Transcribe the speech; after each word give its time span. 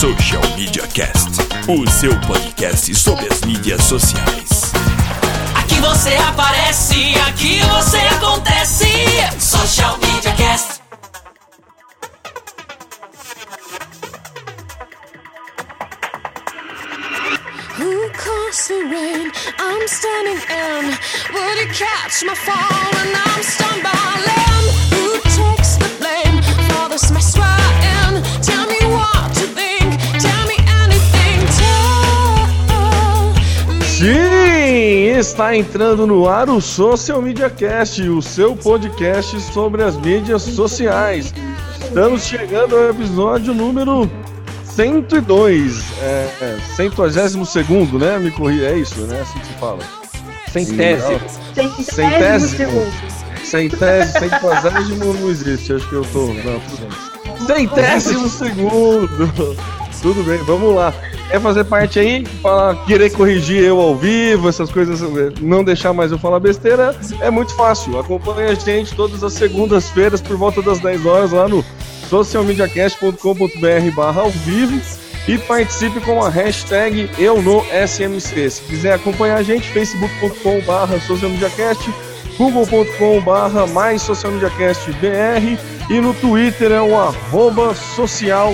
Social 0.00 0.40
Media 0.56 0.86
Cast, 0.94 1.28
o 1.68 1.86
seu 1.90 2.18
podcast 2.20 2.94
sobre 2.94 3.30
as 3.30 3.42
mídias 3.42 3.84
sociais. 3.84 4.72
Aqui 5.54 5.74
você 5.78 6.14
aparece, 6.16 7.14
aqui 7.28 7.60
você 7.60 7.98
acontece. 7.98 8.86
Social 9.38 9.98
Media 9.98 10.32
Cast. 10.36 10.80
Who 17.76 18.10
caused 18.16 18.68
the 18.68 18.82
rain? 18.88 19.30
I'm 19.58 19.86
standing 19.86 20.40
in. 20.48 20.96
Would 21.34 21.58
you 21.60 21.68
catch 21.74 22.24
my 22.24 22.34
fall 22.34 22.90
when 22.94 23.14
I'm 23.14 23.42
stumbling? 23.42 24.64
Who 24.92 25.20
takes 25.28 25.76
the 25.76 25.90
blame 25.98 26.42
for 26.70 26.88
this 26.88 27.10
mess 27.10 27.36
está 35.20 35.54
entrando 35.54 36.06
no 36.06 36.26
ar 36.26 36.48
o 36.48 36.62
Social 36.62 37.20
Media 37.20 37.50
Cast, 37.50 38.00
o 38.08 38.22
seu 38.22 38.56
podcast 38.56 39.38
sobre 39.52 39.82
as 39.82 39.94
mídias 39.98 40.40
sociais. 40.40 41.34
Estamos 41.78 42.24
chegando 42.24 42.74
ao 42.74 42.88
episódio 42.88 43.52
número 43.52 44.10
102, 44.64 45.84
é, 46.00 46.30
é, 46.40 46.58
102 46.74 47.14
né? 48.00 48.18
Me 48.18 48.30
corri, 48.30 48.64
é 48.64 48.78
isso, 48.78 49.02
né? 49.02 49.20
Assim 49.20 49.38
que 49.40 49.46
se 49.46 49.52
fala. 49.54 49.80
Centésimo. 50.50 51.20
Centésimo. 51.84 52.86
Centésimo, 53.44 54.30
centésimo 54.62 55.14
não 55.14 55.30
existe, 55.30 55.74
acho 55.74 55.86
que 55.86 55.96
eu 55.96 56.04
tô. 56.14 56.28
Não, 56.28 56.60
tudo 56.60 56.88
bem. 57.46 57.68
Centésimo 57.68 58.26
segundo! 58.26 59.56
Tudo 60.00 60.22
bem, 60.22 60.38
vamos 60.44 60.74
lá. 60.74 60.94
Quer 61.30 61.40
fazer 61.40 61.64
parte 61.64 62.00
aí? 62.00 62.24
Querer 62.88 63.10
corrigir 63.10 63.62
eu 63.62 63.80
ao 63.80 63.94
vivo, 63.94 64.48
essas 64.48 64.70
coisas, 64.72 65.00
não 65.40 65.62
deixar 65.62 65.92
mais 65.92 66.10
eu 66.10 66.18
falar 66.18 66.40
besteira, 66.40 66.96
é 67.20 67.30
muito 67.30 67.54
fácil. 67.54 68.00
Acompanhe 68.00 68.50
a 68.50 68.54
gente 68.54 68.96
todas 68.96 69.22
as 69.22 69.34
segundas-feiras 69.34 70.20
por 70.20 70.36
volta 70.36 70.60
das 70.60 70.80
10 70.80 71.06
horas 71.06 71.30
lá 71.30 71.48
no 71.48 71.64
socialmediacast.com.br 72.08 73.94
barra 73.94 74.22
ao 74.22 74.30
vivo 74.30 74.80
e 75.28 75.38
participe 75.38 76.00
com 76.00 76.20
a 76.20 76.28
hashtag 76.28 77.08
eu 77.16 77.40
no 77.40 77.62
SMC. 77.86 78.50
Se 78.50 78.62
quiser 78.62 78.94
acompanhar 78.94 79.36
a 79.36 79.42
gente, 79.44 79.68
facebook.com 79.68 80.60
barra 80.62 80.98
socialmediacast, 80.98 81.94
google.com 82.36 83.20
barra 83.20 83.68
mais 83.68 84.02
socialmediacast 84.02 84.90
BR 84.94 85.56
e 85.88 86.00
no 86.00 86.12
Twitter 86.14 86.72
é 86.72 86.82
o 86.82 86.98
arroba 86.98 87.72
social 87.72 88.52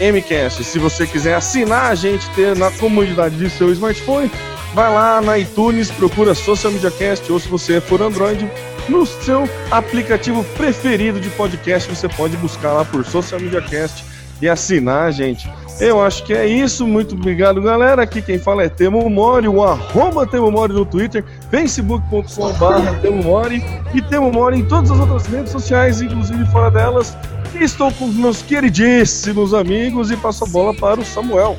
MCast. 0.00 0.64
Se 0.64 0.78
você 0.78 1.06
quiser 1.06 1.34
assinar 1.34 1.90
a 1.90 1.94
gente 1.94 2.28
ter 2.30 2.56
na 2.56 2.70
comunidade 2.70 3.36
de 3.36 3.50
seu 3.50 3.72
smartphone, 3.72 4.30
vai 4.74 4.92
lá 4.92 5.20
na 5.20 5.38
iTunes, 5.38 5.90
procura 5.90 6.34
Social 6.34 6.72
Media 6.72 6.90
Cast, 6.90 7.30
ou 7.30 7.38
se 7.38 7.48
você 7.48 7.80
for 7.80 8.00
Android, 8.02 8.48
no 8.88 9.04
seu 9.04 9.48
aplicativo 9.70 10.44
preferido 10.56 11.20
de 11.20 11.28
podcast, 11.30 11.88
você 11.94 12.08
pode 12.08 12.36
buscar 12.38 12.72
lá 12.72 12.84
por 12.84 13.04
Social 13.04 13.40
Media 13.40 13.60
Cast 13.60 14.04
e 14.40 14.48
assinar 14.48 15.08
a 15.08 15.10
gente. 15.10 15.50
Eu 15.80 16.02
acho 16.02 16.24
que 16.24 16.32
é 16.32 16.46
isso. 16.46 16.86
Muito 16.86 17.14
obrigado, 17.14 17.62
galera. 17.62 18.02
Aqui 18.02 18.20
quem 18.20 18.38
fala 18.38 18.64
é 18.64 18.68
Temo 18.68 19.08
Mori, 19.08 19.48
o 19.48 19.62
arroba 19.62 20.26
Temo 20.26 20.50
Mori 20.50 20.72
no 20.72 20.84
Twitter, 20.84 21.24
facebook.com.br 21.50 23.00
Temo 23.00 23.22
Mori 23.22 23.64
e 23.94 24.02
Temo 24.02 24.32
Mori 24.32 24.58
em 24.58 24.64
todas 24.64 24.90
as 24.90 24.98
outras 24.98 25.26
redes 25.26 25.52
sociais, 25.52 26.00
inclusive 26.00 26.44
fora 26.46 26.70
delas. 26.70 27.16
Estou 27.54 27.90
com 27.92 28.06
os 28.06 28.14
meus 28.14 28.42
queridíssimos 28.42 29.54
amigos 29.54 30.10
e 30.10 30.16
passo 30.16 30.44
a 30.44 30.48
bola 30.48 30.74
para 30.74 31.00
o 31.00 31.04
Samuel. 31.04 31.56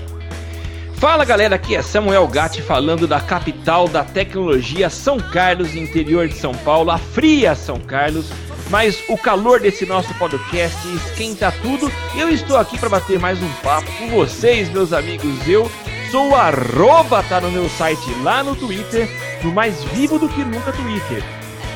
Fala 0.96 1.24
galera, 1.24 1.56
aqui 1.56 1.76
é 1.76 1.82
Samuel 1.82 2.28
Gatti 2.28 2.62
falando 2.62 3.08
da 3.08 3.22
capital 3.22 3.88
da 3.88 4.04
tecnologia, 4.04 4.90
São 4.90 5.18
Carlos, 5.18 5.76
interior 5.76 6.28
de 6.28 6.36
São 6.36 6.54
Paulo, 6.54 6.92
a 6.92 6.98
fria 6.98 7.56
São 7.56 7.80
Carlos. 7.80 8.30
Mas 8.70 9.02
o 9.10 9.18
calor 9.18 9.60
desse 9.60 9.86
nosso 9.86 10.14
podcast 10.16 10.78
esquenta 10.96 11.52
tudo 11.62 11.92
e 12.14 12.20
eu 12.20 12.30
estou 12.30 12.58
aqui 12.58 12.78
para 12.78 12.90
bater 12.90 13.18
mais 13.18 13.42
um 13.42 13.52
papo 13.64 13.92
com 13.98 14.10
vocês, 14.10 14.70
meus 14.70 14.94
amigos. 14.94 15.48
Eu 15.48 15.72
sou 16.12 16.30
o 16.30 16.36
arroba, 16.36 17.24
tá 17.24 17.42
no 17.42 17.50
meu 17.50 17.68
site 17.70 18.14
lá 18.22 18.44
no 18.44 18.56
Twitter, 18.56 19.10
no 19.44 19.52
mais 19.52 19.84
vivo 19.86 20.20
do 20.20 20.30
que 20.30 20.44
nunca 20.44 20.72
Twitter, 20.72 21.24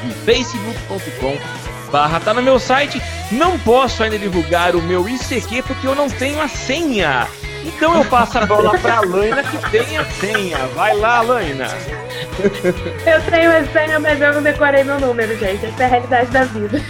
e 0.05 0.11
facebook.com 0.25 1.72
barra 1.93 2.19
tá 2.19 2.33
no 2.33 2.41
meu 2.41 2.59
site. 2.59 2.99
Não 3.31 3.59
posso 3.59 4.01
ainda 4.01 4.17
divulgar 4.17 4.75
o 4.75 4.81
meu 4.81 5.07
ICQ 5.07 5.61
porque 5.61 5.85
eu 5.85 5.93
não 5.93 6.09
tenho 6.09 6.41
a 6.41 6.47
senha. 6.47 7.27
Então 7.63 7.95
eu 7.95 8.03
passo 8.05 8.39
a 8.39 8.45
bola 8.47 8.77
pra 8.79 9.01
Laina 9.01 9.43
que 9.43 9.57
tem 9.69 9.97
a 9.97 10.03
senha. 10.05 10.57
Vai 10.75 10.97
lá, 10.97 11.21
Laina. 11.21 11.67
Eu 13.05 13.21
tenho 13.29 13.51
a 13.51 13.65
senha, 13.71 13.99
mas 13.99 14.19
eu 14.19 14.33
não 14.33 14.41
decorei 14.41 14.83
meu 14.83 14.99
número, 14.99 15.37
gente. 15.37 15.67
Essa 15.67 15.83
é 15.83 15.85
a 15.85 15.89
realidade 15.89 16.31
da 16.31 16.43
vida. 16.45 16.81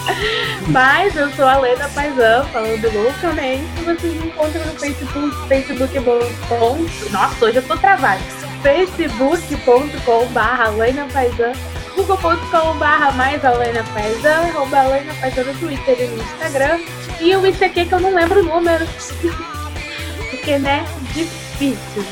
mas 0.68 1.14
eu 1.14 1.30
sou 1.32 1.46
a 1.46 1.58
Lena 1.58 1.88
Paisão, 1.90 2.44
falando 2.46 2.92
loucamente. 2.92 3.84
Vocês 3.84 4.14
me 4.14 4.28
encontram 4.28 4.64
no 4.64 4.72
Facebook, 4.72 5.48
facebook.com. 5.48 7.10
Nossa, 7.10 7.44
hoje 7.44 7.56
eu 7.58 7.62
tô 7.62 7.76
travada. 7.76 8.20
facebook.com 8.62 10.26
barra 10.32 10.70
Lena 10.70 11.06
Paisão 11.12 11.52
google.com 12.06 12.78
barra 12.78 13.10
mais 13.12 13.44
Alena 13.44 13.82
Paisão, 13.92 14.44
arroba 14.50 14.78
Alena 14.78 15.12
Paisão 15.20 15.44
no 15.44 15.54
Twitter 15.54 16.00
e 16.00 16.06
no 16.06 16.22
Instagram. 16.22 16.78
E 17.20 17.34
o 17.34 17.44
ICQ 17.46 17.86
que 17.86 17.92
eu 17.92 18.00
não 18.00 18.14
lembro 18.14 18.40
o 18.40 18.44
número. 18.44 18.86
Porque, 20.30 20.58
né, 20.58 20.84
difícil. 21.12 22.04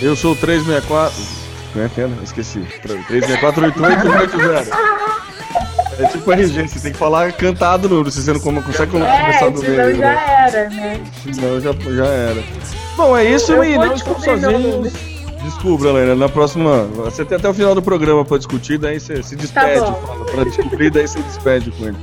Eu 0.00 0.14
sou 0.14 0.32
o 0.32 0.36
364. 0.36 1.14
Como 1.72 1.84
é 1.84 1.88
que 1.88 2.00
é? 2.00 2.08
Esqueci. 2.22 2.60
3648880. 2.86 4.68
É 5.98 6.06
tipo 6.08 6.30
RG, 6.30 6.68
você 6.68 6.80
tem 6.80 6.92
que 6.92 6.98
falar 6.98 7.32
cantado 7.32 7.88
no 7.88 8.10
se 8.10 8.22
você 8.22 8.32
não 8.32 8.40
consegue 8.40 8.96
É, 8.98 9.20
começar 9.20 9.48
do 9.48 9.58
senão 9.60 9.76
meio. 9.86 9.96
já 9.96 10.06
né? 10.06 10.46
era, 10.46 10.68
né? 10.68 11.00
Não, 11.40 11.60
já, 11.60 11.72
já 11.72 12.06
era. 12.06 12.42
Bom, 12.96 13.16
é 13.16 13.24
isso 13.24 13.52
Eu 13.52 13.64
e 13.64 13.74
vou 13.76 13.86
não 13.86 13.94
meu 13.94 13.96
sozinhos. 14.40 15.15
Descubra, 15.46 15.90
Helena. 15.90 16.16
Na 16.16 16.28
próxima. 16.28 16.84
Você 16.96 17.24
tem 17.24 17.38
até 17.38 17.48
o 17.48 17.54
final 17.54 17.72
do 17.72 17.80
programa 17.80 18.24
pra 18.24 18.36
discutir, 18.36 18.78
daí 18.78 18.98
você 18.98 19.22
se 19.22 19.36
despede. 19.36 19.80
Tá 19.80 19.90
bom. 19.90 20.06
fala, 20.06 20.24
pra 20.24 20.44
descobrir, 20.44 20.90
daí 20.90 21.06
você 21.06 21.22
despede 21.22 21.70
com 21.70 21.84
ele. 21.84 21.96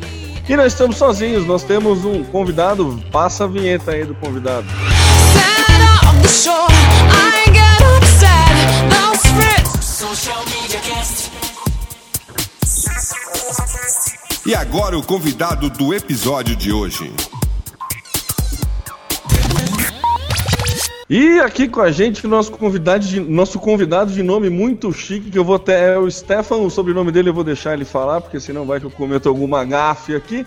E 0.47 0.55
nós 0.55 0.71
estamos 0.73 0.95
sozinhos, 0.95 1.45
nós 1.45 1.63
temos 1.63 2.05
um 2.05 2.23
convidado. 2.23 3.03
Passa 3.11 3.43
a 3.43 3.47
vinheta 3.47 3.91
aí 3.91 4.05
do 4.05 4.15
convidado. 4.15 4.65
E 14.45 14.55
agora 14.55 14.97
o 14.97 15.03
convidado 15.03 15.69
do 15.69 15.93
episódio 15.93 16.55
de 16.55 16.71
hoje. 16.71 17.11
E 21.09 21.39
aqui 21.41 21.67
com 21.67 21.81
a 21.81 21.91
gente, 21.91 22.25
nosso 22.25 22.51
convidado 22.51 23.05
de, 23.05 23.19
nosso 23.19 23.59
convidado 23.59 24.11
de 24.11 24.23
nome 24.23 24.50
muito 24.50 24.91
chique, 24.94 25.29
que 25.29 25.38
eu 25.38 25.44
vou 25.44 25.55
até. 25.55 25.94
É 25.94 25.97
o 25.97 26.09
Stefan, 26.09 26.57
o 26.57 26.69
sobrenome 26.69 27.11
dele 27.11 27.29
eu 27.29 27.33
vou 27.33 27.44
deixar 27.44 27.73
ele 27.73 27.85
falar, 27.85 28.21
porque 28.21 28.39
senão 28.39 28.65
vai 28.65 28.79
que 28.79 28.85
eu 28.85 28.91
cometo 28.91 29.27
alguma 29.27 29.65
gafe 29.65 30.15
aqui. 30.15 30.45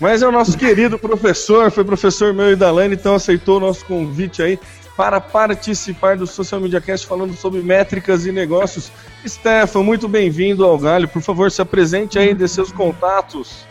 Mas 0.00 0.22
é 0.22 0.28
o 0.28 0.32
nosso 0.32 0.56
querido 0.56 0.96
professor, 0.98 1.70
foi 1.70 1.84
professor 1.84 2.32
meu 2.32 2.52
e 2.52 2.56
da 2.56 2.70
Lane, 2.70 2.94
então 2.94 3.14
aceitou 3.14 3.58
o 3.58 3.60
nosso 3.60 3.84
convite 3.84 4.42
aí 4.42 4.58
para 4.96 5.20
participar 5.20 6.16
do 6.16 6.26
Social 6.26 6.60
Media 6.60 6.80
Cast 6.80 7.06
falando 7.06 7.34
sobre 7.36 7.60
métricas 7.60 8.26
e 8.26 8.32
negócios. 8.32 8.90
Stefan, 9.26 9.82
muito 9.82 10.08
bem-vindo 10.08 10.64
ao 10.64 10.78
Galho. 10.78 11.06
Por 11.06 11.22
favor, 11.22 11.50
se 11.50 11.60
apresente 11.60 12.18
aí, 12.18 12.34
dê 12.34 12.48
seus 12.48 12.72
contatos. 12.72 13.64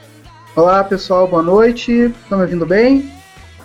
Olá 0.55 0.83
pessoal, 0.83 1.27
boa 1.27 1.43
noite. 1.43 1.91
Estão 1.91 2.37
me 2.37 2.43
ouvindo 2.45 2.65
bem? 2.65 3.11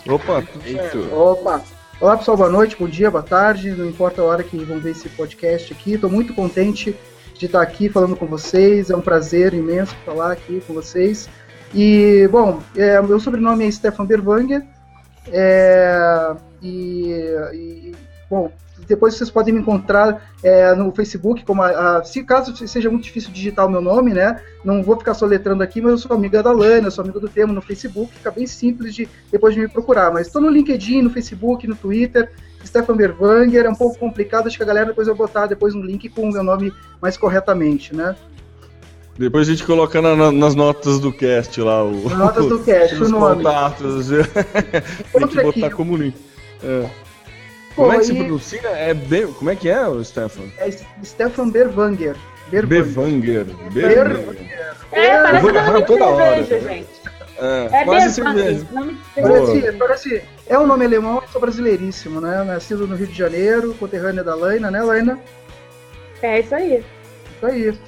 Opa, 0.08 0.42
tudo 0.42 0.64
certo. 0.64 1.14
Opa! 1.14 1.62
Olá 2.02 2.16
pessoal, 2.16 2.37
boa 2.37 2.50
noite, 2.50 2.75
bom 2.76 2.88
dia, 2.88 3.12
boa 3.12 3.22
tarde, 3.22 3.70
não 3.70 3.87
importa 3.87 4.20
a 4.20 4.25
hora 4.25 4.43
que 4.43 4.56
vão 4.64 4.81
ver 4.81 4.90
esse 4.90 5.08
podcast 5.10 5.72
aqui. 5.72 5.93
Estou 5.93 6.10
muito 6.10 6.34
contente 6.34 6.96
de 7.38 7.46
estar 7.46 7.62
aqui 7.62 7.88
falando 7.88 8.16
com 8.16 8.26
vocês, 8.26 8.90
é 8.90 8.96
um 8.96 9.00
prazer 9.00 9.54
imenso 9.54 9.94
falar 10.04 10.32
aqui 10.32 10.60
com 10.66 10.75
vocês. 10.75 11.28
E, 11.72 12.28
bom, 12.32 12.60
é, 12.75 13.00
meu 13.00 13.20
sobrenome 13.20 13.64
é 13.64 13.70
Stefan 13.70 14.04
Berwanger, 14.04 14.66
é, 15.28 16.34
e, 16.60 17.12
e 17.52 17.93
bom, 18.28 18.50
depois 18.92 19.14
vocês 19.14 19.30
podem 19.30 19.54
me 19.54 19.60
encontrar 19.60 20.30
é, 20.42 20.74
no 20.74 20.92
Facebook, 20.92 21.46
como 21.46 21.62
a, 21.62 21.96
a, 21.96 22.04
se 22.04 22.22
caso 22.22 22.54
seja 22.68 22.90
muito 22.90 23.04
difícil 23.04 23.32
digitar 23.32 23.66
o 23.66 23.70
meu 23.70 23.80
nome, 23.80 24.12
né? 24.12 24.38
Não 24.62 24.82
vou 24.82 24.98
ficar 24.98 25.14
soletrando 25.14 25.62
aqui, 25.62 25.80
mas 25.80 25.92
eu 25.92 25.98
sou 25.98 26.14
amiga 26.14 26.42
da 26.42 26.52
Lana, 26.52 26.88
eu 26.88 26.90
sou 26.90 27.02
amiga 27.02 27.18
do 27.18 27.26
Temo 27.26 27.54
no 27.54 27.62
Facebook, 27.62 28.12
fica 28.14 28.30
bem 28.30 28.46
simples 28.46 28.94
de 28.94 29.08
depois 29.30 29.54
de 29.54 29.60
me 29.60 29.68
procurar. 29.68 30.12
Mas 30.12 30.26
estou 30.26 30.42
no 30.42 30.50
LinkedIn, 30.50 31.00
no 31.00 31.08
Facebook, 31.08 31.66
no 31.66 31.74
Twitter, 31.74 32.30
Stefan 32.62 32.94
Berwanger, 32.94 33.64
é 33.64 33.70
um 33.70 33.74
pouco 33.74 33.98
complicado, 33.98 34.46
acho 34.46 34.58
que 34.58 34.62
a 34.62 34.66
galera 34.66 34.88
depois 34.88 35.06
vai 35.06 35.16
botar 35.16 35.46
depois 35.46 35.74
um 35.74 35.80
link 35.80 36.10
com 36.10 36.28
o 36.28 36.30
meu 36.30 36.42
nome 36.42 36.70
mais 37.00 37.16
corretamente, 37.16 37.96
né? 37.96 38.14
Depois 39.18 39.48
a 39.48 39.52
gente 39.52 39.64
coloca 39.64 40.02
na, 40.02 40.14
na, 40.14 40.30
nas 40.30 40.54
notas 40.54 41.00
do 41.00 41.10
cast 41.10 41.58
lá 41.62 41.82
o. 41.82 42.10
Nas 42.10 42.18
notas 42.18 42.46
do 42.46 42.58
cast, 42.58 42.94
o 43.02 43.08
nome. 43.08 43.36
Contatos. 43.36 44.08
Tem 45.12 45.28
que 45.28 45.42
botar 45.42 45.66
aqui. 45.66 45.70
como 45.70 45.96
link. 45.96 46.16
É. 46.62 47.01
Pô, 47.74 47.84
como 47.84 47.92
é 47.92 47.98
que 47.98 48.04
se 48.04 48.14
pronuncia? 48.14 48.60
É 48.69 48.94
Be... 48.94 49.26
Como 49.26 49.50
é 49.50 49.56
que 49.56 49.69
é, 49.69 49.86
o 49.86 50.04
Stefan? 50.04 50.44
É 50.58 50.70
Stefan 51.04 51.48
Berwanger. 51.50 52.16
Berwanger. 52.50 53.46
Berwanger. 53.72 54.36
É, 54.92 55.22
parece 55.22 55.46
eu 55.46 55.72
vou 55.72 55.82
toda 55.82 56.04
hora. 56.06 56.42
gente. 56.42 56.86
É, 57.38 57.80
é 57.80 57.84
quase 57.84 58.14
cerveja. 58.14 58.66
Parece, 59.14 59.72
parece, 59.72 60.22
é 60.46 60.58
um 60.58 60.66
nome 60.66 60.84
alemão, 60.84 61.22
sou 61.32 61.40
brasileiríssimo, 61.40 62.20
né? 62.20 62.44
Nascido 62.44 62.86
no 62.86 62.94
Rio 62.94 63.06
de 63.06 63.16
Janeiro, 63.16 63.75
conterrânea 63.75 64.22
da 64.22 64.34
Laina, 64.34 64.70
né, 64.70 64.82
Laina? 64.82 65.18
É 66.22 66.40
isso 66.40 66.54
aí. 66.54 66.84
Isso 67.36 67.46
aí. 67.46 67.78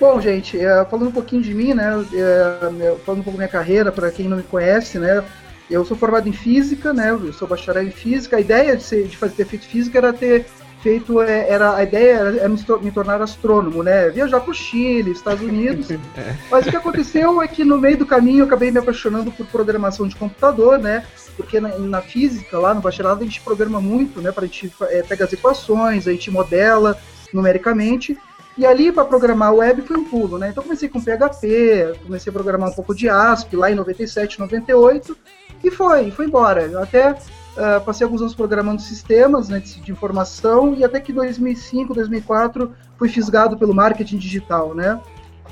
Bom, 0.00 0.20
gente, 0.20 0.58
é, 0.58 0.84
falando 0.84 1.08
um 1.08 1.12
pouquinho 1.12 1.42
de 1.42 1.54
mim, 1.54 1.74
né? 1.74 2.04
É, 2.14 2.96
falando 3.04 3.20
um 3.20 3.24
pouco 3.24 3.32
da 3.32 3.36
minha 3.36 3.48
carreira, 3.48 3.92
para 3.92 4.10
quem 4.10 4.28
não 4.28 4.38
me 4.38 4.42
conhece, 4.42 4.98
né? 4.98 5.24
Eu 5.70 5.84
sou 5.84 5.96
formado 5.96 6.28
em 6.28 6.32
física, 6.32 6.92
né? 6.92 7.10
Eu 7.10 7.32
sou 7.32 7.46
bacharel 7.46 7.86
em 7.86 7.90
física. 7.90 8.36
A 8.36 8.40
ideia 8.40 8.76
de, 8.76 8.82
ser, 8.82 9.06
de 9.06 9.16
fazer 9.16 9.34
ter 9.34 9.44
feito 9.44 9.66
física 9.66 9.98
era 9.98 10.12
ter 10.12 10.46
feito 10.80 11.20
é, 11.20 11.48
era 11.50 11.74
a 11.74 11.82
ideia 11.82 12.14
era 12.14 12.48
me 12.48 12.90
tornar 12.90 13.20
astrônomo, 13.20 13.82
né? 13.82 14.08
Viajar 14.08 14.40
para 14.40 14.50
o 14.50 14.54
Chile, 14.54 15.10
Estados 15.10 15.42
Unidos. 15.42 15.88
É. 16.16 16.34
Mas 16.50 16.66
o 16.66 16.70
que 16.70 16.76
aconteceu 16.76 17.40
é 17.40 17.46
que 17.46 17.64
no 17.64 17.78
meio 17.78 17.98
do 17.98 18.06
caminho 18.06 18.40
eu 18.40 18.46
acabei 18.46 18.70
me 18.70 18.78
apaixonando 18.78 19.30
por 19.30 19.46
programação 19.46 20.08
de 20.08 20.16
computador, 20.16 20.78
né? 20.78 21.04
Porque 21.36 21.60
na, 21.60 21.78
na 21.78 22.00
física 22.00 22.58
lá 22.58 22.74
no 22.74 22.80
bacharelado 22.80 23.22
a 23.22 23.24
gente 23.24 23.40
programa 23.40 23.80
muito, 23.80 24.20
né? 24.20 24.32
Para 24.32 24.44
a 24.44 24.46
gente 24.46 24.72
é, 24.82 25.02
pegar 25.02 25.26
as 25.26 25.32
equações, 25.32 26.08
a 26.08 26.12
gente 26.12 26.30
modela 26.30 26.98
numericamente. 27.32 28.18
E 28.58 28.66
ali 28.66 28.90
para 28.90 29.04
programar 29.04 29.54
web 29.54 29.82
foi 29.82 29.96
um 29.96 30.04
pulo, 30.04 30.36
né? 30.36 30.48
Então 30.48 30.64
comecei 30.64 30.88
com 30.88 31.00
PHP, 31.00 32.00
comecei 32.04 32.28
a 32.28 32.32
programar 32.32 32.68
um 32.68 32.72
pouco 32.72 32.92
de 32.92 33.08
ASP 33.08 33.54
lá 33.54 33.70
em 33.70 33.76
97, 33.76 34.40
98 34.40 35.16
e 35.62 35.70
foi, 35.70 36.10
foi 36.10 36.26
embora. 36.26 36.62
Eu 36.62 36.82
até 36.82 37.12
uh, 37.12 37.80
passei 37.84 38.04
alguns 38.04 38.20
anos 38.20 38.34
programando 38.34 38.82
sistemas 38.82 39.48
né, 39.48 39.60
de, 39.60 39.80
de, 39.80 39.92
informação 39.92 40.74
e 40.74 40.82
até 40.82 40.98
que 40.98 41.12
2005, 41.12 41.94
2004 41.94 42.74
fui 42.98 43.08
fisgado 43.08 43.56
pelo 43.56 43.72
marketing 43.72 44.18
digital, 44.18 44.74
né? 44.74 45.00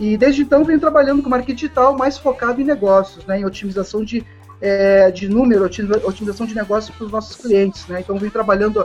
E 0.00 0.16
desde 0.16 0.42
então 0.42 0.64
venho 0.64 0.80
trabalhando 0.80 1.22
com 1.22 1.30
marketing 1.30 1.54
digital 1.54 1.96
mais 1.96 2.18
focado 2.18 2.60
em 2.60 2.64
negócios, 2.64 3.24
né? 3.24 3.38
Em 3.38 3.44
otimização 3.44 4.02
de, 4.02 4.26
é, 4.60 5.12
de 5.12 5.28
número, 5.28 5.64
otimização 5.64 6.44
de 6.44 6.56
negócios 6.56 6.94
para 6.94 7.06
os 7.06 7.12
nossos 7.12 7.36
clientes, 7.36 7.86
né? 7.86 8.00
Então 8.00 8.18
venho 8.18 8.32
trabalhando 8.32 8.84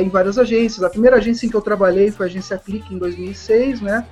em 0.00 0.08
várias 0.08 0.38
agências. 0.38 0.82
A 0.82 0.90
primeira 0.90 1.16
agência 1.16 1.46
em 1.46 1.50
que 1.50 1.56
eu 1.56 1.60
trabalhei 1.60 2.10
foi 2.10 2.26
a 2.26 2.28
agência 2.28 2.58
Click 2.58 2.92
em 2.92 2.98
2006, 2.98 3.80
né? 3.80 4.06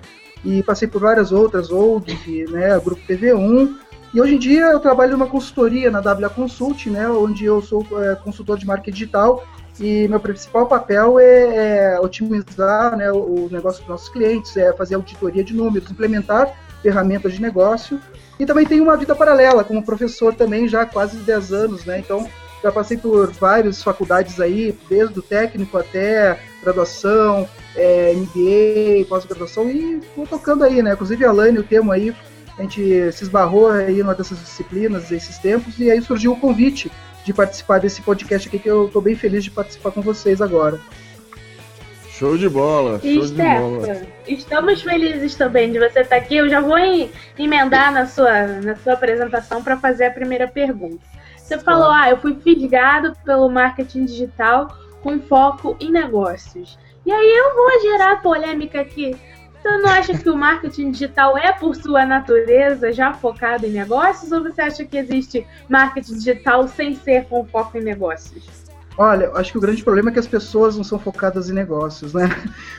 E 0.44 0.62
passei 0.62 0.87
por 0.87 1.00
várias 1.00 1.32
outras, 1.32 1.70
Old, 1.70 2.12
né? 2.50 2.78
Grupo 2.78 3.02
TV1, 3.08 3.75
e 4.17 4.20
hoje 4.20 4.34
em 4.34 4.38
dia 4.38 4.62
eu 4.67 4.81
trabalho 4.81 5.12
numa 5.12 5.26
consultoria 5.26 5.90
na 5.90 6.00
WA 6.00 6.31
Consult, 6.31 6.88
né, 6.88 7.06
onde 7.06 7.44
eu 7.44 7.61
sou 7.61 7.87
é, 8.02 8.14
consultor 8.14 8.56
de 8.56 8.67
marketing 8.67 8.90
digital 8.90 9.44
e 9.78 10.08
meu 10.08 10.19
principal 10.19 10.67
papel 10.67 11.19
é, 11.19 11.93
é 11.93 12.00
otimizar 12.00 12.96
né, 12.96 13.12
o, 13.12 13.46
negócio 13.50 13.81
dos 13.81 13.88
nossos 13.90 14.08
clientes, 14.08 14.56
é 14.56 14.72
fazer 14.72 14.94
auditoria 14.94 15.44
de 15.44 15.52
números, 15.52 15.90
implementar 15.90 16.50
ferramentas 16.82 17.34
de 17.34 17.43
negócio 17.43 18.00
e 18.40 18.46
também 18.46 18.64
tenho 18.64 18.84
uma 18.84 18.96
vida 18.96 19.14
paralela 19.14 19.62
como 19.62 19.84
professor 19.84 20.34
também 20.34 20.67
já 20.67 20.81
há 20.81 20.87
quase 20.87 21.19
10 21.19 21.52
anos, 21.52 21.84
né? 21.84 21.99
Então 21.99 22.26
já 22.67 22.73
passei 22.73 22.97
por 22.97 23.31
várias 23.33 23.83
faculdades 23.83 24.41
aí, 24.41 24.77
desde 24.89 25.19
o 25.19 25.23
técnico 25.23 25.79
até 25.79 26.39
graduação, 26.63 27.49
é, 27.77 28.13
MBA, 28.13 29.07
pós-graduação 29.09 29.71
e 29.71 30.01
vou 30.17 30.27
tocando 30.27 30.65
aí, 30.65 30.83
né? 30.83 30.93
Inclusive 30.93 31.25
a 31.25 31.33
Lane, 31.33 31.59
o 31.59 31.63
tema 31.63 31.95
aí 31.95 32.15
a 32.59 32.63
gente 32.63 33.13
se 33.13 33.23
esbarrou 33.23 33.71
aí 33.71 33.99
numa 33.99 34.15
dessas 34.15 34.39
disciplinas, 34.39 35.13
esses 35.13 35.39
tempos, 35.39 35.79
e 35.79 35.91
aí 35.91 36.01
surgiu 36.01 36.33
o 36.33 36.41
convite 36.41 36.91
de 37.25 37.33
participar 37.33 37.79
desse 37.79 38.03
podcast 38.03 38.49
aqui, 38.49 38.59
que 38.59 38.69
eu 38.69 38.87
estou 38.87 39.03
bem 39.03 39.15
feliz 39.15 39.45
de 39.45 39.51
participar 39.51 39.93
com 39.93 40.01
vocês 40.01 40.41
agora. 40.41 40.81
Show 42.11 42.39
de 42.39 42.49
bola, 42.49 42.99
show 42.99 43.27
de 43.27 43.35
bola. 43.35 44.07
Estamos 44.27 44.81
felizes 44.81 45.35
também 45.35 45.71
de 45.71 45.79
você 45.79 46.01
estar 46.01 46.17
aqui. 46.17 46.37
Eu 46.37 46.49
já 46.49 46.63
vou 46.63 46.79
emendar 47.39 47.93
na 47.93 48.07
sua, 48.07 48.47
na 48.47 48.75
sua 48.77 48.95
apresentação 48.95 49.63
para 49.63 49.77
fazer 49.77 50.07
a 50.07 50.11
primeira 50.11 50.49
pergunta. 50.49 51.05
Você 51.46 51.60
falou, 51.60 51.93
ah, 51.93 52.10
eu 52.10 52.16
fui 52.16 52.34
fisgado 52.34 53.16
pelo 53.25 53.48
marketing 53.48 54.04
digital 54.04 54.66
com 55.00 55.20
foco 55.20 55.76
em 55.78 55.93
negócios. 55.93 56.76
E 57.04 57.12
aí 57.12 57.37
eu 57.37 57.54
vou 57.54 57.82
gerar 57.82 58.20
polêmica 58.20 58.81
aqui. 58.81 59.16
Você 59.62 59.78
não 59.78 59.88
acha 59.88 60.19
que 60.19 60.28
o 60.28 60.37
marketing 60.37 60.90
digital 60.90 61.38
é, 61.38 61.52
por 61.52 61.76
sua 61.76 62.04
natureza, 62.04 62.93
já 62.93 63.12
focado 63.12 63.64
em 63.64 63.70
negócios? 63.70 64.32
Ou 64.32 64.43
você 64.43 64.60
acha 64.60 64.84
que 64.84 64.96
existe 64.96 65.46
marketing 65.69 66.14
digital 66.14 66.66
sem 66.66 66.96
ser 66.96 67.26
com 67.26 67.46
foco 67.46 67.78
em 67.78 67.82
negócios? 67.82 68.66
Olha, 68.98 69.31
acho 69.34 69.52
que 69.52 69.58
o 69.58 69.60
grande 69.60 69.84
problema 69.84 70.08
é 70.08 70.12
que 70.12 70.19
as 70.19 70.26
pessoas 70.26 70.76
não 70.76 70.84
são 70.84 70.98
focadas 70.98 71.50
em 71.50 71.52
negócios, 71.52 72.14
né? 72.14 72.31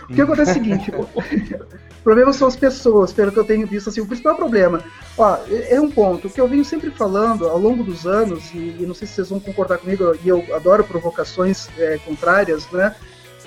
O 0.09 0.13
que 0.13 0.21
acontece 0.21 0.51
é 0.51 0.53
o 0.53 0.55
seguinte: 0.55 0.91
o 0.91 1.07
problema 2.03 2.33
são 2.33 2.47
as 2.47 2.55
pessoas, 2.55 3.13
pelo 3.13 3.31
que 3.31 3.37
eu 3.37 3.43
tenho 3.43 3.67
visto. 3.67 3.89
Assim, 3.89 4.01
o 4.01 4.05
principal 4.05 4.35
problema, 4.35 4.81
ó, 5.17 5.37
é 5.49 5.79
um 5.79 5.91
ponto 5.91 6.29
que 6.29 6.41
eu 6.41 6.47
venho 6.47 6.65
sempre 6.65 6.89
falando 6.89 7.47
ao 7.47 7.59
longo 7.59 7.83
dos 7.83 8.07
anos, 8.07 8.51
e, 8.53 8.77
e 8.79 8.85
não 8.87 8.95
sei 8.95 9.07
se 9.07 9.13
vocês 9.13 9.29
vão 9.29 9.39
concordar 9.39 9.77
comigo, 9.77 10.15
e 10.23 10.27
eu 10.27 10.43
adoro 10.55 10.83
provocações 10.83 11.69
é, 11.77 11.99
contrárias, 11.99 12.67
né? 12.71 12.95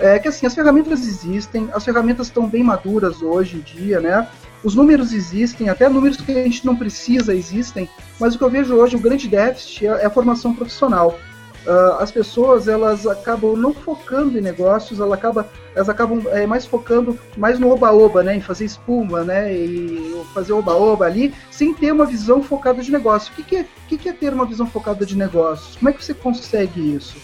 é 0.01 0.19
que 0.19 0.29
assim, 0.29 0.47
as 0.47 0.55
ferramentas 0.55 1.07
existem, 1.07 1.69
as 1.73 1.85
ferramentas 1.85 2.29
estão 2.29 2.49
bem 2.49 2.65
maduras 2.65 3.21
hoje 3.21 3.59
em 3.59 3.61
dia, 3.61 4.01
né? 4.01 4.27
Os 4.65 4.75
números 4.75 5.13
existem, 5.13 5.69
até 5.69 5.89
números 5.89 6.19
que 6.19 6.33
a 6.33 6.43
gente 6.43 6.65
não 6.65 6.77
precisa 6.77 7.35
existem, 7.35 7.89
mas 8.19 8.35
o 8.35 8.39
que 8.39 8.45
eu 8.45 8.51
vejo 8.51 8.75
hoje, 8.75 8.97
o 8.97 9.01
grande 9.01 9.29
déficit 9.29 9.87
é, 9.87 10.03
é 10.03 10.07
a 10.07 10.11
formação 10.11 10.55
profissional. 10.55 11.19
Uh, 11.67 12.01
as 12.01 12.11
pessoas 12.11 12.69
elas 12.69 13.07
acabam 13.07 13.55
não 13.55 13.75
focando 13.75 14.39
em 14.39 14.41
negócios, 14.41 14.99
elas 14.99 15.13
acabam, 15.13 15.45
elas 15.75 15.91
acabam 15.91 16.23
é, 16.29 16.47
mais 16.47 16.65
focando 16.65 17.19
mais 17.37 17.59
no 17.59 17.71
oba-oba, 17.71 18.23
né, 18.23 18.37
em 18.37 18.41
fazer 18.41 18.65
espuma, 18.65 19.23
né, 19.25 19.53
e 19.53 20.23
fazer 20.33 20.55
oba-oba 20.55 21.05
ali, 21.05 21.35
sem 21.51 21.75
ter 21.75 21.93
uma 21.93 22.07
visão 22.07 22.43
focada 22.43 22.83
de 22.83 22.91
negócio. 22.91 23.31
O 23.33 23.37
que, 23.37 23.43
que, 23.43 23.57
é, 23.57 23.61
o 23.61 23.89
que, 23.89 23.99
que 23.99 24.09
é 24.09 24.13
ter 24.13 24.33
uma 24.33 24.47
visão 24.47 24.67
focada 24.67 25.05
de 25.05 25.15
negócios? 25.15 25.77
Como 25.77 25.91
é 25.91 25.93
que 25.93 26.03
você 26.03 26.15
consegue 26.15 26.95
isso? 26.95 27.19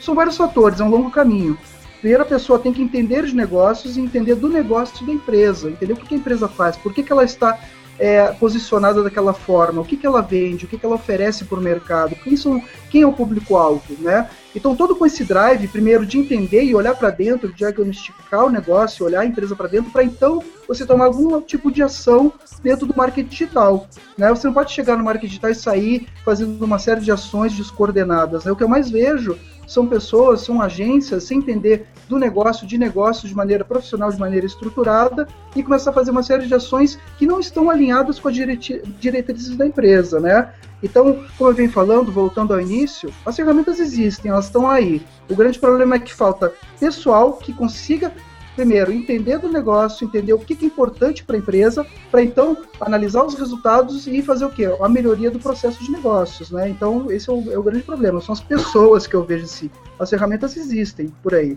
São 0.00 0.14
vários 0.14 0.36
fatores, 0.36 0.80
é 0.80 0.84
um 0.84 0.90
longo 0.90 1.10
caminho. 1.10 1.58
Primeiro, 2.00 2.22
a 2.22 2.26
pessoa 2.26 2.60
tem 2.60 2.72
que 2.72 2.80
entender 2.80 3.26
de 3.26 3.34
negócios 3.34 3.96
e 3.96 4.00
entender 4.00 4.36
do 4.36 4.48
negócio 4.48 5.04
da 5.04 5.12
empresa, 5.12 5.68
entender 5.68 5.92
o 5.92 5.96
que 5.96 6.14
a 6.14 6.18
empresa 6.18 6.48
faz, 6.48 6.76
por 6.76 6.94
que, 6.94 7.02
que 7.02 7.12
ela 7.12 7.24
está 7.24 7.58
é, 7.98 8.26
posicionada 8.32 9.02
daquela 9.02 9.32
forma, 9.32 9.80
o 9.80 9.84
que, 9.84 9.96
que 9.96 10.06
ela 10.06 10.22
vende, 10.22 10.64
o 10.64 10.68
que, 10.68 10.78
que 10.78 10.86
ela 10.86 10.94
oferece 10.94 11.44
para 11.44 11.58
o 11.58 11.62
mercado, 11.62 12.14
quem, 12.16 12.36
são, 12.36 12.62
quem 12.90 13.02
é 13.02 13.06
o 13.06 13.12
público-alvo, 13.12 13.94
né? 13.98 14.28
Então, 14.54 14.74
todo 14.74 14.96
com 14.96 15.04
esse 15.04 15.24
drive, 15.24 15.68
primeiro, 15.68 16.06
de 16.06 16.18
entender 16.18 16.64
e 16.64 16.74
olhar 16.74 16.94
para 16.94 17.10
dentro, 17.10 17.52
diagnosticar 17.52 18.44
o 18.44 18.50
negócio, 18.50 19.04
olhar 19.04 19.20
a 19.20 19.26
empresa 19.26 19.54
para 19.54 19.68
dentro, 19.68 19.90
para 19.90 20.02
então 20.02 20.42
você 20.66 20.86
tomar 20.86 21.04
algum 21.04 21.40
tipo 21.40 21.70
de 21.70 21.82
ação 21.82 22.32
dentro 22.62 22.86
do 22.86 22.96
marketing 22.96 23.28
digital. 23.28 23.86
Né? 24.16 24.28
Você 24.30 24.46
não 24.46 24.54
pode 24.54 24.72
chegar 24.72 24.96
no 24.96 25.04
marketing 25.04 25.26
digital 25.26 25.50
e 25.50 25.54
sair 25.54 26.08
fazendo 26.24 26.64
uma 26.64 26.78
série 26.78 27.00
de 27.00 27.12
ações 27.12 27.52
descoordenadas. 27.52 28.44
Né? 28.44 28.52
O 28.52 28.56
que 28.56 28.64
eu 28.64 28.68
mais 28.68 28.90
vejo 28.90 29.38
são 29.68 29.86
pessoas, 29.86 30.40
são 30.40 30.60
agências 30.62 31.24
sem 31.24 31.38
entender 31.38 31.86
do 32.08 32.18
negócio, 32.18 32.66
de 32.66 32.78
negócio 32.78 33.28
de 33.28 33.34
maneira 33.34 33.64
profissional, 33.64 34.10
de 34.10 34.18
maneira 34.18 34.46
estruturada 34.46 35.28
e 35.54 35.62
começar 35.62 35.90
a 35.90 35.92
fazer 35.92 36.10
uma 36.10 36.22
série 36.22 36.46
de 36.46 36.54
ações 36.54 36.98
que 37.18 37.26
não 37.26 37.38
estão 37.38 37.70
alinhadas 37.70 38.18
com 38.18 38.28
as 38.28 38.34
diretrizes 38.34 39.54
da 39.56 39.66
empresa, 39.66 40.18
né? 40.18 40.52
Então, 40.82 41.22
como 41.36 41.50
eu 41.50 41.54
venho 41.54 41.70
falando, 41.70 42.10
voltando 42.10 42.54
ao 42.54 42.60
início, 42.60 43.12
as 43.26 43.36
ferramentas 43.36 43.78
existem, 43.78 44.30
elas 44.30 44.46
estão 44.46 44.70
aí. 44.70 45.02
O 45.28 45.36
grande 45.36 45.58
problema 45.58 45.96
é 45.96 45.98
que 45.98 46.14
falta 46.14 46.52
pessoal 46.80 47.34
que 47.34 47.52
consiga 47.52 48.12
primeiro, 48.58 48.90
entender 48.90 49.38
do 49.38 49.48
negócio, 49.48 50.04
entender 50.04 50.32
o 50.32 50.38
que 50.40 50.52
é 50.52 50.66
importante 50.66 51.22
para 51.22 51.36
a 51.36 51.38
empresa, 51.38 51.86
para 52.10 52.20
então 52.20 52.56
analisar 52.80 53.22
os 53.22 53.38
resultados 53.38 54.08
e 54.08 54.20
fazer 54.20 54.46
o 54.46 54.50
quê? 54.50 54.68
A 54.80 54.88
melhoria 54.88 55.30
do 55.30 55.38
processo 55.38 55.82
de 55.84 55.92
negócios, 55.92 56.50
né? 56.50 56.68
Então, 56.68 57.08
esse 57.08 57.30
é 57.30 57.32
o, 57.32 57.52
é 57.52 57.56
o 57.56 57.62
grande 57.62 57.84
problema, 57.84 58.20
são 58.20 58.32
as 58.32 58.40
pessoas 58.40 59.06
que 59.06 59.14
eu 59.14 59.22
vejo 59.22 59.44
assim. 59.44 59.70
As 59.96 60.10
ferramentas 60.10 60.56
existem 60.56 61.06
por 61.22 61.34
aí. 61.34 61.56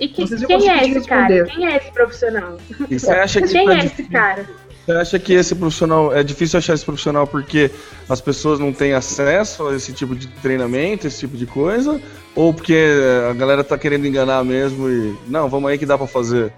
E 0.00 0.08
que, 0.08 0.24
quem 0.46 0.70
é 0.70 0.88
esse 0.88 1.06
cara? 1.06 1.44
Quem 1.44 1.66
é 1.66 1.76
esse 1.76 1.92
profissional? 1.92 2.56
E 2.88 2.98
você 2.98 3.10
acha 3.10 3.42
que 3.42 3.48
quem 3.48 3.68
é 3.68 3.84
esse 3.84 4.04
cara? 4.04 4.48
Você 4.84 4.92
acha 4.92 5.18
que 5.18 5.32
esse 5.32 5.54
profissional 5.54 6.12
é 6.12 6.22
difícil 6.24 6.58
achar 6.58 6.74
esse 6.74 6.84
profissional 6.84 7.26
porque 7.26 7.70
as 8.08 8.20
pessoas 8.20 8.58
não 8.58 8.72
têm 8.72 8.94
acesso 8.94 9.68
a 9.68 9.76
esse 9.76 9.92
tipo 9.92 10.14
de 10.14 10.26
treinamento, 10.26 11.06
esse 11.06 11.20
tipo 11.20 11.36
de 11.36 11.46
coisa? 11.46 12.00
Ou 12.34 12.52
porque 12.52 12.76
a 13.30 13.32
galera 13.32 13.62
tá 13.62 13.78
querendo 13.78 14.06
enganar 14.06 14.44
mesmo 14.44 14.88
e 14.88 15.16
não, 15.28 15.48
vamos 15.48 15.70
aí 15.70 15.78
que 15.78 15.86
dá 15.86 15.96
para 15.96 16.06
fazer? 16.08 16.52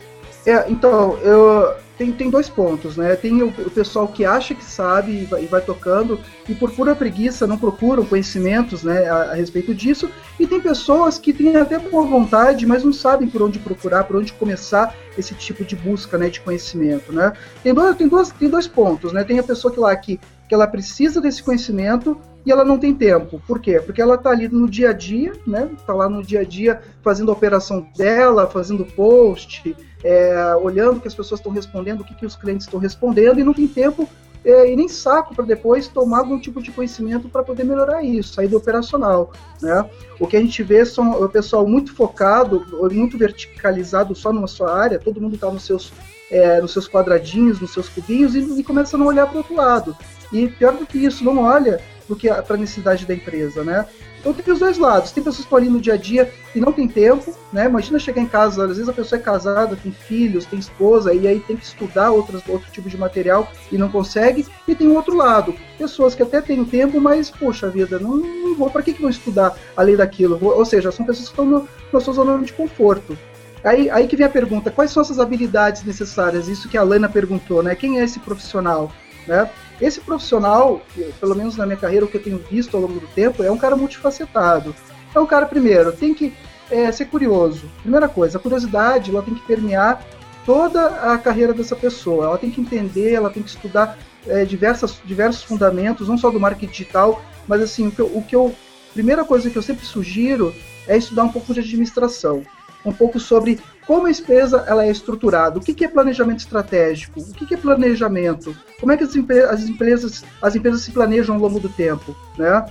É, 0.47 0.71
então, 0.71 1.19
eu, 1.23 1.75
tem, 1.97 2.13
tem 2.13 2.29
dois 2.29 2.49
pontos, 2.49 2.97
né? 2.97 3.15
Tem 3.15 3.43
o, 3.43 3.49
o 3.49 3.71
pessoal 3.71 4.09
que 4.09 4.25
acha 4.25 4.55
que 4.55 4.65
sabe 4.65 5.23
e 5.23 5.25
vai, 5.25 5.45
e 5.45 5.47
vai, 5.47 5.61
tocando, 5.61 6.19
e 6.49 6.55
por 6.55 6.71
pura 6.73 6.95
preguiça 6.95 7.47
não 7.47 7.57
procuram 7.57 8.05
conhecimentos 8.05 8.83
né, 8.83 9.09
a, 9.09 9.33
a, 9.33 9.35
respeito 9.35 9.75
disso, 9.75 10.11
e 10.39 10.47
tem 10.47 10.61
pessoas 10.61 11.19
que 11.19 11.33
têm 11.33 11.57
até 11.57 11.79
boa 11.79 12.05
vontade, 12.05 12.67
mas 12.67 12.83
não 12.83 12.93
sabem 12.93 13.29
por 13.29 13.43
onde 13.43 13.59
procurar, 13.59 14.05
por 14.05 14.17
onde 14.17 14.33
começar 14.33 14.95
esse 15.17 15.35
tipo 15.35 15.65
de 15.65 15.77
busca 15.77 16.19
né, 16.19 16.29
de 16.29 16.41
conhecimento, 16.41 17.13
né? 17.13 17.33
Tem 17.63 17.73
dois, 17.73 17.97
tem, 17.97 18.09
dois, 18.09 18.31
tem 18.31 18.49
dois 18.49 18.67
pontos, 18.67 19.13
né? 19.13 19.23
Tem 19.23 19.39
a 19.39 19.45
pessoa 19.45 19.73
que 19.73 19.79
lá 19.79 19.95
que, 19.95 20.19
que 20.49 20.55
ela 20.55 20.67
precisa 20.67 21.21
desse 21.21 21.43
conhecimento 21.43 22.19
e 22.45 22.53
ela 22.53 22.65
não 22.65 22.79
tem 22.79 22.95
tempo. 22.95 23.41
Por 23.47 23.59
quê? 23.59 23.81
Porque 23.81 24.03
ela 24.03 24.17
está 24.17 24.31
ali 24.31 24.49
no 24.49 24.69
dia 24.69 24.91
a 24.91 24.93
dia, 24.93 25.33
né? 25.47 25.71
Está 25.73 25.95
lá 25.95 26.09
no 26.09 26.23
dia 26.23 26.41
a 26.41 26.45
dia 26.45 26.81
fazendo 27.03 27.31
a 27.31 27.35
operação 27.35 27.87
dela, 27.97 28.47
fazendo 28.47 28.85
post, 28.85 29.75
é, 30.03 30.55
olhando 30.57 30.99
o 30.99 31.01
que 31.01 31.09
as 31.09 31.15
pessoas 31.15 31.41
estão 31.41 31.51
respondendo, 31.51 32.03
o 32.03 32.05
que, 32.05 32.15
que 32.15 32.27
os 32.27 32.37
clientes 32.37 32.67
estão 32.67 32.79
respondendo, 32.79 33.41
e 33.41 33.45
não 33.45 33.55
tem 33.55 33.67
tempo 33.67 34.09
é, 34.45 34.71
e 34.71 34.77
nem 34.77 34.89
saco 34.89 35.35
para 35.35 35.45
depois 35.45 35.89
tomar 35.89 36.19
algum 36.19 36.39
tipo 36.39 36.63
de 36.63 36.71
conhecimento 36.71 37.29
para 37.29 37.43
poder 37.43 37.65
melhorar 37.65 38.03
isso, 38.03 38.35
sair 38.35 38.49
do 38.49 38.59
operacional. 38.59 39.33
Né? 39.63 39.89
O 40.21 40.27
que 40.27 40.37
a 40.37 40.41
gente 40.41 40.63
vê 40.63 40.85
são 40.85 41.23
o 41.23 41.29
pessoal 41.29 41.67
muito 41.67 41.95
focado, 41.95 42.63
muito 42.93 43.17
verticalizado 43.17 44.15
só 44.15 44.33
numa 44.33 44.47
sua 44.47 44.77
área, 44.77 44.99
todo 44.99 45.21
mundo 45.21 45.37
está 45.37 45.51
nos 45.51 45.65
seus, 45.65 45.93
é, 46.31 46.61
nos 46.61 46.73
seus 46.73 46.87
quadradinhos, 46.87 47.59
nos 47.59 47.73
seus 47.73 47.89
cubinhos, 47.89 48.35
e, 48.35 48.41
e 48.61 48.63
começa 48.63 48.97
a 48.97 48.99
não 48.99 49.07
olhar 49.07 49.27
para 49.27 49.37
o 49.37 49.39
outro 49.39 49.57
lado. 49.57 49.97
E 50.35 50.49
pior 50.49 50.73
do 50.73 50.85
que 50.85 50.99
isso, 50.99 51.25
não 51.25 51.39
olha 51.39 51.81
do 52.09 52.17
que 52.17 52.29
para 52.29 52.57
a 52.57 52.59
necessidade 52.59 53.07
da 53.07 53.15
empresa, 53.15 53.63
né? 53.63 53.87
Então 54.19 54.33
tem 54.33 54.53
os 54.53 54.59
dois 54.59 54.79
lados. 54.79 55.13
Tem 55.13 55.23
pessoas 55.23 55.39
que 55.39 55.43
estão 55.45 55.59
ali 55.59 55.69
no 55.69 55.81
dia 55.81 55.95
a 55.95 55.97
dia 55.97 56.33
e 56.55 56.61
não 56.61 56.73
tem 56.73 56.89
tempo, 56.89 57.35
né? 57.53 57.67
Imagina 57.67 57.99
chegar 57.99 58.21
em 58.21 58.27
casa, 58.27 58.63
às 58.63 58.71
vezes 58.71 58.89
a 58.89 58.93
pessoa 58.93 59.19
é 59.19 59.23
casada, 59.23 59.77
tem 59.77 59.93
filhos, 59.93 60.47
tem 60.47 60.59
esposa, 60.59 61.15
e 61.15 61.29
aí 61.29 61.41
tem 61.41 61.57
que 61.57 61.65
estudar 61.65 62.11
outros, 62.11 62.43
outro 62.49 62.71
tipo 62.73 62.89
de 62.89 62.97
material 62.97 63.47
e 63.71 63.79
não 63.79 63.89
consegue. 63.91 64.47
E 64.67 64.75
tem 64.75 64.89
o 64.89 64.95
outro 64.95 65.15
lado, 65.15 65.55
pessoas 65.79 66.15
que 66.15 66.23
até 66.23 66.41
têm 66.41 66.65
tempo, 66.65 67.01
mas, 67.01 67.31
poxa 67.31 67.69
vida, 67.69 67.99
não, 67.99 68.17
não 68.17 68.57
vou, 68.57 68.71
para 68.71 68.83
que, 68.83 68.95
que 68.95 69.03
vou 69.03 69.11
estudar 69.11 69.57
além 69.77 69.95
daquilo? 69.95 70.39
Ou 70.43 70.65
seja, 70.65 70.91
são 70.91 71.07
pessoas 71.07 71.29
que 71.29 71.33
estão 71.33 71.45
no, 71.45 71.69
na 71.93 72.01
sua 72.01 72.15
zona 72.15 72.39
de 72.39 72.53
conforto. 72.53 73.17
Aí, 73.63 73.89
aí 73.89 74.07
que 74.07 74.17
vem 74.17 74.27
a 74.27 74.31
pergunta, 74.31 74.71
quais 74.71 74.91
são 74.91 75.03
essas 75.03 75.19
habilidades 75.19 75.85
necessárias? 75.85 76.49
Isso 76.49 76.69
que 76.69 76.77
a 76.77 76.83
Lana 76.83 77.09
perguntou, 77.09 77.63
né? 77.63 77.75
Quem 77.75 78.01
é 78.01 78.05
esse 78.05 78.21
profissional? 78.21 78.93
Né? 79.27 79.49
Esse 79.81 80.01
profissional, 80.01 80.81
pelo 81.21 81.35
menos 81.35 81.57
na 81.57 81.67
minha 81.67 81.77
carreira, 81.77 82.05
o 82.05 82.09
que 82.09 82.17
eu 82.17 82.23
tenho 82.23 82.39
visto 82.51 82.77
ao 82.77 82.83
longo 82.83 83.01
do 83.01 83.07
tempo, 83.09 83.43
é 83.43 83.51
um 83.51 83.59
cara 83.59 83.77
multifacetado. 83.77 84.75
É 85.15 85.19
um 85.19 85.27
cara, 85.27 85.47
primeiro, 85.47 85.93
tem 85.93 86.15
que 86.15 86.33
é, 86.71 86.91
ser 86.93 87.07
curioso. 87.07 87.71
Primeira 87.83 88.09
coisa, 88.09 88.39
a 88.39 88.41
curiosidade 88.41 89.11
ela 89.11 89.23
tem 89.23 89.35
que 89.35 89.47
permear 89.47 90.05
toda 90.45 90.87
a 91.13 91.19
carreira 91.19 91.53
dessa 91.53 91.75
pessoa. 91.77 92.27
Ela 92.27 92.39
tem 92.39 92.51
que 92.51 92.61
entender, 92.61 93.13
ela 93.13 93.31
tem 93.31 93.43
que 93.43 93.51
estudar 93.51 93.99
é, 94.27 94.45
diversas, 94.45 95.01
diversos 95.05 95.43
fundamentos, 95.43 96.09
não 96.09 96.19
só 96.19 96.31
do 96.31 96.41
marketing 96.41 96.71
digital, 96.71 97.23
mas 97.47 97.61
assim, 97.61 97.89
o 97.89 97.91
que, 97.91 98.01
eu, 98.01 98.07
o 98.07 98.23
que 98.23 98.37
eu. 98.37 98.55
Primeira 98.93 99.25
coisa 99.25 99.51
que 99.51 99.57
eu 99.57 99.63
sempre 99.63 99.85
sugiro 99.85 100.55
é 100.87 100.97
estudar 100.97 101.25
um 101.25 101.33
pouco 101.33 101.53
de 101.53 101.61
administração 101.61 102.45
um 102.85 102.93
pouco 102.93 103.19
sobre 103.19 103.59
como 103.87 104.07
a 104.07 104.11
empresa 104.11 104.65
ela 104.67 104.85
é 104.85 104.91
estruturada, 104.91 105.59
o 105.59 105.63
que, 105.63 105.75
que 105.75 105.85
é 105.85 105.89
planejamento 105.89 106.41
estratégico, 106.41 107.21
o 107.21 107.33
que, 107.33 107.47
que 107.47 107.55
é 107.55 107.57
planejamento, 107.57 108.57
como 108.81 108.93
é 108.93 108.97
que 108.97 109.05
as, 109.05 109.15
as, 109.51 109.69
empresas, 109.69 110.25
as 110.41 110.57
empresas 110.57 110.83
se 110.83 110.91
planejam 110.91 111.35
ao 111.35 111.41
longo 111.41 111.61
do 111.61 111.69
tempo, 111.69 112.17
né? 112.39 112.65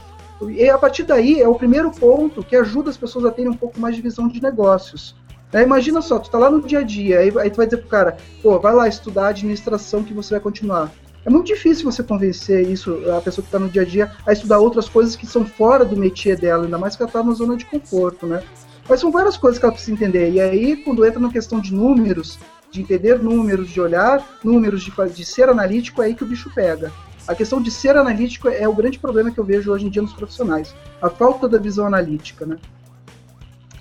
E 0.50 0.70
a 0.70 0.78
partir 0.78 1.04
daí 1.04 1.40
é 1.40 1.48
o 1.48 1.56
primeiro 1.56 1.92
ponto 1.92 2.44
que 2.44 2.56
ajuda 2.56 2.90
as 2.90 2.98
pessoas 2.98 3.26
a 3.26 3.32
terem 3.32 3.52
um 3.52 3.56
pouco 3.56 3.80
mais 3.80 3.96
de 3.96 4.02
visão 4.02 4.28
de 4.28 4.42
negócios. 4.42 5.16
Né? 5.54 5.64
Imagina 5.64 6.02
só, 6.02 6.20
tu 6.20 6.30
tá 6.30 6.38
lá 6.38 6.50
no 6.50 6.62
dia 6.62 6.80
a 6.80 6.84
dia, 6.84 7.20
aí, 7.20 7.32
aí 7.40 7.50
tu 7.50 7.58
vai 7.58 7.66
dizer 7.66 7.78
pro 7.78 7.88
cara, 7.88 8.18
pô, 8.42 8.60
vai 8.60 8.74
lá 8.74 8.88
estudar 8.88 9.28
administração 9.28 10.04
que 10.04 10.14
você 10.14 10.34
vai 10.34 10.42
continuar. 10.42 10.92
É 11.26 11.30
muito 11.30 11.48
difícil 11.48 11.90
você 11.90 12.04
convencer 12.04 12.68
isso, 12.68 13.00
a 13.16 13.22
pessoa 13.22 13.44
que 13.44 13.48
está 13.48 13.60
no 13.60 13.70
dia 13.70 13.84
a 13.84 13.86
dia, 13.86 14.12
a 14.26 14.34
estudar 14.34 14.60
outras 14.60 14.90
coisas 14.90 15.16
que 15.16 15.26
são 15.26 15.46
fora 15.46 15.86
do 15.86 15.96
métier 15.96 16.38
dela, 16.38 16.66
ainda 16.66 16.78
mais 16.78 16.98
que 16.98 17.04
ela 17.04 17.10
está 17.10 17.24
na 17.24 17.34
zona 17.34 17.56
de 17.56 17.66
conforto, 17.66 18.28
né? 18.28 18.44
Mas 18.88 19.00
são 19.00 19.12
várias 19.12 19.38
coisas 19.38 19.60
que 19.60 19.66
ela 19.66 19.74
precisa 19.74 19.94
entender. 19.94 20.32
E 20.32 20.42
aí, 20.42 20.76
quando 20.78 21.06
entra 21.06 21.20
na 21.20 21.32
questão 21.32 21.60
de 21.60 21.74
números, 21.74 22.38
de 22.70 22.82
entender 22.82 23.22
números, 23.22 23.70
de 23.70 23.80
olhar 23.80 24.26
números, 24.44 24.84
de, 24.84 24.92
de 25.14 25.26
ser 25.26 25.48
analítico, 25.48 26.02
é 26.02 26.08
aí 26.08 26.16
que 26.16 26.24
o 26.24 26.28
bicho 26.28 26.52
pega. 26.54 26.92
A 27.28 27.34
questão 27.34 27.62
de 27.62 27.72
ser 27.72 27.96
analítico 27.96 28.50
é 28.50 28.68
o 28.68 28.74
grande 28.74 29.00
problema 29.00 29.32
que 29.32 29.40
eu 29.40 29.46
vejo 29.46 29.72
hoje 29.72 29.86
em 29.86 29.90
dia 29.90 30.02
nos 30.02 30.14
profissionais. 30.14 30.76
A 31.02 31.10
falta 31.10 31.48
da 31.48 31.58
visão 31.58 31.86
analítica, 31.86 32.46
né? 32.46 32.58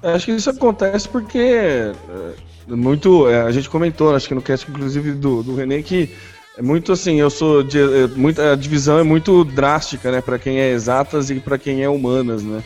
Acho 0.02 0.26
que 0.26 0.32
isso 0.32 0.50
acontece 0.50 1.09
porque 1.09 1.38
é, 1.38 1.92
muito. 2.68 3.28
É, 3.28 3.42
a 3.42 3.50
gente 3.50 3.68
comentou, 3.68 4.14
acho 4.14 4.28
que 4.28 4.35
no 4.35 4.42
cast, 4.42 4.68
inclusive, 4.71 5.12
do, 5.12 5.42
do 5.42 5.54
René, 5.54 5.82
que 5.82 6.11
é 6.56 6.62
muito 6.62 6.92
assim, 6.92 7.21
eu 7.21 7.30
sou. 7.30 7.62
De, 7.62 7.78
é, 7.78 8.06
muito, 8.09 8.40
a 8.40 8.54
divisão 8.54 8.99
é 8.99 9.02
muito 9.02 9.44
drástica, 9.44 10.11
né? 10.11 10.21
para 10.21 10.38
quem 10.38 10.61
é 10.61 10.71
exatas 10.71 11.30
e 11.30 11.37
para 11.37 11.59
quem 11.59 11.82
é 11.82 11.88
humanas, 11.88 12.42
né? 12.42 12.62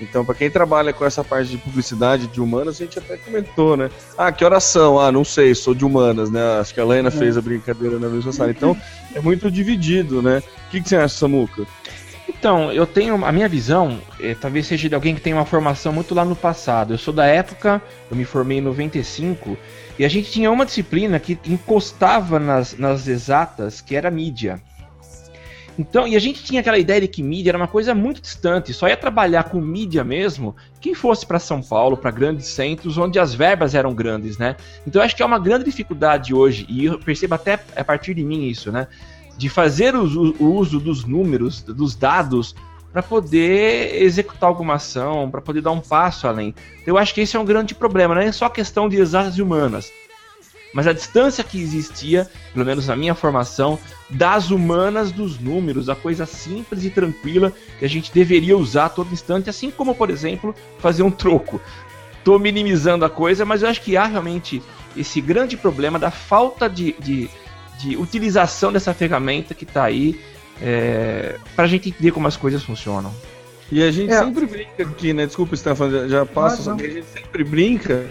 Então, 0.00 0.24
para 0.24 0.34
quem 0.34 0.50
trabalha 0.50 0.92
com 0.92 1.04
essa 1.04 1.24
parte 1.24 1.50
de 1.50 1.58
publicidade 1.58 2.26
de 2.26 2.40
humanas, 2.40 2.76
a 2.76 2.84
gente 2.84 2.98
até 2.98 3.16
comentou, 3.16 3.76
né? 3.76 3.90
Ah, 4.16 4.30
que 4.30 4.44
oração? 4.44 4.98
Ah, 4.98 5.10
não 5.10 5.24
sei, 5.24 5.54
sou 5.54 5.74
de 5.74 5.84
humanas, 5.84 6.30
né? 6.30 6.58
Acho 6.60 6.74
que 6.74 6.80
a 6.80 6.84
Lena 6.84 7.08
é. 7.08 7.12
fez 7.12 7.36
a 7.36 7.40
brincadeira 7.40 7.98
na 7.98 8.08
mesma 8.08 8.32
sala. 8.32 8.50
Então, 8.50 8.76
é 9.14 9.20
muito 9.20 9.50
dividido, 9.50 10.22
né? 10.22 10.38
O 10.38 10.70
que, 10.70 10.80
que 10.80 10.88
você 10.88 10.96
acha, 10.96 11.14
Samuca? 11.16 11.66
Então, 12.28 12.70
eu 12.70 12.86
tenho. 12.86 13.24
A 13.24 13.32
minha 13.32 13.48
visão, 13.48 14.00
é, 14.20 14.34
talvez 14.34 14.66
seja 14.66 14.88
de 14.88 14.94
alguém 14.94 15.14
que 15.14 15.20
tem 15.20 15.32
uma 15.32 15.46
formação 15.46 15.92
muito 15.92 16.14
lá 16.14 16.24
no 16.24 16.36
passado. 16.36 16.92
Eu 16.92 16.98
sou 16.98 17.12
da 17.12 17.26
época, 17.26 17.80
eu 18.10 18.16
me 18.16 18.24
formei 18.24 18.58
em 18.58 18.60
95, 18.60 19.56
e 19.98 20.04
a 20.04 20.08
gente 20.08 20.30
tinha 20.30 20.50
uma 20.50 20.66
disciplina 20.66 21.18
que 21.18 21.38
encostava 21.46 22.38
nas, 22.38 22.76
nas 22.76 23.08
exatas, 23.08 23.80
que 23.80 23.96
era 23.96 24.10
mídia. 24.10 24.60
Então, 25.78 26.08
e 26.08 26.16
a 26.16 26.18
gente 26.18 26.42
tinha 26.42 26.60
aquela 26.60 26.76
ideia 26.76 27.00
de 27.00 27.06
que 27.06 27.22
mídia 27.22 27.50
era 27.50 27.56
uma 27.56 27.68
coisa 27.68 27.94
muito 27.94 28.20
distante, 28.20 28.74
só 28.74 28.88
ia 28.88 28.96
trabalhar 28.96 29.44
com 29.44 29.60
mídia 29.60 30.02
mesmo 30.02 30.56
quem 30.80 30.92
fosse 30.92 31.24
para 31.24 31.38
São 31.38 31.62
Paulo, 31.62 31.96
para 31.96 32.10
grandes 32.10 32.48
centros, 32.48 32.98
onde 32.98 33.18
as 33.18 33.32
verbas 33.32 33.74
eram 33.76 33.94
grandes, 33.94 34.36
né? 34.38 34.56
Então, 34.84 35.00
acho 35.00 35.14
que 35.14 35.22
é 35.22 35.26
uma 35.26 35.38
grande 35.38 35.64
dificuldade 35.64 36.34
hoje, 36.34 36.66
e 36.68 36.86
eu 36.86 36.98
percebo 36.98 37.36
até 37.36 37.60
a 37.76 37.84
partir 37.84 38.14
de 38.14 38.24
mim 38.24 38.48
isso, 38.48 38.72
né? 38.72 38.88
De 39.36 39.48
fazer 39.48 39.94
o, 39.94 40.04
o 40.40 40.54
uso 40.56 40.80
dos 40.80 41.04
números, 41.04 41.62
dos 41.62 41.94
dados, 41.94 42.56
para 42.92 43.02
poder 43.02 44.02
executar 44.02 44.48
alguma 44.48 44.74
ação, 44.74 45.30
para 45.30 45.40
poder 45.40 45.60
dar 45.60 45.70
um 45.70 45.80
passo 45.80 46.26
além. 46.26 46.54
Então, 46.82 46.94
eu 46.94 46.98
acho 46.98 47.14
que 47.14 47.20
esse 47.20 47.36
é 47.36 47.38
um 47.38 47.44
grande 47.44 47.72
problema, 47.72 48.16
não 48.16 48.22
é 48.22 48.32
só 48.32 48.48
questão 48.48 48.88
de 48.88 48.96
exatas 48.96 49.38
humanas 49.38 49.92
mas 50.72 50.86
a 50.86 50.92
distância 50.92 51.42
que 51.42 51.60
existia, 51.60 52.28
pelo 52.52 52.64
menos 52.64 52.86
na 52.86 52.96
minha 52.96 53.14
formação, 53.14 53.78
das 54.10 54.50
humanas 54.50 55.10
dos 55.10 55.38
números, 55.38 55.88
a 55.88 55.96
coisa 55.96 56.26
simples 56.26 56.84
e 56.84 56.90
tranquila 56.90 57.52
que 57.78 57.84
a 57.84 57.88
gente 57.88 58.12
deveria 58.12 58.56
usar 58.56 58.86
a 58.86 58.90
todo 58.90 59.12
instante, 59.12 59.48
assim 59.48 59.70
como, 59.70 59.94
por 59.94 60.10
exemplo, 60.10 60.54
fazer 60.78 61.02
um 61.02 61.10
troco. 61.10 61.60
Estou 62.18 62.38
minimizando 62.38 63.04
a 63.04 63.10
coisa, 63.10 63.44
mas 63.44 63.62
eu 63.62 63.68
acho 63.68 63.80
que 63.80 63.96
há 63.96 64.04
realmente 64.04 64.62
esse 64.96 65.20
grande 65.20 65.56
problema 65.56 65.98
da 65.98 66.10
falta 66.10 66.68
de, 66.68 66.94
de, 66.98 67.30
de 67.78 67.96
utilização 67.96 68.72
dessa 68.72 68.92
ferramenta 68.92 69.54
que 69.54 69.64
está 69.64 69.84
aí 69.84 70.20
é, 70.60 71.36
para 71.54 71.64
a 71.64 71.68
gente 71.68 71.88
entender 71.88 72.10
como 72.10 72.26
as 72.26 72.36
coisas 72.36 72.62
funcionam. 72.62 73.14
E 73.70 73.82
a 73.82 73.90
gente 73.90 74.12
é. 74.12 74.18
sempre 74.18 74.46
brinca 74.46 74.82
aqui, 74.82 75.12
né? 75.12 75.26
Desculpa, 75.26 75.54
Stefan, 75.56 75.90
já, 75.90 76.08
já 76.08 76.26
passa, 76.26 76.72
a 76.72 76.76
gente 76.76 77.04
sempre 77.04 77.44
brinca 77.44 78.06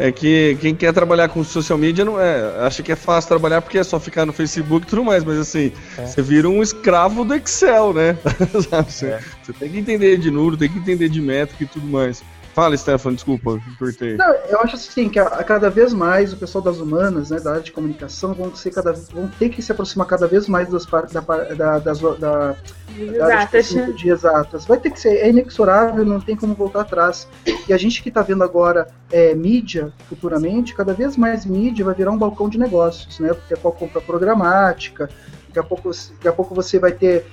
é 0.00 0.10
que 0.10 0.56
quem 0.62 0.74
quer 0.74 0.94
trabalhar 0.94 1.28
com 1.28 1.44
social 1.44 1.76
media 1.76 2.06
não 2.06 2.18
é. 2.18 2.64
Acha 2.64 2.82
que 2.82 2.90
é 2.90 2.96
fácil 2.96 3.28
trabalhar 3.28 3.60
porque 3.60 3.76
é 3.76 3.84
só 3.84 4.00
ficar 4.00 4.24
no 4.24 4.32
Facebook 4.32 4.86
e 4.86 4.88
tudo 4.88 5.04
mais, 5.04 5.22
mas 5.22 5.38
assim, 5.38 5.72
é. 5.98 6.06
você 6.06 6.22
vira 6.22 6.48
um 6.48 6.62
escravo 6.62 7.22
do 7.22 7.34
Excel, 7.34 7.92
né? 7.92 8.16
você, 8.50 9.06
é. 9.06 9.20
você, 9.42 9.52
tem 9.52 9.70
que 9.70 9.78
entender 9.78 10.16
de 10.16 10.30
número, 10.30 10.56
tem 10.56 10.70
que 10.70 10.78
entender 10.78 11.10
de 11.10 11.20
métrica 11.20 11.64
e 11.64 11.66
tudo 11.66 11.86
mais. 11.86 12.24
Fala, 12.54 12.76
Stefan, 12.76 13.14
desculpa, 13.14 13.60
cortei. 13.78 14.16
Não, 14.16 14.34
eu 14.48 14.60
acho 14.60 14.74
assim 14.74 15.08
que 15.08 15.18
a, 15.18 15.24
a, 15.24 15.44
cada 15.44 15.70
vez 15.70 15.92
mais 15.92 16.32
o 16.32 16.36
pessoal 16.36 16.62
das 16.62 16.78
humanas, 16.78 17.30
né, 17.30 17.38
da 17.38 17.50
área 17.52 17.62
de 17.62 17.70
comunicação, 17.70 18.34
vão, 18.34 18.54
ser 18.54 18.72
cada, 18.72 18.92
vão 18.92 19.28
ter 19.28 19.50
que 19.50 19.62
se 19.62 19.70
aproximar 19.70 20.06
cada 20.06 20.26
vez 20.26 20.48
mais 20.48 20.68
das 20.68 20.84
partes 20.84 21.14
da, 21.14 21.20
da, 21.20 21.78
das, 21.78 22.00
da, 22.00 22.56
exatas. 22.98 23.68
De, 23.68 23.92
de 23.92 24.10
exatas. 24.10 24.66
Vai 24.66 24.78
ter 24.78 24.90
que 24.90 24.98
ser, 24.98 25.16
é 25.16 25.28
inexorável, 25.28 26.04
não 26.04 26.20
tem 26.20 26.34
como 26.34 26.54
voltar 26.54 26.80
atrás. 26.80 27.28
E 27.68 27.72
a 27.72 27.76
gente 27.76 28.02
que 28.02 28.08
está 28.08 28.22
vendo 28.22 28.42
agora 28.42 28.88
é, 29.12 29.34
mídia 29.34 29.92
futuramente, 30.08 30.74
cada 30.74 30.92
vez 30.92 31.16
mais 31.16 31.46
mídia 31.46 31.84
vai 31.84 31.94
virar 31.94 32.10
um 32.10 32.18
balcão 32.18 32.48
de 32.48 32.58
negócios, 32.58 33.20
né? 33.20 33.32
Porque 33.32 33.54
é 33.54 33.56
qual 33.56 33.72
compra 33.72 34.00
programática, 34.00 35.08
daqui 35.46 35.58
a 35.58 35.62
pouco, 35.62 35.90
daqui 35.90 36.28
a 36.28 36.32
pouco 36.32 36.54
você 36.54 36.78
vai 36.78 36.92
ter 36.92 37.26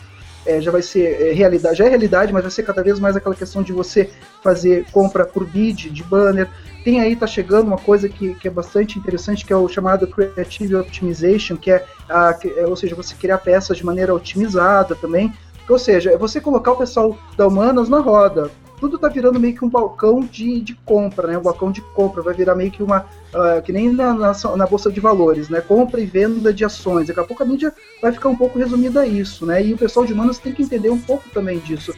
é, 0.48 0.62
já 0.62 0.72
vai 0.72 0.82
ser 0.82 1.22
é, 1.22 1.34
realidade, 1.34 1.78
já 1.78 1.86
é 1.86 1.90
realidade, 1.90 2.34
mas 2.34 2.42
vai 2.42 2.52
ser 2.52 2.64
cada 2.64 2.82
vez 2.82 3.00
mais 3.00 3.16
aquela 3.16 3.36
questão 3.36 3.62
de 3.62 3.74
você 3.74 4.10
fazer 4.42 4.86
compra 4.92 5.26
por 5.26 5.46
bid, 5.46 5.90
de 5.90 6.04
banner. 6.04 6.50
Tem 6.84 7.02
aí, 7.02 7.16
tá 7.16 7.28
chegando 7.28 7.68
uma 7.68 7.78
coisa 7.78 8.08
que, 8.08 8.34
que 8.36 8.48
é 8.48 8.52
bastante 8.52 8.98
interessante, 8.98 9.46
que 9.46 9.52
é 9.52 9.56
o 9.56 9.68
chamado 9.68 10.08
Creative 10.08 10.76
Optimization, 10.76 11.58
que 11.58 11.70
é, 11.70 11.86
a, 12.08 12.34
que 12.34 12.48
é, 12.48 12.66
ou 12.66 12.76
seja, 12.76 12.96
você 12.96 13.14
criar 13.16 13.40
peças 13.40 13.78
de 13.78 13.86
maneira 13.86 14.14
otimizada 14.14 14.96
também. 14.96 15.34
Ou 15.68 15.78
seja, 15.78 16.12
é 16.12 16.18
você 16.18 16.40
colocar 16.40 16.72
o 16.72 16.78
pessoal 16.78 17.18
da 17.36 17.46
Humanas 17.46 17.90
na 17.90 18.00
roda 18.00 18.50
tudo 18.80 18.98
tá 18.98 19.10
virando 19.10 19.40
meio 19.40 19.56
que 19.56 19.66
um 19.66 19.70
balcão 19.70 20.22
de, 20.22 20.62
de 20.62 20.76
compra, 20.86 21.28
né? 21.28 21.38
Um 21.38 21.42
balcão 21.42 21.72
de 21.72 21.82
compra, 21.82 22.22
vai 22.22 22.34
virar 22.34 22.56
meio 22.56 22.72
que 22.72 22.84
uma. 22.84 23.06
Uh, 23.34 23.62
que 23.64 23.72
nem 23.72 23.92
na, 23.92 24.14
na, 24.14 24.34
na, 24.56 24.68
Bolsa 24.68 24.92
de 24.92 25.00
Valores, 25.00 25.50
né? 25.50 25.62
Compra 25.62 26.00
e 26.00 26.06
venda 26.06 26.54
de 26.54 26.64
ações. 26.64 27.08
Daqui 27.08 27.20
a 27.20 27.24
pouco 27.24 27.44
a 27.44 27.46
mídia 27.46 27.74
vai 28.02 28.12
ficar 28.12 28.30
um 28.30 28.36
pouco 28.36 28.60
resumida 28.60 29.02
a 29.02 29.08
isso, 29.08 29.46
né? 29.46 29.64
E 29.64 29.74
o 29.74 29.78
pessoal 29.78 30.06
de 30.06 30.14
humanas 30.14 30.38
tem 30.38 30.54
que 30.54 30.62
entender 30.62 30.90
um 30.90 31.00
pouco 31.00 31.28
também 31.30 31.60
disso. 31.60 31.94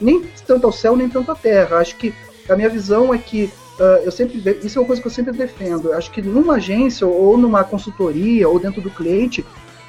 Nem 0.00 0.22
tanto 0.46 0.66
ao 0.66 0.72
céu, 0.72 0.96
nem 0.96 1.08
tanto 1.08 1.30
à 1.30 1.36
terra. 1.36 1.78
Acho 1.78 1.96
que 1.96 2.12
a 2.48 2.56
minha 2.56 2.68
visão 2.68 3.14
é 3.14 3.18
que. 3.18 3.50
Uh, 3.78 4.04
eu 4.04 4.12
sempre 4.12 4.38
isso 4.62 4.78
é 4.78 4.82
uma 4.82 4.86
coisa 4.86 5.02
que 5.02 5.08
eu 5.08 5.12
sempre 5.12 5.32
defendo. 5.32 5.92
Acho 5.92 6.10
que 6.10 6.20
numa 6.20 6.54
agência 6.54 7.06
ou 7.06 7.38
numa 7.38 7.62
consultoria 7.62 8.48
ou 8.48 8.58
dentro 8.58 8.80
do 8.80 8.90
cliente, 8.90 9.44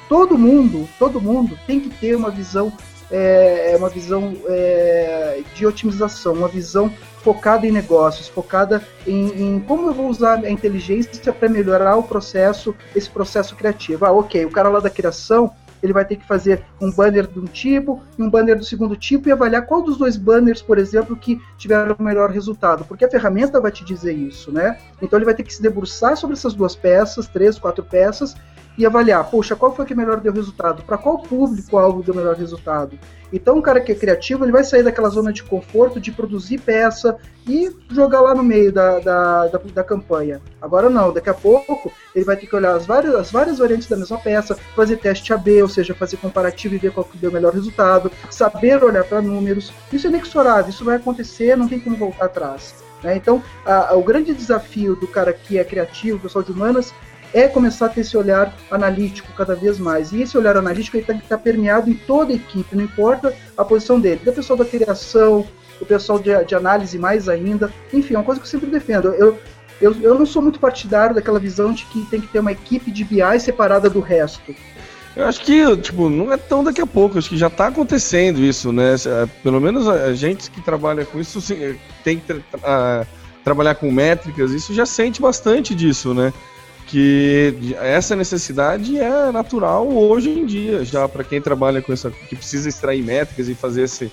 todo 0.08 0.38
mundo, 0.38 0.88
todo 0.98 1.20
mundo 1.20 1.58
tem 1.66 1.80
que 1.80 1.90
ter 1.90 2.16
uma 2.16 2.30
visão 2.30 2.72
é, 3.10 3.72
é 3.72 3.76
uma 3.76 3.88
visão 3.88 4.36
é, 4.46 5.42
de 5.54 5.66
otimização, 5.66 6.34
uma 6.34 6.48
visão 6.48 6.92
focada 7.22 7.66
em 7.66 7.72
negócios, 7.72 8.28
focada 8.28 8.82
em, 9.06 9.56
em 9.56 9.60
como 9.60 9.88
eu 9.88 9.94
vou 9.94 10.08
usar 10.08 10.44
a 10.44 10.50
inteligência 10.50 11.32
para 11.32 11.48
melhorar 11.48 11.96
o 11.96 12.02
processo, 12.02 12.74
esse 12.94 13.10
processo 13.10 13.56
criativo. 13.56 14.04
Ah, 14.04 14.12
ok, 14.12 14.44
o 14.44 14.50
cara 14.50 14.68
lá 14.68 14.80
da 14.80 14.90
criação 14.90 15.52
ele 15.82 15.92
vai 15.92 16.04
ter 16.04 16.16
que 16.16 16.26
fazer 16.26 16.64
um 16.80 16.90
banner 16.90 17.26
de 17.26 17.38
um 17.38 17.44
tipo 17.44 18.02
e 18.18 18.22
um 18.22 18.30
banner 18.30 18.58
do 18.58 18.64
segundo 18.64 18.96
tipo 18.96 19.28
e 19.28 19.32
avaliar 19.32 19.66
qual 19.66 19.82
dos 19.82 19.96
dois 19.96 20.16
banners, 20.16 20.62
por 20.62 20.78
exemplo, 20.78 21.16
que 21.16 21.40
tiveram 21.58 21.96
o 21.98 22.02
melhor 22.02 22.30
resultado, 22.30 22.84
porque 22.84 23.04
a 23.04 23.10
ferramenta 23.10 23.60
vai 23.60 23.70
te 23.70 23.84
dizer 23.84 24.12
isso, 24.12 24.50
né? 24.50 24.78
Então 25.00 25.18
ele 25.18 25.24
vai 25.24 25.34
ter 25.34 25.42
que 25.42 25.54
se 25.54 25.62
debruçar 25.62 26.16
sobre 26.16 26.34
essas 26.34 26.54
duas 26.54 26.74
peças, 26.74 27.26
três, 27.26 27.58
quatro 27.58 27.84
peças, 27.84 28.34
e 28.78 28.84
avaliar, 28.84 29.24
poxa, 29.30 29.56
qual 29.56 29.74
foi 29.74 29.86
que 29.86 29.94
melhor 29.94 30.20
deu 30.20 30.32
resultado? 30.32 30.82
Para 30.82 30.98
qual 30.98 31.18
público-alvo 31.18 32.02
deu 32.02 32.14
melhor 32.14 32.36
resultado? 32.36 32.98
Então, 33.32 33.56
um 33.56 33.62
cara 33.62 33.80
que 33.80 33.90
é 33.90 33.94
criativo, 33.94 34.44
ele 34.44 34.52
vai 34.52 34.62
sair 34.62 34.82
daquela 34.82 35.08
zona 35.08 35.32
de 35.32 35.42
conforto 35.42 36.00
de 36.00 36.12
produzir 36.12 36.58
peça 36.58 37.16
e 37.48 37.74
jogar 37.90 38.20
lá 38.20 38.34
no 38.34 38.42
meio 38.42 38.72
da, 38.72 38.98
da, 38.98 39.46
da, 39.48 39.58
da 39.58 39.84
campanha. 39.84 40.40
Agora 40.60 40.88
não, 40.88 41.12
daqui 41.12 41.30
a 41.30 41.34
pouco 41.34 41.92
ele 42.14 42.24
vai 42.24 42.36
ter 42.36 42.46
que 42.46 42.54
olhar 42.54 42.74
as 42.74 42.86
várias, 42.86 43.14
as 43.14 43.30
várias 43.30 43.58
variantes 43.58 43.88
da 43.88 43.96
mesma 43.96 44.18
peça, 44.18 44.56
fazer 44.74 44.96
teste 44.98 45.32
AB, 45.32 45.62
ou 45.62 45.68
seja, 45.68 45.94
fazer 45.94 46.18
comparativo 46.18 46.74
e 46.74 46.78
ver 46.78 46.92
qual 46.92 47.04
que 47.04 47.18
deu 47.18 47.30
o 47.30 47.32
melhor 47.32 47.52
resultado, 47.52 48.10
saber 48.30 48.82
olhar 48.82 49.04
para 49.04 49.22
números. 49.22 49.72
Isso 49.92 50.06
é 50.06 50.10
inexorável, 50.10 50.70
isso 50.70 50.84
vai 50.84 50.96
acontecer, 50.96 51.56
não 51.56 51.68
tem 51.68 51.80
como 51.80 51.96
voltar 51.96 52.26
atrás. 52.26 52.74
Né? 53.02 53.16
Então, 53.16 53.42
a, 53.64 53.92
a, 53.92 53.96
o 53.96 54.02
grande 54.02 54.34
desafio 54.34 54.96
do 54.96 55.06
cara 55.06 55.32
que 55.32 55.58
é 55.58 55.64
criativo, 55.64 56.18
pessoal 56.18 56.44
de 56.44 56.52
humanas, 56.52 56.92
é 57.36 57.46
começar 57.46 57.86
a 57.86 57.88
ter 57.90 58.00
esse 58.00 58.16
olhar 58.16 58.56
analítico 58.70 59.30
cada 59.36 59.54
vez 59.54 59.78
mais. 59.78 60.10
E 60.10 60.22
esse 60.22 60.38
olhar 60.38 60.56
analítico 60.56 60.98
tem 61.02 61.18
que 61.18 61.24
estar 61.24 61.36
permeado 61.36 61.90
em 61.90 61.94
toda 61.94 62.32
a 62.32 62.36
equipe, 62.36 62.74
não 62.74 62.82
importa 62.82 63.36
a 63.54 63.62
posição 63.62 64.00
dele. 64.00 64.22
Da 64.24 64.32
pessoal 64.32 64.58
da 64.58 64.64
criação, 64.64 65.46
o 65.78 65.84
pessoal 65.84 66.18
de, 66.18 66.44
de, 66.46 66.54
análise 66.54 66.98
mais 66.98 67.28
ainda. 67.28 67.70
Enfim, 67.92 68.14
é 68.14 68.16
uma 68.16 68.24
coisa 68.24 68.40
que 68.40 68.46
eu 68.46 68.50
sempre 68.50 68.70
defendo. 68.70 69.08
Eu, 69.08 69.38
eu, 69.82 69.94
eu 70.00 70.18
não 70.18 70.24
sou 70.24 70.40
muito 70.40 70.58
partidário 70.58 71.14
daquela 71.14 71.38
visão 71.38 71.74
de 71.74 71.84
que 71.84 72.06
tem 72.06 72.22
que 72.22 72.28
ter 72.28 72.38
uma 72.38 72.52
equipe 72.52 72.90
de 72.90 73.04
BI 73.04 73.38
separada 73.38 73.90
do 73.90 74.00
resto. 74.00 74.54
Eu 75.14 75.26
acho 75.26 75.40
que, 75.42 75.76
tipo, 75.76 76.08
não 76.08 76.32
é 76.32 76.38
tão 76.38 76.64
daqui 76.64 76.80
a 76.80 76.86
pouco, 76.86 77.18
acho 77.18 77.28
que 77.28 77.36
já 77.36 77.48
está 77.48 77.66
acontecendo 77.66 78.40
isso, 78.40 78.72
né? 78.72 78.94
É, 78.94 79.26
pelo 79.42 79.60
menos 79.60 79.86
a 79.86 80.14
gente 80.14 80.50
que 80.50 80.62
trabalha 80.62 81.04
com 81.04 81.20
isso 81.20 81.38
tem 82.02 82.18
que 82.18 82.34
tra 82.34 83.06
trabalhar 83.44 83.76
com 83.76 83.92
métricas, 83.92 84.50
isso 84.50 84.74
já 84.74 84.84
sente 84.84 85.22
bastante 85.22 85.74
disso, 85.74 86.12
né? 86.12 86.32
Que 86.86 87.76
essa 87.80 88.14
necessidade 88.14 88.98
é 88.98 89.32
natural 89.32 89.88
hoje 89.88 90.30
em 90.30 90.46
dia, 90.46 90.84
já 90.84 91.08
para 91.08 91.24
quem 91.24 91.40
trabalha 91.40 91.82
com 91.82 91.92
essa, 91.92 92.10
que 92.10 92.36
precisa 92.36 92.68
extrair 92.68 93.02
métricas 93.02 93.48
e 93.48 93.54
fazer 93.54 93.82
esse, 93.82 94.10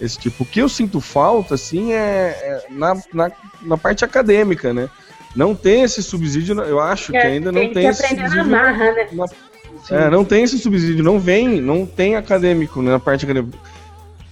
esse 0.00 0.18
tipo. 0.18 0.42
O 0.42 0.46
que 0.46 0.60
eu 0.60 0.68
sinto 0.68 1.00
falta, 1.00 1.54
assim, 1.54 1.92
é, 1.92 1.96
é 1.98 2.66
na, 2.70 2.94
na, 3.14 3.32
na, 3.62 3.76
parte 3.78 4.04
acadêmica, 4.04 4.74
né? 4.74 4.90
Não 5.36 5.54
tem 5.54 5.82
esse 5.82 6.02
subsídio, 6.02 6.60
eu 6.62 6.80
acho 6.80 7.12
que 7.12 7.18
é, 7.18 7.26
ainda 7.26 7.52
não 7.52 7.60
tem, 7.60 7.72
tem 7.72 7.86
esse 7.86 8.08
subsídio. 8.08 8.36
Na 8.36 8.44
marra, 8.44 8.92
né? 8.92 9.08
Na, 9.12 9.26
é, 9.90 10.10
não 10.10 10.24
tem 10.24 10.42
esse 10.42 10.58
subsídio, 10.58 11.04
não 11.04 11.20
vem, 11.20 11.60
não 11.60 11.86
tem 11.86 12.16
acadêmico 12.16 12.82
né, 12.82 12.90
na 12.90 12.98
parte 12.98 13.24
acadêmica. 13.24 13.58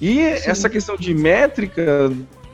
E 0.00 0.16
Sim. 0.16 0.50
essa 0.50 0.68
questão 0.68 0.96
de 0.96 1.14
métrica 1.14 2.10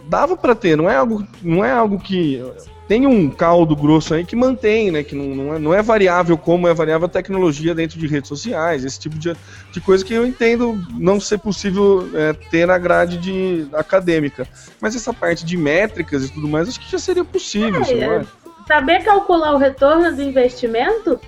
dava 0.07 0.37
para 0.37 0.55
ter, 0.55 0.77
não 0.77 0.91
é 0.91 0.97
algo, 0.97 1.27
não 1.43 1.65
é 1.65 1.71
algo 1.71 1.99
que 1.99 2.43
tem 2.91 3.07
um 3.07 3.31
caldo 3.31 3.77
grosso 3.77 4.15
aí 4.15 4.25
que 4.25 4.35
mantém, 4.35 4.91
né? 4.91 5.05
Que 5.05 5.15
não, 5.15 5.27
não, 5.27 5.55
é, 5.55 5.59
não 5.61 5.73
é 5.73 5.81
variável 5.81 6.37
como 6.37 6.67
é 6.67 6.75
variável 6.75 7.07
a 7.07 7.09
tecnologia 7.09 7.73
dentro 7.73 7.97
de 8.01 8.07
redes 8.09 8.27
sociais, 8.27 8.85
esse 8.85 8.99
tipo 8.99 9.17
de, 9.17 9.33
de 9.71 9.81
coisa 9.81 10.05
que 10.05 10.13
eu 10.13 10.27
entendo 10.27 10.77
não 10.99 11.21
ser 11.21 11.39
possível 11.39 12.11
é, 12.13 12.33
ter 12.33 12.67
na 12.67 12.77
grade 12.79 13.19
de, 13.19 13.69
acadêmica. 13.75 14.45
Mas 14.81 14.97
essa 14.97 15.15
parte 15.15 15.45
de 15.45 15.57
métricas 15.57 16.25
e 16.25 16.33
tudo 16.33 16.49
mais, 16.49 16.69
acho 16.69 16.81
que 16.81 16.91
já 16.91 16.99
seria 16.99 17.25
possível. 17.25 17.81
É? 17.81 18.27
Saber 18.67 19.05
calcular 19.05 19.55
o 19.55 19.59
retorno 19.59 20.13
do 20.13 20.21
investimento 20.21 21.21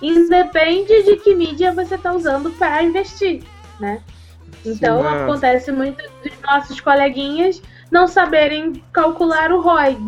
independe 0.00 1.02
de 1.02 1.16
que 1.16 1.34
mídia 1.34 1.70
você 1.74 1.96
está 1.96 2.14
usando 2.14 2.50
para 2.52 2.82
investir, 2.82 3.42
né? 3.78 4.00
Então 4.64 5.02
Sim, 5.02 5.08
acontece 5.08 5.70
muito 5.70 6.02
dos 6.24 6.32
nossos 6.42 6.80
coleguinhas 6.80 7.60
não 7.90 8.06
saberem 8.06 8.82
calcular 8.90 9.52
o 9.52 9.60
ROI 9.60 9.98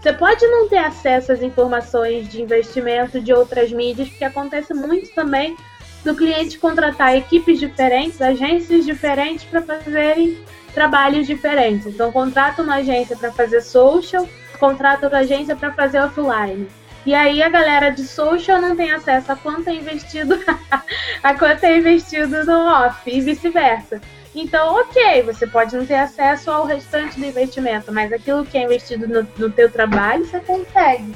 você 0.00 0.12
pode 0.12 0.46
não 0.46 0.68
ter 0.68 0.78
acesso 0.78 1.32
às 1.32 1.42
informações 1.42 2.28
de 2.28 2.40
investimento 2.40 3.20
de 3.20 3.32
outras 3.32 3.72
mídias, 3.72 4.08
porque 4.08 4.24
acontece 4.24 4.72
muito 4.72 5.12
também 5.12 5.56
do 6.04 6.14
cliente 6.14 6.58
contratar 6.58 7.16
equipes 7.16 7.58
diferentes, 7.58 8.22
agências 8.22 8.84
diferentes 8.84 9.44
para 9.44 9.60
fazerem 9.60 10.38
trabalhos 10.72 11.26
diferentes. 11.26 11.86
Então, 11.86 12.12
contrata 12.12 12.62
uma 12.62 12.76
agência 12.76 13.16
para 13.16 13.32
fazer 13.32 13.60
social, 13.60 14.28
contrata 14.60 15.06
outra 15.06 15.20
agência 15.20 15.56
para 15.56 15.72
fazer 15.72 16.00
offline. 16.00 16.68
E 17.04 17.14
aí 17.14 17.42
a 17.42 17.48
galera 17.48 17.90
de 17.90 18.04
social 18.04 18.60
não 18.60 18.76
tem 18.76 18.92
acesso 18.92 19.32
a 19.32 19.36
quanto 19.36 19.68
é 19.68 19.74
investido, 19.74 20.38
a 21.22 21.34
quanto 21.34 21.64
é 21.64 21.76
investido 21.76 22.44
no 22.44 22.66
off 22.66 23.10
e 23.10 23.20
vice-versa. 23.20 24.00
Então, 24.34 24.80
ok, 24.80 25.22
você 25.22 25.46
pode 25.46 25.76
não 25.76 25.86
ter 25.86 25.96
acesso 25.96 26.50
ao 26.50 26.64
restante 26.64 27.18
do 27.18 27.26
investimento, 27.26 27.92
mas 27.92 28.12
aquilo 28.12 28.44
que 28.44 28.58
é 28.58 28.64
investido 28.64 29.08
no, 29.08 29.26
no 29.38 29.50
teu 29.50 29.70
trabalho, 29.70 30.24
você 30.24 30.38
consegue, 30.40 31.14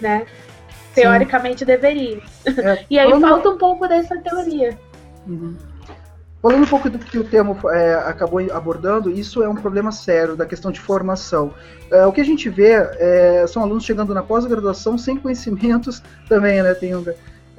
né? 0.00 0.26
Teoricamente 0.94 1.60
Sim. 1.60 1.64
deveria. 1.66 2.20
É, 2.46 2.84
e 2.90 2.98
aí 2.98 3.20
falta 3.20 3.48
um 3.50 3.58
pouco 3.58 3.86
dessa 3.88 4.16
teoria. 4.18 4.78
Uhum. 5.26 5.56
Falando 6.42 6.62
um 6.62 6.66
pouco 6.66 6.88
do 6.88 6.98
que 6.98 7.18
o 7.18 7.24
termo 7.24 7.58
é, 7.68 7.94
acabou 7.96 8.40
abordando, 8.50 9.10
isso 9.10 9.42
é 9.42 9.48
um 9.48 9.54
problema 9.54 9.92
sério 9.92 10.34
da 10.34 10.46
questão 10.46 10.70
de 10.70 10.80
formação. 10.80 11.52
É, 11.90 12.06
o 12.06 12.12
que 12.12 12.20
a 12.20 12.24
gente 12.24 12.48
vê 12.48 12.72
é, 12.72 13.44
são 13.46 13.62
alunos 13.62 13.84
chegando 13.84 14.14
na 14.14 14.22
pós-graduação 14.22 14.96
sem 14.96 15.18
conhecimentos 15.18 16.02
também, 16.28 16.62
né? 16.62 16.72
Tem 16.72 16.96
um, 16.96 17.04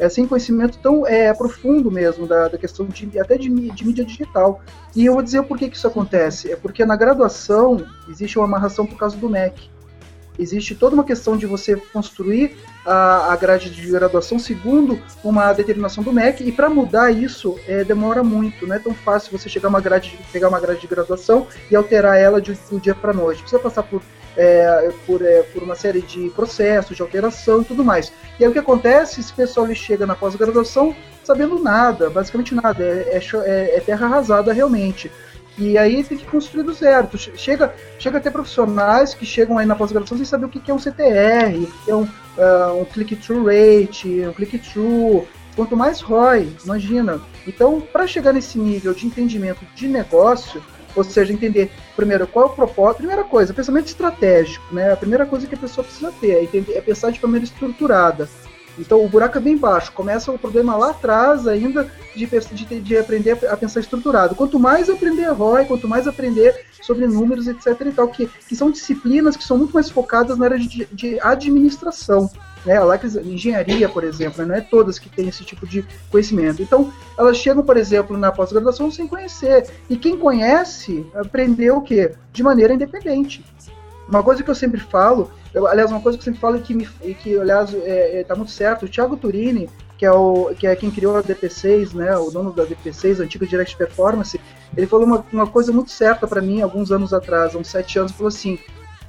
é, 0.01 0.09
sem 0.09 0.25
conhecimento 0.25 0.79
tão 0.79 1.05
é, 1.05 1.31
profundo 1.31 1.91
mesmo 1.91 2.25
da, 2.25 2.47
da 2.47 2.57
questão 2.57 2.87
de, 2.87 3.19
até 3.19 3.37
de, 3.37 3.49
de, 3.49 3.85
mídia 3.85 4.03
digital. 4.03 4.59
E 4.95 5.05
eu 5.05 5.13
vou 5.13 5.21
dizer 5.21 5.43
por 5.43 5.59
que, 5.59 5.69
que 5.69 5.77
isso 5.77 5.85
acontece. 5.87 6.51
É 6.51 6.55
porque 6.55 6.83
na 6.83 6.95
graduação 6.95 7.85
existe 8.09 8.39
uma 8.39 8.45
amarração 8.45 8.83
por 8.83 8.97
causa 8.97 9.15
do 9.15 9.29
MEC. 9.29 9.69
Existe 10.39 10.73
toda 10.73 10.95
uma 10.95 11.03
questão 11.03 11.37
de 11.37 11.45
você 11.45 11.75
construir 11.75 12.57
a, 12.83 13.31
a 13.31 13.35
grade 13.35 13.69
de 13.69 13.91
graduação 13.91 14.39
segundo 14.39 14.99
uma 15.23 15.53
determinação 15.53 16.03
do 16.03 16.11
MEC, 16.11 16.43
e 16.47 16.51
para 16.51 16.67
mudar 16.67 17.11
isso 17.11 17.59
é, 17.67 17.83
demora 17.83 18.23
muito, 18.23 18.65
não 18.65 18.75
é 18.75 18.79
tão 18.79 18.95
fácil 18.95 19.37
você 19.37 19.47
chegar 19.47 19.69
uma 19.69 19.81
grade, 19.81 20.17
pegar 20.31 20.49
uma 20.49 20.59
grade 20.59 20.81
de 20.81 20.87
graduação 20.87 21.45
e 21.69 21.75
alterar 21.75 22.17
ela 22.17 22.41
de, 22.41 22.57
do 22.71 22.79
dia 22.79 22.95
para 22.95 23.13
noite. 23.13 23.41
Precisa 23.41 23.61
passar 23.61 23.83
por 23.83 24.01
é, 24.37 24.91
por, 25.05 25.21
é, 25.21 25.43
por 25.43 25.63
uma 25.63 25.75
série 25.75 26.01
de 26.01 26.29
processos, 26.29 26.95
de 26.95 27.01
alteração 27.01 27.61
e 27.61 27.65
tudo 27.65 27.83
mais. 27.83 28.11
E 28.39 28.43
aí 28.43 28.49
o 28.49 28.53
que 28.53 28.59
acontece? 28.59 29.19
Esse 29.19 29.33
pessoal 29.33 29.65
ele 29.65 29.75
chega 29.75 30.05
na 30.05 30.15
pós-graduação 30.15 30.95
sabendo 31.23 31.61
nada, 31.61 32.09
basicamente 32.09 32.55
nada, 32.55 32.83
é, 32.83 33.17
é, 33.17 33.37
é, 33.45 33.77
é 33.77 33.79
terra 33.79 34.07
arrasada 34.07 34.51
realmente. 34.53 35.11
E 35.57 35.77
aí 35.77 36.03
tem 36.03 36.17
que 36.17 36.25
construir 36.25 36.63
do 36.63 36.73
zero. 36.73 37.09
chega, 37.17 37.73
chega 37.99 38.17
a 38.17 38.21
ter 38.21 38.31
profissionais 38.31 39.13
que 39.13 39.25
chegam 39.25 39.57
aí 39.57 39.65
na 39.65 39.75
pós-graduação 39.75 40.17
sem 40.17 40.25
saber 40.25 40.45
o 40.45 40.49
que 40.49 40.71
é 40.71 40.73
um 40.73 40.79
CTR, 40.79 41.55
o 41.55 41.83
que 41.85 41.91
é 41.91 41.95
um, 41.95 42.03
uh, 42.03 42.81
um 42.81 42.85
click-through 42.85 43.45
rate, 43.45 44.25
um 44.27 44.33
click-through. 44.33 45.27
Quanto 45.55 45.75
mais 45.75 45.99
ROI, 45.99 46.47
imagina. 46.63 47.19
Então, 47.45 47.81
para 47.81 48.07
chegar 48.07 48.31
nesse 48.31 48.57
nível 48.57 48.93
de 48.93 49.05
entendimento 49.05 49.65
de 49.75 49.85
negócio, 49.85 50.63
ou 50.95 51.03
seja, 51.03 51.33
entender 51.33 51.71
primeiro 51.95 52.27
qual 52.27 52.47
é 52.47 52.49
o 52.49 52.53
propósito. 52.53 52.97
Primeira 52.97 53.23
coisa, 53.23 53.53
pensamento 53.53 53.87
estratégico, 53.87 54.63
né? 54.73 54.91
A 54.91 54.97
primeira 54.97 55.25
coisa 55.25 55.47
que 55.47 55.55
a 55.55 55.57
pessoa 55.57 55.83
precisa 55.83 56.11
ter 56.19 56.31
é, 56.31 56.43
entender, 56.43 56.73
é 56.73 56.81
pensar 56.81 57.11
de 57.11 57.21
maneira 57.21 57.45
estruturada. 57.45 58.29
Então 58.77 59.03
o 59.03 59.09
buraco 59.09 59.37
é 59.37 59.41
bem 59.41 59.57
baixo. 59.57 59.91
Começa 59.91 60.31
o 60.31 60.39
problema 60.39 60.75
lá 60.75 60.91
atrás 60.91 61.47
ainda 61.47 61.89
de, 62.15 62.25
de, 62.27 62.79
de 62.81 62.97
aprender 62.97 63.37
a 63.47 63.57
pensar 63.57 63.79
estruturado. 63.79 64.35
Quanto 64.35 64.59
mais 64.59 64.89
aprender 64.89 65.29
ROI, 65.31 65.65
quanto 65.65 65.87
mais 65.87 66.07
aprender 66.07 66.65
sobre 66.81 67.07
números, 67.07 67.47
etc. 67.47 67.67
e 67.85 67.91
tal, 67.91 68.07
que, 68.07 68.27
que 68.27 68.55
são 68.55 68.71
disciplinas 68.71 69.37
que 69.37 69.43
são 69.43 69.57
muito 69.57 69.73
mais 69.73 69.89
focadas 69.89 70.37
na 70.37 70.45
área 70.45 70.59
de, 70.59 70.85
de 70.91 71.19
administração. 71.21 72.29
Né, 72.63 72.79
lá 72.79 72.95
que 72.95 73.07
engenharia, 73.07 73.89
por 73.89 74.03
exemplo, 74.03 74.43
né, 74.43 74.47
não 74.47 74.55
é 74.55 74.61
todas 74.61 74.99
que 74.99 75.09
têm 75.09 75.27
esse 75.27 75.43
tipo 75.43 75.65
de 75.65 75.83
conhecimento. 76.11 76.61
Então, 76.61 76.93
elas 77.17 77.37
chegam, 77.37 77.63
por 77.63 77.75
exemplo, 77.75 78.15
na 78.15 78.31
pós-graduação 78.31 78.91
sem 78.91 79.07
conhecer. 79.07 79.67
E 79.89 79.97
quem 79.97 80.15
conhece, 80.15 81.03
aprendeu 81.15 81.77
o 81.77 81.81
quê? 81.81 82.13
De 82.31 82.43
maneira 82.43 82.71
independente. 82.71 83.43
Uma 84.07 84.23
coisa 84.23 84.43
que 84.43 84.49
eu 84.49 84.55
sempre 84.55 84.79
falo, 84.79 85.31
eu, 85.53 85.67
aliás, 85.67 85.91
uma 85.91 86.01
coisa 86.01 86.17
que 86.17 86.21
eu 86.21 86.25
sempre 86.25 86.39
falo 86.39 86.57
e 86.57 86.61
que, 86.61 86.73
me, 86.73 86.87
e 87.03 87.13
que 87.13 87.37
aliás, 87.37 87.73
é, 87.73 88.19
é, 88.19 88.23
tá 88.23 88.35
muito 88.35 88.51
certo, 88.51 88.85
o 88.85 88.89
Thiago 88.89 89.17
Turini, 89.17 89.69
que 89.97 90.05
é, 90.05 90.11
o, 90.11 90.53
que 90.57 90.65
é 90.65 90.75
quem 90.75 90.89
criou 90.89 91.15
a 91.15 91.23
DP6, 91.23 91.93
né, 91.93 92.17
o 92.17 92.29
dono 92.31 92.51
da 92.51 92.65
DP6, 92.65 93.19
a 93.19 93.23
antiga 93.23 93.45
Direct 93.45 93.77
Performance, 93.77 94.39
ele 94.75 94.87
falou 94.87 95.05
uma, 95.05 95.25
uma 95.31 95.47
coisa 95.47 95.71
muito 95.71 95.91
certa 95.91 96.27
para 96.27 96.41
mim 96.41 96.61
alguns 96.61 96.91
anos 96.91 97.13
atrás, 97.13 97.55
uns 97.55 97.67
sete 97.67 97.99
anos, 97.99 98.11
falou 98.11 98.29
assim, 98.29 98.57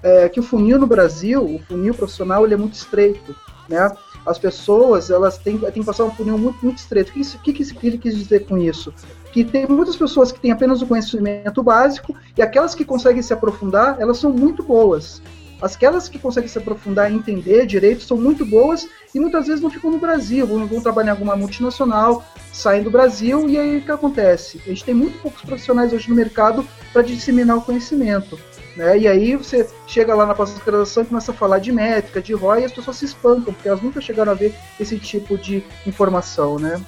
é, 0.03 0.29
que 0.29 0.41
o 0.41 0.43
funil 0.43 0.79
no 0.79 0.87
Brasil, 0.87 1.43
o 1.43 1.59
funil 1.61 1.95
profissional, 1.95 2.45
ele 2.45 2.55
é 2.55 2.57
muito 2.57 2.75
estreito, 2.75 3.35
né? 3.69 3.91
As 4.27 4.39
pessoas, 4.39 5.11
elas 5.11 5.39
têm, 5.39 5.59
têm 5.59 5.73
que 5.73 5.85
passar 5.85 6.05
um 6.05 6.11
funil 6.11 6.39
muito, 6.39 6.59
muito 6.63 6.79
estreito. 6.79 7.11
O 7.11 7.15
que, 7.15 7.53
que, 7.53 7.65
que 7.65 7.87
ele 7.87 7.99
quis 7.99 8.17
dizer 8.17 8.47
com 8.47 8.57
isso? 8.57 8.93
Que 9.33 9.45
tem 9.45 9.67
muitas 9.67 9.97
pessoas 9.97 10.31
que 10.31 10.39
têm 10.39 10.51
apenas 10.53 10.83
o 10.83 10.87
conhecimento 10.87 11.63
básico 11.63 12.15
e 12.37 12.43
aquelas 12.43 12.75
que 12.75 12.85
conseguem 12.85 13.23
se 13.23 13.33
aprofundar, 13.33 13.97
elas 13.99 14.19
são 14.19 14.33
muito 14.33 14.63
boas. 14.63 15.23
Aquelas 15.61 16.09
que 16.09 16.19
conseguem 16.19 16.49
se 16.49 16.59
aprofundar 16.59 17.11
e 17.11 17.15
entender 17.15 17.67
direito 17.67 18.03
são 18.03 18.17
muito 18.17 18.45
boas 18.45 18.89
e 19.15 19.21
muitas 19.21 19.47
vezes 19.47 19.63
não 19.63 19.71
ficam 19.71 19.93
no 19.93 19.99
Brasil, 19.99 20.45
vão, 20.45 20.67
vão 20.67 20.81
trabalhar 20.81 21.11
em 21.11 21.13
alguma 21.13 21.37
multinacional, 21.37 22.25
saem 22.53 22.83
do 22.83 22.91
Brasil 22.91 23.49
e 23.49 23.57
aí 23.57 23.79
o 23.79 23.83
que 23.83 23.93
acontece? 23.93 24.61
A 24.67 24.69
gente 24.69 24.85
tem 24.85 24.95
muito 24.95 25.19
poucos 25.21 25.43
profissionais 25.43 25.93
hoje 25.93 26.11
no 26.11 26.17
mercado 26.17 26.67
para 26.93 27.03
disseminar 27.03 27.57
o 27.57 27.63
conhecimento. 27.63 28.39
Né? 28.77 28.99
E 28.99 29.09
aí 29.09 29.37
você 29.37 29.69
chega 29.87 30.15
lá 30.15 30.27
na 30.27 30.35
pós-graduação 30.35 31.05
e 31.05 31.07
começa 31.07 31.31
a 31.31 31.35
falar 31.35 31.59
de 31.59 31.71
métrica, 31.71 32.21
de 32.21 32.33
ROI, 32.35 32.63
e 32.63 32.65
as 32.65 32.73
pessoas 32.73 32.97
se 32.97 33.05
espancam, 33.05 33.53
porque 33.53 33.69
elas 33.69 33.83
nunca 33.83 34.01
chegaram 34.01 34.33
a 34.33 34.35
ver 34.35 34.55
esse 34.81 34.99
tipo 34.99 35.39
de 35.39 35.63
informação, 35.87 36.59
né? 36.59 36.81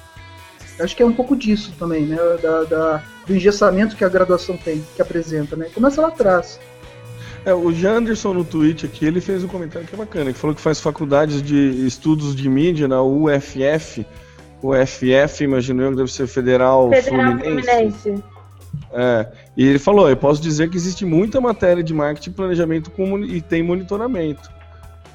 Acho 0.79 0.95
que 0.95 1.03
é 1.03 1.05
um 1.05 1.13
pouco 1.13 1.35
disso 1.35 1.73
também, 1.79 2.05
né? 2.05 2.17
Da, 2.41 2.63
da, 2.63 3.03
do 3.25 3.35
engessamento 3.35 3.95
que 3.95 4.03
a 4.03 4.09
graduação 4.09 4.57
tem, 4.57 4.83
que 4.95 5.01
apresenta, 5.01 5.55
né? 5.55 5.67
Começa 5.73 6.01
lá 6.01 6.09
atrás. 6.09 6.59
É, 7.45 7.53
o 7.53 7.71
Janderson 7.71 8.33
no 8.33 8.43
Twitch 8.43 8.83
aqui, 8.83 9.05
ele 9.05 9.21
fez 9.21 9.43
um 9.43 9.47
comentário 9.47 9.87
que 9.87 9.93
é 9.93 9.97
bacana, 9.97 10.33
que 10.33 10.39
falou 10.39 10.55
que 10.55 10.61
faz 10.61 10.81
faculdades 10.81 11.41
de 11.43 11.85
estudos 11.85 12.35
de 12.35 12.49
mídia 12.49 12.87
na 12.87 13.03
UFF. 13.03 14.05
UFF, 14.63 15.43
imagino 15.43 15.83
eu 15.83 15.91
que 15.91 15.97
deve 15.97 16.11
ser 16.11 16.27
Federal, 16.27 16.89
Federal 16.89 17.37
Fluminense. 17.37 18.01
Fluminense. 18.01 18.23
É, 18.91 19.27
e 19.55 19.65
ele 19.65 19.79
falou: 19.79 20.09
eu 20.09 20.17
posso 20.17 20.41
dizer 20.41 20.69
que 20.69 20.77
existe 20.77 21.05
muita 21.05 21.39
matéria 21.39 21.83
de 21.83 21.93
marketing, 21.93 22.31
planejamento 22.31 22.89
com, 22.91 23.19
e 23.19 23.39
tem 23.41 23.61
monitoramento. 23.61 24.49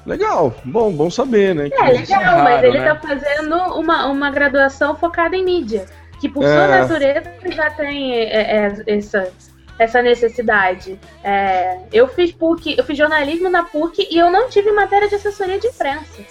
Legal, 0.05 0.55
bom, 0.65 0.91
bom 0.91 1.09
saber, 1.09 1.53
né? 1.53 1.69
É, 1.71 1.91
legal, 1.91 2.21
raro, 2.21 2.43
mas 2.43 2.63
ele 2.63 2.79
né? 2.79 2.93
tá 2.93 2.95
fazendo 2.95 3.55
uma, 3.55 4.07
uma 4.07 4.31
graduação 4.31 4.95
focada 4.95 5.35
em 5.35 5.45
mídia, 5.45 5.85
que 6.19 6.27
por 6.27 6.43
é... 6.43 6.47
sua 6.47 6.67
natureza 6.67 7.31
já 7.51 7.69
tem 7.69 8.13
é, 8.13 8.65
é, 8.65 8.73
essa, 8.87 9.31
essa 9.77 10.01
necessidade. 10.01 10.99
É, 11.23 11.77
eu 11.93 12.07
fiz 12.07 12.31
PUC, 12.31 12.75
eu 12.77 12.83
fiz 12.83 12.97
jornalismo 12.97 13.49
na 13.49 13.63
PUC 13.63 14.07
e 14.09 14.17
eu 14.17 14.31
não 14.31 14.49
tive 14.49 14.71
matéria 14.71 15.07
de 15.07 15.15
assessoria 15.15 15.59
de 15.59 15.67
imprensa. 15.67 16.23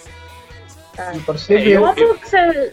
Tá? 0.95 1.13
Você 1.27 1.55
é, 1.55 1.67
eu, 1.67 1.85
eu, 1.95 2.17
você, 2.17 2.71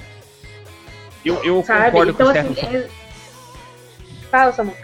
eu, 1.24 1.44
eu 1.44 1.62
concordo 1.62 2.10
então, 2.10 2.32
com 2.32 2.38
assim, 2.38 2.54
certo. 2.54 2.90
Fala, 4.30 4.52
Samuel. 4.52 4.76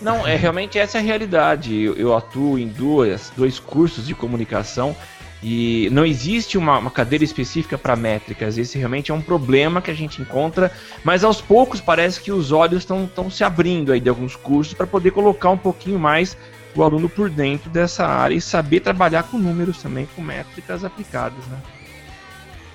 Não, 0.00 0.26
é 0.26 0.34
realmente 0.34 0.78
essa 0.78 0.98
é 0.98 1.00
a 1.00 1.04
realidade. 1.04 1.80
Eu, 1.80 1.94
eu, 1.94 2.16
atuo 2.16 2.58
em 2.58 2.66
duas, 2.66 3.30
dois 3.36 3.60
cursos 3.60 4.06
de 4.06 4.14
comunicação 4.14 4.96
e 5.42 5.88
não 5.90 6.06
existe 6.06 6.56
uma, 6.56 6.78
uma 6.78 6.90
cadeira 6.90 7.24
específica 7.24 7.76
para 7.76 7.96
métricas. 7.96 8.56
Esse 8.56 8.78
realmente 8.78 9.10
é 9.10 9.14
um 9.14 9.20
problema 9.20 9.82
que 9.82 9.90
a 9.90 9.94
gente 9.94 10.22
encontra, 10.22 10.70
mas 11.02 11.24
aos 11.24 11.40
poucos 11.40 11.80
parece 11.80 12.20
que 12.20 12.30
os 12.30 12.52
olhos 12.52 12.82
estão 12.82 13.30
se 13.30 13.42
abrindo 13.42 13.92
aí 13.92 14.00
de 14.00 14.08
alguns 14.08 14.36
cursos 14.36 14.74
para 14.74 14.86
poder 14.86 15.10
colocar 15.10 15.50
um 15.50 15.58
pouquinho 15.58 15.98
mais 15.98 16.36
o 16.74 16.82
aluno 16.82 17.08
por 17.08 17.28
dentro 17.28 17.68
dessa 17.68 18.06
área 18.06 18.34
e 18.34 18.40
saber 18.40 18.80
trabalhar 18.80 19.24
com 19.24 19.36
números 19.36 19.82
também, 19.82 20.08
com 20.14 20.22
métricas 20.22 20.84
aplicadas, 20.84 21.44
né? 21.48 21.58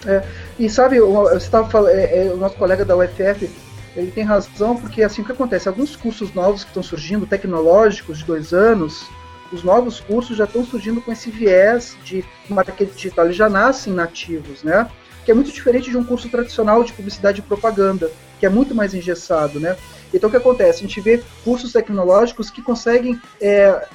É, 0.06 0.24
e 0.60 0.70
sabe, 0.70 1.00
você 1.00 1.38
estava 1.38 1.68
falando, 1.70 1.90
é, 1.90 2.28
é, 2.28 2.32
o 2.32 2.38
nosso 2.38 2.56
colega 2.56 2.86
da 2.86 2.96
UFF 2.96 3.50
ele 3.96 4.12
tem 4.12 4.24
razão, 4.24 4.78
porque 4.78 5.02
assim 5.02 5.24
o 5.24 5.26
que 5.26 5.32
acontece? 5.32 5.68
Alguns 5.68 5.96
cursos 5.96 6.32
novos 6.34 6.64
que 6.64 6.70
estão 6.70 6.84
surgindo, 6.84 7.26
tecnológicos 7.26 8.20
de 8.20 8.26
dois 8.26 8.54
anos, 8.54 9.08
os 9.52 9.64
novos 9.64 10.00
cursos 10.00 10.38
já 10.38 10.44
estão 10.44 10.66
surgindo 10.66 11.02
com 11.02 11.12
esse 11.12 11.30
viés 11.30 11.96
de 12.04 12.24
marketing 12.50 12.94
digital, 12.94 13.26
eles 13.26 13.38
já 13.38 13.50
nascem 13.50 13.94
nativos, 13.94 14.64
né? 14.64 14.90
Que 15.26 15.32
é 15.32 15.34
muito 15.34 15.52
diferente 15.52 15.90
de 15.90 15.98
um 15.98 16.04
curso 16.04 16.30
tradicional 16.30 16.84
de 16.84 16.94
publicidade 16.94 17.40
e 17.40 17.44
propaganda, 17.44 18.12
que 18.40 18.46
é 18.46 18.50
muito 18.50 18.76
mais 18.76 18.94
engessado, 18.94 19.60
né? 19.60 19.78
Então 20.14 20.28
o 20.28 20.32
que 20.32 20.38
acontece? 20.38 20.80
A 20.80 20.88
gente 20.88 21.02
vê 21.02 21.24
cursos 21.44 21.72
tecnológicos 21.74 22.50
que 22.50 22.62
conseguem 22.62 23.20
é, 23.42 23.88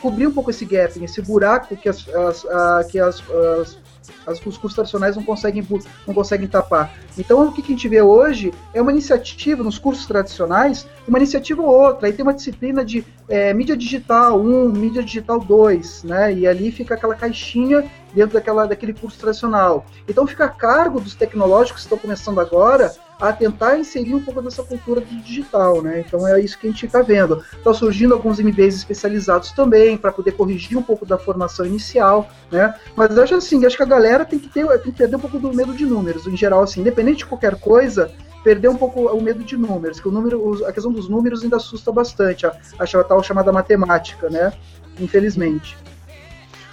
cobrir 0.00 0.26
um 0.26 0.32
pouco 0.32 0.50
esse 0.50 0.64
gap, 0.64 1.02
esse 1.02 1.22
buraco 1.22 1.76
que 1.76 1.88
as, 1.88 2.08
as, 2.08 2.44
a, 2.46 2.84
que 2.84 2.98
as, 2.98 3.22
as 3.60 3.78
as, 4.26 4.38
os 4.44 4.56
cursos 4.56 4.74
tradicionais 4.74 5.16
não 5.16 5.22
conseguem, 5.22 5.66
não 6.06 6.14
conseguem 6.14 6.48
tapar. 6.48 6.92
Então, 7.18 7.46
o 7.46 7.52
que 7.52 7.62
a 7.62 7.66
gente 7.66 7.88
vê 7.88 8.00
hoje 8.00 8.52
é 8.72 8.80
uma 8.80 8.90
iniciativa, 8.90 9.62
nos 9.62 9.78
cursos 9.78 10.06
tradicionais, 10.06 10.86
uma 11.06 11.18
iniciativa 11.18 11.62
ou 11.62 11.68
outra. 11.68 12.06
Aí 12.06 12.12
tem 12.12 12.22
uma 12.22 12.34
disciplina 12.34 12.84
de 12.84 13.04
é, 13.28 13.52
mídia 13.52 13.76
digital 13.76 14.40
1, 14.40 14.68
mídia 14.70 15.02
digital 15.02 15.38
2, 15.38 16.04
né? 16.04 16.32
E 16.32 16.46
ali 16.46 16.70
fica 16.70 16.94
aquela 16.94 17.14
caixinha 17.14 17.84
dentro 18.14 18.34
daquela, 18.34 18.66
daquele 18.66 18.92
curso 18.92 19.18
tradicional. 19.18 19.84
Então, 20.08 20.26
fica 20.26 20.44
a 20.44 20.48
cargo 20.48 21.00
dos 21.00 21.14
tecnológicos 21.14 21.82
que 21.82 21.86
estão 21.86 21.98
começando 21.98 22.40
agora 22.40 22.92
a 23.20 23.32
tentar 23.32 23.78
inserir 23.78 24.14
um 24.14 24.22
pouco 24.22 24.40
dessa 24.40 24.62
cultura 24.62 25.00
do 25.00 25.16
digital, 25.22 25.82
né? 25.82 26.04
Então 26.06 26.26
é 26.26 26.40
isso 26.40 26.58
que 26.58 26.66
a 26.66 26.70
gente 26.70 26.86
está 26.86 27.02
vendo. 27.02 27.44
Estão 27.52 27.74
surgindo 27.74 28.14
alguns 28.14 28.38
MBAs 28.38 28.74
especializados 28.74 29.52
também 29.52 29.96
para 29.96 30.10
poder 30.10 30.32
corrigir 30.32 30.78
um 30.78 30.82
pouco 30.82 31.04
da 31.04 31.18
formação 31.18 31.66
inicial, 31.66 32.28
né? 32.50 32.74
Mas 32.96 33.16
acho 33.18 33.34
assim, 33.34 33.64
acho 33.66 33.76
que 33.76 33.82
a 33.82 33.86
galera 33.86 34.24
tem 34.24 34.38
que 34.38 34.48
ter, 34.48 34.66
tem 34.78 34.92
que 34.92 34.98
perder 34.98 35.16
um 35.16 35.20
pouco 35.20 35.38
do 35.38 35.52
medo 35.52 35.74
de 35.74 35.84
números, 35.84 36.26
em 36.26 36.36
geral, 36.36 36.62
assim, 36.62 36.80
independente 36.80 37.18
de 37.18 37.26
qualquer 37.26 37.56
coisa, 37.56 38.10
perder 38.42 38.68
um 38.68 38.76
pouco 38.76 39.08
o 39.08 39.22
medo 39.22 39.44
de 39.44 39.56
números, 39.56 40.00
que 40.00 40.08
o 40.08 40.10
número, 40.10 40.64
a 40.66 40.72
questão 40.72 40.92
dos 40.92 41.08
números 41.08 41.42
ainda 41.42 41.56
assusta 41.56 41.92
bastante, 41.92 42.46
a, 42.46 42.56
a 42.78 43.04
tal 43.04 43.22
chamada 43.22 43.52
matemática, 43.52 44.30
né? 44.30 44.52
Infelizmente. 44.98 45.76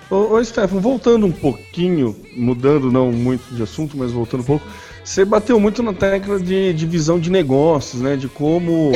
Ô, 0.09 0.35
ô 0.35 0.43
Stefano, 0.43 0.79
voltando 0.79 1.25
um 1.25 1.31
pouquinho, 1.31 2.15
mudando 2.35 2.89
não 2.89 3.11
muito 3.11 3.53
de 3.53 3.61
assunto, 3.61 3.97
mas 3.97 4.11
voltando 4.11 4.41
um 4.41 4.45
pouco, 4.45 4.65
você 5.07 5.23
bateu 5.23 5.57
muito 5.57 5.81
na 5.81 5.93
tecla 5.93 6.37
de, 6.37 6.73
de 6.73 6.85
visão 6.85 7.17
de 7.17 7.31
negócios, 7.31 8.01
né? 8.01 8.17
De 8.17 8.27
como 8.27 8.91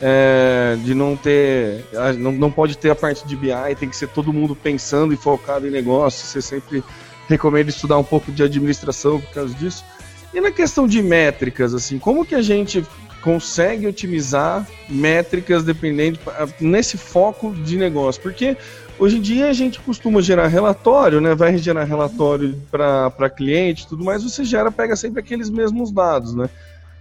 é, 0.00 0.78
de 0.84 0.94
não 0.94 1.16
ter. 1.16 1.84
Não, 2.16 2.30
não 2.30 2.52
pode 2.52 2.78
ter 2.78 2.88
a 2.90 2.94
parte 2.94 3.26
de 3.26 3.34
BI, 3.34 3.74
tem 3.78 3.88
que 3.88 3.96
ser 3.96 4.08
todo 4.08 4.32
mundo 4.32 4.54
pensando 4.54 5.12
e 5.12 5.16
focado 5.16 5.66
em 5.66 5.70
negócios. 5.70 6.30
Você 6.30 6.40
sempre 6.40 6.84
recomenda 7.28 7.68
estudar 7.68 7.98
um 7.98 8.04
pouco 8.04 8.30
de 8.30 8.44
administração 8.44 9.20
por 9.20 9.30
causa 9.32 9.52
disso. 9.54 9.84
E 10.32 10.40
na 10.40 10.52
questão 10.52 10.86
de 10.86 11.02
métricas, 11.02 11.74
assim, 11.74 11.98
como 11.98 12.24
que 12.24 12.36
a 12.36 12.42
gente 12.42 12.86
consegue 13.20 13.88
otimizar 13.88 14.64
métricas 14.88 15.64
dependendo 15.64 16.20
nesse 16.60 16.96
foco 16.96 17.52
de 17.52 17.76
negócio? 17.76 18.22
Porque 18.22 18.56
Hoje 19.00 19.16
em 19.16 19.20
dia 19.22 19.48
a 19.48 19.52
gente 19.54 19.80
costuma 19.80 20.20
gerar 20.20 20.46
relatório, 20.48 21.22
né? 21.22 21.34
Vai 21.34 21.56
gerar 21.56 21.84
relatório 21.84 22.54
para 22.70 23.30
cliente, 23.30 23.88
tudo 23.88 24.04
mais. 24.04 24.22
Você 24.22 24.44
gera, 24.44 24.70
pega 24.70 24.94
sempre 24.94 25.20
aqueles 25.20 25.48
mesmos 25.48 25.90
dados, 25.90 26.34
né? 26.34 26.50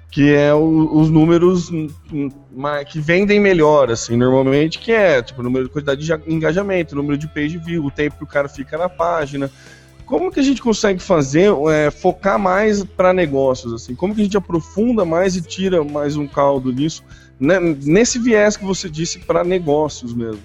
Que 0.09 0.33
é 0.33 0.53
o, 0.53 0.97
os 0.97 1.09
números 1.09 1.69
que 2.87 3.01
vendem 3.01 3.37
melhor, 3.41 3.91
assim, 3.91 4.15
normalmente, 4.15 4.79
que 4.79 4.93
é 4.93 5.21
tipo 5.21 5.43
número 5.43 5.65
de 5.65 5.71
quantidade 5.71 6.05
de 6.05 6.33
engajamento, 6.33 6.95
número 6.95 7.17
de 7.17 7.27
page 7.27 7.57
view, 7.57 7.83
o 7.83 7.91
tempo 7.91 8.15
que 8.15 8.23
o 8.23 8.27
cara 8.27 8.47
fica 8.47 8.77
na 8.77 8.87
página. 8.87 9.51
Como 10.05 10.31
que 10.31 10.39
a 10.39 10.43
gente 10.43 10.61
consegue 10.61 11.03
fazer, 11.03 11.51
é, 11.69 11.91
focar 11.91 12.39
mais 12.39 12.81
para 12.81 13.11
negócios, 13.11 13.73
assim? 13.73 13.93
Como 13.93 14.15
que 14.15 14.21
a 14.21 14.23
gente 14.23 14.37
aprofunda 14.37 15.03
mais 15.03 15.35
e 15.35 15.41
tira 15.41 15.83
mais 15.83 16.15
um 16.15 16.25
caldo 16.25 16.71
nisso, 16.71 17.03
né? 17.37 17.59
nesse 17.59 18.17
viés 18.19 18.55
que 18.55 18.63
você 18.63 18.89
disse 18.89 19.19
para 19.19 19.43
negócios 19.43 20.13
mesmo? 20.13 20.41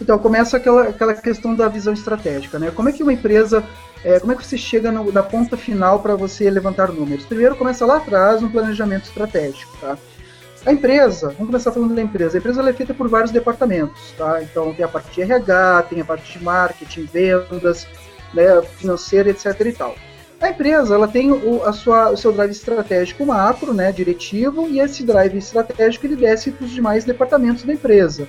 Então, 0.00 0.18
começa 0.18 0.56
aquela, 0.56 0.88
aquela 0.88 1.14
questão 1.14 1.54
da 1.54 1.68
visão 1.68 1.92
estratégica, 1.92 2.58
né? 2.58 2.70
Como 2.70 2.88
é 2.88 2.92
que 2.92 3.02
uma 3.02 3.12
empresa, 3.12 3.64
é, 4.04 4.18
como 4.18 4.32
é 4.32 4.34
que 4.34 4.44
você 4.44 4.58
chega 4.58 4.90
no, 4.90 5.12
na 5.12 5.22
ponta 5.22 5.56
final 5.56 6.00
para 6.00 6.16
você 6.16 6.50
levantar 6.50 6.92
números? 6.92 7.24
Primeiro, 7.24 7.54
começa 7.54 7.86
lá 7.86 7.98
atrás 7.98 8.42
no 8.42 8.50
planejamento 8.50 9.04
estratégico, 9.04 9.76
tá? 9.80 9.96
A 10.66 10.72
empresa, 10.72 11.28
vamos 11.28 11.46
começar 11.46 11.70
falando 11.70 11.94
da 11.94 12.02
empresa. 12.02 12.36
A 12.36 12.40
empresa 12.40 12.68
é 12.68 12.72
feita 12.72 12.94
por 12.94 13.06
vários 13.06 13.30
departamentos, 13.30 14.12
tá? 14.16 14.42
Então, 14.42 14.72
tem 14.72 14.84
a 14.84 14.88
parte 14.88 15.12
de 15.12 15.22
RH, 15.22 15.86
tem 15.90 16.00
a 16.00 16.04
parte 16.04 16.38
de 16.38 16.44
marketing, 16.44 17.04
vendas, 17.04 17.86
né, 18.32 18.62
financeira, 18.76 19.30
etc 19.30 19.60
e 19.60 19.72
tal. 19.72 19.94
A 20.40 20.50
empresa 20.50 20.94
ela 20.94 21.06
tem 21.06 21.30
o, 21.30 21.62
a 21.64 21.72
sua, 21.72 22.10
o 22.10 22.16
seu 22.16 22.32
drive 22.32 22.50
estratégico 22.50 23.24
macro, 23.24 23.72
né, 23.72 23.92
diretivo, 23.92 24.68
e 24.68 24.80
esse 24.80 25.02
drive 25.02 25.36
estratégico 25.38 26.06
ele 26.06 26.16
desce 26.16 26.50
para 26.50 26.64
os 26.64 26.70
demais 26.70 27.04
departamentos 27.04 27.62
da 27.62 27.72
empresa. 27.72 28.28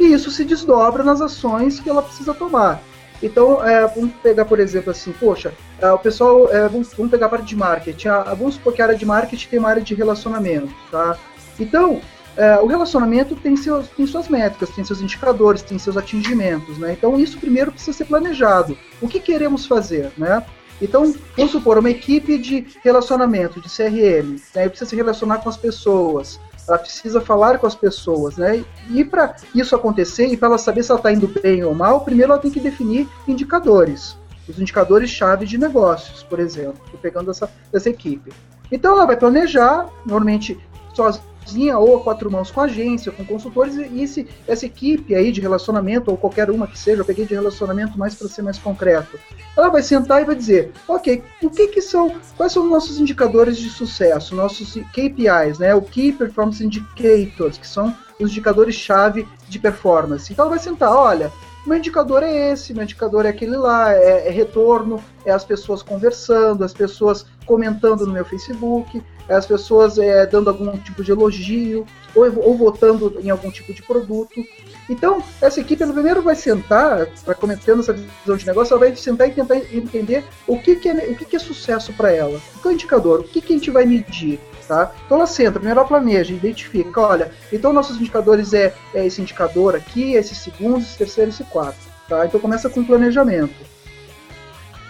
E 0.00 0.12
isso 0.12 0.30
se 0.30 0.44
desdobra 0.44 1.02
nas 1.02 1.20
ações 1.20 1.80
que 1.80 1.88
ela 1.88 2.02
precisa 2.02 2.34
tomar. 2.34 2.82
Então, 3.22 3.64
é, 3.64 3.86
vamos 3.86 4.12
pegar, 4.22 4.44
por 4.44 4.58
exemplo, 4.58 4.90
assim, 4.90 5.12
poxa, 5.12 5.52
é, 5.80 5.90
o 5.92 5.98
pessoal, 5.98 6.50
é, 6.52 6.68
vamos, 6.68 6.92
vamos, 6.92 7.10
pegar 7.10 7.26
a 7.26 7.28
parte 7.28 7.46
de 7.46 7.56
marketing. 7.56 8.08
A, 8.08 8.34
vamos 8.34 8.54
supor 8.54 8.72
que 8.72 8.82
a 8.82 8.86
área 8.86 8.98
de 8.98 9.06
marketing 9.06 9.48
tem 9.48 9.58
uma 9.58 9.68
área 9.68 9.82
de 9.82 9.94
relacionamento, 9.94 10.74
tá? 10.90 11.16
Então, 11.60 12.00
é, 12.36 12.56
o 12.56 12.66
relacionamento 12.66 13.36
tem, 13.36 13.56
seus, 13.56 13.86
tem 13.88 14.06
suas 14.06 14.28
métricas, 14.28 14.70
tem 14.70 14.82
seus 14.82 15.00
indicadores, 15.00 15.62
tem 15.62 15.78
seus 15.78 15.96
atingimentos, 15.96 16.78
né? 16.78 16.92
Então, 16.92 17.18
isso 17.18 17.38
primeiro 17.38 17.70
precisa 17.70 17.96
ser 17.96 18.06
planejado. 18.06 18.76
O 19.00 19.06
que 19.06 19.20
queremos 19.20 19.66
fazer, 19.66 20.10
né? 20.16 20.44
Então, 20.80 21.14
vamos 21.36 21.52
supor, 21.52 21.78
uma 21.78 21.90
equipe 21.90 22.36
de 22.38 22.66
relacionamento, 22.82 23.60
de 23.60 23.68
CRM, 23.68 24.36
né, 24.52 24.68
precisa 24.68 24.90
se 24.90 24.96
relacionar 24.96 25.38
com 25.38 25.48
as 25.48 25.56
pessoas, 25.56 26.40
ela 26.72 26.80
precisa 26.80 27.20
falar 27.20 27.58
com 27.58 27.66
as 27.66 27.74
pessoas, 27.74 28.36
né? 28.36 28.64
E 28.90 29.04
para 29.04 29.36
isso 29.54 29.76
acontecer 29.76 30.26
e 30.26 30.36
para 30.36 30.48
ela 30.48 30.58
saber 30.58 30.82
se 30.82 30.90
ela 30.90 30.98
está 30.98 31.12
indo 31.12 31.28
bem 31.28 31.62
ou 31.62 31.74
mal, 31.74 32.00
primeiro 32.00 32.32
ela 32.32 32.40
tem 32.40 32.50
que 32.50 32.60
definir 32.60 33.06
indicadores, 33.28 34.16
os 34.48 34.58
indicadores 34.58 35.10
chave 35.10 35.44
de 35.44 35.58
negócios, 35.58 36.22
por 36.22 36.40
exemplo, 36.40 36.80
pegando 37.00 37.30
essa, 37.30 37.50
essa 37.72 37.90
equipe. 37.90 38.32
Então 38.70 38.92
ela 38.92 39.06
vai 39.06 39.16
planejar, 39.16 39.86
normalmente 40.06 40.58
sozinha 40.94 41.31
ou 41.78 41.96
a 41.96 42.00
quatro 42.00 42.30
mãos 42.30 42.50
com 42.50 42.60
agência, 42.60 43.12
com 43.12 43.24
consultores, 43.24 43.76
e 43.76 44.02
esse, 44.02 44.28
essa 44.46 44.66
equipe 44.66 45.14
aí 45.14 45.32
de 45.32 45.40
relacionamento, 45.40 46.10
ou 46.10 46.16
qualquer 46.16 46.50
uma 46.50 46.66
que 46.66 46.78
seja, 46.78 47.02
eu 47.02 47.04
peguei 47.04 47.24
de 47.24 47.34
relacionamento 47.34 47.98
mais 47.98 48.14
para 48.14 48.28
ser 48.28 48.42
mais 48.42 48.58
concreto, 48.58 49.18
ela 49.56 49.68
vai 49.68 49.82
sentar 49.82 50.22
e 50.22 50.24
vai 50.24 50.34
dizer, 50.34 50.72
ok, 50.88 51.22
o 51.42 51.50
que 51.50 51.68
que 51.68 51.82
são, 51.82 52.14
quais 52.36 52.52
são 52.52 52.64
os 52.64 52.70
nossos 52.70 52.98
indicadores 52.98 53.58
de 53.58 53.68
sucesso, 53.68 54.34
nossos 54.34 54.74
KPIs, 54.92 55.58
né, 55.58 55.74
o 55.74 55.82
Key 55.82 56.12
Performance 56.12 56.64
Indicators, 56.64 57.58
que 57.58 57.66
são 57.66 57.94
os 58.18 58.30
indicadores-chave 58.30 59.26
de 59.48 59.58
performance. 59.58 60.32
Então 60.32 60.44
ela 60.44 60.54
vai 60.54 60.62
sentar, 60.62 60.90
olha, 60.90 61.30
meu 61.66 61.78
indicador 61.78 62.24
é 62.24 62.52
esse, 62.52 62.74
meu 62.74 62.82
indicador 62.82 63.24
é 63.24 63.28
aquele 63.28 63.56
lá, 63.56 63.92
é, 63.92 64.26
é, 64.26 64.30
retorno, 64.30 65.02
é 65.24 65.30
as 65.30 65.44
pessoas 65.44 65.80
conversando, 65.80 66.64
as 66.64 66.72
pessoas 66.72 67.24
comentando 67.46 68.04
no 68.04 68.12
meu 68.12 68.24
Facebook, 68.24 69.02
as 69.28 69.46
pessoas 69.46 69.98
é, 69.98 70.26
dando 70.26 70.50
algum 70.50 70.76
tipo 70.78 71.02
de 71.02 71.10
elogio, 71.10 71.86
ou, 72.14 72.24
ou 72.40 72.56
votando 72.56 73.18
em 73.22 73.30
algum 73.30 73.50
tipo 73.50 73.72
de 73.72 73.82
produto. 73.82 74.44
Então, 74.88 75.22
essa 75.40 75.60
equipe 75.60 75.82
ela 75.82 75.92
primeiro 75.92 76.22
vai 76.22 76.34
sentar, 76.34 77.06
para 77.24 77.34
cometendo 77.34 77.80
essa 77.80 77.92
visão 77.92 78.36
de 78.36 78.46
negócio, 78.46 78.74
ela 78.74 78.80
vai 78.80 78.94
sentar 78.96 79.28
e 79.28 79.32
tentar 79.32 79.56
entender 79.56 80.24
o 80.46 80.58
que, 80.58 80.76
que, 80.76 80.88
é, 80.88 81.10
o 81.10 81.16
que, 81.16 81.24
que 81.24 81.36
é 81.36 81.38
sucesso 81.38 81.92
para 81.92 82.10
ela. 82.10 82.40
Qual 82.60 82.70
é 82.70 82.74
o 82.74 82.74
indicador? 82.74 83.20
O 83.20 83.24
que, 83.24 83.40
que 83.40 83.52
a 83.52 83.56
gente 83.56 83.70
vai 83.70 83.84
medir? 83.84 84.40
Tá? 84.66 84.92
Então 85.04 85.16
ela 85.18 85.26
senta, 85.26 85.52
primeiro 85.52 85.80
ela 85.80 85.88
planeja, 85.88 86.32
identifica, 86.32 87.00
olha, 87.00 87.32
então 87.52 87.72
nossos 87.72 87.96
indicadores 87.96 88.54
é, 88.54 88.72
é 88.94 89.04
esse 89.04 89.20
indicador 89.20 89.74
aqui, 89.74 90.14
esse 90.14 90.34
segundo, 90.34 90.80
esse 90.80 90.96
terceiro, 90.96 91.30
esse 91.30 91.44
quarto. 91.44 91.78
Tá? 92.08 92.26
Então 92.26 92.40
começa 92.40 92.70
com 92.70 92.84
planejamento. 92.84 93.54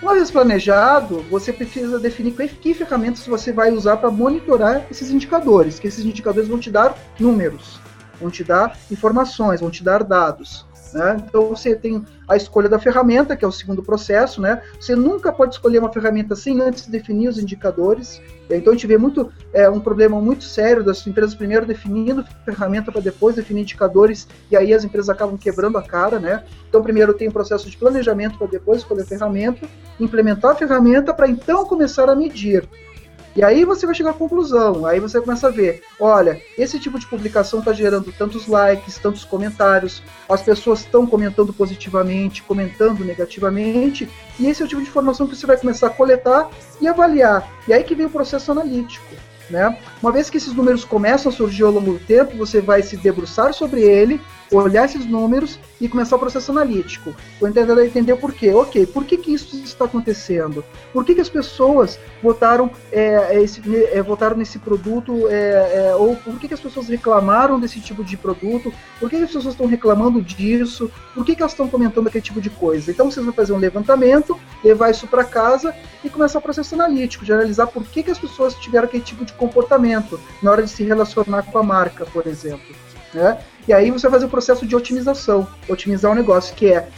Uma 0.02 0.14
vez 0.14 0.32
planejado, 0.32 1.22
você 1.30 1.52
precisa 1.52 1.96
definir 1.96 2.32
que 2.32 2.74
ferramentas 2.74 3.24
você 3.24 3.52
vai 3.52 3.70
usar 3.70 3.98
para 3.98 4.10
monitorar 4.10 4.84
esses 4.90 5.10
indicadores, 5.10 5.78
que 5.78 5.86
esses 5.86 6.04
indicadores 6.04 6.48
vão 6.48 6.58
te 6.58 6.72
dar 6.72 6.98
números, 7.20 7.78
vão 8.20 8.28
te 8.28 8.42
dar 8.42 8.76
informações, 8.90 9.60
vão 9.60 9.70
te 9.70 9.84
dar 9.84 10.02
dados. 10.02 10.66
Né? 10.92 11.22
Então 11.26 11.48
você 11.48 11.74
tem 11.74 12.04
a 12.28 12.36
escolha 12.36 12.68
da 12.68 12.78
ferramenta, 12.78 13.36
que 13.36 13.44
é 13.44 13.48
o 13.48 13.52
segundo 13.52 13.82
processo. 13.82 14.40
Né? 14.40 14.60
Você 14.80 14.94
nunca 14.94 15.32
pode 15.32 15.54
escolher 15.54 15.78
uma 15.78 15.92
ferramenta 15.92 16.34
sem 16.36 16.60
antes 16.60 16.86
definir 16.86 17.28
os 17.28 17.38
indicadores. 17.38 18.20
Então 18.50 18.72
a 18.72 18.76
gente 18.76 18.86
vê 18.86 18.98
muito 18.98 19.32
é, 19.52 19.68
um 19.68 19.80
problema 19.80 20.20
muito 20.20 20.44
sério 20.44 20.84
das 20.84 21.06
empresas 21.06 21.34
primeiro 21.34 21.64
definindo 21.64 22.24
ferramenta 22.44 22.92
para 22.92 23.00
depois 23.00 23.36
definir 23.36 23.62
indicadores 23.62 24.28
e 24.50 24.56
aí 24.56 24.74
as 24.74 24.84
empresas 24.84 25.08
acabam 25.08 25.38
quebrando 25.38 25.78
a 25.78 25.82
cara, 25.82 26.18
né? 26.18 26.44
Então 26.68 26.82
primeiro 26.82 27.14
tem 27.14 27.28
o 27.28 27.32
processo 27.32 27.70
de 27.70 27.76
planejamento 27.76 28.36
para 28.36 28.46
depois 28.46 28.78
escolher 28.78 29.02
a 29.02 29.06
ferramenta, 29.06 29.66
implementar 29.98 30.52
a 30.52 30.54
ferramenta 30.54 31.14
para 31.14 31.28
então 31.28 31.64
começar 31.64 32.10
a 32.10 32.14
medir. 32.14 32.68
E 33.34 33.42
aí 33.42 33.64
você 33.64 33.86
vai 33.86 33.94
chegar 33.94 34.10
à 34.10 34.14
conclusão, 34.14 34.84
aí 34.84 35.00
você 35.00 35.18
começa 35.18 35.48
a 35.48 35.50
ver, 35.50 35.82
olha, 35.98 36.40
esse 36.58 36.78
tipo 36.78 36.98
de 36.98 37.06
publicação 37.06 37.60
está 37.60 37.72
gerando 37.72 38.12
tantos 38.12 38.46
likes, 38.46 38.98
tantos 38.98 39.24
comentários, 39.24 40.02
as 40.28 40.42
pessoas 40.42 40.80
estão 40.80 41.06
comentando 41.06 41.50
positivamente, 41.52 42.42
comentando 42.42 43.02
negativamente, 43.04 44.06
e 44.38 44.46
esse 44.46 44.60
é 44.62 44.66
o 44.66 44.68
tipo 44.68 44.82
de 44.82 44.88
informação 44.88 45.26
que 45.26 45.34
você 45.34 45.46
vai 45.46 45.56
começar 45.56 45.86
a 45.86 45.90
coletar 45.90 46.50
e 46.78 46.86
avaliar. 46.86 47.50
E 47.66 47.72
aí 47.72 47.82
que 47.82 47.94
vem 47.94 48.06
o 48.06 48.10
processo 48.10 48.52
analítico. 48.52 49.14
Né? 49.48 49.78
Uma 50.02 50.12
vez 50.12 50.30
que 50.30 50.36
esses 50.36 50.52
números 50.52 50.84
começam 50.84 51.30
a 51.30 51.34
surgir 51.34 51.62
ao 51.62 51.72
longo 51.72 51.94
do 51.94 51.98
tempo, 51.98 52.36
você 52.36 52.60
vai 52.60 52.82
se 52.82 52.96
debruçar 52.96 53.52
sobre 53.52 53.82
ele, 53.82 54.20
olhar 54.52 54.84
esses 54.84 55.06
números 55.06 55.58
e 55.80 55.88
começar 55.88 56.16
o 56.16 56.18
processo 56.18 56.52
analítico. 56.52 57.14
Entender, 57.42 57.86
entender 57.86 58.16
por 58.16 58.32
quê. 58.32 58.52
Ok, 58.52 58.86
por 58.86 59.04
que, 59.04 59.16
que 59.16 59.32
isso 59.32 59.56
está 59.56 59.84
acontecendo? 59.84 60.64
Por 60.92 61.04
que, 61.04 61.14
que 61.14 61.20
as 61.20 61.28
pessoas 61.28 61.98
votaram, 62.22 62.70
é, 62.90 63.36
é 63.36 63.42
esse, 63.42 63.60
é, 63.86 64.02
votaram 64.02 64.36
nesse 64.36 64.58
produto? 64.58 65.28
É, 65.28 65.88
é, 65.88 65.94
ou 65.96 66.16
por 66.16 66.38
que, 66.38 66.48
que 66.48 66.54
as 66.54 66.60
pessoas 66.60 66.88
reclamaram 66.88 67.58
desse 67.58 67.80
tipo 67.80 68.04
de 68.04 68.16
produto? 68.16 68.72
Por 69.00 69.08
que, 69.08 69.16
que 69.16 69.24
as 69.24 69.32
pessoas 69.32 69.54
estão 69.54 69.66
reclamando 69.66 70.20
disso? 70.20 70.90
Por 71.14 71.24
que, 71.24 71.34
que 71.34 71.42
elas 71.42 71.52
estão 71.52 71.68
comentando 71.68 72.06
aquele 72.06 72.22
tipo 72.22 72.40
de 72.40 72.50
coisa? 72.50 72.90
Então 72.90 73.10
vocês 73.10 73.24
vão 73.24 73.34
fazer 73.34 73.52
um 73.52 73.58
levantamento, 73.58 74.38
levar 74.62 74.90
isso 74.90 75.06
para 75.06 75.24
casa 75.24 75.74
e 76.04 76.08
começar 76.08 76.38
o 76.38 76.42
processo 76.42 76.74
analítico, 76.74 77.24
de 77.24 77.32
analisar 77.32 77.66
por 77.66 77.84
que, 77.84 78.02
que 78.02 78.10
as 78.10 78.18
pessoas 78.18 78.54
tiveram 78.54 78.84
aquele 78.84 79.02
tipo 79.02 79.24
de 79.24 79.32
comportamento 79.32 80.20
na 80.42 80.50
hora 80.50 80.62
de 80.62 80.70
se 80.70 80.84
relacionar 80.84 81.42
com 81.42 81.58
a 81.58 81.62
marca, 81.62 82.04
por 82.06 82.26
exemplo. 82.26 82.74
Né? 83.14 83.38
E 83.66 83.72
aí 83.72 83.90
você 83.90 84.08
vai 84.08 84.12
fazer 84.12 84.26
o 84.26 84.30
processo 84.30 84.66
de 84.66 84.74
otimização, 84.74 85.46
otimizar 85.68 86.10
o 86.10 86.14
negócio, 86.14 86.54
que 86.54 86.66
é 86.66 86.88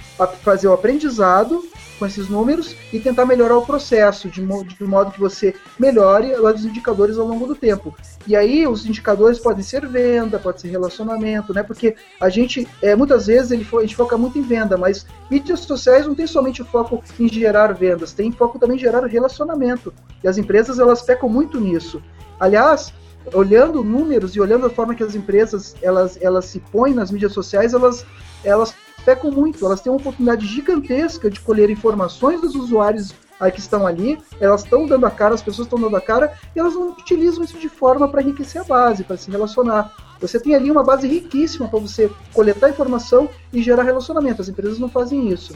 fazer 0.42 0.68
o 0.68 0.72
aprendizado 0.72 1.62
com 1.98 2.06
esses 2.06 2.28
números 2.28 2.74
e 2.92 2.98
tentar 2.98 3.24
melhorar 3.24 3.56
o 3.56 3.66
processo, 3.66 4.28
de, 4.28 4.44
de 4.44 4.84
modo 4.84 5.12
que 5.12 5.20
você 5.20 5.54
melhore 5.78 6.32
os 6.34 6.64
indicadores 6.64 7.18
ao 7.18 7.26
longo 7.26 7.46
do 7.46 7.54
tempo. 7.54 7.94
E 8.26 8.34
aí 8.34 8.66
os 8.66 8.86
indicadores 8.86 9.38
podem 9.38 9.62
ser 9.62 9.86
venda, 9.86 10.38
pode 10.38 10.60
ser 10.60 10.68
relacionamento, 10.68 11.52
né? 11.52 11.62
Porque 11.62 11.94
a 12.20 12.28
gente, 12.28 12.66
é, 12.82 12.96
muitas 12.96 13.26
vezes, 13.26 13.50
ele, 13.50 13.66
a 13.72 13.80
gente 13.80 13.96
foca 13.96 14.16
muito 14.16 14.38
em 14.38 14.42
venda, 14.42 14.76
mas 14.76 15.06
mídias 15.30 15.60
sociais 15.60 16.06
não 16.06 16.14
tem 16.14 16.26
somente 16.26 16.64
foco 16.64 17.02
em 17.18 17.28
gerar 17.28 17.72
vendas, 17.74 18.12
tem 18.12 18.32
foco 18.32 18.58
também 18.58 18.76
em 18.76 18.80
gerar 18.80 19.04
relacionamento. 19.06 19.92
E 20.22 20.28
as 20.28 20.38
empresas, 20.38 20.78
elas 20.78 21.02
pecam 21.02 21.28
muito 21.28 21.60
nisso. 21.60 22.02
Aliás, 22.40 22.92
olhando 23.32 23.82
números 23.82 24.36
e 24.36 24.40
olhando 24.40 24.66
a 24.66 24.70
forma 24.70 24.94
que 24.94 25.02
as 25.02 25.14
empresas 25.14 25.74
elas, 25.80 26.18
elas 26.20 26.44
se 26.46 26.60
põem 26.60 26.92
nas 26.94 27.10
mídias 27.10 27.32
sociais, 27.32 27.72
elas, 27.72 28.04
elas 28.42 28.74
pecam 29.04 29.30
muito, 29.30 29.64
elas 29.64 29.80
têm 29.80 29.92
uma 29.92 29.98
oportunidade 29.98 30.46
gigantesca 30.46 31.30
de 31.30 31.40
colher 31.40 31.70
informações 31.70 32.40
dos 32.40 32.54
usuários 32.54 33.14
que 33.52 33.60
estão 33.60 33.86
ali, 33.86 34.18
elas 34.40 34.62
estão 34.62 34.86
dando 34.86 35.04
a 35.06 35.10
cara, 35.10 35.34
as 35.34 35.42
pessoas 35.42 35.66
estão 35.66 35.78
dando 35.78 35.96
a 35.96 36.00
cara, 36.00 36.32
e 36.54 36.58
elas 36.58 36.74
não 36.74 36.90
utilizam 36.90 37.44
isso 37.44 37.58
de 37.58 37.68
forma 37.68 38.08
para 38.08 38.22
enriquecer 38.22 38.60
a 38.60 38.64
base, 38.64 39.04
para 39.04 39.16
se 39.16 39.30
relacionar. 39.30 39.92
Você 40.20 40.40
tem 40.40 40.54
ali 40.54 40.70
uma 40.70 40.82
base 40.82 41.06
riquíssima 41.06 41.68
para 41.68 41.78
você 41.78 42.10
coletar 42.32 42.70
informação 42.70 43.28
e 43.52 43.62
gerar 43.62 43.82
relacionamento. 43.82 44.40
As 44.40 44.48
empresas 44.48 44.78
não 44.78 44.88
fazem 44.88 45.28
isso. 45.28 45.54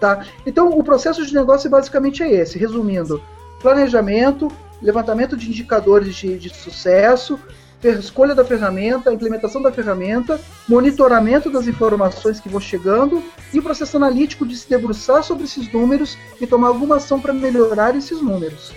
Tá? 0.00 0.26
Então, 0.44 0.70
o 0.70 0.82
processo 0.82 1.24
de 1.24 1.34
negócio 1.34 1.70
basicamente 1.70 2.22
é 2.22 2.30
esse. 2.32 2.58
Resumindo, 2.58 3.22
planejamento, 3.60 4.48
levantamento 4.82 5.36
de 5.36 5.48
indicadores 5.48 6.14
de, 6.14 6.38
de 6.38 6.50
sucesso, 6.50 7.38
escolha 7.84 8.34
da 8.34 8.44
ferramenta, 8.44 9.12
implementação 9.12 9.62
da 9.62 9.70
ferramenta, 9.70 10.40
monitoramento 10.68 11.50
das 11.50 11.66
informações 11.66 12.40
que 12.40 12.48
vão 12.48 12.60
chegando 12.60 13.22
e 13.52 13.58
o 13.58 13.62
processo 13.62 13.96
analítico 13.96 14.46
de 14.46 14.56
se 14.56 14.68
debruçar 14.68 15.22
sobre 15.22 15.44
esses 15.44 15.72
números 15.72 16.16
e 16.40 16.46
tomar 16.46 16.68
alguma 16.68 16.96
ação 16.96 17.20
para 17.20 17.32
melhorar 17.32 17.94
esses 17.94 18.20
números. 18.20 18.72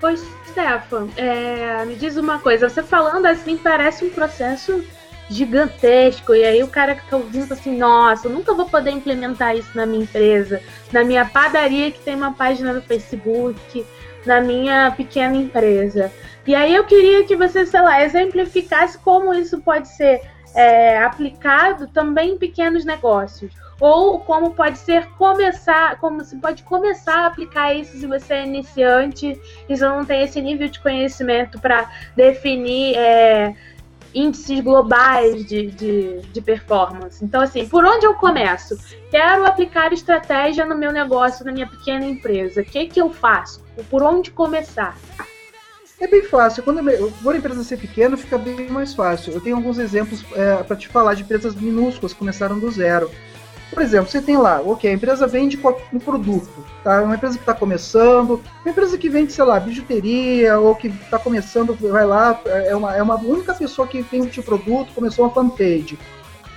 Pois, 0.00 0.24
Stefan, 0.48 1.08
é, 1.16 1.84
me 1.84 1.94
diz 1.96 2.16
uma 2.16 2.38
coisa, 2.38 2.68
você 2.68 2.82
falando 2.82 3.26
assim 3.26 3.56
parece 3.56 4.04
um 4.04 4.10
processo 4.10 4.82
gigantesco, 5.28 6.34
e 6.34 6.42
aí 6.42 6.62
o 6.62 6.68
cara 6.68 6.96
que 6.96 7.08
tá 7.08 7.16
ouvindo 7.16 7.52
assim, 7.52 7.76
nossa, 7.76 8.26
eu 8.26 8.32
nunca 8.32 8.52
vou 8.52 8.66
poder 8.68 8.90
implementar 8.90 9.56
isso 9.56 9.70
na 9.76 9.86
minha 9.86 10.02
empresa, 10.02 10.60
na 10.90 11.04
minha 11.04 11.24
padaria 11.24 11.90
que 11.92 12.00
tem 12.00 12.16
uma 12.16 12.32
página 12.32 12.72
no 12.72 12.82
Facebook, 12.82 13.86
na 14.24 14.40
minha 14.40 14.90
pequena 14.90 15.36
empresa. 15.36 16.12
E 16.46 16.54
aí 16.54 16.74
eu 16.74 16.84
queria 16.84 17.24
que 17.24 17.36
você, 17.36 17.64
sei 17.66 17.80
lá, 17.80 18.02
exemplificasse 18.02 18.98
como 18.98 19.32
isso 19.34 19.60
pode 19.60 19.88
ser 19.88 20.22
é, 20.54 20.98
aplicado 20.98 21.86
também 21.88 22.32
em 22.32 22.38
pequenos 22.38 22.84
negócios. 22.84 23.52
Ou 23.80 24.20
como 24.20 24.50
pode 24.50 24.78
ser 24.78 25.06
começar, 25.12 25.98
como 25.98 26.22
se 26.22 26.36
pode 26.36 26.62
começar 26.64 27.20
a 27.20 27.26
aplicar 27.26 27.74
isso 27.74 27.96
se 27.96 28.06
você 28.06 28.34
é 28.34 28.46
iniciante 28.46 29.40
e 29.68 29.76
não 29.76 30.04
tem 30.04 30.22
esse 30.22 30.40
nível 30.40 30.68
de 30.68 30.78
conhecimento 30.80 31.58
para 31.58 31.90
definir 32.14 32.94
é, 32.96 33.54
índices 34.14 34.60
globais 34.60 35.44
de, 35.46 35.66
de, 35.68 36.20
de 36.20 36.40
performance. 36.40 37.24
Então, 37.24 37.40
assim, 37.40 37.66
por 37.68 37.84
onde 37.84 38.06
eu 38.06 38.14
começo? 38.14 38.76
Quero 39.10 39.46
aplicar 39.46 39.92
estratégia 39.92 40.64
no 40.66 40.76
meu 40.76 40.92
negócio, 40.92 41.44
na 41.44 41.52
minha 41.52 41.66
pequena 41.66 42.04
empresa. 42.04 42.60
O 42.60 42.64
que, 42.64 42.86
que 42.86 43.00
eu 43.00 43.10
faço? 43.10 43.62
Por 43.88 44.02
onde 44.02 44.30
começar? 44.30 44.96
É 46.00 46.06
bem 46.06 46.22
fácil. 46.22 46.62
Quando 46.62 46.80
a 46.80 47.36
empresa 47.36 47.62
ser 47.62 47.76
pequena, 47.76 48.16
fica 48.16 48.38
bem 48.38 48.70
mais 48.70 48.94
fácil. 48.94 49.34
Eu 49.34 49.40
tenho 49.40 49.56
alguns 49.56 49.78
exemplos 49.78 50.24
é, 50.34 50.62
para 50.62 50.76
te 50.76 50.88
falar 50.88 51.14
de 51.14 51.22
empresas 51.22 51.54
minúsculas 51.54 52.14
começaram 52.14 52.58
do 52.58 52.70
zero. 52.70 53.10
Por 53.70 53.80
exemplo, 53.80 54.10
você 54.10 54.20
tem 54.20 54.36
lá, 54.36 54.60
ok, 54.60 54.90
a 54.90 54.94
empresa 54.94 55.26
vende 55.28 55.58
um 55.92 55.98
produto, 56.00 56.64
tá? 56.82 57.02
Uma 57.02 57.14
empresa 57.14 57.36
que 57.36 57.42
está 57.42 57.54
começando, 57.54 58.42
uma 58.64 58.70
empresa 58.70 58.98
que 58.98 59.08
vende, 59.08 59.32
sei 59.32 59.44
lá, 59.44 59.60
bijuteria, 59.60 60.58
ou 60.58 60.74
que 60.74 60.88
está 60.88 61.20
começando, 61.20 61.72
vai 61.74 62.04
lá, 62.04 62.40
é 62.44 62.74
uma, 62.74 62.96
é 62.96 63.02
uma 63.02 63.14
única 63.14 63.54
pessoa 63.54 63.86
que 63.86 64.02
tem 64.02 64.22
um 64.22 64.26
tipo 64.26 64.40
de 64.40 64.46
produto, 64.46 64.92
começou 64.92 65.24
uma 65.24 65.32
fanpage. 65.32 65.96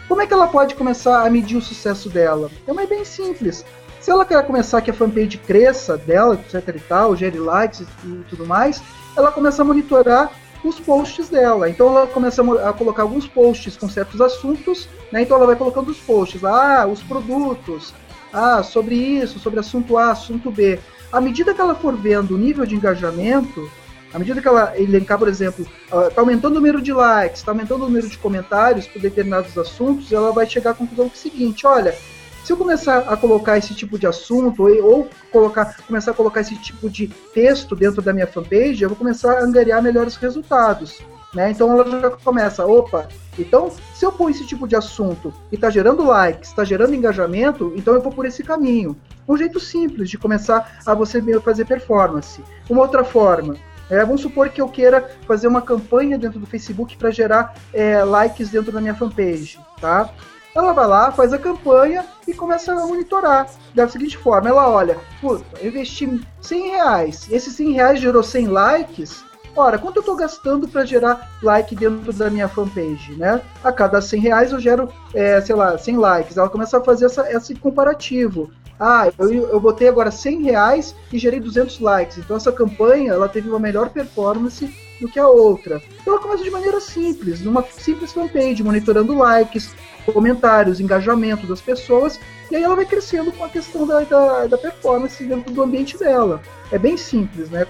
Como 0.07 0.21
é 0.21 0.27
que 0.27 0.33
ela 0.33 0.47
pode 0.47 0.73
começar 0.75 1.25
a 1.25 1.29
medir 1.29 1.55
o 1.55 1.61
sucesso 1.61 2.09
dela? 2.09 2.49
É 2.65 2.71
uma 2.71 2.85
bem 2.85 3.05
simples. 3.05 3.63
Se 3.99 4.11
ela 4.11 4.25
quer 4.25 4.45
começar 4.45 4.81
que 4.81 4.91
a 4.91 4.93
fanpage 4.93 5.37
cresça 5.37 5.97
dela, 5.97 6.35
etc 6.35 6.75
e 6.75 6.79
tal, 6.79 7.15
gere 7.15 7.37
likes 7.37 7.81
e 8.03 8.23
tudo 8.29 8.45
mais, 8.45 8.81
ela 9.15 9.31
começa 9.31 9.61
a 9.61 9.65
monitorar 9.65 10.31
os 10.69 10.79
posts 10.79 11.29
dela. 11.29 11.69
Então 11.69 11.87
ela 11.87 12.07
começa 12.07 12.41
a 12.67 12.73
colocar 12.73 13.03
alguns 13.03 13.27
posts 13.27 13.77
com 13.77 13.89
certos 13.89 14.21
assuntos, 14.21 14.87
né? 15.11 15.21
Então 15.21 15.37
ela 15.37 15.47
vai 15.47 15.55
colocando 15.55 15.89
os 15.89 15.97
posts, 15.97 16.43
ah, 16.43 16.87
os 16.87 17.01
produtos, 17.03 17.93
ah, 18.31 18.63
sobre 18.63 18.95
isso, 18.95 19.39
sobre 19.39 19.59
assunto 19.59 19.97
A, 19.97 20.11
assunto 20.11 20.49
B. 20.49 20.79
À 21.11 21.21
medida 21.21 21.53
que 21.53 21.61
ela 21.61 21.75
for 21.75 21.95
vendo 21.95 22.35
o 22.35 22.37
nível 22.37 22.65
de 22.65 22.75
engajamento, 22.75 23.69
à 24.13 24.19
medida 24.19 24.41
que 24.41 24.47
ela 24.47 24.73
elencar, 24.77 25.17
por 25.17 25.27
exemplo, 25.27 25.65
está 26.07 26.21
aumentando 26.21 26.53
o 26.53 26.55
número 26.55 26.81
de 26.81 26.93
likes, 26.93 27.39
está 27.39 27.51
aumentando 27.51 27.83
o 27.83 27.87
número 27.87 28.07
de 28.07 28.17
comentários 28.17 28.87
por 28.87 29.01
determinados 29.01 29.57
assuntos, 29.57 30.11
ela 30.11 30.31
vai 30.31 30.47
chegar 30.47 30.71
à 30.71 30.73
conclusão 30.73 31.09
que 31.09 31.15
é 31.15 31.17
o 31.17 31.21
seguinte, 31.21 31.65
olha, 31.65 31.95
se 32.43 32.51
eu 32.51 32.57
começar 32.57 32.99
a 32.99 33.15
colocar 33.15 33.57
esse 33.57 33.73
tipo 33.73 33.97
de 33.97 34.05
assunto 34.05 34.63
ou 34.83 35.07
colocar, 35.31 35.77
começar 35.87 36.11
a 36.11 36.13
colocar 36.13 36.41
esse 36.41 36.55
tipo 36.57 36.89
de 36.89 37.07
texto 37.33 37.73
dentro 37.73 38.01
da 38.01 38.11
minha 38.11 38.27
fanpage, 38.27 38.83
eu 38.83 38.89
vou 38.89 38.97
começar 38.97 39.37
a 39.37 39.43
angariar 39.43 39.81
melhores 39.81 40.15
resultados. 40.17 41.01
Né? 41.33 41.51
Então 41.51 41.71
ela 41.71 42.01
já 42.01 42.09
começa, 42.11 42.65
opa, 42.65 43.07
então 43.39 43.71
se 43.95 44.05
eu 44.05 44.11
pôr 44.11 44.29
esse 44.29 44.45
tipo 44.45 44.67
de 44.67 44.75
assunto 44.75 45.33
e 45.51 45.55
está 45.55 45.69
gerando 45.69 46.05
likes, 46.05 46.49
está 46.49 46.63
gerando 46.63 46.93
engajamento, 46.93 47.73
então 47.75 47.93
eu 47.93 48.01
vou 48.01 48.11
por 48.11 48.25
esse 48.25 48.43
caminho. 48.43 48.95
Um 49.27 49.37
jeito 49.37 49.59
simples 49.59 50.09
de 50.09 50.17
começar 50.17 50.79
a 50.85 50.93
você 50.93 51.21
fazer 51.39 51.65
performance. 51.65 52.43
Uma 52.69 52.81
outra 52.81 53.03
forma, 53.03 53.55
é, 53.89 54.03
vamos 54.03 54.21
supor 54.21 54.49
que 54.49 54.61
eu 54.61 54.67
queira 54.67 55.09
fazer 55.25 55.47
uma 55.47 55.61
campanha 55.61 56.17
dentro 56.17 56.39
do 56.39 56.45
Facebook 56.45 56.97
para 56.97 57.09
gerar 57.09 57.55
é, 57.73 58.03
likes 58.03 58.49
dentro 58.49 58.71
da 58.71 58.81
minha 58.81 58.93
fanpage, 58.93 59.59
tá? 59.79 60.13
Ela 60.55 60.71
vai 60.71 60.87
lá, 60.87 61.11
faz 61.11 61.33
a 61.33 61.37
campanha 61.37 62.05
e 62.27 62.33
começa 62.33 62.71
a 62.71 62.85
monitorar. 62.85 63.47
Da 63.73 63.87
seguinte 63.87 64.17
forma, 64.17 64.49
ela 64.49 64.69
olha, 64.69 64.97
puta, 65.19 65.43
eu 65.59 65.69
investi 65.69 66.21
100 66.41 66.69
reais, 66.69 67.27
esses 67.31 67.55
100 67.55 67.71
reais 67.71 67.99
gerou 67.99 68.21
100 68.21 68.47
likes, 68.47 69.25
ora, 69.55 69.77
quanto 69.77 69.97
eu 69.97 70.01
estou 70.01 70.15
gastando 70.15 70.67
para 70.67 70.85
gerar 70.85 71.31
like 71.41 71.75
dentro 71.75 72.13
da 72.13 72.29
minha 72.29 72.47
fanpage, 72.47 73.13
né? 73.13 73.41
A 73.63 73.71
cada 73.71 74.01
100 74.01 74.19
reais 74.19 74.51
eu 74.51 74.59
gero, 74.59 74.89
é, 75.13 75.41
sei 75.41 75.55
lá, 75.55 75.77
100 75.77 75.97
likes. 75.97 76.37
Ela 76.37 76.49
começa 76.49 76.77
a 76.77 76.83
fazer 76.83 77.05
essa, 77.05 77.31
esse 77.31 77.55
comparativo. 77.55 78.51
Ah, 78.79 79.09
eu, 79.17 79.31
eu 79.31 79.59
botei 79.59 79.87
agora 79.87 80.11
100 80.11 80.43
reais 80.43 80.95
e 81.11 81.17
gerei 81.17 81.39
200 81.39 81.79
likes. 81.79 82.17
Então 82.17 82.35
essa 82.35 82.51
campanha, 82.51 83.13
ela 83.13 83.29
teve 83.29 83.49
uma 83.49 83.59
melhor 83.59 83.89
performance 83.89 84.73
do 84.99 85.07
que 85.07 85.19
a 85.19 85.27
outra. 85.27 85.81
Então 86.01 86.13
ela 86.13 86.21
começa 86.21 86.43
de 86.43 86.51
maneira 86.51 86.79
simples, 86.79 87.41
numa 87.41 87.63
simples 87.63 88.11
fanpage, 88.11 88.63
monitorando 88.63 89.15
likes, 89.17 89.75
comentários, 90.11 90.79
engajamento 90.79 91.47
das 91.47 91.61
pessoas, 91.61 92.19
e 92.51 92.55
aí 92.55 92.63
ela 92.63 92.75
vai 92.75 92.85
crescendo 92.85 93.31
com 93.31 93.43
a 93.43 93.49
questão 93.49 93.87
da, 93.87 94.01
da, 94.01 94.47
da 94.47 94.57
performance 94.57 95.23
dentro 95.23 95.53
do 95.53 95.61
ambiente 95.61 95.97
dela. 95.97 96.41
É 96.71 96.77
bem 96.77 96.97
simples, 96.97 97.49
né, 97.49 97.65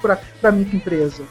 para 0.00 0.20
a 0.42 0.52
microempresa. 0.52 1.24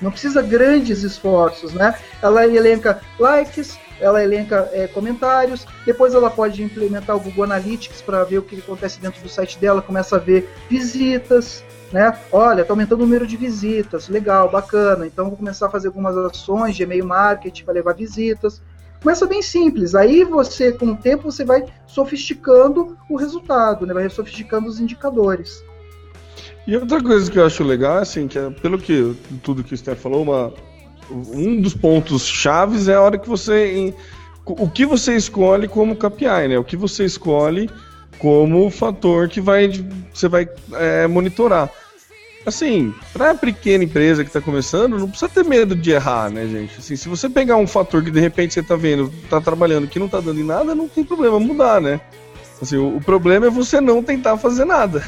Não 0.00 0.10
precisa 0.10 0.42
grandes 0.42 1.04
esforços, 1.04 1.72
né? 1.72 1.94
Ela 2.20 2.44
elenca 2.44 3.00
likes, 3.20 3.78
ela 4.00 4.22
elenca 4.22 4.68
é, 4.72 4.88
comentários, 4.88 5.64
depois 5.86 6.12
ela 6.12 6.28
pode 6.28 6.60
implementar 6.60 7.16
o 7.16 7.20
Google 7.20 7.44
Analytics 7.44 8.02
para 8.02 8.24
ver 8.24 8.38
o 8.38 8.42
que 8.42 8.58
acontece 8.58 9.00
dentro 9.00 9.22
do 9.22 9.28
site 9.28 9.58
dela, 9.60 9.80
começa 9.80 10.16
a 10.16 10.18
ver 10.18 10.52
visitas, 10.68 11.62
né? 11.92 12.18
Olha, 12.32 12.62
está 12.62 12.72
aumentando 12.72 13.00
o 13.00 13.04
número 13.04 13.26
de 13.26 13.36
visitas, 13.36 14.08
legal, 14.08 14.50
bacana. 14.50 15.06
Então 15.06 15.28
vou 15.28 15.36
começar 15.36 15.66
a 15.66 15.70
fazer 15.70 15.86
algumas 15.86 16.16
ações 16.16 16.74
de 16.74 16.82
e-mail 16.82 17.06
marketing 17.06 17.64
para 17.64 17.74
levar 17.74 17.94
visitas. 17.94 18.60
Começa 19.02 19.26
bem 19.26 19.42
simples. 19.42 19.94
Aí 19.94 20.22
você, 20.22 20.70
com 20.70 20.92
o 20.92 20.96
tempo, 20.96 21.30
você 21.30 21.44
vai 21.44 21.64
sofisticando 21.86 22.96
o 23.10 23.16
resultado, 23.16 23.84
né? 23.84 23.92
Vai 23.92 24.08
sofisticando 24.08 24.68
os 24.68 24.78
indicadores. 24.78 25.62
E 26.66 26.76
outra 26.76 27.02
coisa 27.02 27.30
que 27.30 27.38
eu 27.38 27.44
acho 27.44 27.64
legal, 27.64 27.98
assim, 27.98 28.28
que 28.28 28.38
é, 28.38 28.48
pelo 28.50 28.78
que 28.78 29.16
tudo 29.42 29.64
que 29.64 29.74
o 29.74 29.76
Steph 29.76 29.98
falou, 29.98 30.22
uma, 30.22 30.52
um 31.10 31.60
dos 31.60 31.74
pontos 31.74 32.24
chaves 32.24 32.86
é 32.86 32.94
a 32.94 33.00
hora 33.00 33.18
que 33.18 33.28
você. 33.28 33.92
O 34.46 34.68
que 34.68 34.86
você 34.86 35.16
escolhe 35.16 35.66
como 35.66 35.96
KPI, 35.96 36.48
né? 36.48 36.58
O 36.58 36.64
que 36.64 36.76
você 36.76 37.04
escolhe 37.04 37.68
como 38.18 38.70
fator 38.70 39.28
que 39.28 39.40
vai, 39.40 39.68
você 40.12 40.28
vai 40.28 40.48
é, 40.74 41.08
monitorar. 41.08 41.70
Assim, 42.44 42.92
para 43.12 43.34
pequena 43.34 43.84
empresa 43.84 44.24
que 44.24 44.30
está 44.30 44.40
começando, 44.40 44.98
não 44.98 45.08
precisa 45.08 45.28
ter 45.28 45.44
medo 45.44 45.76
de 45.76 45.92
errar, 45.92 46.28
né, 46.28 46.44
gente? 46.46 46.78
Assim, 46.78 46.96
se 46.96 47.08
você 47.08 47.28
pegar 47.28 47.56
um 47.56 47.68
fator 47.68 48.02
que 48.02 48.10
de 48.10 48.18
repente 48.18 48.54
você 48.54 48.60
está 48.60 48.74
vendo, 48.74 49.12
está 49.22 49.40
trabalhando, 49.40 49.86
que 49.86 49.98
não 49.98 50.06
está 50.06 50.20
dando 50.20 50.40
em 50.40 50.44
nada, 50.44 50.74
não 50.74 50.88
tem 50.88 51.04
problema 51.04 51.38
mudar, 51.38 51.80
né? 51.80 52.00
Assim, 52.60 52.76
o, 52.76 52.96
o 52.96 53.00
problema 53.00 53.46
é 53.46 53.50
você 53.50 53.80
não 53.80 54.02
tentar 54.02 54.36
fazer 54.38 54.64
nada. 54.64 55.04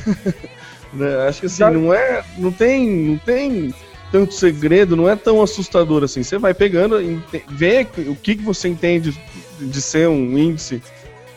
né? 0.94 1.26
Acho 1.28 1.40
que 1.40 1.46
assim, 1.46 1.64
não 1.64 1.92
é, 1.92 2.24
não 2.38 2.52
tem, 2.52 2.88
não 2.88 3.18
tem 3.18 3.74
tanto 4.12 4.32
segredo, 4.32 4.94
não 4.94 5.08
é 5.08 5.16
tão 5.16 5.42
assustador 5.42 6.04
assim. 6.04 6.22
Você 6.22 6.38
vai 6.38 6.54
pegando, 6.54 6.98
vê 7.48 7.84
o 8.06 8.14
que, 8.14 8.36
que 8.36 8.42
você 8.44 8.68
entende 8.68 9.12
de 9.60 9.82
ser 9.82 10.08
um 10.08 10.38
índice 10.38 10.80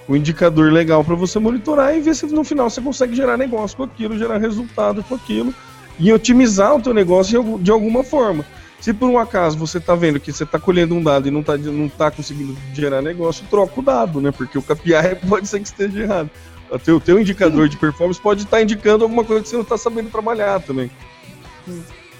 um 0.10 0.16
indicador 0.16 0.72
legal 0.72 1.04
para 1.04 1.16
você 1.16 1.38
monitorar 1.38 1.94
e 1.94 2.00
ver 2.00 2.16
se 2.16 2.26
no 2.28 2.44
final 2.44 2.70
você 2.70 2.80
consegue 2.80 3.14
gerar 3.14 3.36
negócio 3.36 3.76
com 3.76 3.84
aquilo, 3.84 4.18
gerar 4.18 4.38
resultado 4.38 5.04
com 5.04 5.16
aquilo 5.16 5.54
e 6.00 6.12
otimizar 6.12 6.76
o 6.76 6.82
teu 6.82 6.94
negócio 6.94 7.60
de 7.60 7.72
alguma 7.72 8.04
forma. 8.04 8.46
Se 8.80 8.94
por 8.94 9.10
um 9.10 9.18
acaso 9.18 9.58
você 9.58 9.80
está 9.80 9.96
vendo 9.96 10.20
que 10.20 10.32
você 10.32 10.44
está 10.44 10.60
colhendo 10.60 10.94
um 10.94 11.02
dado 11.02 11.28
e 11.28 11.32
não 11.32 11.42
está 11.42 11.58
não 11.58 11.90
tá 11.90 12.12
conseguindo 12.12 12.56
gerar 12.74 13.02
negócio, 13.02 13.46
troca 13.50 13.80
o 13.80 13.84
dado, 13.84 14.22
né? 14.22 14.32
Porque 14.32 14.58
o 14.58 14.62
KPI 14.62 15.16
pode 15.28 15.48
ser 15.48 15.60
que 15.60 15.68
esteja 15.68 16.00
errado. 16.00 16.30
O 16.70 16.78
teu, 16.78 17.00
teu 17.00 17.20
indicador 17.20 17.64
Sim. 17.64 17.70
de 17.72 17.78
performance 17.78 18.22
pode 18.22 18.44
estar 18.44 18.58
tá 18.58 18.64
indicando 18.64 19.04
alguma 19.04 19.24
coisa 19.24 19.42
que 19.42 19.50
você 19.50 19.56
não 19.56 19.64
está 19.64 19.78
sabendo 19.78 20.10
trabalhar 20.10 20.62
também. 20.62 20.92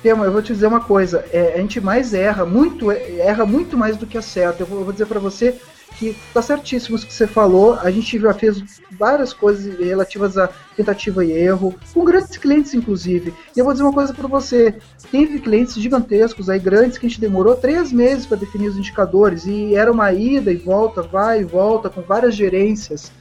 Tema, 0.02 0.26
eu 0.26 0.32
vou 0.32 0.42
te 0.42 0.54
dizer 0.54 0.68
uma 0.68 0.80
coisa, 0.80 1.26
é, 1.32 1.54
a 1.56 1.58
gente 1.58 1.82
mais 1.82 2.13
erra, 2.13 2.46
muito 2.46 2.92
erra 2.92 3.46
muito 3.46 3.78
mais 3.78 3.98
do 3.98 4.08
que 4.08 4.18
acerta. 4.18 4.63
Eu 4.63 4.68
vou, 4.68 4.80
eu 4.80 4.84
vou 4.84 4.94
dizer 4.94 5.06
para 5.06 5.20
você 5.20 5.60
que 5.98 6.16
tá 6.34 6.42
certíssimo 6.42 6.98
que 6.98 7.14
você 7.14 7.28
falou. 7.28 7.74
A 7.76 7.90
gente 7.92 8.20
já 8.20 8.34
fez 8.34 8.64
várias 8.92 9.34
coisas 9.34 9.78
relativas 9.80 10.38
a 10.38 10.50
tentativa 10.76 11.26
e 11.26 11.32
erro, 11.32 11.76
com 11.94 12.06
grandes 12.06 12.38
clientes, 12.38 12.74
inclusive. 12.74 13.34
E 13.56 13.60
eu 13.60 13.66
vou 13.66 13.74
dizer 13.74 13.84
uma 13.84 13.94
coisa 13.94 14.14
para 14.14 14.28
você: 14.28 14.76
teve 15.12 15.40
clientes 15.40 15.76
gigantescos 15.76 16.50
aí, 16.50 16.60
grandes, 16.60 16.98
que 16.98 17.06
a 17.06 17.10
gente 17.10 17.22
demorou 17.22 17.56
três 17.56 17.92
meses 17.92 18.26
para 18.26 18.38
definir 18.38 18.68
os 18.68 18.78
indicadores, 18.78 19.46
e 19.46 19.76
era 19.76 19.92
uma 19.92 20.12
ida 20.14 20.52
e 20.52 20.58
volta, 20.58 21.02
vai 21.02 21.42
e 21.42 21.44
volta, 21.44 21.90
com 21.90 22.02
várias 22.02 22.36
gerências. 22.36 23.12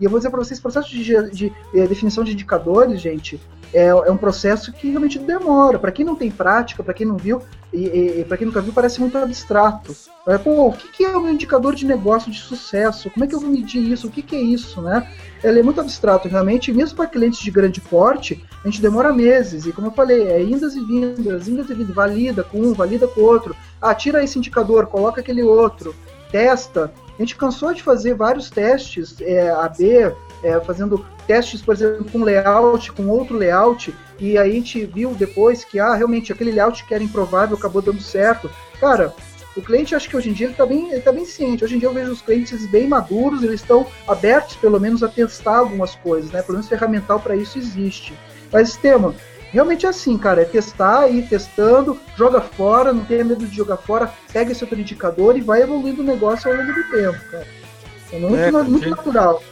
E 0.00 0.04
eu 0.04 0.10
vou 0.10 0.18
dizer 0.18 0.30
para 0.30 0.40
vocês, 0.40 0.58
processo 0.58 0.90
de, 0.90 1.04
de, 1.04 1.30
de, 1.30 1.52
eh, 1.74 1.86
definição 1.86 2.24
de 2.24 2.32
indicadores, 2.32 3.00
gente, 3.00 3.40
é, 3.72 3.86
é 3.86 4.10
um 4.10 4.16
processo 4.16 4.72
que 4.72 4.88
realmente 4.88 5.18
demora. 5.18 5.78
Para 5.78 5.92
quem 5.92 6.04
não 6.04 6.14
tem 6.14 6.30
prática, 6.30 6.82
para 6.82 6.94
quem 6.94 7.06
não 7.06 7.16
viu, 7.16 7.42
e, 7.72 8.20
e 8.20 8.24
para 8.24 8.36
quem 8.36 8.46
nunca 8.46 8.60
viu, 8.60 8.72
parece 8.72 9.00
muito 9.00 9.16
abstrato. 9.16 9.94
É, 10.28 10.36
pô, 10.36 10.68
o 10.68 10.72
que, 10.72 10.88
que 10.88 11.04
é 11.04 11.16
um 11.16 11.30
indicador 11.30 11.74
de 11.74 11.86
negócio 11.86 12.30
de 12.30 12.38
sucesso? 12.38 13.10
Como 13.10 13.24
é 13.24 13.28
que 13.28 13.34
eu 13.34 13.40
vou 13.40 13.48
medir 13.48 13.82
isso? 13.82 14.06
O 14.06 14.10
que, 14.10 14.22
que 14.22 14.36
é 14.36 14.40
isso, 14.40 14.82
né? 14.82 15.10
É 15.42 15.62
muito 15.62 15.80
abstrato, 15.80 16.28
realmente, 16.28 16.72
mesmo 16.72 16.96
para 16.96 17.06
clientes 17.06 17.40
de 17.40 17.50
grande 17.50 17.80
porte, 17.80 18.44
a 18.62 18.68
gente 18.68 18.80
demora 18.80 19.12
meses. 19.12 19.66
E 19.66 19.72
como 19.72 19.86
eu 19.88 19.92
falei, 19.92 20.28
é 20.28 20.42
indas 20.42 20.74
e 20.74 20.84
vindas, 20.84 21.48
indas 21.48 21.70
e 21.70 21.74
vindas, 21.74 21.94
valida 21.94 22.44
com 22.44 22.58
um, 22.58 22.74
valida 22.74 23.08
com 23.08 23.22
o 23.22 23.24
outro. 23.24 23.56
Ah, 23.80 23.94
tira 23.94 24.22
esse 24.22 24.38
indicador, 24.38 24.86
coloca 24.86 25.20
aquele 25.20 25.42
outro, 25.42 25.94
testa. 26.30 26.92
A 27.18 27.22
gente 27.22 27.36
cansou 27.36 27.72
de 27.72 27.82
fazer 27.82 28.14
vários 28.14 28.50
testes, 28.50 29.16
é, 29.20 29.50
AB, 29.50 30.12
é, 30.42 30.60
fazendo 30.60 31.04
testes, 31.26 31.62
por 31.62 31.74
exemplo, 31.74 32.04
com 32.10 32.22
layout, 32.22 32.92
com 32.92 33.08
outro 33.08 33.36
layout, 33.36 33.94
e 34.18 34.36
aí 34.36 34.50
a 34.50 34.54
gente 34.54 34.84
viu 34.86 35.14
depois 35.14 35.64
que, 35.64 35.78
ah, 35.78 35.94
realmente, 35.94 36.32
aquele 36.32 36.52
layout 36.52 36.84
que 36.84 36.94
era 36.94 37.02
improvável 37.02 37.56
acabou 37.56 37.82
dando 37.82 38.00
certo. 38.00 38.50
Cara, 38.80 39.14
o 39.56 39.60
cliente, 39.60 39.94
acho 39.94 40.08
que 40.08 40.16
hoje 40.16 40.30
em 40.30 40.32
dia 40.32 40.46
ele 40.46 40.54
está 40.54 40.64
bem, 40.64 40.90
ele 40.90 41.00
tá 41.00 41.12
bem 41.12 41.26
ciente. 41.26 41.64
Hoje 41.64 41.76
em 41.76 41.78
dia 41.78 41.88
eu 41.88 41.92
vejo 41.92 42.12
os 42.12 42.22
clientes 42.22 42.66
bem 42.66 42.88
maduros, 42.88 43.42
eles 43.42 43.60
estão 43.60 43.86
abertos, 44.08 44.56
pelo 44.56 44.80
menos, 44.80 45.02
a 45.02 45.08
testar 45.08 45.58
algumas 45.58 45.94
coisas, 45.96 46.30
né? 46.30 46.40
Pelo 46.40 46.54
menos 46.54 46.68
ferramental 46.68 47.20
para 47.20 47.36
isso 47.36 47.58
existe. 47.58 48.14
Mas, 48.50 48.70
Estevam, 48.70 49.14
realmente 49.50 49.84
é 49.84 49.90
assim, 49.90 50.16
cara, 50.16 50.42
é 50.42 50.44
testar, 50.44 51.08
ir 51.08 51.28
testando, 51.28 51.98
joga 52.16 52.40
fora, 52.40 52.92
não 52.92 53.04
tenha 53.04 53.24
medo 53.24 53.46
de 53.46 53.54
jogar 53.54 53.76
fora, 53.76 54.12
pega 54.32 54.52
esse 54.52 54.64
outro 54.64 54.80
indicador 54.80 55.36
e 55.36 55.42
vai 55.42 55.62
evoluindo 55.62 56.00
o 56.00 56.04
negócio 56.04 56.50
ao 56.50 56.56
longo 56.56 56.72
do 56.72 56.90
tempo, 56.90 57.18
cara. 57.30 57.46
É 58.12 58.18
muito, 58.18 58.36
É, 58.36 58.50
muito 58.50 58.90
natural. 58.90 59.42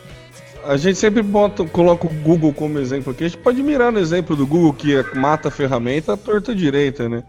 A 0.65 0.77
gente 0.77 0.99
sempre 0.99 1.23
bota, 1.23 1.65
coloca 1.65 2.07
o 2.07 2.11
Google 2.11 2.53
como 2.53 2.79
exemplo 2.79 3.13
aqui. 3.13 3.25
A 3.25 3.29
gente 3.29 3.41
pode 3.41 3.63
mirar 3.63 3.91
no 3.91 3.99
exemplo 3.99 4.37
do 4.37 4.47
Google 4.47 4.73
que 4.73 4.97
é- 4.97 5.15
mata 5.15 5.49
a 5.49 5.51
ferramenta 5.51 6.13
à 6.15 6.17
torta 6.17 6.55
direita, 6.55 7.09
né? 7.09 7.23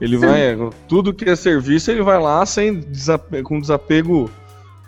Ele 0.00 0.16
vai, 0.16 0.56
tudo 0.86 1.14
que 1.14 1.28
é 1.28 1.34
serviço, 1.34 1.90
ele 1.90 2.02
vai 2.02 2.20
lá 2.20 2.44
sem 2.44 2.74
desape- 2.80 3.42
com 3.42 3.58
desapego 3.58 4.30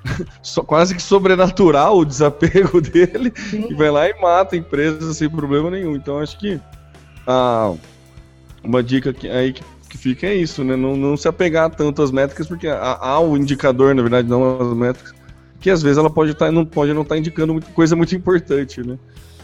quase 0.66 0.94
que 0.94 1.02
sobrenatural 1.02 1.98
o 1.98 2.04
desapego 2.04 2.80
dele 2.82 3.32
e 3.52 3.74
vai 3.74 3.90
lá 3.90 4.08
e 4.08 4.20
mata 4.20 4.54
a 4.54 4.58
empresa 4.58 5.14
sem 5.14 5.28
problema 5.28 5.70
nenhum. 5.70 5.96
Então 5.96 6.18
acho 6.18 6.38
que 6.38 6.60
ah, 7.26 7.72
uma 8.62 8.82
dica 8.82 9.12
que, 9.12 9.28
aí 9.30 9.52
que, 9.54 9.62
que 9.88 9.98
fica 9.98 10.26
é 10.26 10.34
isso, 10.34 10.62
né? 10.62 10.76
Não, 10.76 10.94
não 10.96 11.16
se 11.16 11.26
apegar 11.26 11.70
tanto 11.70 12.02
às 12.02 12.10
métricas, 12.10 12.46
porque 12.46 12.68
há, 12.68 12.98
há 13.00 13.18
o 13.18 13.36
indicador, 13.36 13.94
na 13.94 14.02
verdade, 14.02 14.28
não 14.28 14.60
as 14.60 14.76
métricas, 14.76 15.14
que 15.60 15.70
às 15.70 15.82
vezes 15.82 15.98
ela 15.98 16.10
pode 16.10 16.32
estar 16.32 16.50
não 16.52 16.64
pode 16.64 16.92
não 16.92 17.02
estar 17.02 17.16
indicando 17.16 17.54
muito- 17.54 17.70
coisa 17.72 17.96
muito 17.96 18.14
importante, 18.14 18.80
né? 18.86 18.98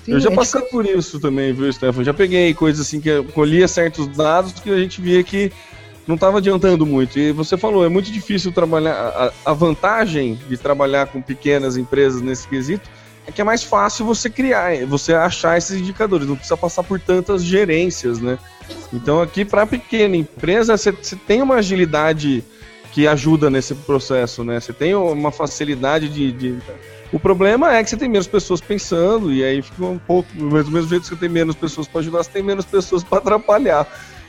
Sim, 0.04 0.12
eu 0.12 0.20
já 0.20 0.28
gente 0.28 0.36
passei 0.36 0.60
por 0.62 0.84
isso 0.84 1.18
também, 1.18 1.52
viu, 1.52 1.72
Stefan? 1.72 2.04
Já 2.04 2.12
peguei 2.12 2.52
coisas 2.52 2.86
assim 2.86 3.00
que 3.00 3.08
eu 3.08 3.24
colhia 3.24 3.66
certos 3.66 4.06
dados 4.08 4.52
que 4.52 4.70
a 4.70 4.78
gente 4.78 5.00
via 5.00 5.22
que 5.24 5.50
não 6.06 6.16
estava 6.16 6.38
adiantando 6.38 6.84
muito. 6.84 7.18
E 7.18 7.32
você 7.32 7.56
falou, 7.56 7.84
é 7.84 7.88
muito 7.88 8.12
difícil 8.12 8.52
trabalhar. 8.52 8.92
A, 8.92 9.50
a 9.50 9.54
vantagem 9.54 10.38
de 10.48 10.56
trabalhar 10.58 11.06
com 11.06 11.22
pequenas 11.22 11.78
empresas 11.78 12.20
nesse 12.20 12.46
quesito 12.46 12.88
é 13.26 13.32
que 13.32 13.40
é 13.40 13.44
mais 13.44 13.62
fácil 13.62 14.04
você 14.04 14.28
criar, 14.28 14.84
você 14.86 15.14
achar 15.14 15.56
esses 15.56 15.80
indicadores, 15.80 16.26
não 16.26 16.36
precisa 16.36 16.56
passar 16.58 16.82
por 16.82 17.00
tantas 17.00 17.42
gerências, 17.42 18.20
né? 18.20 18.38
Então 18.92 19.22
aqui 19.22 19.44
para 19.44 19.66
pequena 19.66 20.16
empresa 20.16 20.76
você 20.76 20.92
você 20.92 21.16
tem 21.16 21.40
uma 21.40 21.56
agilidade 21.56 22.44
que 22.94 23.08
ajuda 23.08 23.50
nesse 23.50 23.74
processo, 23.74 24.44
né? 24.44 24.60
Você 24.60 24.72
tem 24.72 24.94
uma 24.94 25.32
facilidade 25.32 26.08
de, 26.08 26.30
de- 26.30 26.58
O 27.12 27.18
problema 27.18 27.74
é 27.74 27.82
que 27.82 27.90
você 27.90 27.96
tem 27.96 28.08
menos 28.08 28.28
pessoas 28.28 28.60
pensando 28.60 29.32
e 29.32 29.42
aí 29.44 29.60
fica 29.62 29.84
um 29.84 29.98
pouco 29.98 30.32
do 30.32 30.44
mesmo, 30.44 30.64
do 30.64 30.70
mesmo 30.70 30.88
jeito 30.88 31.02
que 31.02 31.08
você 31.08 31.16
tem 31.16 31.28
menos 31.28 31.56
pessoas 31.56 31.88
para 31.88 32.00
ajudar, 32.00 32.22
você 32.22 32.30
tem 32.30 32.42
menos 32.42 32.64
pessoas 32.64 33.02
para 33.02 33.18
atrapalhar. 33.18 33.84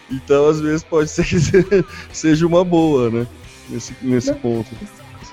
Então 0.10 0.50
às 0.50 0.60
vezes 0.60 0.84
pode 0.84 1.10
ser 1.12 1.24
que 1.26 1.36
seja 2.12 2.48
uma 2.48 2.64
boa, 2.66 3.12
né? 3.12 3.28
Nesse, 3.70 3.94
nesse 4.02 4.34
ponto. 4.34 4.70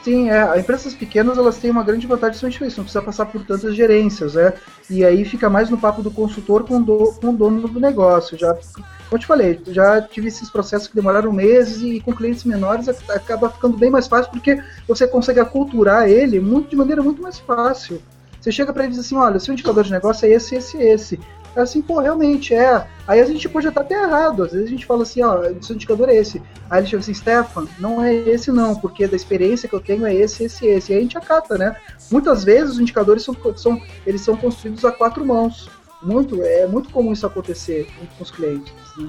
Sim, 0.02 0.30
é, 0.30 0.40
as 0.40 0.58
empresas 0.58 0.94
pequenas 0.94 1.38
elas 1.38 1.58
têm 1.58 1.70
uma 1.70 1.84
grande 1.84 2.08
vantagem 2.08 2.32
justamente 2.32 2.64
isso, 2.66 2.78
não 2.78 2.84
precisa 2.84 3.02
passar 3.04 3.26
por 3.26 3.44
tantas 3.44 3.76
gerências, 3.76 4.34
né? 4.34 4.52
E 4.90 5.04
aí 5.04 5.24
fica 5.24 5.48
mais 5.48 5.70
no 5.70 5.78
papo 5.78 6.02
do 6.02 6.10
consultor 6.10 6.64
com, 6.64 6.82
do, 6.82 7.12
com 7.20 7.28
o 7.28 7.32
dono 7.36 7.68
do 7.68 7.78
negócio. 7.78 8.36
Já, 8.36 8.52
como 8.52 8.84
eu 9.12 9.18
te 9.20 9.26
falei, 9.26 9.60
já 9.68 10.02
tive 10.02 10.26
esses 10.26 10.50
processos 10.50 10.88
que 10.88 10.96
demoraram 10.96 11.32
meses 11.32 11.82
e 11.82 12.00
com 12.00 12.12
clientes 12.12 12.42
menores 12.42 12.88
ac- 12.88 13.08
acaba 13.12 13.48
ficando 13.48 13.76
bem 13.76 13.90
mais 13.90 14.08
fácil 14.08 14.32
porque 14.32 14.60
você 14.88 15.06
consegue 15.06 15.38
aculturar 15.38 16.08
ele 16.08 16.40
muito, 16.40 16.70
de 16.70 16.76
maneira 16.76 17.00
muito 17.00 17.22
mais 17.22 17.38
fácil. 17.38 18.02
Você 18.40 18.50
chega 18.50 18.72
para 18.72 18.82
ele 18.82 18.94
e 18.94 18.96
diz 18.96 19.06
assim, 19.06 19.14
olha, 19.16 19.38
seu 19.38 19.54
indicador 19.54 19.84
de 19.84 19.92
negócio 19.92 20.26
é 20.26 20.30
esse, 20.30 20.56
esse, 20.56 20.76
esse. 20.78 21.20
É 21.54 21.60
assim, 21.60 21.82
pô, 21.82 22.00
realmente 22.00 22.54
é. 22.54 22.86
Aí 23.06 23.20
a 23.20 23.26
gente 23.26 23.48
pode 23.48 23.68
estar 23.68 23.82
até 23.82 23.94
errado. 24.02 24.42
Às 24.42 24.52
vezes 24.52 24.66
a 24.68 24.70
gente 24.70 24.86
fala 24.86 25.02
assim, 25.02 25.22
ó, 25.22 25.42
seu 25.60 25.74
indicador 25.76 26.08
é 26.08 26.16
esse. 26.16 26.42
Aí 26.70 26.80
ele 26.80 26.86
chega 26.86 27.00
assim, 27.00 27.12
Stefan, 27.14 27.66
não 27.78 28.02
é 28.02 28.14
esse 28.14 28.50
não, 28.50 28.74
porque 28.74 29.06
da 29.06 29.16
experiência 29.16 29.68
que 29.68 29.74
eu 29.74 29.80
tenho 29.80 30.06
é 30.06 30.14
esse, 30.14 30.44
esse, 30.44 30.66
esse. 30.66 30.92
E 30.92 30.94
aí 30.94 30.98
a 31.00 31.02
gente 31.02 31.18
acata, 31.18 31.58
né? 31.58 31.76
Muitas 32.10 32.42
vezes 32.42 32.72
os 32.74 32.80
indicadores 32.80 33.22
são, 33.22 33.36
são, 33.56 33.80
eles 34.06 34.22
são 34.22 34.36
construídos 34.36 34.84
a 34.84 34.92
quatro 34.92 35.24
mãos. 35.26 35.68
Muito, 36.02 36.42
é 36.42 36.66
muito 36.66 36.88
comum 36.90 37.12
isso 37.12 37.26
acontecer 37.26 37.86
com 38.16 38.22
os 38.24 38.30
clientes. 38.30 38.72
Né? 38.96 39.08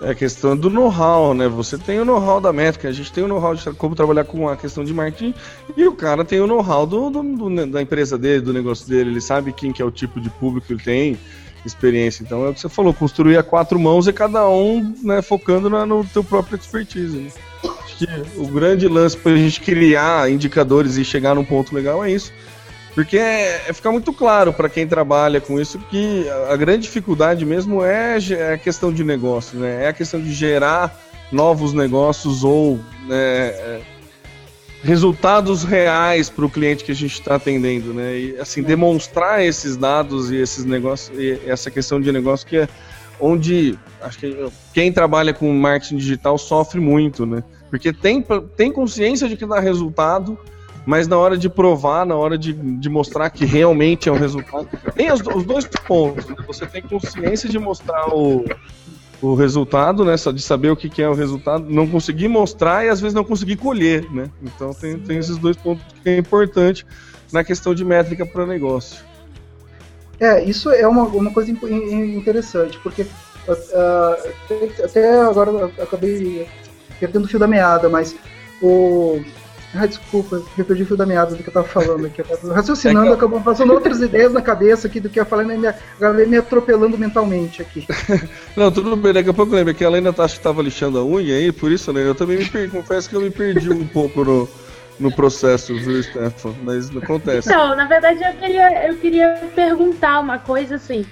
É 0.00 0.10
a 0.10 0.14
questão 0.14 0.56
do 0.56 0.70
know-how, 0.70 1.34
né? 1.34 1.48
Você 1.48 1.76
tem 1.76 1.98
o 1.98 2.04
know-how 2.04 2.40
da 2.40 2.52
métrica, 2.52 2.86
a 2.88 2.92
gente 2.92 3.12
tem 3.12 3.24
o 3.24 3.28
know-how 3.28 3.52
de 3.56 3.68
como 3.72 3.96
trabalhar 3.96 4.22
com 4.22 4.48
a 4.48 4.56
questão 4.56 4.84
de 4.84 4.94
marketing 4.94 5.34
e 5.76 5.84
o 5.88 5.92
cara 5.92 6.24
tem 6.24 6.40
o 6.40 6.46
know-how 6.46 6.86
do, 6.86 7.10
do- 7.10 7.22
do- 7.24 7.66
da 7.66 7.82
empresa 7.82 8.16
dele, 8.16 8.40
do 8.40 8.52
negócio 8.52 8.86
dele, 8.88 9.10
ele 9.10 9.20
sabe 9.20 9.52
quem 9.52 9.72
que 9.72 9.82
é 9.82 9.84
o 9.84 9.90
tipo 9.90 10.20
de 10.20 10.30
público 10.30 10.68
que 10.68 10.72
ele 10.74 10.82
tem, 10.84 11.18
experiência. 11.68 12.22
Então 12.22 12.44
é 12.44 12.48
o 12.48 12.54
que 12.54 12.60
você 12.60 12.68
falou, 12.68 12.92
construir 12.92 13.36
a 13.36 13.42
quatro 13.42 13.78
mãos 13.78 14.06
e 14.08 14.12
cada 14.12 14.48
um 14.48 14.94
né, 15.02 15.22
focando 15.22 15.70
na, 15.70 15.86
no 15.86 16.04
teu 16.04 16.24
próprio 16.24 16.56
expertise. 16.56 17.16
Né? 17.16 17.30
Acho 17.84 17.96
que 17.98 18.06
o 18.36 18.46
grande 18.46 18.88
lance 18.88 19.16
para 19.16 19.32
a 19.32 19.36
gente 19.36 19.60
criar 19.60 20.30
indicadores 20.30 20.96
e 20.96 21.04
chegar 21.04 21.34
num 21.34 21.44
ponto 21.44 21.74
legal 21.74 22.04
é 22.04 22.10
isso. 22.10 22.32
Porque 22.94 23.16
é, 23.16 23.68
é 23.68 23.72
ficar 23.72 23.92
muito 23.92 24.12
claro 24.12 24.52
para 24.52 24.68
quem 24.68 24.86
trabalha 24.86 25.40
com 25.40 25.60
isso 25.60 25.78
que 25.90 26.26
a, 26.50 26.56
grande 26.56 26.82
dificuldade 26.82 27.44
mesmo 27.44 27.84
é, 27.84 28.18
é 28.18 28.54
a 28.54 28.58
questão 28.58 28.92
de 28.92 29.04
negócio, 29.04 29.56
né? 29.56 29.84
É 29.84 29.88
a 29.88 29.92
questão 29.92 30.20
de 30.20 30.32
gerar 30.32 30.98
novos 31.30 31.72
negócios 31.72 32.42
ou 32.42 32.80
né, 33.06 33.48
é, 33.48 33.80
resultados 34.82 35.64
reais 35.64 36.30
para 36.30 36.44
o 36.44 36.50
cliente 36.50 36.84
que 36.84 36.92
a 36.92 36.94
gente 36.94 37.14
está 37.14 37.34
atendendo, 37.34 37.92
né? 37.92 38.18
E 38.18 38.36
assim 38.38 38.62
demonstrar 38.62 39.44
esses 39.44 39.76
dados 39.76 40.30
e 40.30 40.36
esses 40.36 40.64
negócios, 40.64 41.18
e 41.18 41.40
essa 41.46 41.70
questão 41.70 42.00
de 42.00 42.12
negócio 42.12 42.46
que 42.46 42.58
é 42.58 42.68
onde 43.20 43.76
acho 44.00 44.18
que 44.18 44.48
quem 44.72 44.92
trabalha 44.92 45.34
com 45.34 45.52
marketing 45.52 45.96
digital 45.96 46.38
sofre 46.38 46.80
muito, 46.80 47.26
né? 47.26 47.42
Porque 47.68 47.92
tem, 47.92 48.24
tem 48.56 48.72
consciência 48.72 49.28
de 49.28 49.36
que 49.36 49.44
dá 49.44 49.58
resultado, 49.58 50.38
mas 50.86 51.08
na 51.08 51.18
hora 51.18 51.36
de 51.36 51.48
provar, 51.48 52.06
na 52.06 52.14
hora 52.14 52.38
de, 52.38 52.52
de 52.52 52.88
mostrar 52.88 53.28
que 53.30 53.44
realmente 53.44 54.08
é 54.08 54.12
um 54.12 54.16
resultado, 54.16 54.68
tem 54.94 55.12
os, 55.12 55.20
os 55.20 55.44
dois 55.44 55.66
pontos. 55.86 56.26
Né? 56.28 56.36
Você 56.46 56.64
tem 56.64 56.80
consciência 56.80 57.48
de 57.48 57.58
mostrar 57.58 58.14
o, 58.14 58.44
o 59.20 59.34
resultado, 59.34 60.04
né? 60.04 60.14
De 60.16 60.42
saber 60.42 60.70
o 60.70 60.76
que, 60.76 60.88
que 60.88 61.02
é 61.02 61.08
o 61.08 61.14
resultado, 61.14 61.64
não 61.68 61.86
conseguir 61.86 62.28
mostrar 62.28 62.84
e 62.84 62.88
às 62.88 63.00
vezes 63.00 63.14
não 63.14 63.24
conseguir 63.24 63.56
colher, 63.56 64.10
né? 64.12 64.30
Então 64.42 64.72
tem, 64.72 64.98
tem 64.98 65.18
esses 65.18 65.36
dois 65.38 65.56
pontos 65.56 65.84
que 66.02 66.08
é 66.08 66.18
importante 66.18 66.86
na 67.32 67.42
questão 67.42 67.74
de 67.74 67.84
métrica 67.84 68.24
para 68.24 68.46
negócio. 68.46 69.04
É, 70.20 70.42
isso 70.42 70.70
é 70.70 70.86
uma, 70.86 71.04
uma 71.04 71.30
coisa 71.32 71.50
interessante, 71.50 72.78
porque 72.82 73.06
até- 73.48 74.84
até 74.84 75.20
agora 75.20 75.50
eu 75.50 75.72
acabei 75.82 76.46
perdendo 76.98 77.24
o 77.24 77.28
fio 77.28 77.38
da 77.38 77.46
meada, 77.46 77.88
mas 77.88 78.14
o. 78.60 79.20
Ah, 79.74 79.84
desculpa, 79.86 80.42
eu 80.56 80.64
perdi 80.64 80.82
o 80.82 80.86
fio 80.86 80.96
da 80.96 81.04
meada 81.04 81.34
do 81.34 81.42
que 81.42 81.48
eu 81.48 81.52
tava 81.52 81.68
falando 81.68 82.06
aqui. 82.06 82.22
Eu 82.22 82.24
tava 82.24 82.54
raciocinando, 82.54 83.06
É 83.06 83.08
que- 83.10 83.14
acabou 83.16 83.40
passando 83.40 83.72
outras 83.74 84.00
ideias 84.00 84.32
na 84.32 84.40
cabeça 84.40 84.86
aqui 84.86 84.98
do 84.98 85.10
que 85.10 85.20
eu 85.20 85.26
falei, 85.26 85.58
me, 85.58 85.66
acabei 85.66 86.24
me 86.24 86.38
atropelando 86.38 86.96
mentalmente 86.96 87.60
aqui. 87.60 87.86
Não, 88.56 88.70
tudo 88.72 88.96
bem, 88.96 89.12
daqui 89.12 89.28
a 89.28 89.34
pouco 89.34 89.52
eu 89.52 89.56
lembro 89.58 89.74
que 89.74 89.84
ela 89.84 89.96
ainda 89.96 90.12
tá, 90.12 90.24
acho 90.24 90.36
que 90.36 90.42
tava 90.42 90.62
lixando 90.62 90.98
a 90.98 91.04
unha 91.04 91.36
aí, 91.36 91.52
por 91.52 91.70
isso, 91.70 91.92
né? 91.92 92.00
Eu 92.02 92.14
também 92.14 92.38
me 92.38 92.46
perdi, 92.46 92.72
confesso 92.72 93.10
que 93.10 93.16
eu 93.16 93.20
me 93.20 93.30
perdi 93.30 93.70
um 93.70 93.86
pouco 93.86 94.24
no, 94.24 94.48
no 94.98 95.12
processo, 95.12 95.76
viu, 95.76 96.02
Stefan? 96.02 96.54
Mas 96.62 96.88
não 96.90 97.02
acontece. 97.02 97.50
Então, 97.50 97.76
na 97.76 97.86
verdade, 97.86 98.24
eu 98.24 98.32
queria, 98.34 98.88
eu 98.88 98.96
queria 98.96 99.50
perguntar 99.54 100.20
uma 100.20 100.38
coisa 100.38 100.76
assim, 100.76 101.04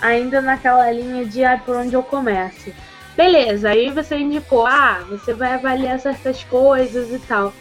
ainda 0.00 0.40
naquela 0.40 0.90
linha 0.90 1.26
de 1.26 1.44
ah, 1.44 1.60
por 1.64 1.76
onde 1.76 1.94
eu 1.94 2.02
começo. 2.02 2.72
Beleza, 3.14 3.68
aí 3.68 3.90
você 3.90 4.16
indicou, 4.16 4.66
ah, 4.66 5.04
você 5.10 5.34
vai 5.34 5.52
avaliar 5.52 6.00
certas 6.00 6.42
coisas 6.44 7.12
e 7.12 7.18
tal. 7.18 7.52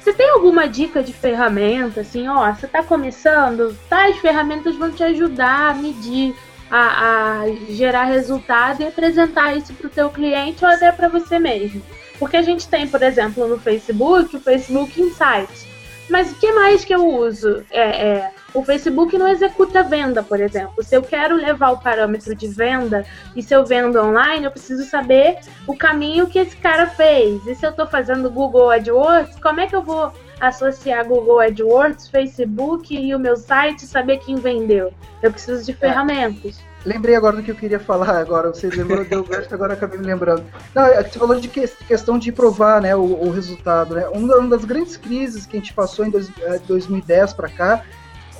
Você 0.00 0.14
tem 0.14 0.30
alguma 0.30 0.66
dica 0.66 1.02
de 1.02 1.12
ferramenta, 1.12 2.00
assim, 2.00 2.26
ó, 2.26 2.52
você 2.52 2.66
tá 2.66 2.82
começando, 2.82 3.76
tais 3.88 4.16
ferramentas 4.16 4.74
vão 4.74 4.90
te 4.90 5.04
ajudar 5.04 5.70
a 5.70 5.74
medir, 5.74 6.34
a, 6.70 7.42
a 7.42 7.46
gerar 7.68 8.04
resultado 8.04 8.80
e 8.80 8.86
apresentar 8.86 9.54
isso 9.56 9.74
para 9.74 9.86
o 9.86 9.90
teu 9.90 10.08
cliente 10.08 10.64
ou 10.64 10.70
até 10.70 10.90
para 10.90 11.08
você 11.08 11.38
mesmo. 11.38 11.82
Porque 12.18 12.36
a 12.36 12.42
gente 12.42 12.66
tem, 12.66 12.88
por 12.88 13.02
exemplo, 13.02 13.46
no 13.46 13.58
Facebook, 13.58 14.36
o 14.36 14.40
Facebook 14.40 15.00
Insights. 15.00 15.66
Mas 16.08 16.32
o 16.32 16.34
que 16.34 16.50
mais 16.52 16.84
que 16.84 16.94
eu 16.94 17.06
uso? 17.06 17.62
É, 17.70 18.08
é, 18.08 18.30
o 18.52 18.64
Facebook 18.64 19.16
não 19.16 19.28
executa 19.28 19.82
venda, 19.82 20.22
por 20.22 20.40
exemplo. 20.40 20.82
Se 20.82 20.94
eu 20.94 21.02
quero 21.02 21.36
levar 21.36 21.70
o 21.70 21.78
parâmetro 21.78 22.34
de 22.34 22.48
venda 22.48 23.04
e 23.34 23.42
se 23.42 23.54
eu 23.54 23.64
vendo 23.64 24.00
online, 24.00 24.44
eu 24.44 24.50
preciso 24.50 24.84
saber 24.84 25.38
o 25.66 25.76
caminho 25.76 26.26
que 26.26 26.38
esse 26.38 26.56
cara 26.56 26.86
fez. 26.86 27.46
E 27.46 27.54
se 27.54 27.64
eu 27.64 27.70
estou 27.70 27.86
fazendo 27.86 28.30
Google 28.30 28.70
AdWords, 28.70 29.36
como 29.40 29.60
é 29.60 29.66
que 29.66 29.76
eu 29.76 29.82
vou 29.82 30.12
associar 30.40 31.06
Google 31.06 31.40
AdWords, 31.40 32.08
Facebook 32.08 32.96
e 32.96 33.14
o 33.14 33.18
meu 33.18 33.36
site 33.36 33.82
e 33.82 33.86
saber 33.86 34.18
quem 34.18 34.36
vendeu? 34.36 34.92
Eu 35.22 35.30
preciso 35.30 35.64
de 35.64 35.72
ferramentas. 35.72 36.58
Lembrei 36.84 37.14
agora 37.14 37.36
do 37.36 37.42
que 37.42 37.50
eu 37.50 37.54
queria 37.54 37.78
falar 37.78 38.18
agora, 38.18 38.48
você 38.48 38.68
lembrou 38.70 39.04
deu 39.04 39.22
gancho, 39.22 39.52
agora 39.52 39.74
acabei 39.74 39.98
me 39.98 40.06
lembrando. 40.06 40.44
Não, 40.74 40.86
é 40.86 41.02
você 41.02 41.18
falou 41.18 41.38
de 41.38 41.46
que- 41.46 41.68
questão 41.86 42.18
de 42.18 42.32
provar 42.32 42.80
né, 42.80 42.96
o, 42.96 43.02
o 43.02 43.30
resultado. 43.30 43.94
Né? 43.94 44.08
Uma, 44.08 44.48
das 44.48 44.64
grandes 44.64 44.96
crises 44.96 45.44
que 45.44 45.58
a 45.58 45.60
gente 45.60 45.74
passou 45.74 46.06
em 46.06 46.10
dois, 46.10 46.30
eh, 46.40 46.58
2010 46.66 47.34
para 47.34 47.50
cá, 47.50 47.84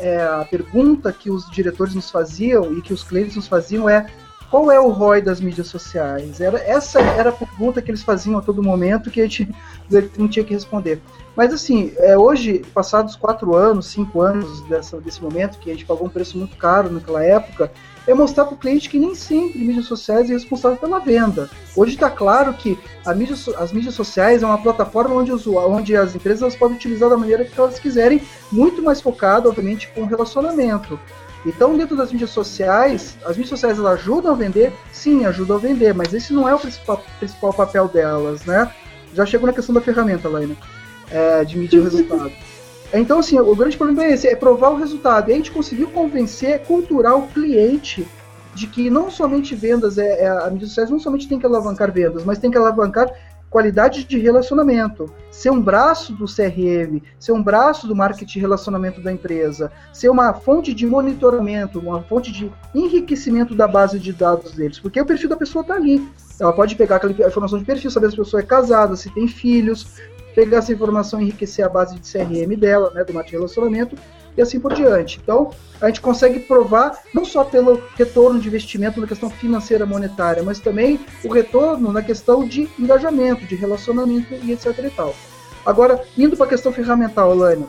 é, 0.01 0.23
a 0.23 0.45
pergunta 0.45 1.13
que 1.13 1.31
os 1.31 1.49
diretores 1.51 1.95
nos 1.95 2.11
faziam 2.11 2.77
e 2.77 2.83
que 2.83 2.93
os 2.93 3.03
clientes 3.03 3.37
nos 3.37 3.47
faziam 3.47 3.89
é 3.89 4.07
qual 4.51 4.71
é 4.71 4.81
o 4.81 4.89
ROI 4.89 5.23
das 5.23 5.41
mídias 5.41 5.69
sociais? 5.69 6.41
Era, 6.41 6.59
essa 6.59 7.01
era 7.01 7.31
a 7.31 7.33
pergunta 7.33 7.81
que 7.81 7.91
eles 7.91 8.03
faziam 8.03 8.37
a 8.37 8.43
todo 8.43 8.63
momento 8.63 9.11
que 9.11 9.21
a 9.21 9.25
gente 9.25 9.49
não 10.19 10.27
tinha 10.27 10.45
que 10.45 10.53
responder. 10.55 11.01
Mas 11.37 11.53
assim, 11.55 11.93
é, 11.99 12.19
hoje, 12.19 12.65
passados 12.75 13.17
quatro 13.17 13.55
anos, 13.55 13.87
cinco 13.87 14.21
anos 14.21 14.61
dessa, 14.63 15.01
desse 15.01 15.23
momento, 15.23 15.59
que 15.59 15.71
a 15.71 15.73
gente 15.73 15.87
pagou 15.87 16.07
um 16.07 16.11
preço 16.11 16.37
muito 16.37 16.57
caro 16.57 16.91
naquela 16.91 17.25
época, 17.25 17.71
é 18.07 18.15
mostrar 18.15 18.45
para 18.47 18.55
o 18.55 18.59
cliente 18.59 18.89
que 18.89 18.99
nem 18.99 19.15
sempre 19.15 19.59
mídias 19.59 19.87
sociais 19.87 20.29
é 20.31 20.33
responsável 20.33 20.79
pela 20.79 20.99
venda. 20.99 21.49
Hoje 21.77 21.95
está 21.95 22.11
claro 22.11 22.53
que 22.55 22.79
mídia, 23.15 23.37
as 23.57 23.73
mídias 23.73 23.95
sociais 23.95 24.43
é 24.43 24.47
uma 24.47 24.59
plataforma 24.59 25.15
onde, 25.15 25.33
onde 25.33 25.97
as 25.97 26.15
empresas 26.15 26.57
podem 26.57 26.77
utilizar 26.77 27.09
da 27.09 27.17
maneira 27.17 27.45
que 27.45 27.59
elas 27.59 27.79
quiserem, 27.79 28.23
muito 28.51 28.83
mais 28.83 29.01
focada, 29.01 29.49
obviamente, 29.49 29.89
com 29.95 30.05
relacionamento. 30.05 30.99
Então, 31.47 31.77
dentro 31.77 31.97
das 31.97 32.13
mídias 32.13 32.31
sociais, 32.31 33.17
as 33.25 33.31
mídias 33.31 33.49
sociais 33.49 33.79
elas 33.79 34.01
ajudam 34.01 34.33
a 34.33 34.35
vender? 34.35 34.73
Sim, 34.93 35.25
ajudam 35.25 35.57
a 35.57 35.61
vender, 35.61 35.95
mas 35.95 36.13
esse 36.13 36.33
não 36.33 36.49
é 36.49 36.55
o 36.55 36.59
principal, 36.59 37.03
principal 37.19 37.53
papel 37.53 37.89
delas, 37.89 38.45
né? 38.45 38.71
Já 39.15 39.25
chego 39.25 39.47
na 39.47 39.53
questão 39.53 39.75
da 39.75 39.81
ferramenta, 39.81 40.29
Laina, 40.29 40.55
é, 41.11 41.45
medir 41.55 41.81
o 41.81 41.85
resultado. 41.85 42.33
Então, 42.93 43.21
assim, 43.21 43.39
o 43.39 43.55
grande 43.55 43.77
problema 43.77 44.05
é 44.05 44.13
esse, 44.13 44.27
é 44.27 44.35
provar 44.35 44.71
o 44.71 44.77
resultado. 44.77 45.31
E 45.31 45.33
a 45.33 45.37
gente 45.37 45.53
conseguiu 45.53 45.89
convencer, 45.89 46.61
culturar 46.63 47.17
o 47.17 47.29
cliente 47.29 48.07
de 48.55 48.67
que 48.67 48.91
não 48.91 49.11
somente 49.11 49.55
vendas, 49.55 49.97
é, 49.97 50.25
é 50.25 50.29
a 50.29 50.51
mídia 50.51 50.67
social 50.67 50.89
não 50.91 50.99
somente 50.99 51.29
tem 51.29 51.39
que 51.39 51.47
alavancar 51.47 51.93
vendas, 51.93 52.25
mas 52.25 52.39
tem 52.39 52.51
que 52.51 52.59
alavancar 52.59 53.13
qualidade 53.51 54.05
de 54.05 54.17
relacionamento, 54.17 55.13
ser 55.29 55.51
um 55.51 55.61
braço 55.61 56.13
do 56.13 56.25
CRM, 56.25 57.03
ser 57.19 57.33
um 57.33 57.43
braço 57.43 57.89
do 57.89 57.97
marketing 57.97 58.39
relacionamento 58.39 59.03
da 59.03 59.13
empresa, 59.13 59.73
ser 59.93 60.09
uma 60.09 60.33
fonte 60.33 60.73
de 60.73 60.87
monitoramento, 60.87 61.81
uma 61.81 62.01
fonte 62.01 62.31
de 62.31 62.51
enriquecimento 62.73 63.53
da 63.55 63.67
base 63.67 63.99
de 63.99 64.13
dados 64.13 64.53
deles, 64.53 64.79
porque 64.79 65.01
o 65.01 65.05
perfil 65.05 65.29
da 65.29 65.37
pessoa 65.37 65.63
está 65.63 65.75
ali. 65.75 66.09
Ela 66.39 66.53
pode 66.53 66.77
pegar 66.77 66.97
aquela 66.97 67.13
informação 67.13 67.59
de 67.59 67.65
perfil, 67.65 67.91
saber 67.91 68.09
se 68.09 68.15
a 68.15 68.25
pessoa 68.25 68.41
é 68.41 68.47
casada, 68.47 68.95
se 68.95 69.13
tem 69.13 69.27
filhos, 69.27 69.87
pegar 70.41 70.59
essa 70.59 70.73
informação 70.73 71.21
e 71.21 71.25
enriquecer 71.25 71.63
a 71.63 71.69
base 71.69 71.99
de 71.99 72.11
CRM 72.11 72.57
dela, 72.57 72.91
né, 72.95 73.05
do 73.05 73.13
de 73.23 73.33
relacionamento, 73.33 73.95
e 74.35 74.41
assim 74.41 74.59
por 74.59 74.73
diante. 74.73 75.21
Então, 75.23 75.51
a 75.79 75.89
gente 75.89 76.01
consegue 76.01 76.41
provar 76.41 76.99
não 77.13 77.27
só 77.27 77.45
pelo 77.45 77.83
retorno 77.95 78.41
de 78.41 78.49
investimento 78.49 78.99
na 79.01 79.07
questão 79.07 79.29
financeira 79.29 79.85
monetária, 79.85 80.43
mas 80.43 80.59
também 80.59 80.99
o 81.23 81.29
retorno 81.31 81.93
na 81.93 82.03
questão 82.03 82.47
de 82.47 82.71
engajamento, 82.79 83.45
de 83.45 83.55
relacionamento 83.55 84.35
e 84.43 84.53
etc 84.53 84.79
e 84.79 84.91
tal. 84.91 85.15
Agora, 85.67 86.03
indo 86.17 86.39
para 86.39 86.47
a 86.47 86.49
questão 86.49 86.73
ferramental, 86.73 87.33
Alane, 87.33 87.67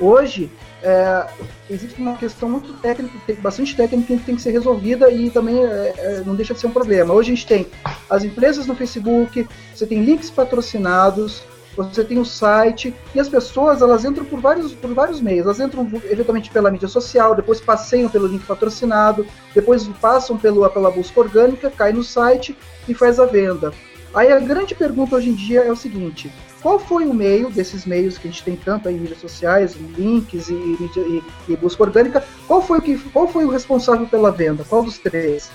hoje 0.00 0.50
é, 0.82 1.26
existe 1.70 2.00
uma 2.00 2.16
questão 2.16 2.48
muito 2.48 2.72
técnica, 2.74 3.16
bastante 3.40 3.76
técnica 3.76 4.16
que 4.16 4.24
tem 4.24 4.34
que 4.34 4.42
ser 4.42 4.50
resolvida 4.50 5.10
e 5.12 5.30
também 5.30 5.64
é, 5.64 5.94
é, 5.96 6.22
não 6.26 6.34
deixa 6.34 6.54
de 6.54 6.60
ser 6.60 6.66
um 6.66 6.72
problema. 6.72 7.14
Hoje 7.14 7.30
a 7.30 7.34
gente 7.36 7.46
tem 7.46 7.66
as 8.10 8.24
empresas 8.24 8.66
no 8.66 8.74
Facebook, 8.74 9.46
você 9.72 9.86
tem 9.86 10.02
links 10.02 10.28
patrocinados, 10.28 11.44
você 11.76 12.04
tem 12.04 12.18
o 12.18 12.24
site 12.24 12.94
e 13.14 13.20
as 13.20 13.28
pessoas 13.28 13.82
elas 13.82 14.04
entram 14.04 14.24
por 14.24 14.40
vários, 14.40 14.72
por 14.72 14.92
vários 14.94 15.20
meios. 15.20 15.44
Elas 15.44 15.60
entram 15.60 15.88
eventualmente 16.04 16.50
pela 16.50 16.70
mídia 16.70 16.88
social, 16.88 17.34
depois 17.34 17.60
passeiam 17.60 18.08
pelo 18.08 18.26
link 18.26 18.44
patrocinado, 18.44 19.26
depois 19.54 19.86
passam 20.00 20.36
pelo, 20.36 20.68
pela 20.70 20.90
busca 20.90 21.20
orgânica, 21.20 21.70
cai 21.70 21.92
no 21.92 22.02
site 22.02 22.56
e 22.88 22.94
faz 22.94 23.18
a 23.18 23.26
venda. 23.26 23.72
Aí 24.14 24.30
a 24.30 24.38
grande 24.38 24.74
pergunta 24.74 25.16
hoje 25.16 25.30
em 25.30 25.34
dia 25.34 25.62
é 25.62 25.72
o 25.72 25.76
seguinte: 25.76 26.32
qual 26.62 26.78
foi 26.78 27.04
o 27.04 27.12
meio 27.12 27.50
desses 27.50 27.84
meios 27.84 28.16
que 28.16 28.28
a 28.28 28.30
gente 28.30 28.44
tem 28.44 28.56
tanto 28.56 28.88
aí 28.88 28.94
em 28.94 29.00
mídias 29.00 29.20
sociais, 29.20 29.76
links 29.98 30.48
e, 30.48 30.54
e, 30.54 31.22
e 31.48 31.56
busca 31.56 31.82
orgânica? 31.82 32.24
Qual 32.46 32.62
foi, 32.62 32.78
o 32.78 32.82
que, 32.82 32.96
qual 33.10 33.26
foi 33.26 33.44
o 33.44 33.50
responsável 33.50 34.06
pela 34.06 34.30
venda? 34.30 34.64
Qual 34.64 34.82
dos 34.82 34.98
três? 34.98 35.50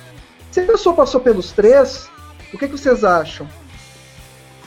Se 0.51 0.59
a 0.59 0.65
pessoa 0.65 0.95
passou 0.95 1.21
pelos 1.21 1.51
três, 1.51 2.09
o 2.53 2.57
que, 2.57 2.67
que 2.67 2.77
vocês 2.77 3.03
acham? 3.03 3.47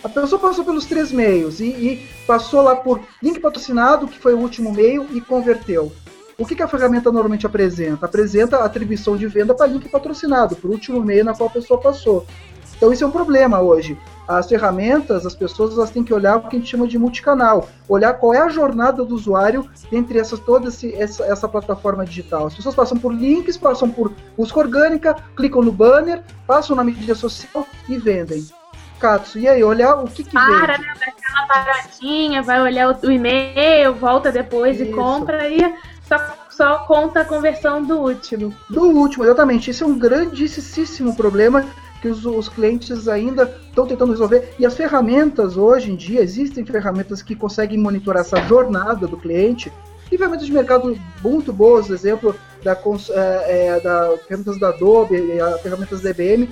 A 0.05 0.09
pessoa 0.09 0.40
passou 0.40 0.64
pelos 0.64 0.84
três 0.84 1.12
meios 1.12 1.61
e, 1.61 1.66
e, 1.66 2.09
passou 2.26 2.61
lá 2.61 2.74
por 2.74 3.00
link 3.22 3.38
patrocinado, 3.38 4.09
que 4.09 4.18
foi 4.18 4.34
o 4.34 4.38
último 4.38 4.72
meio, 4.72 5.07
e 5.12 5.20
converteu. 5.20 5.92
O 6.36 6.44
que, 6.44 6.57
que 6.57 6.62
a 6.62 6.66
ferramenta 6.66 7.12
normalmente 7.12 7.46
apresenta? 7.46 8.07
Apresenta 8.07 8.64
atribuição 8.64 9.16
de 9.16 9.28
venda 9.28 9.55
para 9.55 9.66
link 9.66 9.88
patrocinado, 9.88 10.57
para 10.57 10.68
o 10.68 10.72
último 10.72 11.00
meio 11.00 11.24
na 11.24 11.34
qual 11.34 11.48
a 11.48 11.53
pessoa 11.53 11.80
passou. 11.80 12.26
Então 12.76 12.92
isso 12.92 13.05
é 13.05 13.07
um 13.07 13.12
problema 13.12 13.61
hoje. 13.61 13.96
As 14.26 14.48
ferramentas, 14.48 15.24
as 15.24 15.36
pessoas 15.36 15.74
elas 15.74 15.90
têm 15.90 16.03
que 16.03 16.12
olhar 16.12 16.36
o 16.36 16.48
que 16.48 16.57
a 16.57 16.59
gente 16.59 16.68
chama 16.68 16.88
de 16.88 16.98
multicanal, 16.98 17.68
olhar 17.88 18.14
qual 18.14 18.34
é 18.34 18.40
a 18.40 18.48
jornada 18.48 19.05
do 19.05 19.14
usuário 19.14 19.70
entre 19.92 20.18
essas 20.18 20.40
toda 20.40 20.66
esse, 20.66 20.92
essa, 20.94 21.24
essa 21.24 21.46
plataforma 21.46 22.05
digital. 22.05 22.46
As 22.46 22.55
pessoas 22.57 22.74
passam 22.74 22.98
por 22.98 23.14
links, 23.14 23.57
passam 23.57 23.88
por 23.88 24.12
busca 24.36 24.59
orgânica, 24.59 25.14
clicam 25.36 25.62
no 25.62 25.70
banner, 25.70 26.24
passam 26.44 26.74
na 26.74 26.82
mídia 26.82 27.14
social 27.14 27.64
e 27.88 27.96
vendem. 27.98 28.44
Katsu. 29.03 29.40
E 29.40 29.48
aí, 29.48 29.64
olhar 29.64 29.96
o 29.96 30.07
que 30.07 30.22
que 30.22 30.30
Para, 30.30 30.78
né? 30.78 30.94
Dá 31.00 31.07
aquela 31.07 31.46
paradinha, 31.48 32.40
vai 32.40 32.62
olhar 32.62 32.88
o, 32.88 33.11
e-mail, 33.11 33.94
volta 33.94 34.30
depois 34.30 34.80
Isso. 34.80 34.90
e 34.90 34.94
compra 34.94 35.48
e 35.48 35.59
só, 36.07 36.18
só 36.48 36.78
conta 36.86 37.22
a 37.22 37.24
conversão 37.24 37.82
do 37.82 37.98
último. 37.98 38.55
Do 38.70 38.82
último, 38.82 39.24
exatamente. 39.24 39.70
Esse 39.70 39.82
é 39.82 39.86
um 39.86 39.98
grandíssimo 39.98 41.16
problema 41.16 41.66
que 42.00 42.07
os, 42.09 42.24
os 42.24 42.48
clientes 42.48 43.09
ainda 43.09 43.53
estão 43.68 43.86
tentando 43.86 44.12
resolver. 44.12 44.55
E 44.59 44.64
as 44.64 44.74
ferramentas, 44.74 45.57
hoje 45.57 45.90
em 45.90 45.96
dia, 45.96 46.20
existem 46.20 46.64
ferramentas 46.64 47.22
que 47.22 47.34
conseguem 47.34 47.78
monitorar 47.78 48.20
essa 48.20 48.40
jornada 48.42 49.09
do 49.09 49.16
cliente. 49.16 49.72
E 50.11 50.16
ferramentas 50.18 50.46
de 50.46 50.53
mercado 50.53 50.96
muito 51.22 51.53
boas, 51.53 51.90
exemplo 51.90 52.36
da, 52.62 52.72
é, 52.72 53.66
é, 53.66 53.80
da 53.80 54.16
ferramentas 54.28 54.61
da 54.61 54.68
Adobe, 54.68 55.16
ferramentas 55.62 56.03
da 56.03 56.11
IBM, 56.11 56.48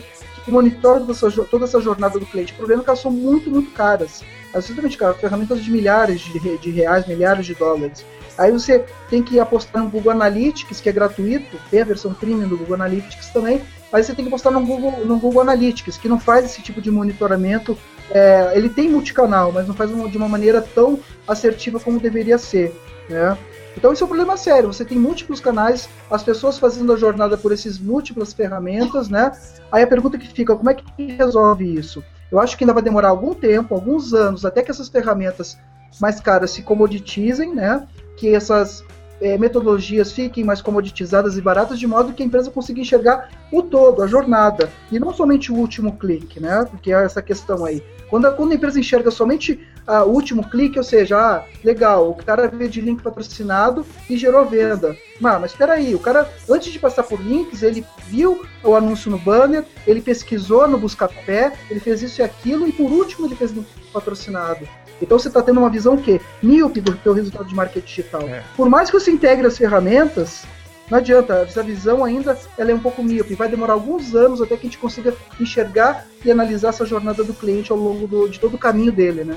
que 0.50 0.52
monitoram 0.52 1.06
toda 1.06 1.12
essa, 1.12 1.30
toda 1.44 1.64
essa 1.64 1.80
jornada 1.80 2.18
do 2.18 2.26
cliente. 2.26 2.52
O 2.52 2.56
problema 2.56 2.82
é 2.82 2.84
que 2.84 2.90
elas 2.90 3.00
são 3.00 3.10
muito, 3.10 3.48
muito 3.48 3.70
caras. 3.70 4.22
Absolutamente 4.52 4.98
caras, 4.98 5.20
ferramentas 5.20 5.62
de 5.62 5.70
milhares 5.70 6.20
de, 6.20 6.58
de 6.58 6.70
reais, 6.70 7.06
milhares 7.06 7.46
de 7.46 7.54
dólares. 7.54 8.04
Aí 8.36 8.50
você 8.50 8.84
tem 9.08 9.22
que 9.22 9.38
apostar 9.38 9.82
no 9.82 9.90
Google 9.90 10.12
Analytics, 10.12 10.80
que 10.80 10.88
é 10.88 10.92
gratuito, 10.92 11.56
tem 11.70 11.82
a 11.82 11.84
versão 11.84 12.12
premium 12.12 12.48
do 12.48 12.56
Google 12.56 12.74
Analytics 12.74 13.28
também, 13.28 13.60
mas 13.92 14.06
você 14.06 14.14
tem 14.14 14.24
que 14.24 14.28
apostar 14.28 14.52
no 14.52 14.64
Google, 14.64 15.04
no 15.04 15.18
Google 15.18 15.42
Analytics, 15.42 15.96
que 15.98 16.08
não 16.08 16.18
faz 16.18 16.46
esse 16.46 16.62
tipo 16.62 16.80
de 16.80 16.90
monitoramento. 16.90 17.78
É, 18.10 18.52
ele 18.54 18.68
tem 18.68 18.88
multicanal, 18.88 19.52
mas 19.52 19.68
não 19.68 19.74
faz 19.74 19.90
de 19.90 20.16
uma 20.16 20.28
maneira 20.28 20.60
tão 20.60 20.98
assertiva 21.28 21.78
como 21.78 22.00
deveria 22.00 22.38
ser. 22.38 22.74
Né? 23.08 23.36
Então 23.76 23.92
isso 23.92 24.02
é 24.02 24.06
um 24.06 24.08
problema 24.08 24.36
sério. 24.36 24.72
Você 24.72 24.84
tem 24.84 24.98
múltiplos 24.98 25.40
canais, 25.40 25.88
as 26.10 26.22
pessoas 26.22 26.58
fazendo 26.58 26.92
a 26.92 26.96
jornada 26.96 27.36
por 27.36 27.52
essas 27.52 27.78
múltiplas 27.78 28.32
ferramentas, 28.32 29.08
né? 29.08 29.32
Aí 29.70 29.82
a 29.82 29.86
pergunta 29.86 30.18
que 30.18 30.28
fica, 30.28 30.54
como 30.56 30.70
é 30.70 30.74
que 30.74 31.12
resolve 31.12 31.74
isso? 31.74 32.02
Eu 32.30 32.38
acho 32.38 32.56
que 32.56 32.64
ainda 32.64 32.74
vai 32.74 32.82
demorar 32.82 33.08
algum 33.08 33.34
tempo, 33.34 33.74
alguns 33.74 34.12
anos, 34.14 34.44
até 34.44 34.62
que 34.62 34.70
essas 34.70 34.88
ferramentas 34.88 35.58
mais 36.00 36.20
caras 36.20 36.50
se 36.50 36.62
comoditizem, 36.62 37.54
né? 37.54 37.86
Que 38.16 38.34
essas 38.34 38.84
é, 39.20 39.36
metodologias 39.36 40.12
fiquem 40.12 40.44
mais 40.44 40.62
comoditizadas 40.62 41.36
e 41.36 41.40
baratas, 41.40 41.78
de 41.78 41.86
modo 41.86 42.12
que 42.12 42.22
a 42.22 42.26
empresa 42.26 42.50
consiga 42.50 42.80
enxergar 42.80 43.28
o 43.52 43.62
todo, 43.62 44.02
a 44.02 44.06
jornada, 44.06 44.70
e 44.90 44.98
não 44.98 45.12
somente 45.12 45.52
o 45.52 45.56
último 45.56 45.96
clique, 45.96 46.40
né? 46.40 46.64
Porque 46.70 46.92
é 46.92 47.04
essa 47.04 47.20
questão 47.20 47.64
aí. 47.64 47.82
Quando 48.08 48.26
a, 48.26 48.32
quando 48.32 48.52
a 48.52 48.54
empresa 48.54 48.80
enxerga 48.80 49.10
somente 49.10 49.60
ah, 49.90 50.04
o 50.04 50.10
último 50.10 50.48
clique, 50.48 50.78
ou 50.78 50.84
seja, 50.84 51.18
ah, 51.18 51.44
legal, 51.64 52.08
o 52.08 52.14
cara 52.14 52.46
veio 52.46 52.70
de 52.70 52.80
link 52.80 53.02
patrocinado 53.02 53.84
e 54.08 54.16
gerou 54.16 54.46
venda. 54.46 54.96
Mas 55.20 55.50
espera 55.50 55.72
aí, 55.72 55.96
o 55.96 55.98
cara, 55.98 56.32
antes 56.48 56.72
de 56.72 56.78
passar 56.78 57.02
por 57.02 57.20
links, 57.20 57.64
ele 57.64 57.84
viu 58.06 58.44
o 58.62 58.76
anúncio 58.76 59.10
no 59.10 59.18
banner, 59.18 59.64
ele 59.84 60.00
pesquisou 60.00 60.68
no 60.68 60.78
Buscapé, 60.78 61.52
ele 61.68 61.80
fez 61.80 62.02
isso 62.02 62.20
e 62.20 62.24
aquilo, 62.24 62.68
e 62.68 62.72
por 62.72 62.90
último 62.90 63.26
ele 63.26 63.34
fez 63.34 63.50
link 63.50 63.66
patrocinado. 63.92 64.66
Então 65.02 65.18
você 65.18 65.26
está 65.26 65.42
tendo 65.42 65.58
uma 65.58 65.70
visão 65.70 65.94
o 65.94 66.02
quê? 66.02 66.20
Míope 66.40 66.80
do 66.80 66.94
teu 66.94 67.12
resultado 67.12 67.48
de 67.48 67.54
marketing 67.54 67.86
digital. 67.86 68.22
É. 68.28 68.44
Por 68.56 68.68
mais 68.68 68.90
que 68.90 69.00
você 69.00 69.10
integre 69.10 69.46
as 69.46 69.58
ferramentas, 69.58 70.44
não 70.90 70.98
adianta, 70.98 71.34
essa 71.48 71.62
visão 71.62 72.04
ainda 72.04 72.38
ela 72.58 72.70
é 72.70 72.74
um 72.74 72.80
pouco 72.80 73.02
míope. 73.02 73.34
Vai 73.34 73.48
demorar 73.48 73.72
alguns 73.72 74.14
anos 74.14 74.42
até 74.42 74.56
que 74.56 74.66
a 74.66 74.70
gente 74.70 74.78
consiga 74.78 75.14
enxergar 75.40 76.06
e 76.24 76.30
analisar 76.30 76.68
essa 76.68 76.84
jornada 76.84 77.24
do 77.24 77.32
cliente 77.32 77.72
ao 77.72 77.78
longo 77.78 78.06
do, 78.06 78.28
de 78.28 78.38
todo 78.38 78.54
o 78.54 78.58
caminho 78.58 78.92
dele, 78.92 79.24
né? 79.24 79.36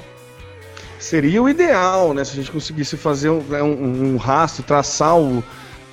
Seria 1.03 1.43
o 1.43 1.49
ideal, 1.49 2.13
né? 2.13 2.23
Se 2.23 2.31
a 2.31 2.35
gente 2.35 2.49
conseguisse 2.49 2.95
fazer 2.95 3.29
um, 3.29 3.41
né, 3.41 3.61
um, 3.61 4.13
um 4.13 4.15
rastro, 4.15 4.63
traçar 4.63 5.19
o, 5.19 5.43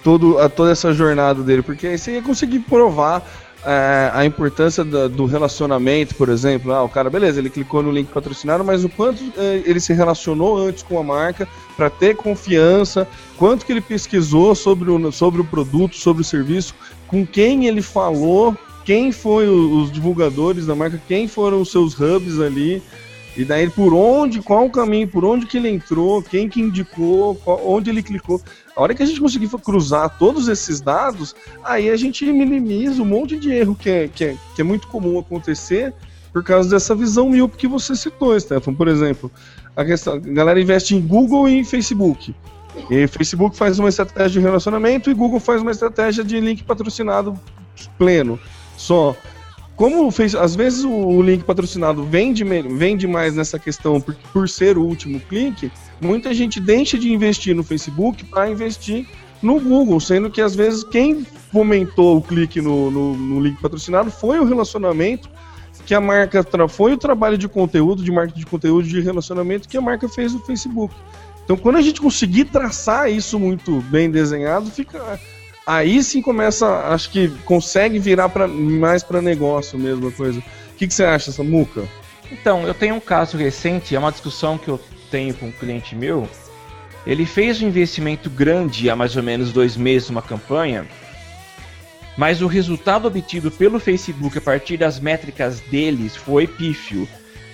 todo, 0.04 0.38
a, 0.38 0.48
toda 0.48 0.70
essa 0.70 0.94
jornada 0.94 1.42
dele, 1.42 1.62
porque 1.62 1.88
aí 1.88 1.98
você 1.98 2.12
ia 2.12 2.22
conseguir 2.22 2.60
provar 2.60 3.28
é, 3.66 4.08
a 4.14 4.24
importância 4.24 4.84
da, 4.84 5.08
do 5.08 5.26
relacionamento, 5.26 6.14
por 6.14 6.28
exemplo. 6.28 6.72
Ah, 6.72 6.84
o 6.84 6.88
cara, 6.88 7.10
beleza, 7.10 7.40
ele 7.40 7.50
clicou 7.50 7.82
no 7.82 7.90
link 7.90 8.06
patrocinado, 8.06 8.62
mas 8.62 8.84
o 8.84 8.88
quanto 8.88 9.20
é, 9.36 9.62
ele 9.66 9.80
se 9.80 9.92
relacionou 9.92 10.56
antes 10.56 10.84
com 10.84 10.96
a 10.96 11.02
marca 11.02 11.48
para 11.76 11.90
ter 11.90 12.14
confiança, 12.14 13.04
quanto 13.36 13.66
que 13.66 13.72
ele 13.72 13.80
pesquisou 13.80 14.54
sobre 14.54 14.92
o, 14.92 15.10
sobre 15.10 15.40
o 15.40 15.44
produto, 15.44 15.96
sobre 15.96 16.22
o 16.22 16.24
serviço, 16.24 16.72
com 17.08 17.26
quem 17.26 17.66
ele 17.66 17.82
falou, 17.82 18.56
quem 18.84 19.10
foi 19.10 19.48
os 19.48 19.90
divulgadores 19.90 20.66
da 20.66 20.74
marca, 20.76 21.02
quem 21.08 21.26
foram 21.26 21.60
os 21.60 21.72
seus 21.72 21.98
hubs 21.98 22.38
ali. 22.38 22.80
E 23.36 23.44
daí 23.44 23.70
por 23.70 23.94
onde, 23.94 24.42
qual 24.42 24.66
o 24.66 24.70
caminho, 24.70 25.06
por 25.06 25.24
onde 25.24 25.46
que 25.46 25.56
ele 25.56 25.68
entrou, 25.68 26.22
quem 26.22 26.48
que 26.48 26.60
indicou, 26.60 27.36
qual, 27.36 27.60
onde 27.64 27.90
ele 27.90 28.02
clicou. 28.02 28.40
A 28.76 28.82
hora 28.82 28.94
que 28.94 29.02
a 29.02 29.06
gente 29.06 29.20
conseguir 29.20 29.48
cruzar 29.48 30.18
todos 30.18 30.48
esses 30.48 30.80
dados, 30.80 31.34
aí 31.62 31.90
a 31.90 31.96
gente 31.96 32.24
minimiza 32.24 33.02
um 33.02 33.06
monte 33.06 33.36
de 33.36 33.50
erro 33.50 33.74
que 33.74 33.88
é, 33.88 34.08
que 34.08 34.24
é, 34.24 34.36
que 34.54 34.60
é 34.60 34.64
muito 34.64 34.88
comum 34.88 35.18
acontecer 35.18 35.94
por 36.32 36.42
causa 36.44 36.70
dessa 36.70 36.94
visão 36.94 37.28
míope 37.28 37.56
que 37.56 37.68
você 37.68 37.94
citou, 37.94 38.38
Stefan. 38.38 38.74
Por 38.74 38.88
exemplo, 38.88 39.30
a 39.76 39.84
questão, 39.84 40.14
a 40.14 40.18
galera 40.18 40.60
investe 40.60 40.94
em 40.94 41.00
Google 41.00 41.48
e 41.48 41.58
em 41.58 41.64
Facebook. 41.64 42.34
E 42.88 43.06
Facebook 43.06 43.56
faz 43.56 43.78
uma 43.78 43.88
estratégia 43.88 44.40
de 44.40 44.40
relacionamento 44.40 45.10
e 45.10 45.14
Google 45.14 45.40
faz 45.40 45.60
uma 45.60 45.70
estratégia 45.70 46.22
de 46.22 46.38
link 46.40 46.62
patrocinado 46.62 47.38
pleno. 47.98 48.38
Só. 48.76 49.16
Como 49.80 50.10
fez, 50.10 50.34
às 50.34 50.54
vezes 50.54 50.84
o 50.84 51.22
link 51.22 51.42
patrocinado 51.42 52.04
vende, 52.04 52.44
vende 52.44 53.06
mais 53.06 53.34
nessa 53.34 53.58
questão 53.58 53.98
por, 53.98 54.14
por 54.30 54.46
ser 54.46 54.76
o 54.76 54.82
último 54.84 55.18
clique, 55.20 55.72
muita 55.98 56.34
gente 56.34 56.60
deixa 56.60 56.98
de 56.98 57.10
investir 57.10 57.56
no 57.56 57.64
Facebook 57.64 58.22
para 58.26 58.50
investir 58.50 59.06
no 59.40 59.58
Google, 59.58 59.98
sendo 59.98 60.28
que 60.28 60.42
às 60.42 60.54
vezes 60.54 60.84
quem 60.84 61.24
fomentou 61.50 62.18
o 62.18 62.20
clique 62.20 62.60
no, 62.60 62.90
no, 62.90 63.16
no 63.16 63.40
link 63.40 63.58
patrocinado 63.58 64.10
foi 64.10 64.38
o 64.38 64.44
relacionamento 64.44 65.30
que 65.86 65.94
a 65.94 66.00
marca 66.00 66.44
foi 66.68 66.92
o 66.92 66.98
trabalho 66.98 67.38
de 67.38 67.48
conteúdo, 67.48 68.04
de 68.04 68.12
marketing 68.12 68.40
de 68.40 68.46
conteúdo, 68.46 68.86
de 68.86 69.00
relacionamento 69.00 69.66
que 69.66 69.78
a 69.78 69.80
marca 69.80 70.06
fez 70.10 70.34
no 70.34 70.40
Facebook. 70.40 70.94
Então, 71.42 71.56
quando 71.56 71.76
a 71.76 71.80
gente 71.80 72.02
conseguir 72.02 72.44
traçar 72.44 73.10
isso 73.10 73.40
muito 73.40 73.80
bem 73.88 74.10
desenhado, 74.10 74.70
fica 74.70 75.18
aí 75.76 76.02
sim 76.02 76.20
começa, 76.20 76.66
acho 76.88 77.10
que 77.10 77.28
consegue 77.44 77.98
virar 77.98 78.28
pra, 78.28 78.48
mais 78.48 79.02
para 79.02 79.22
negócio 79.22 79.78
mesmo 79.78 80.08
a 80.08 80.12
coisa. 80.12 80.40
O 80.40 80.76
que, 80.76 80.86
que 80.86 80.94
você 80.94 81.04
acha, 81.04 81.30
Samuca? 81.30 81.84
Então, 82.32 82.66
eu 82.66 82.74
tenho 82.74 82.96
um 82.96 83.00
caso 83.00 83.36
recente, 83.36 83.94
é 83.94 83.98
uma 83.98 84.10
discussão 84.10 84.58
que 84.58 84.68
eu 84.68 84.80
tenho 85.10 85.34
com 85.34 85.46
um 85.46 85.52
cliente 85.52 85.94
meu. 85.94 86.28
Ele 87.06 87.24
fez 87.24 87.62
um 87.62 87.68
investimento 87.68 88.28
grande 88.28 88.90
há 88.90 88.96
mais 88.96 89.16
ou 89.16 89.22
menos 89.22 89.52
dois 89.52 89.76
meses 89.76 90.10
numa 90.10 90.22
campanha, 90.22 90.86
mas 92.16 92.42
o 92.42 92.46
resultado 92.46 93.06
obtido 93.06 93.50
pelo 93.50 93.78
Facebook 93.80 94.36
a 94.36 94.40
partir 94.40 94.76
das 94.76 94.98
métricas 94.98 95.60
deles 95.60 96.16
foi 96.16 96.46
pífio. 96.46 97.08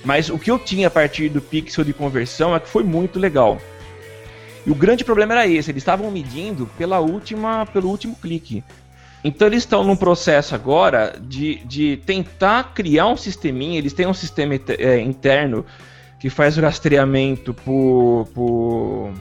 Mas 0.05 0.29
o 0.29 0.39
que 0.39 0.51
eu 0.51 0.59
tinha 0.59 0.89
a 0.89 0.91
partir 0.91 1.29
do 1.29 1.41
pixel 1.41 1.85
de 1.85 1.93
conversão 1.93 2.55
é 2.55 2.61
que 2.61 2.69
foi 2.69 2.83
muito 2.83 3.19
legal. 3.19 3.61
E 4.67 4.71
o 4.71 4.75
grande 4.75 5.05
problema 5.05 5.33
era 5.33 5.47
esse, 5.47 5.71
eles 5.71 5.81
estavam 5.83 6.11
medindo 6.11 6.67
pela 6.77 6.99
última, 6.99 7.65
pelo 7.67 7.89
último 7.89 8.17
clique. 8.17 8.65
Então 9.23 9.47
eles 9.47 9.63
estão 9.63 9.85
num 9.85 9.97
processo 9.97 10.55
agora 10.55 11.17
de, 11.21 11.65
de 11.65 11.97
tentar 12.05 12.73
criar 12.75 13.07
um 13.07 13.17
sisteminha, 13.17 13.79
eles 13.79 13.93
têm 13.93 14.07
um 14.07 14.15
sistema 14.15 14.55
é, 14.79 15.01
interno 15.01 15.65
que 16.19 16.29
faz 16.29 16.59
o 16.59 16.61
rastreamento 16.61 17.55
por, 17.55 18.29
por 18.35 19.13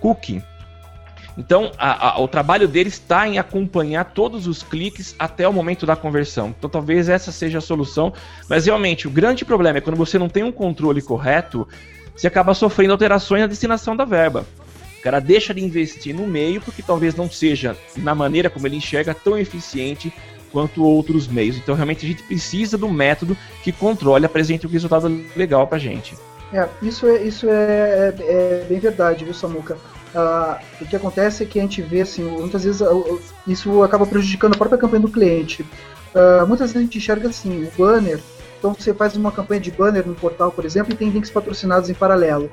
cookie. 0.00 0.42
Então, 1.36 1.72
a, 1.78 2.10
a, 2.10 2.20
o 2.20 2.28
trabalho 2.28 2.68
deles 2.68 2.92
está 2.92 3.26
em 3.26 3.38
acompanhar 3.38 4.04
todos 4.04 4.46
os 4.46 4.62
cliques 4.62 5.14
até 5.18 5.48
o 5.48 5.52
momento 5.52 5.86
da 5.86 5.96
conversão. 5.96 6.54
Então, 6.56 6.68
talvez 6.68 7.08
essa 7.08 7.32
seja 7.32 7.56
a 7.56 7.60
solução. 7.62 8.12
Mas, 8.50 8.66
realmente, 8.66 9.08
o 9.08 9.10
grande 9.10 9.42
problema 9.42 9.78
é 9.78 9.80
quando 9.80 9.96
você 9.96 10.18
não 10.18 10.28
tem 10.28 10.42
um 10.42 10.52
controle 10.52 11.00
correto, 11.00 11.66
você 12.14 12.26
acaba 12.26 12.52
sofrendo 12.52 12.92
alterações 12.92 13.40
na 13.40 13.46
destinação 13.46 13.96
da 13.96 14.04
verba. 14.04 14.44
O 15.02 15.10
cara 15.10 15.18
deixa 15.18 15.52
de 15.52 15.60
investir 15.60 16.14
no 16.14 16.28
meio 16.28 16.60
porque 16.60 16.80
talvez 16.80 17.16
não 17.16 17.28
seja, 17.28 17.76
na 17.96 18.14
maneira 18.14 18.48
como 18.48 18.68
ele 18.68 18.76
enxerga, 18.76 19.12
tão 19.12 19.36
eficiente 19.36 20.12
quanto 20.52 20.84
outros 20.84 21.26
meios. 21.26 21.56
Então, 21.56 21.74
realmente, 21.74 22.06
a 22.06 22.08
gente 22.08 22.22
precisa 22.22 22.78
do 22.78 22.88
método 22.88 23.36
que 23.64 23.72
controle 23.72 24.24
apresente 24.24 24.64
um 24.64 24.70
resultado 24.70 25.08
legal 25.34 25.66
para 25.66 25.76
gente. 25.76 26.14
É, 26.52 26.68
isso 26.80 27.08
é, 27.08 27.20
isso 27.20 27.48
é, 27.48 27.50
é, 27.50 28.14
é 28.20 28.66
bem 28.68 28.78
verdade, 28.78 29.24
viu, 29.24 29.34
Samuca? 29.34 29.74
Uh, 30.14 30.62
o 30.80 30.86
que 30.86 30.94
acontece 30.94 31.42
é 31.42 31.46
que 31.46 31.58
a 31.58 31.62
gente 31.62 31.82
vê, 31.82 32.02
assim, 32.02 32.22
muitas 32.22 32.62
vezes 32.62 32.80
uh, 32.80 33.20
isso 33.44 33.82
acaba 33.82 34.06
prejudicando 34.06 34.54
a 34.54 34.56
própria 34.56 34.78
campanha 34.78 35.02
do 35.02 35.10
cliente. 35.10 35.62
Uh, 36.14 36.46
muitas 36.46 36.70
vezes 36.70 36.76
a 36.76 36.80
gente 36.80 36.98
enxerga 36.98 37.28
assim, 37.28 37.64
o 37.64 37.72
banner, 37.76 38.20
então 38.56 38.72
você 38.72 38.94
faz 38.94 39.16
uma 39.16 39.32
campanha 39.32 39.60
de 39.60 39.72
banner 39.72 40.06
no 40.06 40.14
portal, 40.14 40.52
por 40.52 40.64
exemplo, 40.64 40.92
e 40.92 40.96
tem 40.96 41.08
links 41.08 41.32
patrocinados 41.32 41.90
em 41.90 41.94
paralelo. 41.94 42.48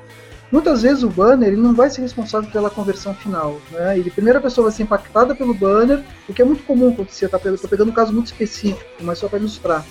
Muitas 0.50 0.82
vezes 0.82 1.04
o 1.04 1.08
banner 1.08 1.48
ele 1.48 1.60
não 1.60 1.74
vai 1.74 1.88
ser 1.88 2.00
responsável 2.00 2.50
pela 2.50 2.68
conversão 2.68 3.14
final. 3.14 3.60
Né? 3.70 3.98
Ele, 3.98 4.10
a 4.10 4.12
primeira 4.12 4.40
pessoa 4.40 4.66
vai 4.66 4.76
ser 4.76 4.82
impactada 4.82 5.34
pelo 5.34 5.54
banner, 5.54 6.02
o 6.28 6.34
que 6.34 6.42
é 6.42 6.44
muito 6.44 6.64
comum 6.64 6.88
acontecer. 6.88 7.28
Tá? 7.28 7.38
Estou 7.44 7.70
pegando 7.70 7.90
um 7.90 7.94
caso 7.94 8.12
muito 8.12 8.26
específico, 8.26 8.84
mas 9.00 9.18
só 9.18 9.28
para 9.28 9.38
ilustrar. 9.38 9.84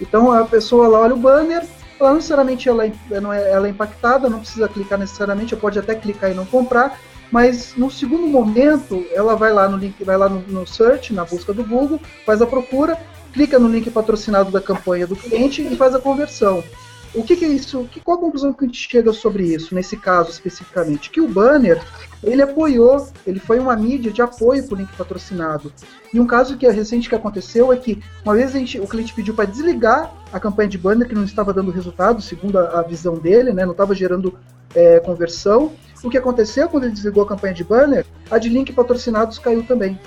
Então 0.00 0.32
a 0.32 0.44
pessoa 0.44 0.88
lá 0.88 1.00
olha 1.00 1.14
o 1.14 1.18
banner, 1.18 1.62
ela 1.98 2.08
não 2.08 2.16
necessariamente 2.16 2.66
ela, 2.68 2.86
é, 2.86 2.92
ela, 3.10 3.36
é, 3.36 3.52
ela 3.52 3.66
é 3.66 3.70
impactada, 3.70 4.30
não 4.30 4.40
precisa 4.40 4.66
clicar 4.68 4.98
necessariamente, 4.98 5.54
pode 5.54 5.78
até 5.78 5.94
clicar 5.94 6.30
e 6.30 6.34
não 6.34 6.46
comprar, 6.46 6.98
mas 7.30 7.74
no 7.76 7.90
segundo 7.90 8.26
momento 8.26 9.04
ela 9.12 9.36
vai 9.36 9.52
lá 9.52 9.68
no 9.68 9.76
link, 9.76 10.02
vai 10.02 10.16
lá 10.16 10.28
no, 10.28 10.40
no 10.48 10.66
search, 10.66 11.12
na 11.12 11.26
busca 11.26 11.52
do 11.52 11.62
Google, 11.62 12.00
faz 12.24 12.40
a 12.40 12.46
procura, 12.46 12.98
clica 13.34 13.58
no 13.58 13.68
link 13.68 13.90
patrocinado 13.90 14.50
da 14.50 14.60
campanha 14.60 15.06
do 15.06 15.14
cliente 15.14 15.62
e 15.62 15.76
faz 15.76 15.94
a 15.94 16.00
conversão. 16.00 16.64
O 17.12 17.24
que, 17.24 17.34
que, 17.34 17.44
é 17.44 17.48
isso? 17.48 17.88
Que, 17.90 17.98
qual 18.00 18.18
a 18.18 18.20
conclusão 18.20 18.52
que 18.52 18.64
a 18.64 18.68
gente 18.68 18.88
chega 18.88 19.12
sobre 19.12 19.42
isso, 19.42 19.74
nesse 19.74 19.96
caso 19.96 20.30
especificamente? 20.30 21.10
Que 21.10 21.20
o 21.20 21.26
banner, 21.26 21.82
ele 22.22 22.40
apoiou, 22.40 23.08
ele 23.26 23.40
foi 23.40 23.58
uma 23.58 23.74
mídia 23.74 24.12
de 24.12 24.22
apoio 24.22 24.64
para 24.64 24.74
o 24.74 24.78
link 24.78 24.96
patrocinado. 24.96 25.72
E 26.14 26.20
um 26.20 26.26
caso 26.26 26.56
que 26.56 26.64
é 26.64 26.70
recente 26.70 27.08
que 27.08 27.14
aconteceu 27.14 27.72
é 27.72 27.76
que, 27.76 28.00
uma 28.24 28.34
vez 28.34 28.52
gente, 28.52 28.78
o 28.78 28.86
cliente 28.86 29.12
pediu 29.12 29.34
para 29.34 29.44
desligar 29.44 30.12
a 30.32 30.38
campanha 30.38 30.68
de 30.68 30.78
banner, 30.78 31.08
que 31.08 31.14
não 31.14 31.24
estava 31.24 31.52
dando 31.52 31.72
resultado, 31.72 32.22
segundo 32.22 32.56
a, 32.58 32.78
a 32.78 32.82
visão 32.82 33.14
dele, 33.14 33.52
né, 33.52 33.64
não 33.64 33.72
estava 33.72 33.92
gerando 33.92 34.38
é, 34.72 35.00
conversão. 35.00 35.72
O 36.04 36.10
que 36.10 36.16
aconteceu 36.16 36.68
quando 36.68 36.84
ele 36.84 36.92
desligou 36.92 37.24
a 37.24 37.26
campanha 37.26 37.54
de 37.54 37.64
banner? 37.64 38.06
A 38.30 38.38
de 38.38 38.48
link 38.48 38.72
patrocinados 38.72 39.36
caiu 39.36 39.64
também. 39.64 39.98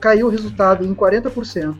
Caiu 0.00 0.26
o 0.26 0.30
resultado 0.30 0.86
em 0.86 0.94
40%. 0.94 1.76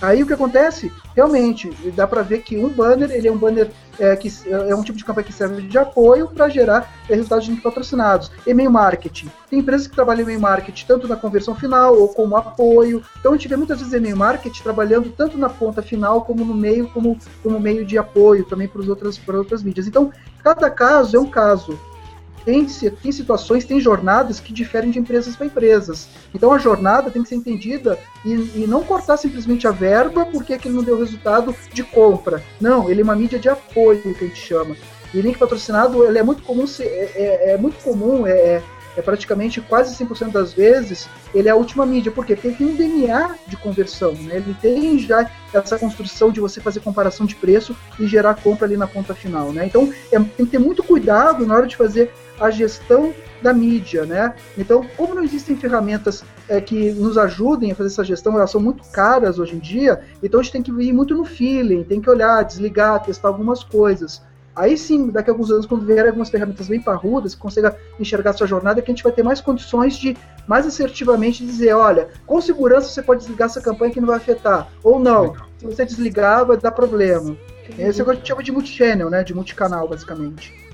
Aí 0.00 0.22
o 0.22 0.26
que 0.26 0.32
acontece? 0.32 0.92
Realmente, 1.14 1.70
dá 1.94 2.06
para 2.06 2.22
ver 2.22 2.42
que 2.42 2.56
um 2.56 2.68
banner, 2.68 3.10
ele 3.10 3.26
é 3.26 3.32
um 3.32 3.36
banner 3.36 3.70
é, 3.98 4.14
que 4.14 4.30
é 4.48 4.74
um 4.74 4.82
tipo 4.82 4.96
de 4.96 5.04
campanha 5.04 5.26
que 5.26 5.32
serve 5.32 5.62
de 5.62 5.76
apoio 5.76 6.28
para 6.28 6.48
gerar 6.48 6.88
resultados 7.08 7.46
de 7.46 7.56
patrocinados. 7.56 8.30
E-mail 8.46 8.70
marketing. 8.70 9.28
Tem 9.50 9.58
empresas 9.58 9.88
que 9.88 9.94
trabalham 9.94 10.20
em 10.20 10.24
e-mail 10.24 10.40
marketing 10.40 10.86
tanto 10.86 11.08
na 11.08 11.16
conversão 11.16 11.54
final 11.54 11.98
ou 11.98 12.08
como 12.08 12.36
apoio. 12.36 13.02
Então 13.18 13.32
a 13.32 13.36
gente 13.36 13.48
vê 13.48 13.56
muitas 13.56 13.78
vezes 13.78 13.92
e-mail 13.92 14.16
marketing 14.16 14.62
trabalhando 14.62 15.10
tanto 15.10 15.36
na 15.36 15.48
ponta 15.48 15.82
final 15.82 16.22
como 16.22 16.44
no 16.44 16.54
meio, 16.54 16.88
como, 16.90 17.18
como 17.42 17.58
meio 17.58 17.84
de 17.84 17.98
apoio 17.98 18.44
também 18.44 18.68
para 18.68 18.82
outras, 18.82 19.20
outras 19.28 19.62
mídias. 19.62 19.88
Então, 19.88 20.12
cada 20.44 20.70
caso 20.70 21.16
é 21.16 21.20
um 21.20 21.28
caso 21.28 21.78
tem, 22.48 22.64
tem 22.64 23.12
situações, 23.12 23.66
tem 23.66 23.78
jornadas 23.78 24.40
que 24.40 24.54
diferem 24.54 24.90
de 24.90 24.98
empresas 24.98 25.36
para 25.36 25.44
empresas. 25.44 26.08
Então 26.34 26.50
a 26.50 26.56
jornada 26.56 27.10
tem 27.10 27.22
que 27.22 27.28
ser 27.28 27.34
entendida 27.34 27.98
e, 28.24 28.32
e 28.32 28.64
não 28.66 28.82
cortar 28.82 29.18
simplesmente 29.18 29.68
a 29.68 29.70
verba 29.70 30.24
porque 30.24 30.54
aquele 30.54 30.74
não 30.74 30.82
deu 30.82 30.98
resultado 30.98 31.54
de 31.74 31.82
compra. 31.82 32.42
Não, 32.58 32.90
ele 32.90 33.02
é 33.02 33.04
uma 33.04 33.14
mídia 33.14 33.38
de 33.38 33.50
apoio 33.50 34.00
que 34.00 34.24
a 34.24 34.28
gente 34.28 34.40
chama. 34.40 34.74
E 35.12 35.20
link 35.20 35.38
patrocinado 35.38 36.02
ele 36.06 36.18
é 36.18 36.22
muito 36.22 36.42
comum, 36.42 36.64
é, 36.80 36.84
é, 36.84 37.50
é 37.52 37.58
muito 37.58 37.82
comum, 37.82 38.26
é, 38.26 38.30
é, 38.30 38.62
é 38.96 39.02
praticamente 39.02 39.60
quase 39.60 40.02
100% 40.02 40.32
das 40.32 40.54
vezes, 40.54 41.06
ele 41.34 41.48
é 41.48 41.50
a 41.50 41.56
última 41.56 41.84
mídia. 41.84 42.10
Por 42.10 42.24
quê? 42.24 42.34
Porque 42.34 42.48
ele 42.48 42.56
tem 42.56 42.66
um 42.66 42.76
DNA 42.76 43.34
de 43.46 43.58
conversão, 43.58 44.12
né? 44.12 44.36
ele 44.36 44.56
tem 44.60 44.98
já 44.98 45.30
essa 45.52 45.78
construção 45.78 46.30
de 46.30 46.40
você 46.40 46.62
fazer 46.62 46.80
comparação 46.80 47.26
de 47.26 47.36
preço 47.36 47.76
e 48.00 48.06
gerar 48.06 48.36
compra 48.36 48.66
ali 48.66 48.76
na 48.78 48.86
ponta 48.86 49.14
final. 49.14 49.52
Né? 49.52 49.66
Então 49.66 49.92
é, 50.10 50.18
tem 50.18 50.46
que 50.46 50.52
ter 50.52 50.58
muito 50.58 50.82
cuidado 50.82 51.46
na 51.46 51.54
hora 51.54 51.66
de 51.66 51.76
fazer 51.76 52.10
a 52.40 52.50
gestão 52.50 53.12
da 53.42 53.52
mídia, 53.52 54.04
né? 54.04 54.34
Então, 54.56 54.84
como 54.96 55.14
não 55.14 55.22
existem 55.22 55.56
ferramentas 55.56 56.24
é, 56.48 56.60
que 56.60 56.90
nos 56.92 57.16
ajudem 57.16 57.70
a 57.70 57.74
fazer 57.74 57.88
essa 57.88 58.04
gestão, 58.04 58.34
elas 58.34 58.50
são 58.50 58.60
muito 58.60 58.82
caras 58.90 59.38
hoje 59.38 59.56
em 59.56 59.58
dia, 59.58 60.00
então 60.22 60.40
a 60.40 60.42
gente 60.42 60.52
tem 60.52 60.62
que 60.62 60.70
ir 60.70 60.92
muito 60.92 61.14
no 61.14 61.24
feeling, 61.24 61.84
tem 61.84 62.00
que 62.00 62.10
olhar, 62.10 62.42
desligar, 62.42 63.02
testar 63.02 63.28
algumas 63.28 63.62
coisas. 63.62 64.22
Aí 64.58 64.76
sim, 64.76 65.10
daqui 65.10 65.30
a 65.30 65.32
alguns 65.32 65.52
anos, 65.52 65.66
quando 65.66 65.86
vier 65.86 66.04
algumas 66.04 66.30
ferramentas 66.30 66.66
bem 66.66 66.80
parrudas, 66.80 67.32
que 67.32 67.40
consiga 67.40 67.76
enxergar 68.00 68.30
a 68.30 68.32
sua 68.32 68.46
jornada, 68.46 68.82
que 68.82 68.90
a 68.90 68.94
gente 68.94 69.04
vai 69.04 69.12
ter 69.12 69.22
mais 69.22 69.40
condições 69.40 69.96
de 69.96 70.16
mais 70.48 70.66
assertivamente 70.66 71.46
dizer, 71.46 71.74
olha, 71.74 72.08
com 72.26 72.40
segurança 72.40 72.88
você 72.88 73.00
pode 73.00 73.20
desligar 73.20 73.46
essa 73.46 73.60
campanha 73.60 73.92
que 73.92 74.00
não 74.00 74.08
vai 74.08 74.16
afetar. 74.16 74.66
Ou 74.82 74.98
não, 74.98 75.32
se 75.58 75.64
você 75.64 75.84
desligar, 75.84 76.44
vai 76.44 76.56
dar 76.56 76.72
problema. 76.72 77.36
Esse 77.78 78.00
é 78.00 78.02
o 78.02 78.06
que 78.06 78.10
a 78.10 78.14
gente 78.14 78.26
chama 78.26 78.42
de 78.42 78.50
multichannel, 78.50 79.08
né? 79.08 79.22
De 79.22 79.32
multicanal, 79.32 79.86
basicamente. 79.88 80.67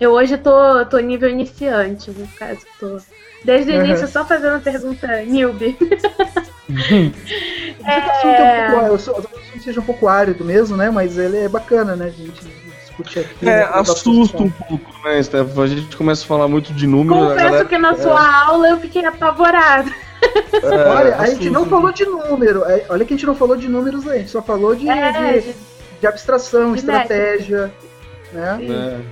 Eu 0.00 0.12
hoje 0.12 0.36
tô, 0.36 0.84
tô 0.86 0.98
nível 0.98 1.28
iniciante, 1.30 2.10
no 2.10 2.26
caso, 2.28 2.60
tô 2.80 2.98
desde 3.44 3.72
o 3.72 3.74
uhum. 3.74 3.84
início 3.84 4.08
só 4.08 4.24
fazendo 4.24 4.60
pergunta 4.60 5.22
newbie. 5.22 5.76
é... 7.84 8.26
é 8.26 8.68
um 8.68 8.96
pouco, 8.98 8.98
seja 9.62 9.80
um 9.80 9.84
pouco 9.84 10.08
árido 10.08 10.44
mesmo, 10.44 10.76
né? 10.76 10.90
Mas 10.90 11.18
ele 11.18 11.38
é 11.38 11.48
bacana, 11.48 11.94
né, 11.94 12.10
gente? 12.10 12.42
Discutir 12.80 13.20
aqui. 13.20 13.48
É, 13.48 13.62
assusta 13.72 14.42
um 14.42 14.50
pouco, 14.50 14.92
né, 15.04 15.22
Steph? 15.22 15.58
A 15.58 15.66
gente 15.66 15.96
começa 15.96 16.24
a 16.24 16.26
falar 16.26 16.48
muito 16.48 16.72
de 16.72 16.86
números. 16.86 17.28
Confesso 17.28 17.44
galera... 17.44 17.64
que 17.66 17.78
na 17.78 17.92
é. 17.92 17.96
sua 17.96 18.44
aula 18.46 18.68
eu 18.68 18.80
fiquei 18.80 19.04
apavorado. 19.04 19.90
É, 20.52 20.66
olha, 20.88 21.16
a 21.16 21.26
gente 21.26 21.50
não 21.50 21.66
falou 21.66 21.92
de 21.92 22.04
número. 22.04 22.64
É, 22.64 22.86
olha 22.88 23.04
que 23.04 23.14
a 23.14 23.16
gente 23.16 23.26
não 23.26 23.34
falou 23.34 23.56
de 23.56 23.68
números 23.68 24.06
aí, 24.08 24.16
a 24.16 24.18
gente 24.20 24.30
só 24.30 24.42
falou 24.42 24.74
de, 24.74 24.88
é, 24.88 25.38
de, 25.38 25.54
de, 26.00 26.06
abstração, 26.06 26.72
de 26.72 26.80
estratégia. 26.80 27.72
Né? 28.32 29.04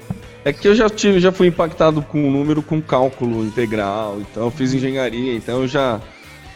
É. 0.45 0.51
É 0.51 0.53
que 0.53 0.67
eu 0.69 0.75
já 0.75 0.89
tive, 0.89 1.21
já 1.21 1.33
fui 1.33 1.47
impactado 1.47 2.03
com 2.03 2.27
o 2.27 2.31
número 2.31 2.63
com 2.63 2.81
cálculo 2.81 3.45
integral, 3.45 4.19
então 4.21 4.45
eu 4.45 4.51
fiz 4.51 4.73
engenharia, 4.75 5.35
então 5.35 5.63
eu 5.63 5.69
já 5.69 6.01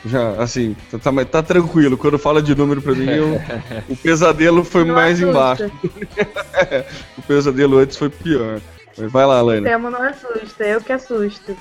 já 0.04 0.30
assim, 0.40 0.76
tá, 0.90 0.98
tá, 0.98 1.24
tá 1.24 1.42
tranquilo. 1.42 1.96
Quando 1.96 2.18
fala 2.18 2.40
de 2.40 2.54
número 2.54 2.80
para 2.80 2.94
mim, 2.94 3.10
eu, 3.10 3.40
o 3.88 3.96
pesadelo 3.96 4.62
foi 4.64 4.84
Não 4.84 4.94
mais 4.94 5.20
assusta. 5.22 5.30
embaixo. 5.30 5.72
o 7.18 7.22
pesadelo 7.22 7.78
antes 7.78 7.96
foi 7.96 8.08
pior. 8.08 8.60
Vai 8.96 9.26
lá, 9.26 9.42
O 9.42 9.46
Lena. 9.46 9.68
tema 9.68 9.90
não 9.90 10.02
assusta, 10.02 10.64
eu 10.64 10.80
que 10.80 10.92
assusto. 10.92 11.56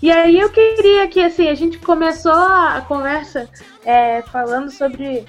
E 0.00 0.10
aí 0.10 0.38
eu 0.38 0.48
queria 0.48 1.06
que, 1.08 1.20
assim, 1.20 1.48
a 1.48 1.54
gente 1.54 1.78
começou 1.78 2.32
a 2.32 2.82
conversa 2.86 3.48
é, 3.84 4.22
falando 4.22 4.70
sobre 4.70 5.24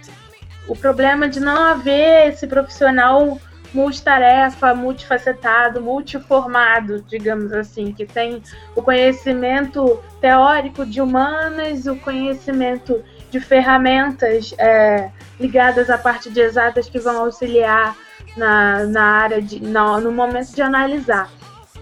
o 0.68 0.76
problema 0.76 1.28
de 1.28 1.40
não 1.40 1.58
haver 1.58 2.30
esse 2.30 2.46
profissional 2.46 3.40
multitarefa, 3.74 4.74
multifacetado, 4.74 5.82
multiformado, 5.82 7.02
digamos 7.08 7.52
assim, 7.54 7.92
que 7.94 8.06
tem 8.06 8.42
o 8.76 8.82
conhecimento 8.82 10.02
teórico 10.22 10.86
de 10.86 11.02
humanas, 11.02 11.86
o 11.86 11.96
conhecimento 11.98 13.04
de 13.30 13.40
ferramentas 13.40 14.54
é, 14.58 15.10
ligadas 15.40 15.90
à 15.90 15.98
parte 15.98 16.30
de 16.30 16.40
exatas 16.42 16.90
que 16.90 17.00
vão 17.00 17.20
auxiliar 17.24 17.96
na, 18.36 18.84
na 18.86 19.04
área 19.04 19.42
de, 19.42 19.62
na- 19.62 20.00
no 20.00 20.12
momento 20.12 20.54
de 20.54 20.62
analisar. 20.62 21.30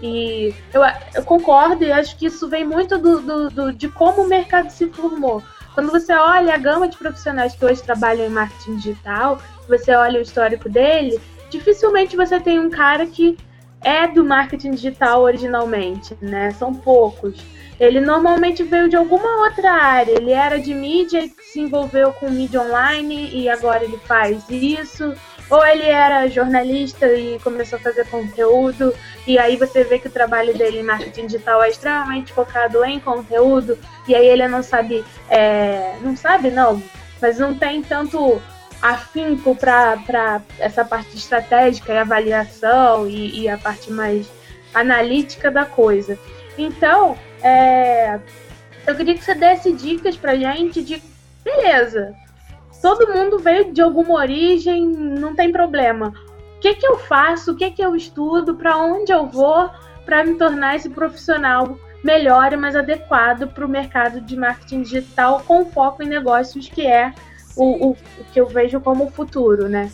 E 0.02 0.54
eu, 0.72 0.82
eu 1.14 1.24
concordo 1.24 1.82
e 1.82 1.90
acho 1.90 2.16
que 2.16 2.26
isso 2.26 2.48
vem 2.48 2.64
muito 2.64 2.98
do, 2.98 3.20
do- 3.20 3.50
do- 3.50 3.72
de 3.72 3.88
como 3.88 4.22
o 4.22 4.28
mercado 4.28 4.70
se 4.70 4.86
formou. 4.90 5.42
Quando 5.74 5.90
você 5.90 6.12
olha 6.12 6.54
a 6.54 6.58
gama 6.58 6.88
de 6.88 6.96
profissionais 6.96 7.54
que 7.54 7.64
hoje 7.64 7.82
trabalham 7.82 8.26
em 8.26 8.30
marketing 8.30 8.76
digital, 8.76 9.38
você 9.68 9.92
olha 9.94 10.18
o 10.18 10.22
histórico 10.22 10.68
dele, 10.68 11.20
dificilmente 11.50 12.16
você 12.16 12.38
tem 12.40 12.58
um 12.58 12.70
cara 12.70 13.06
que 13.06 13.36
é 13.80 14.06
do 14.08 14.24
marketing 14.24 14.72
digital 14.72 15.22
originalmente, 15.22 16.16
né? 16.20 16.50
São 16.52 16.74
poucos. 16.74 17.40
Ele 17.78 18.00
normalmente 18.00 18.64
veio 18.64 18.88
de 18.88 18.96
alguma 18.96 19.44
outra 19.44 19.70
área. 19.70 20.12
Ele 20.12 20.32
era 20.32 20.58
de 20.58 20.74
mídia 20.74 21.24
e 21.24 21.32
se 21.40 21.60
envolveu 21.60 22.12
com 22.12 22.28
mídia 22.28 22.60
online 22.60 23.30
e 23.32 23.48
agora 23.48 23.84
ele 23.84 23.98
faz 23.98 24.44
isso. 24.50 25.14
Ou 25.50 25.64
ele 25.64 25.84
era 25.84 26.28
jornalista 26.28 27.06
e 27.06 27.38
começou 27.38 27.78
a 27.78 27.82
fazer 27.82 28.06
conteúdo, 28.08 28.94
e 29.26 29.38
aí 29.38 29.56
você 29.56 29.82
vê 29.82 29.98
que 29.98 30.06
o 30.06 30.10
trabalho 30.10 30.52
dele 30.56 30.80
em 30.80 30.82
marketing 30.82 31.24
digital 31.24 31.62
é 31.62 31.70
extremamente 31.70 32.34
focado 32.34 32.84
em 32.84 33.00
conteúdo, 33.00 33.78
e 34.06 34.14
aí 34.14 34.26
ele 34.26 34.46
não 34.46 34.62
sabe, 34.62 35.02
é, 35.30 35.96
não 36.02 36.14
sabe 36.14 36.50
não, 36.50 36.82
mas 37.18 37.38
não 37.38 37.54
tem 37.54 37.80
tanto 37.80 38.42
afinco 38.80 39.54
para 39.56 40.40
essa 40.58 40.84
parte 40.84 41.16
estratégica 41.16 41.92
e 41.92 41.98
avaliação 41.98 43.08
e, 43.08 43.40
e 43.40 43.48
a 43.48 43.58
parte 43.58 43.92
mais 43.92 44.30
analítica 44.74 45.50
da 45.50 45.64
coisa. 45.64 46.18
Então, 46.56 47.16
é, 47.42 48.18
eu 48.86 48.94
queria 48.94 49.14
que 49.14 49.24
você 49.24 49.34
desse 49.34 49.72
dicas 49.72 50.16
pra 50.16 50.36
gente 50.36 50.82
de 50.82 51.02
beleza. 51.44 52.14
Todo 52.80 53.12
mundo 53.12 53.38
veio 53.38 53.72
de 53.72 53.82
alguma 53.82 54.14
origem, 54.14 54.86
não 54.86 55.34
tem 55.34 55.50
problema. 55.50 56.12
O 56.56 56.60
que 56.60 56.74
que 56.74 56.86
eu 56.86 56.98
faço? 56.98 57.52
O 57.52 57.56
que 57.56 57.70
que 57.70 57.82
eu 57.82 57.96
estudo? 57.96 58.54
Para 58.54 58.76
onde 58.76 59.12
eu 59.12 59.26
vou 59.26 59.70
para 60.04 60.24
me 60.24 60.34
tornar 60.36 60.76
esse 60.76 60.88
profissional 60.88 61.78
melhor 62.02 62.52
e 62.52 62.56
mais 62.56 62.76
adequado 62.76 63.48
para 63.48 63.66
o 63.66 63.68
mercado 63.68 64.20
de 64.20 64.36
marketing 64.36 64.82
digital 64.82 65.42
com 65.46 65.66
foco 65.66 66.02
em 66.02 66.06
negócios, 66.06 66.68
que 66.68 66.86
é 66.86 67.12
o, 67.58 67.88
o, 67.88 67.90
o 67.90 68.24
que 68.32 68.40
eu 68.40 68.46
vejo 68.46 68.80
como 68.80 69.04
o 69.04 69.10
futuro, 69.10 69.68
né? 69.68 69.90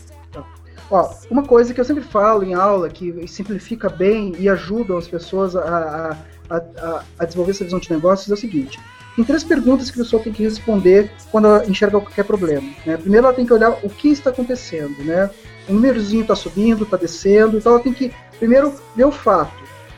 Ó, 0.91 1.11
uma 1.31 1.43
coisa 1.43 1.73
que 1.73 1.81
eu 1.81 1.85
sempre 1.85 2.05
falo 2.05 2.45
em 2.45 2.55
aula, 2.55 2.91
que 2.91 3.27
simplifica 3.27 3.89
bem 3.89 4.35
e 4.39 4.49
ajuda 4.49 4.97
as 4.99 5.09
pessoas 5.09 5.57
a, 5.57 6.17
a, 6.51 6.57
a, 6.57 7.05
a 7.19 7.25
desenvolver 7.25 7.53
essa 7.53 7.65
visão 7.65 7.79
de 7.79 7.91
negócios, 7.91 8.31
é 8.31 8.35
o 8.35 8.37
seguinte. 8.37 8.79
Tem 9.17 9.25
três 9.25 9.45
perguntas 9.45 9.91
que 9.91 9.99
a 9.99 10.03
pessoa 10.03 10.23
tem 10.23 10.33
que 10.33 10.43
responder 10.43 11.11
quando 11.31 11.47
ela 11.47 11.67
enxerga 11.67 12.01
qualquer 12.01 12.25
problema. 12.25 12.69
Né? 12.85 12.97
Primeiro, 12.97 13.27
ela 13.27 13.35
tem 13.35 13.47
que 13.47 13.53
olhar 13.53 13.71
o 13.83 13.89
que 13.89 14.09
está 14.09 14.31
acontecendo. 14.31 15.03
Né? 15.05 15.31
O 15.69 15.73
númerozinho 15.73 16.23
está 16.23 16.35
subindo, 16.35 16.85
está 16.85 16.97
descendo, 16.97 17.57
então 17.57 17.73
ela 17.73 17.81
tem 17.81 17.93
que 17.93 18.13
primeiro 18.39 18.75
ver 18.95 19.05
o 19.05 19.13
fato. 19.13 19.55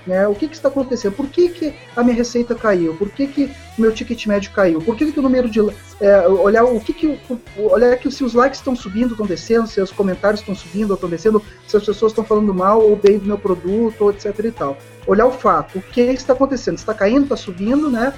Né? 0.06 0.26
O 0.28 0.34
que, 0.34 0.46
que 0.46 0.54
está 0.54 0.68
acontecendo? 0.68 1.14
Por 1.14 1.26
que, 1.26 1.48
que 1.48 1.74
a 1.96 2.02
minha 2.02 2.14
receita 2.14 2.54
caiu? 2.54 2.94
Por 2.94 3.10
que, 3.10 3.26
que 3.26 3.50
o 3.76 3.80
meu 3.80 3.92
ticket 3.92 4.26
médio 4.26 4.52
caiu? 4.52 4.80
Por 4.80 4.94
que, 4.96 5.10
que 5.10 5.18
o 5.18 5.22
número 5.22 5.50
de. 5.50 5.60
É, 6.00 6.28
olhar 6.28 6.64
o 6.64 6.78
que, 6.78 6.92
que 6.92 7.18
olhar 7.56 7.96
que 7.96 8.10
se 8.10 8.22
os 8.22 8.34
likes 8.34 8.60
estão 8.60 8.76
subindo, 8.76 9.12
estão 9.12 9.26
descendo, 9.26 9.66
se 9.66 9.80
os 9.80 9.90
comentários 9.90 10.40
estão 10.40 10.54
subindo 10.54 10.90
ou 10.90 10.94
estão 10.94 11.08
descendo, 11.08 11.42
se 11.66 11.76
as 11.76 11.84
pessoas 11.84 12.12
estão 12.12 12.22
falando 12.22 12.54
mal 12.54 12.80
ou 12.80 12.94
bem 12.94 13.18
do 13.18 13.26
meu 13.26 13.38
produto, 13.38 14.02
ou 14.02 14.10
etc 14.10 14.32
e 14.44 14.50
tal. 14.52 14.78
Olhar 15.06 15.26
o 15.26 15.32
fato, 15.32 15.78
o 15.78 15.82
que 15.82 16.02
está 16.02 16.34
acontecendo? 16.34 16.78
Está 16.78 16.94
caindo, 16.94 17.24
está 17.24 17.36
subindo, 17.36 17.90
né? 17.90 18.12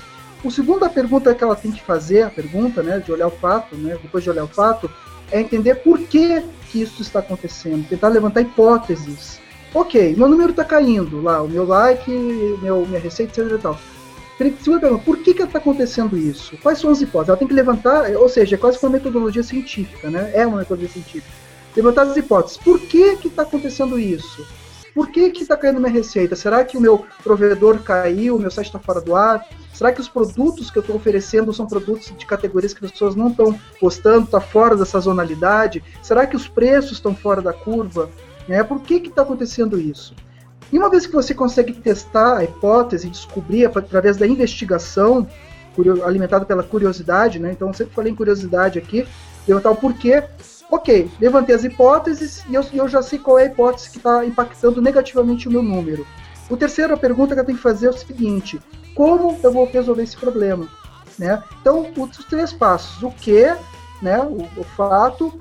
O 0.45 0.51
segunda 0.51 0.89
pergunta 0.89 1.34
que 1.34 1.43
ela 1.43 1.57
tem 1.57 1.72
que 1.72 1.82
fazer, 1.82 2.22
a 2.22 2.30
pergunta, 2.30 2.82
né, 2.82 3.01
de 3.01 3.11
olhar 3.11 3.26
o 3.26 3.30
fato, 3.30 3.74
né, 3.74 3.99
depois 4.01 4.22
de 4.22 4.30
olhar 4.30 4.45
o 4.45 4.49
fato, 4.49 4.89
é 5.32 5.41
entender 5.41 5.76
por 5.76 5.99
que 5.99 6.43
que 6.70 6.82
isso 6.82 7.03
está 7.03 7.18
acontecendo, 7.18 7.89
tentar 7.89 8.09
levantar 8.09 8.43
hipóteses. 8.43 9.41
Ok, 9.75 10.14
meu 10.16 10.29
número 10.29 10.51
está 10.51 10.64
caindo 10.64 11.21
lá, 11.23 11.43
o 11.43 11.49
meu 11.49 11.66
like, 11.66 12.11
meu, 12.62 12.87
minha 12.87 12.99
receita, 12.99 13.41
etc 13.41 13.53
e 13.53 13.59
tal. 13.59 13.79
Segunda 14.62 14.81
pergunta, 14.81 15.05
por 15.05 15.19
que 15.19 15.35
que 15.35 15.43
está 15.43 15.59
acontecendo 15.59 16.16
isso? 16.16 16.57
Quais 16.59 16.79
são 16.79 16.91
as 16.91 17.01
hipóteses? 17.01 17.29
Ela 17.31 17.37
tem 17.37 17.49
que 17.49 17.55
levantar, 17.55 18.09
ou 18.12 18.29
seja, 18.29 18.55
é 18.55 18.59
quase 18.59 18.79
uma 18.81 18.91
metodologia 18.91 19.43
científica, 19.43 20.09
né? 20.09 20.31
É 20.33 20.47
uma 20.47 20.59
metodologia 20.59 20.93
científica. 20.93 21.35
Levantar 21.77 22.03
as 22.03 22.16
hipóteses. 22.16 22.57
Por 22.57 22.79
que 22.81 23.16
que 23.16 23.27
está 23.27 23.43
acontecendo 23.43 23.99
isso? 23.99 24.47
Por 24.95 25.11
que 25.11 25.31
que 25.31 25.43
está 25.43 25.57
caindo 25.57 25.81
minha 25.81 25.93
receita? 25.93 26.35
Será 26.35 26.64
que 26.64 26.79
o 26.79 26.81
meu 26.81 27.05
provedor 27.23 27.81
caiu, 27.81 28.37
o 28.37 28.39
meu 28.39 28.51
site 28.51 28.69
está 28.69 28.79
fora 28.79 29.01
do 29.01 29.14
ar? 29.14 29.45
Será 29.73 29.93
que 29.93 30.01
os 30.01 30.09
produtos 30.09 30.71
que 30.71 30.79
eu 30.79 30.81
estou 30.81 30.97
oferecendo 30.97 31.53
são 31.53 31.66
produtos 31.66 32.12
de 32.16 32.25
categorias 32.25 32.73
que 32.73 32.85
as 32.85 32.91
pessoas 32.91 33.14
não 33.14 33.29
estão 33.29 33.59
gostando, 33.81 34.25
está 34.25 34.41
fora 34.41 34.77
da 34.77 34.85
sazonalidade? 34.85 35.83
Será 36.03 36.27
que 36.27 36.37
os 36.37 36.49
preços 36.49 36.93
estão 36.93 37.14
fora 37.14 37.43
da 37.43 37.53
curva? 37.53 38.09
Né? 38.49 38.64
Por 38.64 38.80
que 38.80 38.94
está 38.94 39.22
acontecendo 39.22 39.78
isso? 39.78 40.14
E 40.72 40.78
uma 40.78 40.90
vez 40.90 41.07
que 41.07 41.12
você 41.12 41.34
consegue 41.34 41.72
testar 41.72 42.38
a 42.38 42.44
hipótese, 42.44 43.09
descobrir 43.09 43.66
através 43.66 44.16
da 44.16 44.26
investigação, 44.26 45.26
alimentada 46.05 46.44
pela 46.44 46.62
curiosidade, 46.62 47.38
né? 47.38 47.53
então 47.53 47.72
sempre 47.72 47.94
falei 47.94 48.12
em 48.12 48.16
curiosidade 48.16 48.78
aqui, 48.78 49.07
levantar 49.46 49.70
o 49.70 49.76
porquê. 49.76 50.24
Ok, 50.70 51.11
levantei 51.18 51.55
as 51.55 51.64
hipóteses 51.64 52.44
e 52.49 52.55
eu, 52.55 52.64
eu 52.74 52.88
já 52.88 53.01
sei 53.01 53.18
qual 53.18 53.38
é 53.38 53.44
a 53.44 53.46
hipótese 53.46 53.90
que 53.90 53.96
está 53.99 54.24
impactando 54.24 54.82
negativamente 54.82 55.49
o 55.49 55.51
meu 55.51 55.62
número. 55.62 56.07
O 56.51 56.57
terceira 56.57 56.96
pergunta 56.96 57.34
que 57.34 57.40
eu 57.40 57.44
tenho 57.44 57.57
que 57.57 57.62
fazer 57.62 57.86
é 57.86 57.90
o 57.90 57.96
seguinte: 57.96 58.61
como 58.94 59.38
eu 59.42 59.51
vou 59.51 59.64
resolver 59.66 60.03
esse 60.03 60.16
problema? 60.16 60.68
Né? 61.18 61.42
Então, 61.61 61.86
os 61.96 62.24
três 62.26 62.53
passos: 62.53 63.03
o 63.03 63.11
que, 63.11 63.46
né, 64.03 64.20
o, 64.20 64.46
o 64.61 64.64
fato, 64.76 65.40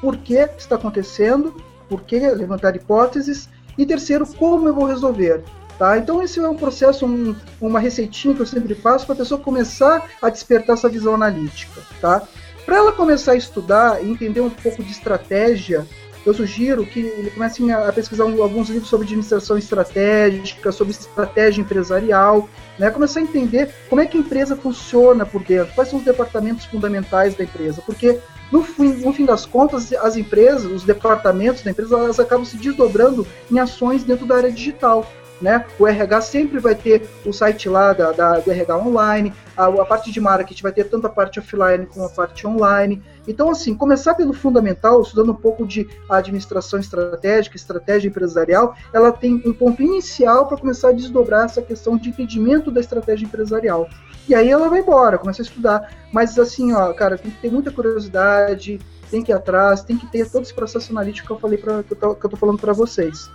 por 0.00 0.16
que 0.16 0.38
está 0.56 0.76
acontecendo, 0.76 1.54
por 1.94 2.02
que 2.02 2.18
levantar 2.18 2.74
hipóteses, 2.74 3.48
e 3.78 3.86
terceiro, 3.86 4.26
como 4.26 4.68
eu 4.68 4.74
vou 4.74 4.84
resolver. 4.84 5.42
Tá? 5.78 5.96
Então, 5.96 6.22
esse 6.22 6.40
é 6.40 6.48
um 6.48 6.56
processo, 6.56 7.06
um, 7.06 7.34
uma 7.60 7.78
receitinha 7.78 8.34
que 8.34 8.40
eu 8.40 8.46
sempre 8.46 8.74
faço 8.74 9.06
para 9.06 9.14
a 9.14 9.18
pessoa 9.18 9.40
começar 9.40 10.08
a 10.20 10.28
despertar 10.28 10.74
essa 10.74 10.88
visão 10.88 11.14
analítica. 11.14 11.80
Tá? 12.00 12.22
Para 12.66 12.76
ela 12.76 12.92
começar 12.92 13.32
a 13.32 13.36
estudar 13.36 14.02
e 14.02 14.10
entender 14.10 14.40
um 14.40 14.50
pouco 14.50 14.82
de 14.82 14.90
estratégia, 14.90 15.86
eu 16.26 16.34
sugiro 16.34 16.86
que 16.86 17.00
ele 17.00 17.30
comece 17.30 17.70
a 17.70 17.92
pesquisar 17.92 18.24
alguns 18.24 18.70
livros 18.70 18.88
sobre 18.88 19.04
administração 19.04 19.58
estratégica, 19.58 20.72
sobre 20.72 20.92
estratégia 20.92 21.60
empresarial, 21.60 22.48
né? 22.78 22.90
começar 22.90 23.20
a 23.20 23.22
entender 23.22 23.72
como 23.88 24.00
é 24.00 24.06
que 24.06 24.16
a 24.16 24.20
empresa 24.20 24.56
funciona 24.56 25.26
por 25.26 25.44
dentro, 25.44 25.74
quais 25.74 25.90
são 25.90 25.98
os 25.98 26.04
departamentos 26.04 26.64
fundamentais 26.66 27.34
da 27.34 27.44
empresa, 27.44 27.82
porque 27.84 28.18
no 28.50 28.62
fim, 28.62 28.92
no 28.94 29.12
fim 29.12 29.24
das 29.24 29.46
contas, 29.46 29.92
as 29.92 30.16
empresas, 30.16 30.70
os 30.70 30.84
departamentos 30.84 31.62
da 31.62 31.70
empresa, 31.70 31.96
elas 31.96 32.20
acabam 32.20 32.44
se 32.44 32.56
desdobrando 32.56 33.26
em 33.50 33.58
ações 33.58 34.04
dentro 34.04 34.26
da 34.26 34.36
área 34.36 34.52
digital. 34.52 35.06
Né? 35.40 35.64
O 35.78 35.86
RH 35.86 36.20
sempre 36.22 36.58
vai 36.60 36.74
ter 36.74 37.08
o 37.26 37.32
site 37.32 37.68
lá 37.68 37.92
da, 37.92 38.12
da 38.12 38.38
do 38.38 38.50
RH 38.50 38.78
online, 38.78 39.32
a, 39.56 39.66
a, 39.66 39.84
parte 39.84 40.12
de 40.12 40.20
marketing 40.20 40.62
vai 40.62 40.72
ter 40.72 40.84
tanto 40.84 41.06
a 41.06 41.10
parte 41.10 41.38
offline 41.38 41.86
como 41.86 42.06
a 42.06 42.08
parte 42.08 42.46
online. 42.46 43.02
Então, 43.26 43.50
assim, 43.50 43.74
começar 43.74 44.14
pelo 44.14 44.32
fundamental, 44.32 45.02
estudando 45.02 45.32
um 45.32 45.36
pouco 45.36 45.66
de 45.66 45.88
administração 46.08 46.78
estratégica, 46.78 47.56
estratégia 47.56 48.08
empresarial, 48.08 48.76
ela 48.92 49.10
tem 49.10 49.42
um 49.44 49.52
ponto 49.52 49.82
inicial 49.82 50.46
para 50.46 50.56
começar 50.56 50.90
a 50.90 50.92
desdobrar 50.92 51.46
essa 51.46 51.60
questão 51.60 51.96
de 51.96 52.10
entendimento 52.10 52.70
da 52.70 52.80
estratégia 52.80 53.26
empresarial. 53.26 53.88
E 54.28 54.34
aí 54.34 54.50
ela 54.50 54.68
vai 54.68 54.80
embora, 54.80 55.18
começa 55.18 55.42
a 55.42 55.44
estudar. 55.44 55.92
Mas 56.12 56.38
assim, 56.38 56.72
ó, 56.72 56.92
cara, 56.92 57.18
tem 57.18 57.30
que 57.30 57.38
ter 57.38 57.50
muita 57.52 57.70
curiosidade, 57.70 58.80
tem 59.10 59.22
que 59.22 59.30
ir 59.30 59.34
atrás, 59.34 59.82
tem 59.82 59.96
que 59.96 60.06
ter 60.06 60.30
todo 60.30 60.42
esse 60.42 60.54
processo 60.54 60.90
analítico 60.92 61.26
que 61.26 61.32
eu 61.32 61.38
falei 61.38 61.58
pra, 61.58 61.82
que 61.82 61.92
eu 61.92 61.96
tô, 61.96 62.14
que 62.14 62.24
eu 62.26 62.30
tô 62.30 62.36
falando 62.36 62.58
para 62.58 62.72
vocês. 62.72 63.30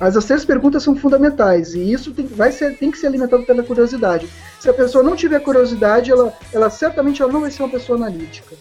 Mas 0.00 0.16
as 0.16 0.24
três 0.24 0.44
perguntas 0.44 0.82
são 0.82 0.94
fundamentais 0.94 1.74
e 1.74 1.92
isso 1.92 2.12
tem, 2.12 2.26
vai 2.26 2.52
ser, 2.52 2.76
tem 2.76 2.90
que 2.90 2.98
ser 2.98 3.08
alimentado 3.08 3.42
pela 3.44 3.62
curiosidade. 3.64 4.28
Se 4.60 4.70
a 4.70 4.72
pessoa 4.72 5.02
não 5.02 5.16
tiver 5.16 5.40
curiosidade, 5.40 6.10
ela, 6.10 6.32
ela 6.52 6.70
certamente 6.70 7.20
ela 7.20 7.32
não 7.32 7.40
vai 7.40 7.50
ser 7.50 7.62
uma 7.64 7.68
pessoa 7.68 7.98
analítica. 7.98 8.54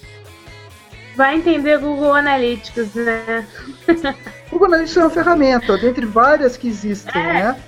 Vai 1.16 1.36
entender 1.36 1.80
Google 1.80 2.14
Analytics, 2.14 2.94
né? 2.94 3.48
Google 4.52 4.68
Analytics 4.68 4.98
é 4.98 5.02
uma 5.02 5.10
ferramenta, 5.10 5.78
dentre 5.78 6.06
várias 6.06 6.58
que 6.58 6.68
existem, 6.68 7.22
É. 7.22 7.34
né? 7.34 7.64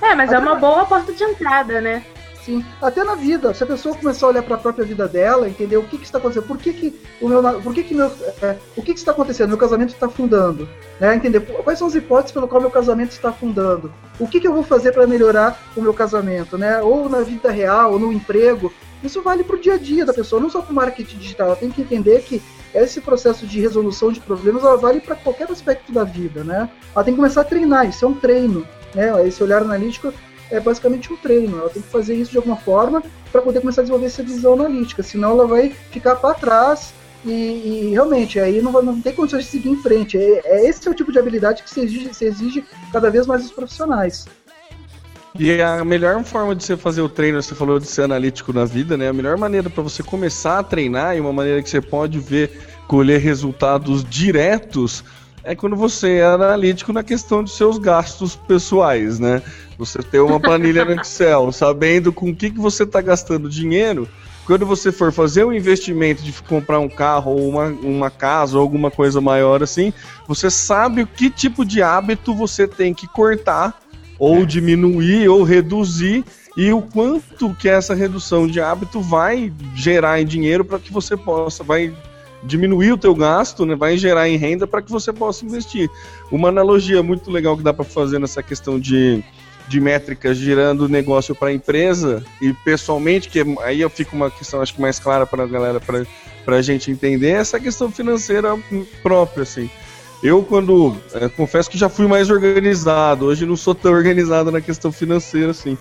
É, 0.00 0.14
mas 0.14 0.32
é 0.32 0.38
uma 0.38 0.54
boa 0.54 0.86
porta 0.86 1.12
de 1.12 1.24
entrada, 1.24 1.80
né? 1.80 2.04
Assim, 2.48 2.64
até 2.80 3.04
na 3.04 3.14
vida, 3.14 3.52
se 3.52 3.62
a 3.62 3.66
pessoa 3.66 3.94
começar 3.94 4.26
a 4.26 4.28
olhar 4.30 4.42
para 4.42 4.54
a 4.54 4.58
própria 4.58 4.84
vida 4.84 5.06
dela, 5.06 5.48
entender 5.48 5.76
o 5.76 5.82
que, 5.82 5.98
que 5.98 6.04
está 6.04 6.18
acontecendo, 6.18 6.46
por 6.46 6.56
que, 6.56 6.72
que 6.72 7.00
o 7.20 7.28
meu, 7.28 7.42
por 7.60 7.74
que, 7.74 7.82
que 7.84 7.94
meu, 7.94 8.10
é, 8.42 8.56
o 8.76 8.82
que, 8.82 8.94
que 8.94 8.98
está 8.98 9.12
acontecendo, 9.12 9.50
meu 9.50 9.58
casamento 9.58 9.90
está 9.90 10.06
afundando, 10.06 10.68
né? 10.98 11.14
Entender 11.14 11.40
quais 11.40 11.78
são 11.78 11.86
as 11.86 11.94
hipóteses 11.94 12.32
pelo 12.32 12.48
qual 12.48 12.60
meu 12.60 12.70
casamento 12.70 13.10
está 13.10 13.28
afundando, 13.28 13.92
o 14.18 14.26
que, 14.26 14.40
que 14.40 14.48
eu 14.48 14.54
vou 14.54 14.62
fazer 14.62 14.92
para 14.92 15.06
melhorar 15.06 15.60
o 15.76 15.82
meu 15.82 15.92
casamento, 15.92 16.56
né? 16.56 16.80
Ou 16.80 17.08
na 17.08 17.20
vida 17.20 17.50
real, 17.50 17.92
ou 17.92 17.98
no 17.98 18.12
emprego, 18.12 18.72
isso 19.02 19.22
vale 19.22 19.44
para 19.44 19.56
o 19.56 19.60
dia 19.60 19.74
a 19.74 19.78
dia 19.78 20.04
da 20.04 20.12
pessoa, 20.12 20.40
não 20.40 20.50
só 20.50 20.60
para 20.60 20.72
o 20.72 20.74
marketing 20.74 21.18
digital. 21.18 21.48
Ela 21.48 21.56
tem 21.56 21.70
que 21.70 21.82
entender 21.82 22.22
que 22.22 22.42
esse 22.74 23.00
processo 23.00 23.46
de 23.46 23.60
resolução 23.60 24.12
de 24.12 24.20
problemas 24.20 24.62
ela 24.62 24.76
vale 24.76 25.00
para 25.00 25.14
qualquer 25.14 25.50
aspecto 25.50 25.92
da 25.92 26.04
vida, 26.04 26.42
né? 26.42 26.68
Ela 26.94 27.04
tem 27.04 27.14
que 27.14 27.18
começar 27.18 27.42
a 27.42 27.44
treinar, 27.44 27.88
isso 27.88 28.04
é 28.04 28.08
um 28.08 28.14
treino, 28.14 28.66
né? 28.94 29.26
Esse 29.26 29.42
olhar 29.42 29.62
analítico 29.62 30.12
é 30.50 30.60
basicamente 30.60 31.12
um 31.12 31.16
treino. 31.16 31.58
Ela 31.58 31.70
tem 31.70 31.82
que 31.82 31.88
fazer 31.88 32.14
isso 32.14 32.30
de 32.30 32.36
alguma 32.36 32.56
forma 32.56 33.02
para 33.30 33.42
poder 33.42 33.60
começar 33.60 33.82
a 33.82 33.84
desenvolver 33.84 34.06
essa 34.06 34.22
visão 34.22 34.54
analítica, 34.54 35.02
senão 35.02 35.30
ela 35.30 35.46
vai 35.46 35.70
ficar 35.90 36.16
para 36.16 36.34
trás 36.34 36.92
e, 37.24 37.30
e, 37.30 37.90
realmente 37.90 38.38
aí 38.38 38.62
não, 38.62 38.70
não 38.80 39.00
tem 39.00 39.12
condições 39.12 39.44
de 39.44 39.50
seguir 39.50 39.70
em 39.70 39.82
frente. 39.82 40.16
É, 40.16 40.40
é 40.44 40.68
esse 40.68 40.86
é 40.86 40.90
o 40.90 40.94
tipo 40.94 41.12
de 41.12 41.18
habilidade 41.18 41.62
que 41.62 41.70
se 41.70 41.80
exige, 41.80 42.14
se 42.14 42.24
exige 42.24 42.64
cada 42.92 43.10
vez 43.10 43.26
mais 43.26 43.42
dos 43.42 43.52
profissionais. 43.52 44.26
E 45.38 45.60
a 45.60 45.84
melhor 45.84 46.22
forma 46.24 46.54
de 46.54 46.64
você 46.64 46.76
fazer 46.76 47.00
o 47.00 47.08
treino, 47.08 47.40
você 47.40 47.54
falou 47.54 47.78
de 47.78 47.86
ser 47.86 48.02
analítico 48.02 48.52
na 48.52 48.64
vida, 48.64 48.96
né? 48.96 49.08
A 49.08 49.12
melhor 49.12 49.36
maneira 49.36 49.68
para 49.68 49.82
você 49.82 50.02
começar 50.02 50.58
a 50.58 50.62
treinar 50.62 51.16
e 51.16 51.20
uma 51.20 51.32
maneira 51.32 51.62
que 51.62 51.70
você 51.70 51.80
pode 51.80 52.18
ver, 52.18 52.50
colher 52.88 53.20
resultados 53.20 54.02
diretos 54.04 55.04
é 55.44 55.54
quando 55.54 55.76
você 55.76 56.16
é 56.16 56.24
analítico 56.24 56.92
na 56.92 57.02
questão 57.02 57.42
de 57.42 57.50
seus 57.50 57.78
gastos 57.78 58.36
pessoais, 58.36 59.18
né? 59.18 59.42
Você 59.78 60.02
ter 60.02 60.20
uma 60.20 60.40
planilha 60.40 60.84
no 60.84 60.92
Excel, 61.00 61.50
sabendo 61.52 62.12
com 62.12 62.30
o 62.30 62.36
que, 62.36 62.50
que 62.50 62.58
você 62.58 62.82
está 62.82 63.00
gastando 63.00 63.48
dinheiro. 63.48 64.08
Quando 64.46 64.64
você 64.64 64.90
for 64.90 65.12
fazer 65.12 65.44
um 65.44 65.52
investimento 65.52 66.22
de 66.22 66.32
comprar 66.42 66.80
um 66.80 66.88
carro 66.88 67.32
ou 67.32 67.48
uma, 67.48 67.66
uma 67.66 68.10
casa 68.10 68.56
ou 68.56 68.62
alguma 68.62 68.90
coisa 68.90 69.20
maior 69.20 69.62
assim, 69.62 69.92
você 70.26 70.50
sabe 70.50 71.02
o 71.02 71.06
que 71.06 71.28
tipo 71.28 71.64
de 71.64 71.82
hábito 71.82 72.34
você 72.34 72.66
tem 72.66 72.94
que 72.94 73.06
cortar 73.06 73.78
ou 74.18 74.46
diminuir 74.46 75.28
ou 75.28 75.42
reduzir 75.42 76.24
e 76.56 76.72
o 76.72 76.82
quanto 76.82 77.54
que 77.54 77.68
essa 77.68 77.94
redução 77.94 78.46
de 78.46 78.60
hábito 78.60 79.00
vai 79.00 79.52
gerar 79.76 80.20
em 80.20 80.26
dinheiro 80.26 80.64
para 80.64 80.78
que 80.78 80.92
você 80.92 81.16
possa 81.16 81.62
vai 81.62 81.94
diminuir 82.42 82.92
o 82.92 82.98
teu 82.98 83.14
gasto, 83.14 83.66
né, 83.66 83.74
vai 83.74 83.96
gerar 83.96 84.28
em 84.28 84.36
renda 84.36 84.66
para 84.66 84.82
que 84.82 84.90
você 84.90 85.12
possa 85.12 85.44
investir. 85.44 85.90
Uma 86.30 86.48
analogia 86.48 87.02
muito 87.02 87.30
legal 87.30 87.56
que 87.56 87.62
dá 87.62 87.72
para 87.72 87.84
fazer 87.84 88.18
nessa 88.18 88.42
questão 88.42 88.78
de, 88.78 89.22
de 89.66 89.80
métricas 89.80 90.36
girando 90.36 90.88
negócio 90.88 91.34
para 91.34 91.48
a 91.48 91.52
empresa 91.52 92.24
e 92.40 92.52
pessoalmente, 92.52 93.28
que 93.28 93.40
aí 93.62 93.80
eu 93.80 93.90
fico 93.90 94.14
uma 94.14 94.30
questão 94.30 94.60
acho 94.60 94.74
que 94.74 94.80
mais 94.80 94.98
clara 94.98 95.26
para 95.26 95.44
a 95.44 95.46
galera, 95.46 95.80
para 95.80 96.56
a 96.56 96.62
gente 96.62 96.90
entender, 96.90 97.28
é 97.28 97.32
essa 97.32 97.58
questão 97.58 97.90
financeira 97.90 98.56
própria, 99.02 99.42
assim. 99.42 99.70
Eu, 100.22 100.42
quando. 100.42 100.96
É, 101.14 101.28
confesso 101.28 101.70
que 101.70 101.78
já 101.78 101.88
fui 101.88 102.06
mais 102.06 102.28
organizado. 102.30 103.26
Hoje 103.26 103.46
não 103.46 103.56
sou 103.56 103.74
tão 103.74 103.92
organizado 103.94 104.50
na 104.50 104.60
questão 104.60 104.90
financeira, 104.90 105.50
assim. 105.50 105.78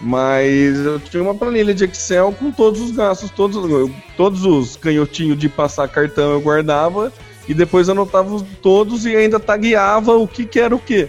Mas 0.00 0.78
eu 0.78 1.00
tinha 1.00 1.22
uma 1.22 1.34
planilha 1.34 1.74
de 1.74 1.84
Excel 1.84 2.32
com 2.32 2.52
todos 2.52 2.80
os 2.80 2.92
gastos, 2.92 3.30
todos, 3.30 3.90
todos 4.16 4.44
os 4.44 4.76
canhotinhos 4.76 5.38
de 5.38 5.48
passar 5.48 5.88
cartão 5.88 6.32
eu 6.32 6.40
guardava 6.40 7.12
e 7.48 7.54
depois 7.54 7.88
anotava 7.88 8.44
todos 8.62 9.06
e 9.06 9.16
ainda 9.16 9.40
tagueava 9.40 10.16
o 10.16 10.28
que, 10.28 10.44
que 10.44 10.60
era 10.60 10.74
o 10.74 10.78
que. 10.78 11.08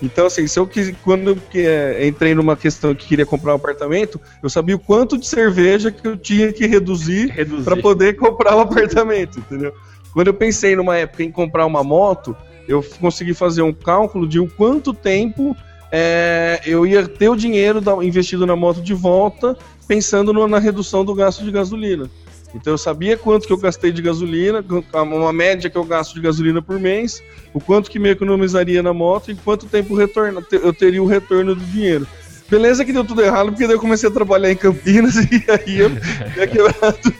Então, 0.00 0.26
assim, 0.26 0.46
se 0.46 0.58
eu 0.58 0.66
quis, 0.66 0.94
quando 1.02 1.30
eu 1.30 1.38
é, 1.54 2.06
entrei 2.06 2.34
numa 2.34 2.56
questão 2.56 2.94
que 2.94 3.06
queria 3.06 3.26
comprar 3.26 3.52
um 3.52 3.56
apartamento, 3.56 4.20
eu 4.42 4.48
sabia 4.48 4.76
o 4.76 4.78
quanto 4.78 5.18
de 5.18 5.26
cerveja 5.26 5.90
que 5.90 6.06
eu 6.06 6.16
tinha 6.16 6.52
que 6.52 6.66
reduzir, 6.66 7.30
reduzir. 7.30 7.64
para 7.64 7.76
poder 7.76 8.16
comprar 8.16 8.54
o 8.54 8.58
um 8.58 8.60
apartamento, 8.60 9.40
entendeu? 9.40 9.72
Quando 10.12 10.28
eu 10.28 10.34
pensei 10.34 10.76
numa 10.76 10.96
época 10.96 11.24
em 11.24 11.32
comprar 11.32 11.66
uma 11.66 11.82
moto, 11.82 12.36
eu 12.68 12.84
consegui 13.00 13.34
fazer 13.34 13.62
um 13.62 13.72
cálculo 13.72 14.28
de 14.28 14.38
o 14.38 14.48
quanto 14.48 14.92
tempo 14.92 15.56
é, 15.90 16.60
eu 16.64 16.86
ia 16.86 17.06
ter 17.06 17.28
o 17.28 17.36
dinheiro 17.36 17.80
investido 18.02 18.46
na 18.46 18.54
moto 18.54 18.80
de 18.80 18.94
volta, 18.94 19.56
pensando 19.86 20.32
na 20.46 20.58
redução 20.58 21.04
do 21.04 21.14
gasto 21.14 21.44
de 21.44 21.50
gasolina. 21.50 22.10
Então 22.54 22.72
eu 22.72 22.78
sabia 22.78 23.16
quanto 23.16 23.46
que 23.46 23.52
eu 23.52 23.58
gastei 23.58 23.92
de 23.92 24.00
gasolina, 24.00 24.64
uma 24.94 25.32
média 25.32 25.68
que 25.68 25.76
eu 25.76 25.84
gasto 25.84 26.14
de 26.14 26.20
gasolina 26.20 26.62
por 26.62 26.78
mês, 26.80 27.22
o 27.52 27.60
quanto 27.60 27.90
que 27.90 27.98
me 27.98 28.08
economizaria 28.10 28.82
na 28.82 28.92
moto 28.92 29.30
e 29.30 29.34
quanto 29.34 29.66
tempo 29.66 29.94
retorno, 29.94 30.44
eu 30.50 30.72
teria 30.72 31.02
o 31.02 31.06
retorno 31.06 31.54
do 31.54 31.64
dinheiro. 31.64 32.06
Beleza 32.50 32.82
que 32.82 32.94
deu 32.94 33.04
tudo 33.04 33.22
errado, 33.22 33.50
porque 33.50 33.66
daí 33.66 33.76
eu 33.76 33.80
comecei 33.80 34.08
a 34.08 34.12
trabalhar 34.12 34.50
em 34.50 34.56
Campinas 34.56 35.16
e 35.30 35.44
aí 35.50 35.78
eu 35.78 35.90
ia 36.36 36.46
quebrado. 36.48 37.14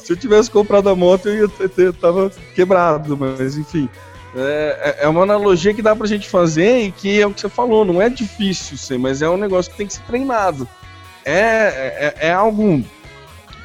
Se 0.00 0.12
eu 0.12 0.16
tivesse 0.16 0.50
comprado 0.50 0.88
a 0.88 0.96
moto, 0.96 1.28
eu 1.28 1.42
ia 1.42 1.48
ter, 1.48 1.68
ter 1.68 1.92
tava 1.92 2.32
quebrado, 2.54 3.16
mas 3.16 3.56
enfim. 3.56 3.88
É, 4.34 4.96
é, 5.00 5.04
é 5.04 5.08
uma 5.08 5.22
analogia 5.22 5.74
que 5.74 5.82
dá 5.82 5.94
pra 5.94 6.06
gente 6.06 6.28
fazer 6.28 6.84
e 6.84 6.92
que 6.92 7.20
é 7.20 7.26
o 7.26 7.32
que 7.32 7.40
você 7.40 7.48
falou, 7.48 7.84
não 7.84 8.00
é 8.00 8.08
difícil 8.08 8.78
ser, 8.78 8.98
mas 8.98 9.20
é 9.20 9.28
um 9.28 9.36
negócio 9.36 9.70
que 9.70 9.76
tem 9.76 9.86
que 9.86 9.92
ser 9.92 10.02
treinado. 10.02 10.66
É, 11.24 12.14
é, 12.20 12.28
é 12.28 12.32
algo. 12.32 12.82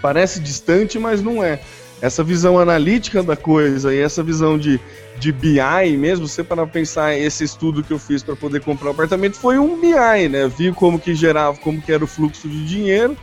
Parece 0.02 0.40
distante, 0.40 1.00
mas 1.00 1.22
não 1.22 1.44
é. 1.44 1.60
Essa 2.02 2.24
visão 2.24 2.60
analítica 2.60 3.24
da 3.24 3.36
coisa 3.36 3.94
e 3.94 4.00
essa 4.00 4.22
visão 4.22 4.58
de 4.58 4.80
de 5.18 5.32
BI 5.32 5.98
mesmo, 5.98 6.28
você 6.28 6.44
para 6.44 6.66
pensar 6.68 7.18
esse 7.18 7.44
estudo 7.44 7.84
que 7.84 7.92
eu 7.92 8.00
fiz 8.00 8.22
para 8.22 8.36
poder 8.36 8.62
comprar 8.62 8.88
o 8.88 8.90
um 8.90 8.94
apartamento 8.94 9.36
foi 9.36 9.58
um 9.58 9.80
BI, 9.80 10.30
né? 10.30 10.48
Vi 10.48 10.72
como 10.72 11.00
que 11.00 11.16
gerava, 11.16 11.58
como 11.58 11.82
que 11.82 11.92
era 11.92 12.04
o 12.04 12.08
fluxo 12.08 12.48
de 12.48 12.66
dinheiro, 12.66 13.18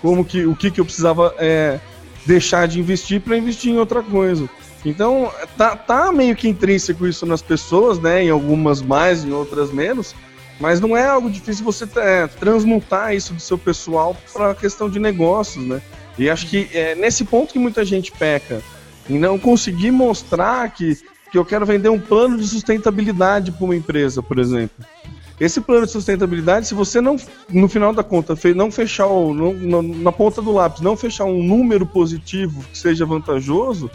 como 0.00 0.24
que 0.24 0.44
o 0.44 0.54
que, 0.54 0.70
que 0.70 0.80
eu 0.80 0.84
precisava 0.84 1.34
é, 1.38 1.80
deixar 2.26 2.68
de 2.68 2.78
investir 2.78 3.20
para 3.20 3.36
investir 3.36 3.72
em 3.72 3.78
outra 3.78 4.02
coisa. 4.02 4.48
Então 4.84 5.30
tá, 5.56 5.76
tá 5.76 6.12
meio 6.12 6.36
que 6.36 6.48
intrínseco 6.48 7.06
isso 7.06 7.26
nas 7.26 7.42
pessoas, 7.42 7.98
né? 7.98 8.24
Em 8.24 8.30
algumas 8.30 8.80
mais, 8.80 9.24
em 9.24 9.32
outras 9.32 9.72
menos. 9.72 10.14
Mas 10.60 10.80
não 10.80 10.96
é 10.96 11.06
algo 11.06 11.30
difícil 11.30 11.64
você 11.64 11.86
é, 11.96 12.26
transmutar 12.26 13.14
isso 13.14 13.32
do 13.32 13.40
seu 13.40 13.56
pessoal 13.56 14.16
para 14.32 14.50
a 14.50 14.54
questão 14.54 14.88
de 14.88 14.98
negócios, 14.98 15.64
né? 15.64 15.80
E 16.18 16.28
acho 16.28 16.46
que 16.48 16.68
é 16.72 16.94
nesse 16.94 17.24
ponto 17.24 17.52
que 17.52 17.58
muita 17.58 17.84
gente 17.84 18.10
peca 18.10 18.60
em 19.08 19.18
não 19.18 19.38
conseguir 19.38 19.90
mostrar 19.90 20.68
que 20.70 20.98
que 21.30 21.38
eu 21.38 21.44
quero 21.44 21.66
vender 21.66 21.88
um 21.88 22.00
plano 22.00 22.36
de 22.36 22.46
sustentabilidade 22.46 23.52
para 23.52 23.64
uma 23.64 23.76
empresa, 23.76 24.22
por 24.22 24.38
exemplo. 24.38 24.84
Esse 25.38 25.60
plano 25.60 25.86
de 25.86 25.92
sustentabilidade, 25.92 26.66
se 26.66 26.74
você 26.74 27.00
não, 27.00 27.16
no 27.48 27.68
final 27.68 27.92
da 27.92 28.02
conta, 28.02 28.34
não 28.56 28.72
fechar 28.72 29.08
não, 29.08 29.82
na 29.82 30.10
ponta 30.10 30.42
do 30.42 30.50
lápis, 30.50 30.80
não 30.80 30.96
fechar 30.96 31.26
um 31.26 31.42
número 31.42 31.86
positivo 31.86 32.64
que 32.72 32.76
seja 32.76 33.06
vantajoso, 33.06 33.88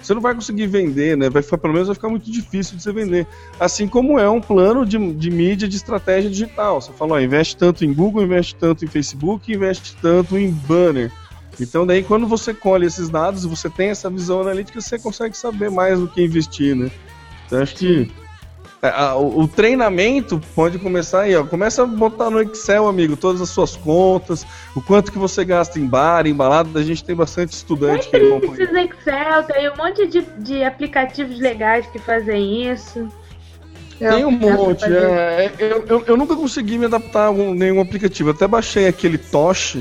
você 0.00 0.14
não 0.14 0.20
vai 0.20 0.34
conseguir 0.34 0.66
vender, 0.66 1.16
né? 1.16 1.28
Vai 1.28 1.42
ficar, 1.42 1.58
pelo 1.58 1.72
menos 1.72 1.88
vai 1.88 1.94
ficar 1.94 2.08
muito 2.08 2.30
difícil 2.30 2.76
de 2.76 2.82
você 2.82 2.92
vender. 2.92 3.26
Assim 3.58 3.88
como 3.88 4.18
é 4.18 4.28
um 4.28 4.40
plano 4.40 4.86
de, 4.86 4.98
de 5.14 5.30
mídia, 5.30 5.68
de 5.68 5.76
estratégia 5.76 6.30
digital. 6.30 6.80
Você 6.80 6.92
fala, 6.92 7.22
investe 7.22 7.56
tanto 7.56 7.84
em 7.84 7.92
Google, 7.92 8.22
investe 8.22 8.54
tanto 8.54 8.84
em 8.84 8.88
Facebook, 8.88 9.52
investe 9.52 9.96
tanto 10.00 10.38
em 10.38 10.50
banner. 10.50 11.12
Então 11.60 11.86
daí 11.86 12.02
quando 12.02 12.26
você 12.26 12.54
colhe 12.54 12.86
esses 12.86 13.08
dados 13.08 13.44
e 13.44 13.48
você 13.48 13.68
tem 13.68 13.90
essa 13.90 14.08
visão 14.08 14.40
analítica, 14.40 14.80
você 14.80 14.98
consegue 14.98 15.36
saber 15.36 15.70
mais 15.70 15.98
do 15.98 16.06
que 16.06 16.22
investir, 16.22 16.76
né? 16.76 16.90
Então 17.46 17.60
acho 17.60 17.74
que 17.74 18.10
o, 19.16 19.40
o, 19.40 19.48
treinamento 19.48 20.40
pode 20.54 20.78
começar 20.78 21.22
aí, 21.22 21.34
ó. 21.34 21.44
Começa 21.44 21.82
a 21.82 21.86
botar 21.86 22.30
no 22.30 22.40
Excel, 22.40 22.86
amigo, 22.86 23.16
todas 23.16 23.40
as 23.40 23.48
suas 23.48 23.74
contas, 23.76 24.46
o 24.74 24.80
quanto 24.80 25.10
que 25.10 25.18
você 25.18 25.44
gasta 25.44 25.80
em 25.80 25.86
bar, 25.86 26.26
em 26.26 26.34
balada. 26.34 26.78
A 26.78 26.82
gente 26.82 27.02
tem 27.04 27.16
bastante 27.16 27.52
estudante 27.52 28.08
tem 28.08 28.40
que 28.40 28.48
precisa 28.48 28.80
Excel, 28.80 29.42
tem 29.44 29.68
um 29.70 29.76
monte 29.76 30.06
de, 30.06 30.20
de 30.38 30.62
aplicativos 30.62 31.40
legais 31.40 31.86
que 31.86 31.98
fazem 31.98 32.70
isso. 32.70 33.08
Tem 33.98 34.24
um 34.24 34.30
monte, 34.30 34.84
é, 34.84 35.52
eu, 35.58 35.84
eu, 35.88 36.04
eu, 36.06 36.16
nunca 36.16 36.36
consegui 36.36 36.78
me 36.78 36.84
adaptar 36.84 37.30
a 37.30 37.32
nenhum 37.32 37.80
aplicativo. 37.80 38.30
Até 38.30 38.46
baixei 38.46 38.86
aquele 38.86 39.18
Tosh, 39.18 39.78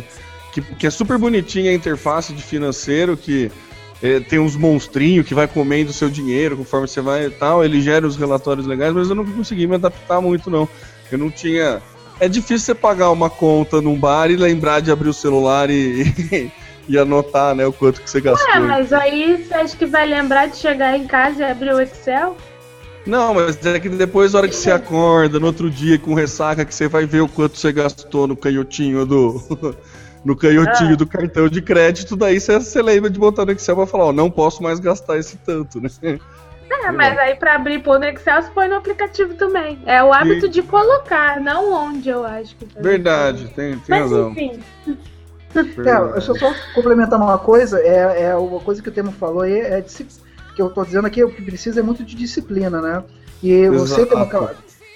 que, 0.52 0.62
que 0.62 0.88
é 0.88 0.90
super 0.90 1.20
bonitinha 1.20 1.70
a 1.70 1.74
interface 1.74 2.34
de 2.34 2.42
financeiro, 2.42 3.16
que 3.16 3.46
é, 3.46 3.67
tem 4.30 4.40
uns 4.40 4.56
monstrinhos 4.56 5.26
que 5.26 5.34
vai 5.34 5.48
comendo 5.48 5.90
o 5.90 5.94
seu 5.94 6.10
dinheiro 6.10 6.58
conforme 6.58 6.88
você 6.88 7.02
vai 7.02 7.26
e 7.26 7.30
tal, 7.30 7.64
ele 7.64 7.82
gera 7.82 8.06
os 8.06 8.16
relatórios 8.16 8.68
legais, 8.68 8.94
mas 8.94 9.10
eu 9.10 9.16
não 9.16 9.26
consegui 9.26 9.66
me 9.66 9.76
adaptar 9.76 10.22
muito, 10.22 10.50
não. 10.50 10.70
Eu 11.12 11.18
não 11.18 11.32
tinha. 11.32 11.82
É 12.20 12.28
difícil 12.28 12.60
você 12.60 12.76
pagar 12.76 13.12
uma 13.12 13.30
conta 13.30 13.82
num 13.82 13.98
bar 13.98 14.30
e 14.30 14.36
lembrar 14.36 14.82
de 14.82 14.92
abrir 14.92 15.10
o 15.10 15.14
celular 15.14 15.70
e, 15.70 16.52
e 16.88 16.98
anotar, 16.98 17.56
né, 17.56 17.66
o 17.66 17.74
quanto 17.74 18.02
que 18.02 18.10
você 18.10 18.22
gastou. 18.22 18.50
Ué, 18.50 18.60
mas 18.60 18.94
aí 18.94 19.44
você 19.44 19.54
acha 19.54 19.78
que 19.78 19.86
vai 19.86 20.06
lembrar 20.06 20.48
de 20.48 20.58
chegar 20.58 20.98
em 20.98 21.08
casa 21.08 21.42
e 21.42 21.52
abrir 21.52 21.74
o 21.74 21.82
Excel? 21.82 22.36
Não, 23.06 23.34
mas 23.34 23.66
é 23.66 23.80
que 23.80 23.88
depois, 23.88 24.34
na 24.34 24.40
hora 24.40 24.48
que 24.50 24.56
você 24.56 24.70
acorda, 24.70 25.40
no 25.40 25.48
outro 25.48 25.70
dia, 25.70 25.98
com 25.98 26.14
ressaca, 26.14 26.66
que 26.66 26.76
você 26.76 26.90
vai 26.90 27.06
ver 27.06 27.22
o 27.22 27.28
quanto 27.28 27.58
você 27.58 27.72
gastou 27.72 28.28
no 28.28 28.36
canhotinho 28.36 29.06
do, 29.06 29.76
no 30.24 30.36
canhotinho 30.36 30.94
ah. 30.94 30.96
do 30.96 31.08
cartão 31.08 31.48
de 31.48 31.62
crédito, 31.62 32.16
daí 32.16 32.40
você, 32.40 32.82
lembra 32.82 33.10
de 33.10 33.20
botar 33.20 33.46
no 33.46 33.52
Excel 33.52 33.76
pra 33.76 33.88
falar, 33.88 34.06
ó, 34.06 34.14
não 34.14 34.30
posso 34.30 34.62
mais 34.62 34.80
gastar 34.80 35.18
esse 35.18 35.38
tanto, 35.38 35.80
né? 35.80 35.90
É, 36.70 36.92
mas 36.92 37.18
aí 37.18 37.36
pra 37.36 37.56
abrir 37.56 37.82
pôr 37.82 38.00
no 38.00 38.06
Excel, 38.06 38.42
você 38.42 38.50
põe 38.52 38.68
no 38.68 38.76
aplicativo 38.76 39.34
também. 39.36 39.80
É 39.86 40.04
o 40.04 40.14
hábito 40.14 40.50
de 40.50 40.62
colocar, 40.62 41.40
não 41.40 41.74
onde 41.74 42.10
eu 42.10 42.26
acho 42.26 42.56
que 42.56 42.68
Verdade, 42.80 43.48
tem, 43.56 43.78
tem 43.80 43.82
mas, 43.90 44.02
razão. 44.02 44.32
Enfim. 44.32 44.60
É, 45.56 46.14
deixa 46.14 46.32
eu 46.32 46.38
só 46.38 46.54
complementar 46.76 47.20
uma 47.20 47.38
coisa, 47.38 47.80
é, 47.80 48.24
é 48.24 48.36
uma 48.36 48.60
coisa 48.60 48.82
que 48.82 48.90
o 48.90 48.92
Temo 48.92 49.12
falou 49.12 49.42
aí, 49.42 49.60
é 49.60 49.84
que 50.56 50.62
eu 50.62 50.70
tô 50.70 50.84
dizendo 50.84 51.08
aqui, 51.08 51.24
o 51.24 51.32
que 51.32 51.42
precisa 51.42 51.80
é 51.80 51.84
muito 51.84 52.04
de 52.04 52.16
disciplina, 52.16 52.82
né? 52.82 53.04
E 53.42 53.68
você 53.70 54.06
Temo, 54.06 54.24
acabou, 54.24 54.52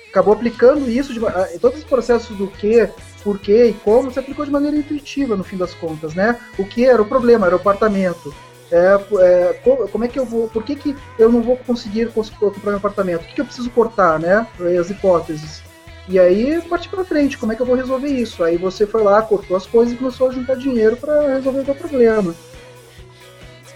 acabou 0.10 0.34
aplicando 0.34 0.90
isso, 0.90 1.14
de, 1.14 1.20
todos 1.60 1.80
os 1.80 1.86
processos 1.86 2.36
do 2.38 2.48
que, 2.48 2.88
por 3.24 3.40
que 3.40 3.66
e 3.66 3.74
como, 3.74 4.12
você 4.12 4.20
aplicou 4.20 4.46
de 4.46 4.52
maneira 4.52 4.78
intuitiva 4.78 5.36
no 5.36 5.44
fim 5.44 5.58
das 5.58 5.74
contas, 5.74 6.14
né? 6.14 6.40
O 6.58 6.66
que 6.66 6.86
era 6.86 7.02
o 7.02 7.06
problema, 7.06 7.46
era 7.46 7.56
o 7.56 7.60
apartamento. 7.60 8.34
É, 8.72 9.00
é, 9.20 9.54
como 9.92 10.06
é 10.06 10.08
que 10.08 10.18
eu 10.18 10.26
vou, 10.26 10.48
por 10.48 10.64
que, 10.64 10.76
que 10.76 10.96
eu 11.20 11.30
não 11.30 11.42
vou 11.42 11.58
conseguir 11.58 12.10
comprar 12.14 12.72
meu 12.72 12.78
apartamento? 12.78 13.24
O 13.24 13.28
que, 13.28 13.36
que 13.36 13.42
eu 13.42 13.46
preciso 13.46 13.70
cortar, 13.70 14.20
né? 14.20 14.48
As 14.80 14.90
hipóteses. 14.90 15.62
E 16.08 16.20
aí 16.20 16.62
partir 16.62 16.90
para 16.90 17.06
frente, 17.06 17.38
como 17.38 17.52
é 17.52 17.56
que 17.56 17.62
eu 17.62 17.66
vou 17.66 17.76
resolver 17.76 18.08
isso? 18.08 18.44
Aí 18.44 18.58
você 18.58 18.88
foi 18.88 19.04
lá, 19.04 19.22
cortou 19.22 19.56
as 19.56 19.68
coisas 19.68 19.94
e 19.94 19.98
começou 19.98 20.30
a 20.30 20.34
juntar 20.34 20.56
dinheiro 20.56 20.98
para 20.98 21.36
resolver 21.36 21.62
o 21.62 21.66
seu 21.66 21.76
problema. 21.76 22.34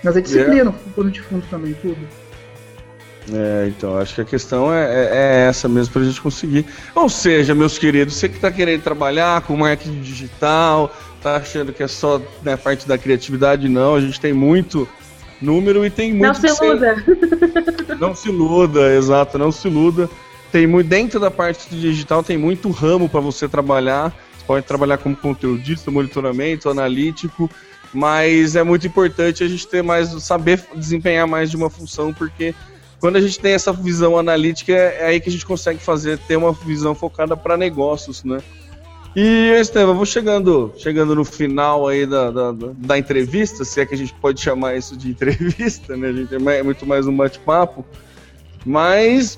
Mas 0.03 0.17
é 0.17 0.21
disciplina, 0.21 0.69
é. 0.69 0.91
plano 0.93 1.11
de 1.11 1.21
fundo 1.21 1.45
também, 1.49 1.73
tudo. 1.73 2.24
É, 3.33 3.67
então, 3.67 3.97
acho 3.97 4.13
que 4.15 4.21
a 4.21 4.25
questão 4.25 4.71
é, 4.71 4.83
é, 4.83 5.09
é 5.13 5.47
essa 5.47 5.67
mesmo 5.67 5.93
para 5.93 6.03
a 6.03 6.05
gente 6.05 6.21
conseguir. 6.21 6.65
Ou 6.93 7.09
seja, 7.09 7.55
meus 7.55 7.77
queridos, 7.77 8.15
você 8.15 8.29
que 8.29 8.35
está 8.35 8.51
querendo 8.51 8.81
trabalhar 8.81 9.41
com 9.41 9.57
marketing 9.57 10.01
digital, 10.01 10.93
tá 11.21 11.37
achando 11.37 11.73
que 11.73 11.81
é 11.81 11.87
só 11.87 12.21
né, 12.43 12.55
parte 12.55 12.87
da 12.87 12.97
criatividade, 12.97 13.67
não. 13.67 13.95
A 13.95 14.01
gente 14.01 14.19
tem 14.19 14.31
muito 14.31 14.87
número 15.41 15.85
e 15.85 15.89
tem 15.89 16.13
muito. 16.13 16.41
Não 16.41 16.55
se 16.55 16.63
iluda. 16.63 16.95
Ser... 16.95 17.97
Não 17.99 18.15
se 18.15 18.29
iluda, 18.29 18.93
exato, 18.93 19.37
não 19.37 19.51
se 19.51 19.67
iluda. 19.67 20.09
Tem 20.51 20.67
muito 20.67 20.87
dentro 20.87 21.19
da 21.19 21.31
parte 21.31 21.69
digital 21.69 22.21
tem 22.21 22.37
muito 22.37 22.69
ramo 22.69 23.07
para 23.07 23.21
você 23.21 23.47
trabalhar. 23.47 24.13
Você 24.37 24.45
pode 24.45 24.65
trabalhar 24.65 24.97
como 24.97 25.15
conteudista, 25.15 25.89
monitoramento, 25.89 26.69
analítico, 26.69 27.49
mas 27.93 28.55
é 28.55 28.63
muito 28.63 28.85
importante 28.85 29.43
a 29.43 29.47
gente 29.47 29.65
ter 29.67 29.81
mais 29.81 30.09
saber 30.23 30.61
desempenhar 30.75 31.25
mais 31.25 31.49
de 31.49 31.55
uma 31.55 31.69
função 31.69 32.13
porque 32.13 32.53
quando 32.99 33.17
a 33.17 33.21
gente 33.21 33.39
tem 33.39 33.53
essa 33.53 33.71
visão 33.71 34.17
analítica 34.17 34.73
é 34.73 35.07
aí 35.07 35.19
que 35.19 35.29
a 35.29 35.31
gente 35.31 35.45
consegue 35.45 35.79
fazer 35.79 36.17
ter 36.17 36.35
uma 36.35 36.51
visão 36.53 36.95
focada 36.95 37.35
para 37.35 37.57
negócios, 37.57 38.23
né? 38.23 38.39
E, 39.15 39.49
Estevam, 39.61 39.95
vou 39.95 40.05
chegando, 40.05 40.73
chegando 40.77 41.15
no 41.15 41.23
final 41.23 41.87
aí 41.87 42.05
da, 42.05 42.29
da, 42.31 42.51
da, 42.51 42.97
entrevista, 42.97 43.63
se 43.63 43.79
é 43.79 43.85
que 43.85 43.95
a 43.95 43.97
gente 43.97 44.13
pode 44.15 44.41
chamar 44.41 44.75
isso 44.75 44.97
de 44.97 45.09
entrevista, 45.09 45.95
né? 45.95 46.09
A 46.09 46.13
gente 46.13 46.35
é, 46.35 46.63
muito 46.63 46.85
mais 46.85 47.07
um 47.07 47.15
bate-papo. 47.15 47.85
Mas 48.65 49.37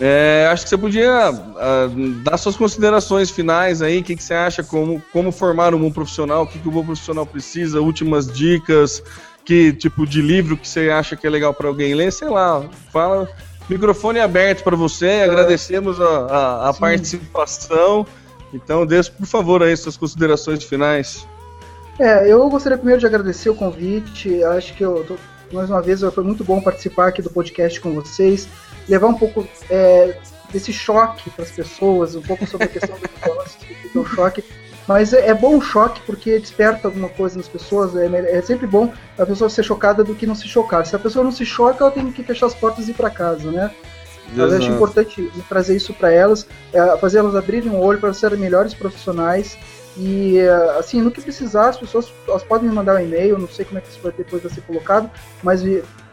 é, 0.00 0.48
acho 0.50 0.64
que 0.64 0.70
você 0.70 0.78
podia 0.78 1.30
uh, 1.30 2.10
dar 2.22 2.38
suas 2.38 2.56
considerações 2.56 3.30
finais 3.30 3.82
aí, 3.82 4.00
o 4.00 4.02
que, 4.02 4.16
que, 4.16 4.22
você 4.22 4.32
acha, 4.32 4.62
como, 4.62 5.02
como 5.12 5.30
formar 5.30 5.74
um 5.74 5.78
bom 5.78 5.92
profissional, 5.92 6.44
o 6.44 6.46
que, 6.46 6.58
que 6.58 6.68
o 6.68 6.70
bom 6.70 6.84
profissional 6.84 7.26
precisa, 7.26 7.82
últimas 7.82 8.26
dicas, 8.32 9.02
que 9.50 9.72
tipo 9.72 10.06
de 10.06 10.22
livro 10.22 10.56
que 10.56 10.68
você 10.68 10.90
acha 10.90 11.16
que 11.16 11.26
é 11.26 11.30
legal 11.30 11.52
para 11.52 11.66
alguém 11.66 11.92
ler, 11.92 12.12
sei 12.12 12.28
lá, 12.28 12.62
fala. 12.92 13.28
Microfone 13.68 14.20
aberto 14.20 14.62
para 14.62 14.76
você, 14.76 15.22
agradecemos 15.24 16.00
a, 16.00 16.04
a, 16.04 16.68
a 16.68 16.74
participação. 16.74 18.06
Então, 18.54 18.86
deixe, 18.86 19.10
por 19.10 19.26
favor, 19.26 19.60
aí 19.60 19.76
suas 19.76 19.96
considerações 19.96 20.62
finais. 20.62 21.26
É, 21.98 22.32
eu 22.32 22.48
gostaria 22.48 22.78
primeiro 22.78 23.00
de 23.00 23.06
agradecer 23.06 23.50
o 23.50 23.54
convite. 23.56 24.40
Acho 24.44 24.72
que 24.74 24.84
eu, 24.84 25.04
tô, 25.04 25.16
mais 25.52 25.68
uma 25.68 25.82
vez 25.82 26.00
foi 26.00 26.22
muito 26.22 26.44
bom 26.44 26.60
participar 26.60 27.08
aqui 27.08 27.20
do 27.20 27.30
podcast 27.30 27.80
com 27.80 27.92
vocês, 27.92 28.48
levar 28.88 29.08
um 29.08 29.14
pouco 29.14 29.44
é, 29.68 30.16
desse 30.52 30.72
choque 30.72 31.28
para 31.30 31.44
as 31.44 31.50
pessoas, 31.50 32.14
um 32.14 32.22
pouco 32.22 32.46
sobre 32.46 32.66
a 32.66 32.68
questão 32.68 32.96
do 32.96 33.02
negócio, 33.20 33.58
do 33.92 34.04
choque. 34.06 34.44
Mas 34.90 35.12
é, 35.12 35.28
é, 35.28 35.34
bom 35.34 35.56
o 35.56 35.60
choque 35.60 36.00
porque 36.04 36.36
desperta 36.40 36.88
alguma 36.88 37.08
coisa 37.08 37.36
nas 37.36 37.46
pessoas. 37.46 37.94
É, 37.94 38.06
é, 38.06 38.42
sempre 38.42 38.66
bom 38.66 38.92
a 39.16 39.24
pessoa 39.24 39.48
ser 39.48 39.62
chocada 39.62 40.02
do 40.02 40.16
que 40.16 40.26
não 40.26 40.34
se 40.34 40.48
chocar. 40.48 40.84
Se 40.84 40.96
a 40.96 40.98
pessoa 40.98 41.24
não 41.24 41.30
se 41.30 41.46
choca, 41.46 41.84
ela 41.84 41.92
tem 41.92 42.10
que 42.10 42.24
fechar 42.24 42.46
as 42.46 42.54
portas 42.54 42.88
e 42.88 42.90
ir 42.90 42.94
para 42.94 43.08
casa, 43.08 43.52
né? 43.52 43.70
Mas 44.34 44.52
acho 44.52 44.66
importante 44.66 45.30
trazer 45.48 45.76
isso 45.76 45.94
para 45.94 46.10
elas, 46.10 46.44
é, 46.72 46.96
fazer 46.96 47.18
elas 47.18 47.36
abrirem 47.36 47.70
um 47.70 47.80
olho 47.80 48.00
para 48.00 48.12
serem 48.12 48.36
melhores 48.36 48.74
profissionais. 48.74 49.56
E 49.96 50.38
é, 50.38 50.50
assim, 50.76 51.00
no 51.00 51.12
que 51.12 51.22
precisar, 51.22 51.68
as 51.68 51.76
pessoas 51.76 52.12
elas 52.26 52.42
podem 52.42 52.68
me 52.68 52.74
mandar 52.74 52.96
um 52.96 53.00
e-mail, 53.00 53.38
não 53.38 53.46
sei 53.46 53.64
como 53.64 53.78
é 53.78 53.80
que 53.80 53.90
isso 53.90 54.00
vai 54.02 54.10
depois 54.10 54.42
vai 54.42 54.50
ser 54.50 54.62
colocado, 54.62 55.08
mas 55.40 55.62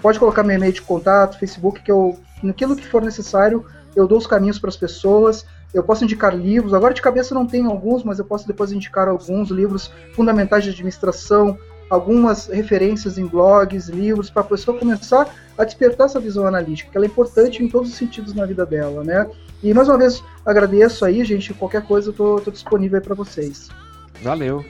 pode 0.03 0.19
colocar 0.19 0.43
meu 0.43 0.55
e-mail 0.55 0.73
de 0.73 0.83
contato, 0.83 1.39
Facebook, 1.39 1.81
que 1.81 1.91
eu, 1.91 2.19
naquilo 2.43 2.75
que 2.75 2.85
for 2.85 3.01
necessário, 3.01 3.65
eu 3.95 4.07
dou 4.07 4.19
os 4.19 4.27
caminhos 4.27 4.59
para 4.59 4.69
as 4.69 4.77
pessoas. 4.77 5.47
Eu 5.73 5.83
posso 5.83 6.03
indicar 6.03 6.35
livros, 6.35 6.73
agora 6.73 6.93
de 6.93 7.01
cabeça 7.01 7.35
não 7.35 7.45
tenho 7.45 7.69
alguns, 7.69 8.03
mas 8.03 8.19
eu 8.19 8.25
posso 8.25 8.47
depois 8.47 8.71
indicar 8.71 9.07
alguns 9.07 9.49
livros 9.49 9.91
fundamentais 10.13 10.63
de 10.63 10.69
administração, 10.69 11.57
algumas 11.89 12.47
referências 12.47 13.17
em 13.17 13.25
blogs, 13.25 13.89
livros, 13.89 14.29
para 14.29 14.41
a 14.41 14.45
pessoa 14.45 14.77
começar 14.77 15.33
a 15.57 15.63
despertar 15.63 16.05
essa 16.05 16.19
visão 16.19 16.45
analítica, 16.45 16.91
que 16.91 16.97
ela 16.97 17.05
é 17.05 17.09
importante 17.09 17.63
em 17.63 17.67
todos 17.67 17.89
os 17.89 17.95
sentidos 17.95 18.33
na 18.33 18.45
vida 18.45 18.65
dela, 18.65 19.03
né? 19.03 19.27
E 19.61 19.73
mais 19.73 19.87
uma 19.89 19.97
vez 19.97 20.23
agradeço 20.45 21.03
aí, 21.03 21.23
gente. 21.25 21.53
Qualquer 21.53 21.83
coisa 21.83 22.09
eu 22.09 22.13
tô, 22.13 22.39
tô 22.39 22.51
disponível 22.51 22.99
aí 22.99 23.03
para 23.03 23.15
vocês. 23.15 23.69
Valeu. 24.21 24.63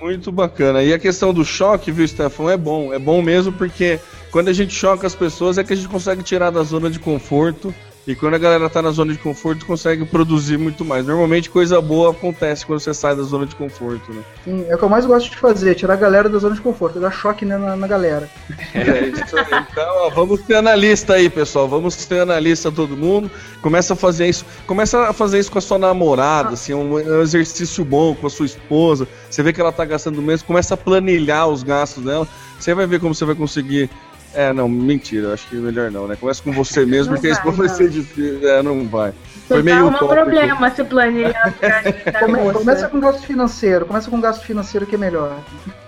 Muito 0.00 0.32
bacana. 0.32 0.82
E 0.82 0.92
a 0.92 0.98
questão 0.98 1.32
do 1.32 1.44
choque, 1.44 1.90
viu, 1.90 2.06
Stefan, 2.06 2.52
é 2.52 2.56
bom. 2.56 2.92
É 2.92 2.98
bom 2.98 3.22
mesmo 3.22 3.52
porque 3.52 4.00
quando 4.30 4.48
a 4.48 4.52
gente 4.52 4.72
choca 4.74 5.06
as 5.06 5.14
pessoas 5.14 5.58
é 5.58 5.64
que 5.64 5.72
a 5.72 5.76
gente 5.76 5.88
consegue 5.88 6.22
tirar 6.22 6.50
da 6.50 6.62
zona 6.62 6.90
de 6.90 6.98
conforto 6.98 7.74
e 8.04 8.16
quando 8.16 8.34
a 8.34 8.38
galera 8.38 8.68
tá 8.68 8.82
na 8.82 8.90
zona 8.90 9.12
de 9.12 9.18
conforto, 9.18 9.64
consegue 9.64 10.04
produzir 10.04 10.58
muito 10.58 10.84
mais. 10.84 11.06
Normalmente 11.06 11.48
coisa 11.48 11.80
boa 11.80 12.10
acontece 12.10 12.66
quando 12.66 12.80
você 12.80 12.92
sai 12.92 13.14
da 13.14 13.22
zona 13.22 13.46
de 13.46 13.54
conforto, 13.54 14.12
né? 14.12 14.22
Sim, 14.44 14.66
é 14.68 14.74
o 14.74 14.78
que 14.78 14.82
eu 14.82 14.88
mais 14.88 15.06
gosto 15.06 15.30
de 15.30 15.36
fazer, 15.36 15.76
tirar 15.76 15.94
a 15.94 15.96
galera 15.96 16.28
da 16.28 16.38
zona 16.38 16.56
de 16.56 16.60
conforto, 16.60 16.98
dar 16.98 17.12
choque 17.12 17.44
na, 17.44 17.76
na 17.76 17.86
galera. 17.86 18.28
É 18.74 19.08
isso 19.08 19.36
aí. 19.36 19.64
Então, 19.70 19.96
ó, 19.98 20.10
vamos 20.10 20.40
ter 20.42 20.56
analista 20.56 21.14
aí, 21.14 21.28
pessoal. 21.28 21.68
Vamos 21.68 21.94
ter 22.06 22.20
analista 22.20 22.72
todo 22.72 22.96
mundo. 22.96 23.30
Começa 23.60 23.92
a 23.92 23.96
fazer 23.96 24.28
isso. 24.28 24.44
Começa 24.66 25.08
a 25.08 25.12
fazer 25.12 25.38
isso 25.38 25.52
com 25.52 25.58
a 25.58 25.60
sua 25.60 25.78
namorada, 25.78 26.54
assim, 26.54 26.72
um, 26.74 26.94
um 26.94 27.20
exercício 27.20 27.84
bom 27.84 28.14
com 28.14 28.26
a 28.26 28.30
sua 28.30 28.46
esposa. 28.46 29.06
Você 29.30 29.42
vê 29.42 29.52
que 29.52 29.60
ela 29.60 29.70
tá 29.70 29.84
gastando 29.84 30.20
mesmo, 30.22 30.46
começa 30.46 30.74
a 30.74 30.76
planilhar 30.76 31.48
os 31.48 31.62
gastos 31.62 32.02
dela. 32.02 32.26
Você 32.58 32.74
vai 32.74 32.86
ver 32.86 33.00
como 33.00 33.14
você 33.14 33.24
vai 33.24 33.34
conseguir 33.34 33.90
é, 34.34 34.52
não, 34.52 34.68
mentira, 34.68 35.34
acho 35.34 35.46
que 35.48 35.56
melhor 35.56 35.90
não, 35.90 36.06
né? 36.06 36.16
Começa 36.16 36.42
com 36.42 36.52
você 36.52 36.86
mesmo, 36.86 37.14
porque 37.14 37.28
isso 37.28 37.52
vai 37.52 37.68
ser 37.68 37.88
difícil. 37.88 38.48
É, 38.48 38.62
não 38.62 38.86
vai. 38.88 39.12
Foi 39.46 39.58
Você 39.58 39.62
meio 39.62 39.90
tá 39.90 40.04
um 40.04 40.08
problema 40.08 40.70
se 40.70 40.84
planilhar. 40.84 41.54
Come, 42.18 42.52
começa 42.52 42.88
com 42.88 43.00
gasto 43.00 43.26
financeiro, 43.26 43.84
começa 43.84 44.10
com 44.10 44.20
gasto 44.20 44.44
financeiro 44.44 44.86
que 44.86 44.94
é 44.94 44.98
melhor. 44.98 45.38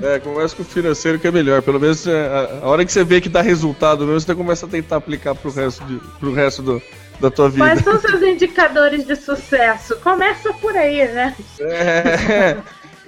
É, 0.02 0.18
começa 0.18 0.54
com 0.54 0.62
o 0.62 0.66
financeiro 0.66 1.18
que 1.18 1.26
é 1.26 1.30
melhor. 1.30 1.62
Pelo 1.62 1.80
menos 1.80 2.06
é, 2.06 2.26
a, 2.26 2.64
a 2.64 2.68
hora 2.68 2.84
que 2.84 2.92
você 2.92 3.04
vê 3.04 3.20
que 3.20 3.28
dá 3.28 3.40
resultado 3.40 4.04
mesmo, 4.04 4.20
você 4.20 4.34
começa 4.34 4.66
a 4.66 4.68
tentar 4.68 4.96
aplicar 4.96 5.34
pro 5.34 5.50
resto, 5.50 5.84
de, 5.84 5.98
pro 6.18 6.32
resto 6.32 6.62
do, 6.62 6.82
da 7.20 7.30
tua 7.30 7.48
vida. 7.48 7.64
Quais 7.64 7.80
são 7.80 7.98
seus 7.98 8.22
indicadores 8.22 9.06
de 9.06 9.16
sucesso? 9.16 9.96
Começa 10.00 10.52
por 10.54 10.76
aí, 10.76 11.06
né? 11.08 11.34
É. 11.60 12.56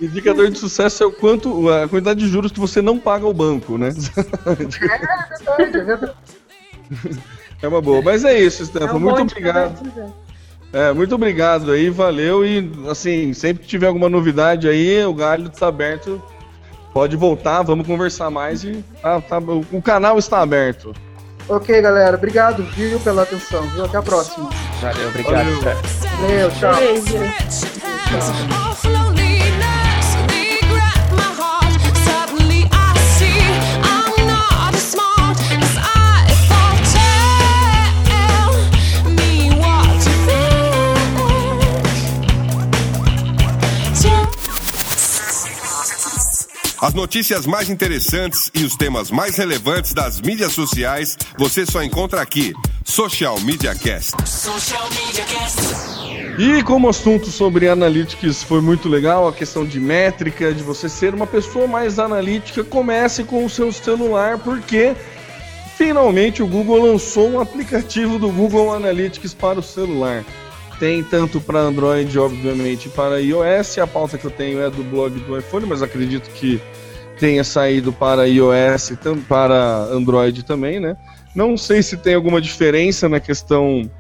Indicador 0.01 0.51
de 0.51 0.59
sucesso 0.59 1.03
é 1.03 1.07
o 1.07 1.13
quanto 1.13 1.71
a 1.71 1.89
quantidade 1.89 2.21
de 2.21 2.29
juros 2.29 2.53
que 2.53 2.61
você 2.61 2.83
não 2.83 2.99
paga 2.99 3.25
ao 3.25 3.33
banco, 3.33 3.79
né? 3.79 3.89
É, 4.47 5.63
é 5.63 5.67
verdade, 5.85 6.13
é 7.63 7.69
uma 7.69 7.81
boa. 7.81 8.03
Mas 8.03 8.25
é 8.25 8.39
isso, 8.39 8.65
Stefan. 8.65 8.87
É 8.87 8.93
um 8.93 9.01
muito 9.01 9.23
obrigado. 9.23 9.93
É, 10.73 10.93
muito 10.93 11.15
obrigado 11.15 11.73
aí, 11.73 11.89
valeu. 11.89 12.45
E 12.45 12.71
assim, 12.91 13.33
sempre 13.33 13.63
que 13.63 13.69
tiver 13.69 13.87
alguma 13.87 14.09
novidade 14.09 14.69
aí, 14.69 15.05
o 15.05 15.15
galho 15.15 15.49
está 15.49 15.69
aberto. 15.69 16.23
Pode 16.93 17.17
voltar, 17.17 17.63
vamos 17.63 17.87
conversar 17.87 18.31
mais 18.31 18.65
e 18.65 18.83
tá, 19.03 19.21
tá, 19.21 19.39
o 19.39 19.83
canal 19.83 20.19
está 20.19 20.41
aberto. 20.41 20.95
Ok, 21.49 21.81
galera. 21.81 22.17
Obrigado, 22.17 22.63
viu, 22.63 22.99
pela 23.01 23.23
atenção. 23.23 23.63
Viu? 23.69 23.85
Até 23.85 23.99
a 23.99 24.03
próxima. 24.03 24.51
Valeu, 24.81 25.09
obrigado. 25.09 25.35
Valeu, 25.35 25.61
Valeu 26.21 26.51
tchau. 26.53 26.75
Beijo. 26.77 27.19
tchau. 28.11 28.93
As 46.87 46.95
notícias 46.95 47.47
mais 47.47 47.69
interessantes 47.69 48.49
e 48.55 48.63
os 48.63 48.77
temas 48.77 49.11
mais 49.11 49.37
relevantes 49.37 49.93
das 49.93 50.21
mídias 50.21 50.53
sociais 50.53 51.19
você 51.37 51.67
só 51.67 51.83
encontra 51.83 52.23
aqui. 52.23 52.55
Social 52.85 53.41
Media 53.41 53.75
Cast. 53.75 54.15
Social 54.25 54.89
Media 54.91 55.25
Cast. 55.25 55.61
E 56.39 56.63
como 56.63 56.89
assunto 56.89 57.27
sobre 57.27 57.69
analytics 57.69 58.45
foi 58.45 58.61
muito 58.61 58.89
legal, 58.89 59.27
a 59.27 59.33
questão 59.33 59.67
de 59.67 59.81
métrica, 59.81 60.55
de 60.55 60.63
você 60.63 60.89
ser 60.89 61.13
uma 61.13 61.27
pessoa 61.27 61.67
mais 61.67 61.99
analítica, 61.99 62.63
comece 62.63 63.25
com 63.25 63.45
o 63.45 63.51
seu 63.51 63.73
celular, 63.73 64.39
porque 64.39 64.95
finalmente 65.77 66.41
o 66.41 66.47
Google 66.47 66.81
lançou 66.81 67.29
um 67.31 67.41
aplicativo 67.41 68.17
do 68.17 68.29
Google 68.29 68.73
Analytics 68.73 69.35
para 69.35 69.59
o 69.59 69.63
celular. 69.63 70.25
Tem 70.79 71.03
tanto 71.03 71.41
para 71.41 71.61
Android, 71.61 72.19
obviamente, 72.19 72.89
para 72.89 73.21
iOS. 73.21 73.79
A 73.79 73.87
pauta 73.87 74.19
que 74.19 74.25
eu 74.25 74.31
tenho 74.31 74.61
é 74.61 74.71
do 74.71 74.83
blog 74.85 75.19
do 75.21 75.39
iPhone, 75.39 75.67
mas 75.67 75.83
acredito 75.83 76.29
que 76.31 76.61
tenha 77.19 77.43
saído 77.43 77.93
para 77.93 78.29
iOS 78.29 78.91
e 78.91 78.97
para 79.29 79.89
Android 79.91 80.45
também, 80.45 80.81
né? 80.81 80.97
Não 81.35 81.57
sei 81.57 81.83
se 81.83 81.97
tem 81.97 82.15
alguma 82.15 82.41
diferença 82.41 83.09
na 83.09 83.21
questão 83.21 83.91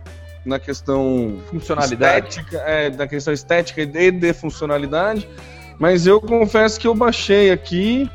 na 0.44 0.60
questão 0.60 1.38
funcionalidade, 1.50 2.28
estética, 2.28 2.58
é, 2.58 2.88
na 2.88 3.08
questão 3.08 3.34
estética 3.34 3.82
e 3.82 4.12
de 4.12 4.32
funcionalidade, 4.32 5.28
mas 5.76 6.06
eu 6.06 6.20
confesso 6.20 6.78
que 6.78 6.86
eu 6.86 6.94
baixei 6.94 7.50
aqui 7.50 8.08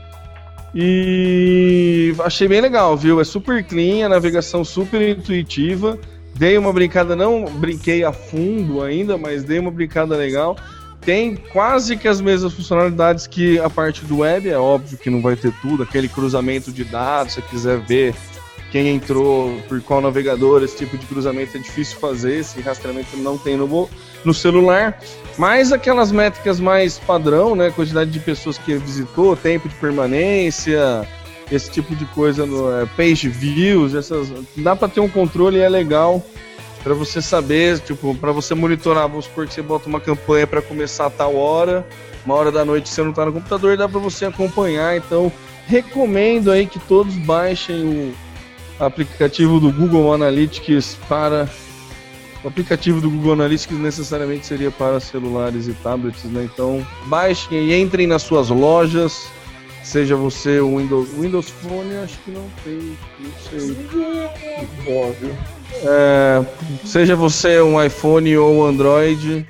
e 0.74 2.16
achei 2.20 2.48
bem 2.48 2.62
legal, 2.62 2.96
viu? 2.96 3.20
É 3.20 3.24
super 3.26 3.62
clean, 3.64 4.06
a 4.06 4.10
navegação 4.10 4.64
super 4.64 5.02
intuitiva. 5.02 6.00
Dei 6.42 6.58
uma 6.58 6.74
brincada, 6.74 7.16
não 7.16 7.46
brinquei 7.46 8.04
a 8.04 8.12
fundo 8.12 8.82
ainda, 8.82 9.16
mas 9.16 9.44
dei 9.44 9.60
uma 9.60 9.70
brincada 9.70 10.16
legal. 10.18 10.58
Tem 11.00 11.36
quase 11.36 11.96
que 11.96 12.08
as 12.08 12.20
mesmas 12.20 12.52
funcionalidades 12.52 13.28
que 13.28 13.60
a 13.60 13.70
parte 13.70 14.04
do 14.06 14.22
web, 14.22 14.50
é 14.50 14.58
óbvio 14.58 14.98
que 14.98 15.08
não 15.08 15.22
vai 15.22 15.36
ter 15.36 15.54
tudo, 15.62 15.84
aquele 15.84 16.08
cruzamento 16.08 16.72
de 16.72 16.84
dados, 16.84 17.34
se 17.34 17.42
você 17.42 17.48
quiser 17.48 17.78
ver 17.82 18.16
quem 18.72 18.88
entrou 18.88 19.56
por 19.70 19.80
qual 19.82 20.02
navegador, 20.02 20.64
esse 20.64 20.78
tipo 20.78 20.98
de 20.98 21.06
cruzamento 21.06 21.58
é 21.58 21.60
difícil 21.60 22.00
fazer, 22.00 22.40
esse 22.40 22.60
rastreamento 22.60 23.16
não 23.18 23.38
tem 23.38 23.56
no, 23.56 23.88
no 24.26 24.34
celular. 24.34 25.00
Mas 25.38 25.72
aquelas 25.72 26.12
métricas 26.12 26.60
mais 26.60 26.98
padrão, 26.98 27.56
né? 27.56 27.70
Quantidade 27.70 28.10
de 28.10 28.20
pessoas 28.20 28.58
que 28.58 28.74
visitou, 28.78 29.36
tempo 29.36 29.70
de 29.70 29.76
permanência, 29.76 31.08
esse 31.52 31.70
tipo 31.70 31.96
de 31.96 32.06
coisa 32.06 32.46
no 32.46 32.72
é, 32.72 32.86
page 32.86 33.28
views, 33.28 33.94
essas 33.94 34.32
dá 34.56 34.76
para 34.76 34.88
ter 34.88 35.02
um 35.02 35.10
controle 35.10 35.58
e 35.58 35.62
é 35.62 35.70
legal 35.70 36.24
para 36.84 36.94
você 36.94 37.22
saber, 37.22 37.80
tipo, 37.80 38.16
para 38.16 38.32
você 38.32 38.56
monitorar, 38.56 39.08
vamos 39.08 39.26
supor 39.26 39.46
que 39.46 39.54
você 39.54 39.62
bota 39.62 39.88
uma 39.88 40.00
campanha 40.00 40.48
para 40.48 40.62
começar 40.62 41.06
a 41.06 41.10
tal 41.10 41.36
hora, 41.36 41.86
uma 42.26 42.34
hora 42.36 42.52
da 42.52 42.66
noite 42.66 42.90
você 42.90 43.04
não 43.04 43.14
tá 43.14 43.26
no 43.26 43.34
computador, 43.34 43.78
dá 43.78 43.88
para 43.88 44.00
você 44.00 44.26
acompanhar, 44.26 44.98
então 44.98 45.32
recomendo 45.68 46.52
aí 46.52 46.66
que 46.66 46.80
todos 46.80 47.14
baixem 47.18 47.86
o 48.80 48.84
aplicativo 48.84 49.60
do 49.60 49.72
Google 49.72 50.14
Analytics 50.14 50.98
para 51.08 51.48
o 52.44 52.48
aplicativo 52.48 53.00
do 53.00 53.10
Google 53.10 53.34
Analytics 53.34 53.78
necessariamente 53.78 54.48
seria 54.48 54.72
para 54.72 55.00
celulares 55.00 55.68
e 55.68 55.74
tablets, 55.74 56.24
né? 56.24 56.50
Então 56.52 56.86
baixem 57.06 57.58
e 57.60 57.80
entrem 57.80 58.08
nas 58.08 58.24
suas 58.24 58.50
lojas, 58.50 59.28
seja 59.84 60.16
você 60.16 60.60
o 60.60 60.78
Windows, 60.78 61.10
Windows 61.18 61.50
Phone, 61.50 61.96
acho 61.98 62.18
que 62.20 62.32
não 62.32 62.48
tem, 62.64 62.98
não 63.20 63.32
sei. 63.50 63.78
Óbvio. 64.88 65.38
É, 65.84 66.46
seja 66.86 67.16
você 67.16 67.62
um 67.62 67.82
iPhone 67.82 68.38
ou 68.38 68.66
Android, 68.66 69.46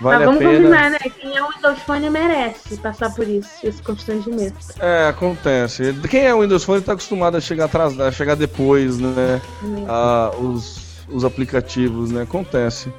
vale 0.00 0.24
Mas 0.24 0.26
vamos 0.26 0.36
a 0.36 0.44
pena. 0.44 0.56
combinar, 0.56 0.90
né? 0.90 0.98
Quem 1.20 1.36
é 1.36 1.42
o 1.42 1.48
Windows 1.50 1.78
Phone 1.80 2.10
merece 2.10 2.76
passar 2.78 3.12
por 3.14 3.26
isso, 3.28 3.48
esse 3.64 3.82
constrangimento. 3.82 4.56
É, 4.78 5.08
acontece. 5.08 5.92
Quem 6.08 6.26
é 6.26 6.34
o 6.34 6.40
Windows 6.42 6.64
Phone 6.64 6.80
está 6.80 6.92
acostumado 6.92 7.36
a 7.36 7.40
chegar 7.40 7.64
atrás, 7.66 7.98
a 7.98 8.10
chegar 8.12 8.36
depois, 8.36 8.98
né? 8.98 9.40
Ah, 9.88 10.30
os, 10.38 11.04
os 11.08 11.24
aplicativos, 11.24 12.10
né? 12.10 12.22
Acontece. 12.22 12.92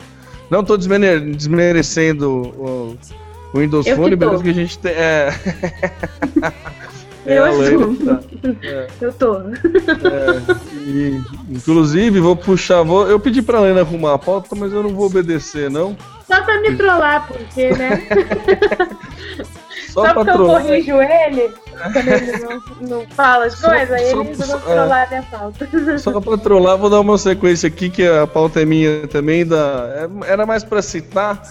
Não 0.50 0.60
estou 0.60 0.78
desmerecendo 0.78 2.30
o, 2.56 2.98
o 3.56 3.60
Windows 3.60 3.88
Eu 3.88 3.95
Phone, 3.95 4.16
beleza 4.16 4.43
que 4.43 4.49
a 4.49 4.53
gente 4.53 4.78
tem. 4.78 4.91
É. 4.91 5.30
Eu 7.26 7.43
a 7.43 7.49
Lena 7.49 7.86
assumo. 7.86 8.06
tá. 8.06 8.20
É. 8.62 8.88
Eu 9.01 9.14
tô. 9.14 9.38
É, 9.39 9.51
e, 10.86 11.20
inclusive, 11.49 12.20
vou 12.20 12.36
puxar. 12.36 12.84
Vou, 12.84 13.08
eu 13.08 13.20
pedi 13.20 13.41
pra 13.41 13.60
Lena 13.62 13.82
arrumar 13.82 14.14
a 14.14 14.20
pauta, 14.20 14.56
mas 14.56 14.72
eu 14.72 14.84
não 14.84 14.91
vou 14.91 15.08
obedecer, 15.08 15.72
não. 15.72 15.97
Só 16.28 16.43
pra 16.43 16.62
me 16.62 16.76
trollar, 16.76 17.28
porque, 17.28 17.72
né? 17.72 18.03
Só, 19.89 20.06
Só 20.06 20.14
porque 20.14 20.30
eu 20.30 20.34
trollar. 20.36 20.62
corrijo 20.62 21.01
ele, 21.01 21.51
quando 21.93 22.08
ele 22.08 22.32
não, 22.38 22.89
não 22.99 23.06
fala 23.08 23.45
as 23.45 23.60
coisas, 23.60 23.91
aí 23.91 24.10
eles 24.12 24.38
vão 24.47 24.58
é. 24.58 24.62
trollar 24.62 25.06
a 25.06 25.10
minha 25.10 25.24
falta. 25.24 25.70
Só 25.97 26.22
pra 26.22 26.38
trollar, 26.38 26.78
vou 26.78 26.89
dar 26.91 26.99
uma 26.99 27.18
sequência 27.18 27.66
aqui, 27.68 27.89
que 27.89 28.06
a 28.06 28.28
pauta 28.28 28.62
é 28.62 28.66
minha 28.66 29.08
também. 29.08 29.43
Da, 29.45 30.10
é- 30.28 30.32
era 30.32 30.45
mais 30.45 30.64
pra 30.64 30.82
citar 30.82 31.41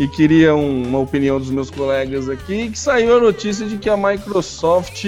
e 0.00 0.08
queria 0.08 0.54
um- 0.54 0.82
uma 0.82 0.98
opinião 0.98 1.38
dos 1.38 1.50
meus 1.50 1.70
colegas 1.70 2.26
aqui, 2.26 2.70
que 2.70 2.78
saiu 2.78 3.18
a 3.18 3.20
notícia 3.20 3.66
de 3.66 3.76
que 3.76 3.90
a 3.90 3.98
Microsoft 3.98 5.04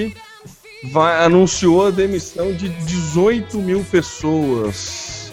vai, 0.92 1.24
anunciou 1.24 1.86
a 1.86 1.90
demissão 1.90 2.52
de 2.52 2.68
18 2.68 3.58
mil 3.58 3.82
pessoas. 3.90 5.32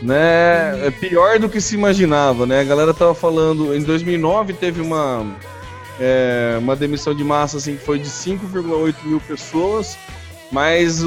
Né? 0.00 0.86
É 0.86 0.90
pior 0.90 1.38
do 1.38 1.46
que 1.46 1.60
se 1.60 1.74
imaginava, 1.74 2.46
né? 2.46 2.60
A 2.60 2.64
galera 2.64 2.94
tava 2.94 3.14
falando, 3.14 3.76
em 3.76 3.82
2009 3.82 4.54
teve 4.54 4.80
uma, 4.80 5.26
é, 6.00 6.56
uma 6.58 6.74
demissão 6.74 7.14
de 7.14 7.22
massa 7.22 7.58
assim, 7.58 7.76
que 7.76 7.84
foi 7.84 7.98
de 7.98 8.08
5,8 8.08 8.96
mil 9.04 9.20
pessoas, 9.20 9.98
mas 10.50 11.04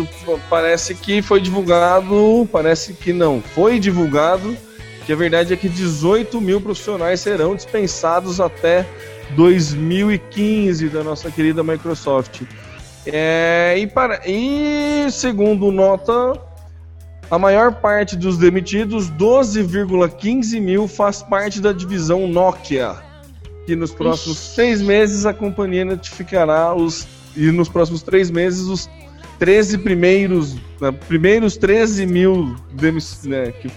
parece 0.47 0.93
que 0.93 1.23
foi 1.23 1.41
divulgado, 1.41 2.47
parece 2.51 2.93
que 2.93 3.11
não, 3.11 3.41
foi 3.41 3.79
divulgado 3.79 4.55
que 5.05 5.13
a 5.13 5.15
verdade 5.15 5.53
é 5.53 5.57
que 5.57 5.67
18 5.67 6.39
mil 6.39 6.61
profissionais 6.61 7.19
serão 7.19 7.55
dispensados 7.55 8.39
até 8.39 8.85
2015 9.35 10.89
da 10.89 11.03
nossa 11.03 11.29
querida 11.29 11.63
Microsoft. 11.63 12.43
É, 13.05 13.75
e, 13.77 13.87
para, 13.87 14.21
e 14.25 15.07
segundo 15.11 15.71
nota, 15.71 16.39
a 17.29 17.37
maior 17.37 17.75
parte 17.75 18.15
dos 18.15 18.37
demitidos, 18.37 19.09
12,15 19.11 20.61
mil, 20.61 20.87
faz 20.87 21.21
parte 21.21 21.59
da 21.59 21.73
divisão 21.73 22.27
Nokia. 22.27 22.95
Que 23.65 23.75
nos 23.75 23.91
próximos 23.91 24.37
seis 24.37 24.81
meses 24.81 25.25
a 25.25 25.33
companhia 25.33 25.85
notificará 25.85 26.73
os. 26.73 27.07
E 27.35 27.49
nos 27.49 27.67
próximos 27.67 28.03
três 28.03 28.29
meses 28.29 28.67
os 28.67 28.89
13 29.39 29.79
primeiros. 29.79 30.55
né, 30.79 30.91
primeiros 31.07 31.57
13 31.57 32.05
mil 32.05 32.55
né, 33.23 33.51
que 33.51 33.71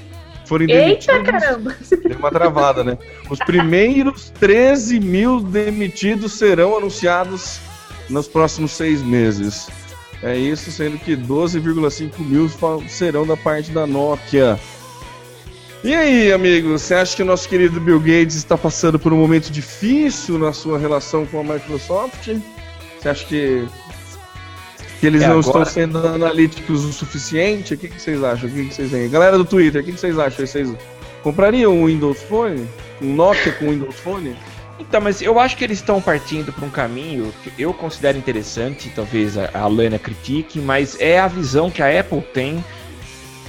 forem 0.47 0.67
demitidos. 0.67 1.09
Eita 1.09 1.33
caramba! 1.33 1.77
Deu 2.09 2.19
uma 2.19 2.31
travada, 2.31 2.85
né? 2.85 2.99
Os 3.29 3.39
primeiros 3.41 4.31
13 4.41 5.01
mil 5.01 5.41
demitidos 5.41 6.33
serão 6.35 6.77
anunciados 6.77 7.59
nos 8.09 8.27
próximos 8.27 8.73
seis 8.73 9.03
meses. 9.03 9.69
É 10.23 10.35
isso, 10.37 10.71
sendo 10.71 10.99
que 10.99 11.17
12,5 11.17 12.19
mil 12.21 12.49
serão 12.89 13.27
da 13.27 13.37
parte 13.37 13.71
da 13.71 13.87
Nokia. 13.87 14.59
E 15.85 15.95
aí, 15.95 16.33
amigo, 16.33 16.71
você 16.71 16.95
acha 16.95 17.15
que 17.15 17.23
o 17.23 17.25
nosso 17.25 17.49
querido 17.49 17.79
Bill 17.81 18.01
Gates 18.01 18.35
está 18.35 18.57
passando 18.57 18.99
por 18.99 19.13
um 19.13 19.17
momento 19.17 19.51
difícil 19.51 20.39
na 20.39 20.53
sua 20.53 20.79
relação 20.79 21.27
com 21.27 21.41
a 21.41 21.45
Microsoft? 21.45 22.29
Você 22.99 23.09
acha 23.09 23.25
que, 23.27 23.65
que 25.01 25.07
eles 25.07 25.23
É, 25.23 25.29
não 25.29 25.39
agora- 25.41 25.63
estão 25.63 25.65
sendo 25.65 25.99
analíticos 25.99 26.85
o 26.85 26.93
suficiente? 26.93 27.75
O 27.75 27.79
que, 27.79 27.89
que 27.89 28.01
vocês 28.01 28.23
acham? 28.23 28.49
O 28.49 28.53
que, 28.53 28.65
que 28.67 28.75
vocês 28.75 28.91
têm? 28.91 29.09
Galera 29.11 29.37
do 29.37 29.45
Twitter, 29.45 29.83
o 29.83 29.85
que, 29.85 29.93
que 29.93 30.01
vocês 30.01 30.19
acham? 30.19 30.47
Vocês 30.47 30.73
comprariam 31.23 31.73
um 31.75 31.87
Windows 31.87 32.21
Phone? 32.23 32.67
Um 33.03 33.15
Nokia 33.15 33.53
com 33.53 33.71
Windows 33.71 33.97
Phone? 33.97 34.37
Então, 34.79 35.01
mas 35.01 35.23
eu 35.23 35.39
acho 35.41 35.57
que 35.57 35.65
eles 35.65 35.79
estão 35.79 36.01
partindo 36.03 36.53
para 36.53 36.65
um 36.65 36.71
caminho 36.71 37.33
que 37.43 37.51
eu 37.59 37.73
considero 37.73 38.17
interessante, 38.19 38.93
talvez 38.95 39.37
a, 39.39 39.51
a 39.55 39.67
Lana 39.67 39.99
critique, 39.99 40.59
mas 40.59 40.97
é 41.01 41.19
a 41.19 41.27
visão 41.27 41.71
que 41.71 41.83
a 41.83 42.01
Apple 42.01 42.21
tem 42.35 42.63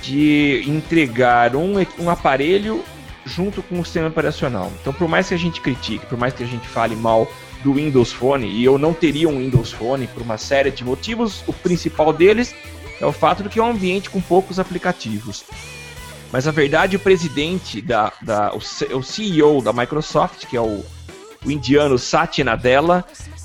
de 0.01 0.63
entregar 0.67 1.55
um, 1.55 1.73
um 1.99 2.09
aparelho 2.09 2.81
junto 3.25 3.61
com 3.61 3.79
o 3.79 3.83
sistema 3.83 4.07
operacional. 4.07 4.71
Então, 4.81 4.93
por 4.93 5.07
mais 5.07 5.27
que 5.27 5.33
a 5.33 5.37
gente 5.37 5.59
critique, 5.59 6.05
por 6.05 6.17
mais 6.17 6.33
que 6.33 6.43
a 6.43 6.47
gente 6.47 6.65
fale 6.67 6.95
mal 6.95 7.29
do 7.67 7.73
Windows 7.73 8.13
Phone, 8.13 8.47
e 8.47 8.63
eu 8.63 8.77
não 8.77 8.93
teria 8.93 9.27
um 9.27 9.39
Windows 9.39 9.73
Phone 9.73 10.07
por 10.07 10.23
uma 10.23 10.37
série 10.37 10.71
de 10.71 10.85
motivos, 10.85 11.43
o 11.45 11.51
principal 11.51 12.13
deles 12.13 12.55
é 13.01 13.05
o 13.05 13.11
fato 13.11 13.43
de 13.43 13.49
que 13.49 13.59
é 13.59 13.63
um 13.63 13.71
ambiente 13.71 14.09
com 14.09 14.21
poucos 14.21 14.57
aplicativos. 14.57 15.43
Mas 16.31 16.47
a 16.47 16.51
verdade, 16.51 16.95
o 16.95 16.99
presidente 16.99 17.81
da, 17.81 18.13
da 18.21 18.53
o, 18.53 18.57
o 18.97 19.03
CEO 19.03 19.61
da 19.61 19.73
Microsoft, 19.73 20.45
que 20.45 20.55
é 20.55 20.61
o, 20.61 20.81
o 21.45 21.51
indiano 21.51 21.99
Satya 21.99 22.45
Nadella, 22.45 23.03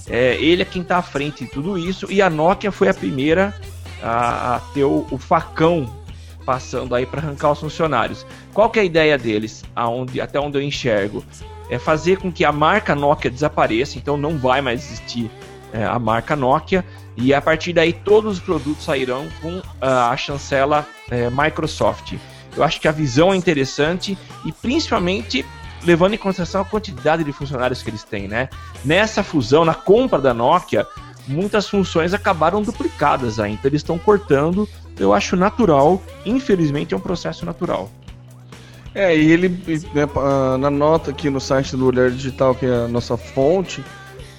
é, 0.08 0.36
ele 0.36 0.62
é 0.62 0.64
quem 0.64 0.82
está 0.82 0.98
à 0.98 1.02
frente 1.02 1.44
de 1.44 1.50
tudo 1.50 1.76
isso, 1.76 2.06
e 2.08 2.22
a 2.22 2.30
Nokia 2.30 2.70
foi 2.70 2.88
a 2.88 2.94
primeira 2.94 3.52
a, 4.00 4.54
a 4.54 4.60
ter 4.72 4.84
o, 4.84 5.05
o 5.10 5.18
facão 5.18 5.92
passando 6.47 6.94
aí 6.94 7.06
para 7.06 7.20
arrancar 7.20 7.51
os 7.51 7.59
funcionários. 7.59 8.24
Qual 8.55 8.70
que 8.70 8.78
é 8.78 8.82
a 8.82 8.84
ideia 8.84 9.18
deles? 9.18 9.64
Aonde, 9.74 10.20
até 10.20 10.38
onde 10.38 10.59
eu 10.59 10.62
enxergo? 10.62 11.24
É 11.73 11.78
fazer 11.78 12.19
com 12.19 12.31
que 12.31 12.44
a 12.44 12.53
marca 12.53 12.94
Nokia 12.94 13.31
desapareça, 13.31 13.97
então 13.97 14.16
não 14.16 14.36
vai 14.36 14.61
mais 14.61 14.85
existir 14.85 15.31
é, 15.73 15.85
a 15.85 15.99
marca 15.99 16.36
Nokia, 16.36 16.85
e 17.16 17.32
a 17.32 17.40
partir 17.40 17.73
daí 17.73 17.94
todos 17.94 18.35
os 18.35 18.40
produtos 18.40 18.85
sairão 18.85 19.27
com 19.40 19.62
ah, 19.81 20.11
a 20.11 20.16
chancela 20.16 20.86
é, 21.11 21.31
Microsoft. 21.31 22.15
Eu 22.55 22.62
acho 22.62 22.78
que 22.78 22.86
a 22.86 22.93
visão 22.93 23.32
é 23.32 23.36
interessante 23.36 24.19
e 24.44 24.53
principalmente 24.53 25.47
levando 25.82 26.12
em 26.12 26.19
consideração 26.19 26.61
a 26.61 26.65
quantidade 26.65 27.24
de 27.24 27.32
funcionários 27.32 27.82
que 27.82 27.89
eles 27.89 28.05
têm, 28.05 28.28
né? 28.28 28.51
Nessa 28.85 29.23
fusão, 29.23 29.65
na 29.65 29.74
compra 29.74 30.20
da 30.20 30.35
Nokia, 30.35 30.86
muitas 31.27 31.69
funções 31.69 32.12
acabaram 32.12 32.62
duplicadas 32.62 33.40
aí, 33.40 33.55
então 33.55 33.69
eles 33.69 33.81
estão 33.81 33.99
cortando. 33.99 34.69
Eu 34.99 35.15
acho 35.15 35.36
natural, 35.36 36.03
infelizmente 36.27 36.93
é 36.93 36.97
um 36.97 37.01
processo 37.01 37.47
natural. 37.47 37.90
É, 38.94 39.16
e 39.16 39.32
ele, 39.32 39.48
né, 39.94 40.06
na 40.59 40.70
nota 40.70 41.10
aqui 41.10 41.31
no 41.31 41.40
site 41.40 41.77
do 41.77 41.86
Olhar 41.86 42.10
Digital, 42.10 42.55
que 42.55 42.66
é 42.66 42.85
a 42.85 42.89
nossa 42.89 43.16
fonte, 43.16 43.82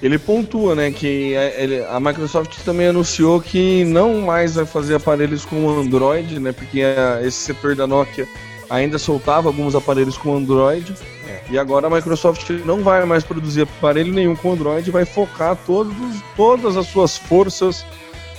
ele 0.01 0.19
pontua, 0.19 0.75
né, 0.75 0.91
que 0.91 1.35
a, 1.35 1.61
ele, 1.61 1.83
a 1.85 1.99
Microsoft 1.99 2.63
também 2.63 2.87
anunciou 2.87 3.41
que 3.41 3.83
não 3.85 4.21
mais 4.21 4.55
vai 4.55 4.65
fazer 4.65 4.95
aparelhos 4.95 5.43
com 5.43 5.69
Android, 5.69 6.39
né, 6.39 6.51
porque 6.51 6.81
esse 7.23 7.37
setor 7.37 7.75
da 7.75 7.87
Nokia 7.87 8.27
ainda 8.69 8.99
soltava 8.99 9.49
alguns 9.49 9.75
aparelhos 9.75 10.17
com 10.17 10.35
Android, 10.35 10.93
é. 11.27 11.41
e 11.49 11.57
agora 11.57 11.87
a 11.87 11.89
Microsoft 11.89 12.49
não 12.65 12.83
vai 12.83 13.03
mais 13.05 13.23
produzir 13.23 13.63
aparelho 13.63 14.13
nenhum 14.13 14.35
com 14.35 14.53
Android, 14.53 14.89
vai 14.91 15.05
focar 15.05 15.57
todos, 15.65 15.95
todas 16.35 16.77
as 16.77 16.87
suas 16.87 17.17
forças 17.17 17.85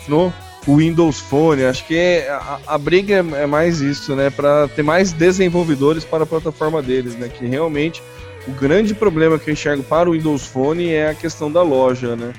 no 0.07 0.33
o 0.67 0.77
Windows 0.77 1.21
Phone. 1.21 1.65
Acho 1.65 1.87
que 1.87 1.97
é, 1.97 2.31
a, 2.31 2.59
a, 2.67 2.79
briga 2.79 3.15
é, 3.15 3.43
é, 3.43 3.47
mais 3.47 3.81
isso, 3.81 4.15
né? 4.15 4.31
Para 4.31 4.69
ter 4.69 4.83
mais 4.83 5.13
desenvolvedores 5.13 6.05
para 6.05 6.25
a 6.25 6.27
plataforma 6.27 6.83
deles, 6.83 7.17
né? 7.17 7.29
Que 7.29 7.47
realmente 7.47 8.03
o 8.47 8.53
grande 8.53 8.95
problema 8.95 9.39
que 9.39 9.51
eu 9.51 9.53
enxergo 9.53 9.83
para 9.83 10.09
o 10.09 10.13
Windows 10.13 10.47
Phone 10.47 10.89
é 10.89 11.11
a 11.11 11.15
questão 11.15 11.51
da 11.51 11.63
loja, 11.63 12.17
né? 12.17 12.33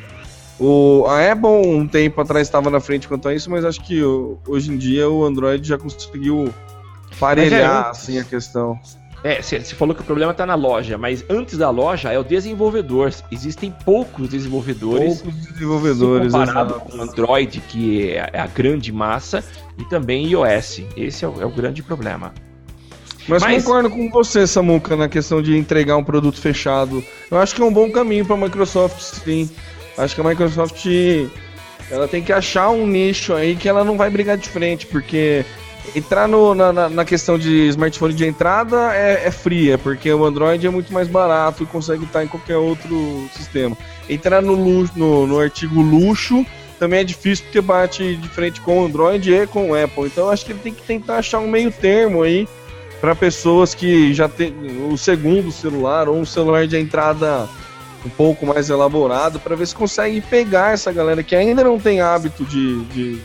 O, 0.59 1.05
a 1.07 1.31
Apple 1.31 1.49
um 1.49 1.85
tempo 1.85 2.21
atrás 2.21 2.47
estava 2.47 2.69
na 2.69 2.79
frente 2.79 3.07
quanto 3.07 3.27
a 3.27 3.33
isso, 3.33 3.49
mas 3.49 3.65
acho 3.65 3.83
que 3.83 4.01
hoje 4.47 4.71
em 4.71 4.77
dia 4.77 5.09
o 5.09 5.25
Android 5.25 5.67
já 5.67 5.77
conseguiu 5.77 6.53
parelhar 7.19 7.87
é, 7.87 7.89
assim, 7.89 8.19
a 8.19 8.23
questão. 8.23 8.79
É, 9.25 9.41
você 9.41 9.59
falou 9.73 9.95
que 9.95 10.01
o 10.01 10.03
problema 10.03 10.33
está 10.33 10.45
na 10.45 10.53
loja, 10.53 10.99
mas 10.99 11.25
antes 11.27 11.57
da 11.57 11.71
loja 11.71 12.11
é 12.11 12.19
o 12.19 12.23
desenvolvedor. 12.23 13.11
Existem 13.31 13.73
poucos 13.83 14.29
desenvolvedores. 14.29 15.23
Poucos 15.23 15.47
desenvolvedores. 15.47 16.31
Comparado 16.31 16.75
exato. 16.75 16.91
com 16.91 17.01
Android, 17.01 17.59
que 17.61 18.11
é, 18.11 18.29
é 18.33 18.39
a 18.39 18.45
grande 18.45 18.91
massa, 18.91 19.43
e 19.79 19.83
também 19.85 20.27
iOS. 20.27 20.83
Esse 20.95 21.25
é 21.25 21.27
o, 21.27 21.41
é 21.41 21.45
o 21.45 21.49
grande 21.49 21.81
problema. 21.81 22.35
Mas, 23.27 23.41
mas, 23.41 23.63
concordo 23.63 23.89
com 23.89 24.11
você, 24.11 24.45
Samuca, 24.45 24.95
na 24.95 25.09
questão 25.09 25.41
de 25.41 25.57
entregar 25.57 25.97
um 25.97 26.03
produto 26.03 26.39
fechado. 26.39 27.03
Eu 27.31 27.39
acho 27.39 27.55
que 27.55 27.63
é 27.63 27.65
um 27.65 27.73
bom 27.73 27.89
caminho 27.89 28.27
para 28.27 28.35
a 28.35 28.39
Microsoft, 28.39 29.01
sim. 29.01 29.49
Acho 29.97 30.13
que 30.13 30.21
a 30.21 30.23
Microsoft 30.23 30.85
ela 31.89 32.07
tem 32.07 32.21
que 32.21 32.31
achar 32.31 32.69
um 32.69 32.85
nicho 32.85 33.33
aí 33.33 33.55
que 33.55 33.67
ela 33.67 33.83
não 33.83 33.97
vai 33.97 34.11
brigar 34.11 34.37
de 34.37 34.47
frente, 34.47 34.85
porque 34.85 35.43
Entrar 35.95 36.27
no, 36.27 36.53
na, 36.53 36.89
na, 36.89 37.05
questão 37.05 37.39
de 37.39 37.69
smartphone 37.69 38.13
de 38.13 38.25
entrada 38.27 38.93
é, 38.93 39.27
é 39.27 39.31
fria, 39.31 39.77
porque 39.77 40.11
o 40.11 40.25
Android 40.25 40.67
é 40.67 40.69
muito 40.69 40.91
mais 40.91 41.07
barato 41.07 41.63
e 41.63 41.65
consegue 41.65 42.03
estar 42.03 42.21
em 42.21 42.27
qualquer 42.27 42.57
outro 42.57 43.29
sistema. 43.33 43.77
Entrar 44.09 44.41
no, 44.41 44.57
no, 44.57 45.25
no 45.25 45.39
artigo 45.39 45.81
luxo 45.81 46.45
também 46.77 46.99
é 46.99 47.03
difícil 47.05 47.45
porque 47.45 47.61
bate 47.61 48.17
de 48.17 48.27
frente 48.27 48.59
com 48.59 48.81
o 48.81 48.85
Android 48.85 49.33
e 49.33 49.47
com 49.47 49.71
o 49.71 49.83
Apple. 49.83 50.07
Então 50.07 50.29
acho 50.29 50.45
que 50.45 50.51
ele 50.51 50.59
tem 50.59 50.73
que 50.73 50.83
tentar 50.83 51.19
achar 51.19 51.39
um 51.39 51.47
meio 51.47 51.71
termo 51.71 52.23
aí 52.23 52.45
para 52.99 53.15
pessoas 53.15 53.73
que 53.73 54.13
já 54.13 54.27
tem 54.27 54.53
o 54.91 54.97
segundo 54.97 55.49
celular 55.49 56.09
ou 56.09 56.17
um 56.17 56.25
celular 56.25 56.67
de 56.67 56.77
entrada 56.77 57.47
um 58.05 58.09
pouco 58.09 58.45
mais 58.45 58.69
elaborado 58.69 59.39
para 59.39 59.55
ver 59.55 59.65
se 59.65 59.73
consegue 59.73 60.19
pegar 60.21 60.73
essa 60.73 60.91
galera 60.91 61.23
que 61.23 61.35
ainda 61.35 61.63
não 61.63 61.79
tem 61.79 62.01
hábito 62.01 62.43
de, 62.43 62.83
de 62.85 63.21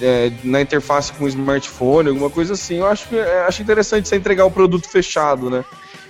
é, 0.00 0.32
na 0.44 0.60
interface 0.60 1.12
com 1.12 1.24
o 1.24 1.28
smartphone, 1.28 2.08
alguma 2.08 2.30
coisa 2.30 2.54
assim. 2.54 2.78
Eu 2.78 2.86
acho, 2.86 3.14
é, 3.14 3.46
acho 3.46 3.62
interessante 3.62 4.08
você 4.08 4.16
entregar 4.16 4.44
o 4.44 4.50
produto 4.50 4.88
fechado, 4.88 5.50
né? 5.50 5.64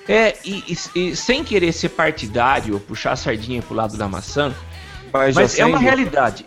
É, 0.09 0.37
e, 0.45 0.77
e, 0.95 1.01
e, 1.11 1.17
sem 1.17 1.45
querer 1.45 1.73
ser 1.73 1.91
partidário, 1.91 2.79
puxar 2.81 3.13
a 3.13 3.17
sardinha 3.17 3.63
pro 3.63 3.75
lado 3.75 3.97
da 3.97 4.09
maçã, 4.09 4.53
mas, 5.13 5.35
mas 5.35 5.59
é 5.59 5.65
uma 5.65 5.79
realidade. 5.79 6.45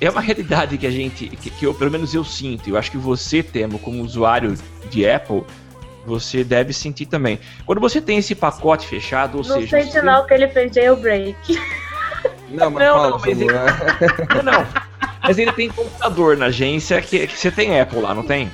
É 0.00 0.08
uma 0.08 0.20
realidade 0.20 0.78
que 0.78 0.86
a 0.86 0.90
gente, 0.90 1.28
que, 1.28 1.50
que, 1.50 1.66
eu, 1.66 1.74
pelo 1.74 1.90
menos 1.90 2.14
eu 2.14 2.24
sinto, 2.24 2.68
eu 2.68 2.76
acho 2.76 2.90
que 2.90 2.98
você, 2.98 3.42
Temo, 3.42 3.78
como 3.78 4.02
usuário 4.02 4.54
de 4.90 5.08
Apple, 5.08 5.44
você 6.06 6.42
deve 6.42 6.72
sentir 6.72 7.06
também. 7.06 7.38
Quando 7.66 7.80
você 7.80 8.00
tem 8.00 8.18
esse 8.18 8.34
pacote 8.34 8.86
fechado, 8.86 9.38
ou 9.38 9.44
não 9.44 9.60
seja. 9.60 9.76
Não 9.76 9.84
sente 9.84 10.02
não 10.02 10.26
que 10.26 10.34
ele 10.34 10.48
fez 10.48 10.72
jailbreak. 10.74 11.60
Não, 12.50 12.70
mas 12.70 12.84
não, 12.84 12.94
fala, 12.94 13.10
não, 13.10 13.18
mas 13.18 13.26
ele... 13.28 13.46
não, 14.34 14.42
não. 14.42 14.89
Mas 15.22 15.38
ele 15.38 15.52
tem 15.52 15.68
computador 15.68 16.36
na 16.36 16.46
agência 16.46 17.00
que, 17.00 17.26
que 17.26 17.38
você 17.38 17.50
tem 17.50 17.78
Apple 17.80 18.00
lá, 18.00 18.14
não 18.14 18.22
tem? 18.22 18.50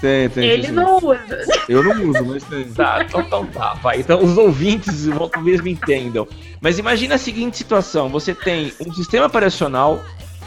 Tem, 0.00 0.28
tem. 0.28 0.44
Ele 0.44 0.70
não 0.70 0.98
usa. 0.98 1.38
Eu 1.68 1.82
não 1.82 2.10
uso, 2.10 2.24
mas 2.26 2.44
tem. 2.44 2.64
Tá, 2.72 3.02
então, 3.04 3.20
então 3.20 3.46
tá, 3.46 3.74
vai. 3.74 4.00
Então 4.00 4.22
os 4.22 4.36
ouvintes 4.36 5.06
vão, 5.06 5.28
talvez 5.28 5.60
me 5.60 5.72
entendam. 5.72 6.28
Mas 6.60 6.78
imagina 6.78 7.14
a 7.14 7.18
seguinte 7.18 7.56
situação: 7.56 8.08
você 8.08 8.34
tem 8.34 8.72
um 8.86 8.92
sistema 8.92 9.26
operacional 9.26 10.02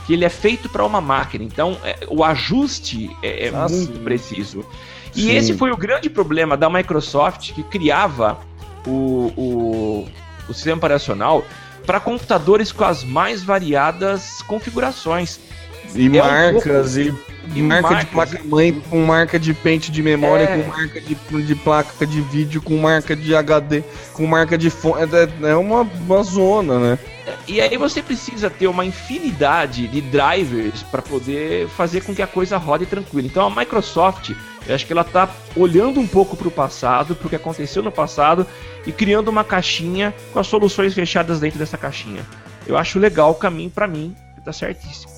que 0.06 0.14
ele 0.14 0.24
é 0.24 0.30
feito 0.30 0.70
para 0.70 0.86
uma 0.86 1.02
máquina, 1.02 1.44
então 1.44 1.78
é, 1.84 1.98
o 2.08 2.24
ajuste 2.24 3.10
é, 3.22 3.48
é 3.48 3.50
ah, 3.50 3.68
muito 3.68 3.94
sim. 3.94 4.04
preciso. 4.04 4.66
E 5.16 5.22
sim. 5.22 5.36
esse 5.36 5.54
foi 5.58 5.72
o 5.72 5.78
grande 5.78 6.10
problema 6.10 6.56
da 6.56 6.70
Microsoft 6.70 7.52
que 7.54 7.64
criava 7.64 8.38
o, 8.86 9.34
o, 9.36 10.08
o 10.48 10.54
sistema 10.54 10.78
operacional 10.78 11.44
para 11.86 12.00
computadores 12.00 12.72
com 12.72 12.84
as 12.84 13.04
mais 13.04 13.42
variadas 13.42 14.42
configurações. 14.44 15.40
E 15.96 16.06
é 16.06 16.22
marcas, 16.22 16.98
um 16.98 17.06
pouco... 17.06 17.22
e, 17.56 17.60
e, 17.60 17.62
marca 17.62 17.90
marcas. 17.90 18.06
de 18.06 18.12
placa-mãe, 18.12 18.84
com 18.90 19.06
marca 19.06 19.40
de 19.40 19.54
pente 19.54 19.92
de 19.92 20.04
memória, 20.04 20.44
é... 20.44 20.62
com 20.62 20.70
marca 20.70 21.02
de, 21.02 21.16
de 21.44 21.56
placa 21.56 22.06
de 22.06 22.22
vídeo, 22.22 22.62
com 22.62 22.78
marca 22.78 23.16
de 23.16 23.36
HD, 23.36 23.84
com 24.14 24.26
marca 24.26 24.58
de 24.58 24.70
fone. 24.70 25.04
É, 25.04 25.50
é 25.50 25.56
uma, 25.56 25.82
uma 25.82 26.24
zona, 26.24 26.80
né? 26.80 27.00
E 27.48 27.60
aí 27.60 27.78
você 27.78 28.02
precisa 28.02 28.50
ter 28.50 28.68
uma 28.68 28.86
infinidade 28.86 29.88
de 29.88 30.02
drivers 30.02 30.84
para 30.84 31.02
poder 31.02 31.68
fazer 31.70 32.02
com 32.02 32.16
que 32.16 32.22
a 32.22 32.28
coisa 32.28 32.58
rode 32.58 32.86
tranquila. 32.86 33.28
Então 33.28 33.46
a 33.46 33.50
Microsoft, 33.50 34.32
eu 34.66 34.76
acho 34.76 34.86
que 34.86 34.94
ela 34.94 35.02
está 35.02 35.30
olhando 35.56 36.00
um 36.00 36.08
pouco 36.08 36.38
para 36.38 36.48
o 36.48 36.52
passado, 36.52 37.16
para 37.16 37.28
o 37.28 37.30
que 37.30 37.36
aconteceu 37.36 37.84
no 37.84 37.92
passado 37.92 38.46
e 38.86 38.92
criando 38.92 39.30
uma 39.30 39.44
caixinha 39.44 40.14
com 40.32 40.40
as 40.40 40.48
soluções 40.48 40.94
fechadas 40.94 41.40
dentro 41.40 41.60
dessa 41.60 41.78
caixinha. 41.78 42.26
Eu 42.66 42.78
acho 42.78 43.00
legal 43.00 43.32
o 43.32 43.36
caminho 43.36 43.70
para 43.70 43.88
mim, 43.88 44.16
tá 44.44 44.54
certíssimo. 44.54 45.17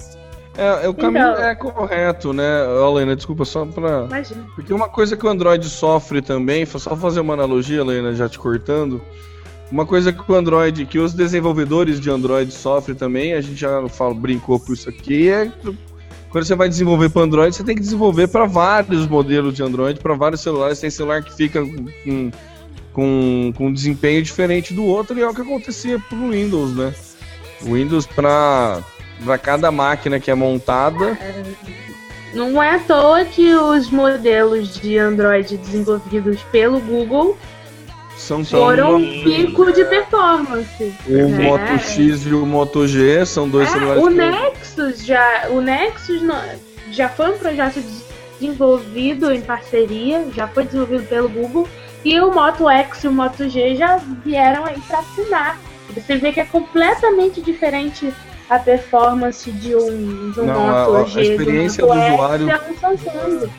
É, 0.59 0.85
é, 0.85 0.89
o 0.89 0.93
caminho 0.93 1.31
então... 1.31 1.43
é 1.43 1.55
correto, 1.55 2.33
né, 2.33 2.43
Helena? 2.85 3.15
Desculpa, 3.15 3.45
só 3.45 3.65
pra. 3.65 4.05
Imagina. 4.05 4.45
Porque 4.53 4.73
uma 4.73 4.89
coisa 4.89 5.15
que 5.15 5.25
o 5.25 5.29
Android 5.29 5.65
sofre 5.69 6.21
também, 6.21 6.65
só 6.65 6.97
fazer 6.97 7.21
uma 7.21 7.33
analogia, 7.33 7.79
Helena, 7.79 8.13
já 8.13 8.27
te 8.27 8.37
cortando. 8.37 9.01
Uma 9.71 9.85
coisa 9.85 10.11
que 10.11 10.29
o 10.29 10.35
Android, 10.35 10.85
que 10.85 10.99
os 10.99 11.13
desenvolvedores 11.13 11.99
de 11.99 12.09
Android 12.09 12.51
sofrem 12.51 12.97
também, 12.97 13.33
a 13.33 13.41
gente 13.41 13.55
já 13.55 13.87
fala, 13.87 14.13
brincou 14.13 14.59
com 14.59 14.73
isso 14.73 14.89
aqui, 14.89 15.29
é 15.29 15.49
quando 16.29 16.45
você 16.45 16.55
vai 16.55 16.67
desenvolver 16.67 17.09
para 17.09 17.23
Android, 17.23 17.55
você 17.55 17.63
tem 17.63 17.75
que 17.75 17.81
desenvolver 17.81 18.27
para 18.27 18.45
vários 18.45 19.07
modelos 19.07 19.53
de 19.53 19.63
Android, 19.63 19.99
para 19.99 20.13
vários 20.13 20.41
celulares. 20.41 20.79
Tem 20.79 20.89
celular 20.89 21.23
que 21.23 21.33
fica 21.35 21.61
com, 21.61 22.31
com, 22.93 23.53
com 23.55 23.67
um 23.67 23.73
desempenho 23.73 24.21
diferente 24.21 24.73
do 24.73 24.83
outro, 24.83 25.17
e 25.17 25.21
é 25.21 25.27
o 25.27 25.33
que 25.33 25.41
acontecia 25.41 25.97
para 25.99 26.17
o 26.17 26.31
Windows, 26.31 26.75
né? 26.75 26.93
O 27.61 27.73
Windows, 27.73 28.05
para 28.05 28.83
cada 29.41 29.71
máquina 29.71 30.19
que 30.19 30.31
é 30.31 30.35
montada. 30.35 31.17
Não 32.33 32.61
é 32.61 32.75
à 32.75 32.79
toa 32.79 33.25
que 33.25 33.55
os 33.55 33.89
modelos 33.89 34.75
de 34.75 34.97
Android 34.97 35.57
desenvolvidos 35.57 36.41
pelo 36.51 36.79
Google 36.79 37.37
são 38.19 38.43
foram 38.43 38.97
um 38.97 39.23
pico 39.23 39.71
de 39.71 39.83
performance. 39.85 40.93
O 41.07 41.29
né? 41.29 41.43
Moto 41.43 41.79
X 41.79 42.25
e 42.25 42.33
o 42.33 42.45
Moto 42.45 42.87
G 42.87 43.25
são 43.25 43.49
dois 43.49 43.67
é, 43.69 43.71
celulares. 43.71 44.03
O 44.03 44.09
Nexus 44.09 45.05
já, 45.05 45.47
o 45.49 45.61
Nexus 45.61 46.21
já 46.91 47.09
foi 47.09 47.31
um 47.31 47.37
projeto 47.37 47.81
desenvolvido 48.39 49.31
em 49.31 49.41
parceria, 49.41 50.27
já 50.35 50.47
foi 50.47 50.65
desenvolvido 50.65 51.07
pelo 51.07 51.29
Google 51.29 51.67
e 52.03 52.19
o 52.19 52.31
Moto 52.31 52.69
X 52.69 53.03
e 53.03 53.07
o 53.07 53.11
Moto 53.11 53.49
G 53.49 53.75
já 53.75 53.97
vieram 54.23 54.65
aí 54.65 54.79
para 54.81 54.99
assinar. 54.99 55.57
Você 55.95 56.17
vê 56.17 56.31
que 56.31 56.41
é 56.41 56.45
completamente 56.45 57.41
diferente 57.41 58.13
a 58.49 58.59
performance 58.59 59.49
de 59.51 59.75
um, 59.75 60.31
de 60.31 60.39
um 60.39 60.45
Não, 60.45 60.67
Moto 60.67 60.95
a, 60.95 61.03
G, 61.05 61.19
a 61.19 61.23
experiência 61.23 61.85
do, 61.85 61.93
do 61.93 61.99
usuário. 61.99 62.49
É 62.49 62.55
um 62.57 62.97
Samsung 62.97 63.49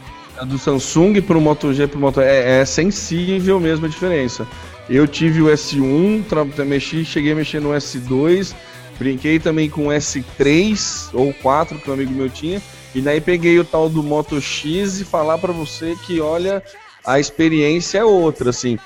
do 0.44 0.58
Samsung 0.58 1.20
para 1.20 1.36
o 1.36 1.40
Moto 1.40 1.72
G 1.72 1.86
para 1.86 1.98
o 1.98 2.00
Moto 2.00 2.20
é, 2.20 2.60
é 2.60 2.64
sensível 2.64 3.60
mesmo 3.60 3.86
a 3.86 3.88
diferença. 3.88 4.46
Eu 4.88 5.06
tive 5.06 5.42
o 5.42 5.46
S1, 5.46 6.64
mexi, 6.64 7.04
cheguei 7.04 7.32
a 7.32 7.34
mexer 7.34 7.60
no 7.60 7.70
S2, 7.70 8.54
brinquei 8.98 9.38
também 9.38 9.68
com 9.68 9.88
o 9.88 9.90
S3 9.90 11.10
ou 11.12 11.32
4 11.34 11.78
que 11.78 11.90
um 11.90 11.94
amigo 11.94 12.12
meu 12.12 12.28
tinha, 12.28 12.60
e 12.94 13.00
daí 13.00 13.20
peguei 13.20 13.58
o 13.58 13.64
tal 13.64 13.88
do 13.88 14.02
Moto 14.02 14.40
X 14.40 15.00
e 15.00 15.04
falar 15.04 15.38
para 15.38 15.52
você 15.52 15.96
que 16.06 16.20
olha 16.20 16.62
a 17.04 17.18
experiência 17.18 17.98
é 17.98 18.04
outra, 18.04 18.50
assim. 18.50 18.78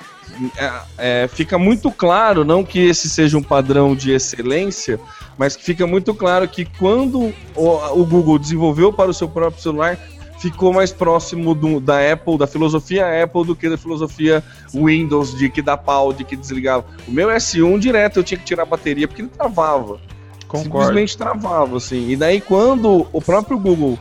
É, 0.56 1.22
é, 1.22 1.28
fica 1.28 1.58
muito 1.58 1.90
claro, 1.90 2.44
não 2.44 2.64
que 2.64 2.78
esse 2.78 3.08
seja 3.08 3.38
um 3.38 3.42
padrão 3.42 3.94
de 3.94 4.10
excelência, 4.10 4.98
mas 5.38 5.56
fica 5.56 5.86
muito 5.86 6.14
claro 6.14 6.48
que 6.48 6.64
quando 6.64 7.32
o, 7.54 8.00
o 8.00 8.04
Google 8.04 8.38
desenvolveu 8.38 8.92
para 8.92 9.10
o 9.10 9.14
seu 9.14 9.28
próprio 9.28 9.62
celular, 9.62 9.98
ficou 10.38 10.72
mais 10.72 10.92
próximo 10.92 11.54
do, 11.54 11.80
da 11.80 12.12
Apple, 12.12 12.36
da 12.36 12.46
filosofia 12.46 13.22
Apple, 13.22 13.46
do 13.46 13.56
que 13.56 13.68
da 13.68 13.78
filosofia 13.78 14.42
Windows, 14.74 15.36
de 15.36 15.48
que 15.48 15.62
dá 15.62 15.76
pau, 15.76 16.12
de 16.12 16.24
que 16.24 16.36
desligava. 16.36 16.84
O 17.08 17.10
meu 17.10 17.28
S1 17.28 17.78
direto 17.78 18.18
eu 18.18 18.24
tinha 18.24 18.38
que 18.38 18.44
tirar 18.44 18.64
a 18.64 18.66
bateria 18.66 19.08
porque 19.08 19.22
ele 19.22 19.30
travava. 19.30 19.98
Concordo. 20.46 20.64
Simplesmente 20.64 21.16
travava, 21.16 21.76
assim. 21.78 22.10
E 22.10 22.16
daí 22.16 22.40
quando 22.40 23.06
o 23.12 23.22
próprio 23.22 23.58
Google 23.58 23.98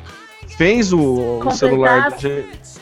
fez 0.58 0.92
o, 0.94 1.40
o 1.46 1.52
celular 1.52 2.16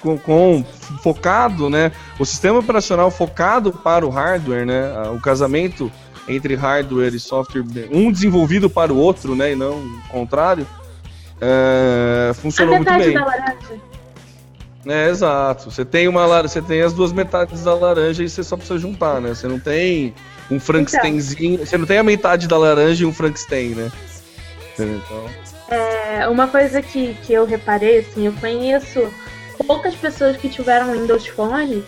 com, 0.02 0.18
com- 0.18 0.64
focado, 1.04 1.70
né? 1.70 1.92
O 2.20 2.26
sistema 2.26 2.60
operacional 2.60 3.10
focado 3.12 3.72
para 3.72 4.06
o 4.06 4.10
hardware, 4.10 4.66
né? 4.66 4.92
ah, 4.96 5.12
O 5.12 5.20
casamento 5.20 5.92
entre 6.28 6.56
hardware 6.56 7.14
e 7.14 7.20
software, 7.20 7.64
um 7.92 8.12
desenvolvido 8.12 8.70
para 8.70 8.94
o 8.94 8.98
outro, 8.98 9.36
né? 9.36 9.54
E 9.54 9.56
não 9.56 9.72
o 9.80 10.02
contrário. 10.10 10.66
é, 11.40 12.32
funcionou 12.36 12.76
muito 12.76 12.94
bem. 12.94 13.14
da 13.14 13.26
laranja. 13.26 13.58
É, 14.86 15.10
exato. 15.10 15.70
Você 15.72 15.86
tem 15.86 16.08
uma 16.08 16.42
você 16.42 16.62
tem 16.62 16.82
as 16.82 16.94
duas 16.94 17.12
metades 17.12 17.64
da 17.64 17.74
laranja 17.74 18.24
e 18.24 18.30
você 18.30 18.44
só 18.44 18.56
precisa 18.58 18.80
juntar, 18.80 19.22
né? 19.22 19.30
Você 19.30 19.48
não 19.48 19.60
tem 19.60 20.14
um 20.50 20.60
Frankensteinzinho, 20.60 21.60
você 21.66 21.78
não 21.78 21.86
tem 21.86 21.98
a 22.00 22.04
metade 22.04 22.48
da 22.48 22.58
laranja 22.58 23.04
e 23.04 23.06
um 23.06 23.14
Frankenstein, 23.14 23.70
né? 23.76 23.92
Então, 24.74 25.26
É, 25.72 26.28
uma 26.28 26.50
coisa 26.50 26.82
que, 26.82 27.14
que 27.24 27.32
eu 27.32 27.46
reparei, 27.46 28.00
assim, 28.00 28.26
eu 28.26 28.34
conheço 28.34 29.10
poucas 29.66 29.96
pessoas 29.96 30.36
que 30.36 30.50
tiveram 30.50 30.92
Windows 30.92 31.26
Phone 31.28 31.82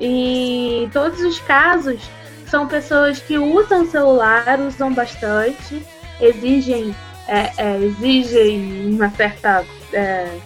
e 0.00 0.88
todos 0.92 1.20
os 1.20 1.38
casos 1.38 2.02
são 2.48 2.66
pessoas 2.66 3.20
que 3.20 3.38
usam 3.38 3.86
celular, 3.86 4.58
usam 4.58 4.92
bastante, 4.92 5.80
exigem, 6.20 6.92
é, 7.28 7.52
é, 7.56 7.78
exigem 7.78 8.92
uma 8.94 9.08
certa, 9.10 9.64
é, 9.92 10.36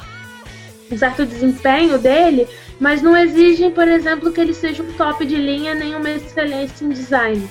um 0.92 0.98
certo 0.98 1.24
desempenho 1.24 1.98
dele, 1.98 2.46
mas 2.78 3.00
não 3.00 3.16
exigem, 3.16 3.70
por 3.70 3.88
exemplo, 3.88 4.30
que 4.30 4.42
ele 4.42 4.52
seja 4.52 4.82
um 4.82 4.92
top 4.92 5.24
de 5.24 5.36
linha 5.36 5.74
nem 5.74 5.94
uma 5.94 6.10
excelência 6.10 6.84
em 6.84 6.90
design. 6.90 7.48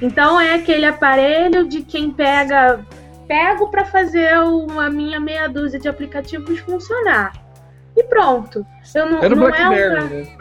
Então 0.00 0.40
é 0.40 0.54
aquele 0.54 0.86
aparelho 0.86 1.68
de 1.68 1.82
quem 1.82 2.10
pega 2.10 2.84
pego 3.26 3.68
para 3.70 3.84
fazer 3.84 4.38
uma 4.38 4.90
minha 4.90 5.18
meia 5.20 5.48
dúzia 5.48 5.78
de 5.78 5.88
aplicativos 5.88 6.58
funcionar. 6.60 7.32
E 7.96 8.02
pronto. 8.04 8.66
Eu 8.94 9.10
não, 9.10 9.18
era 9.18 9.34
não 9.34 9.44
é 9.44 9.46
um 9.46 9.50
Blackberry, 9.50 9.94
cara, 9.94 10.04
né? 10.08 10.36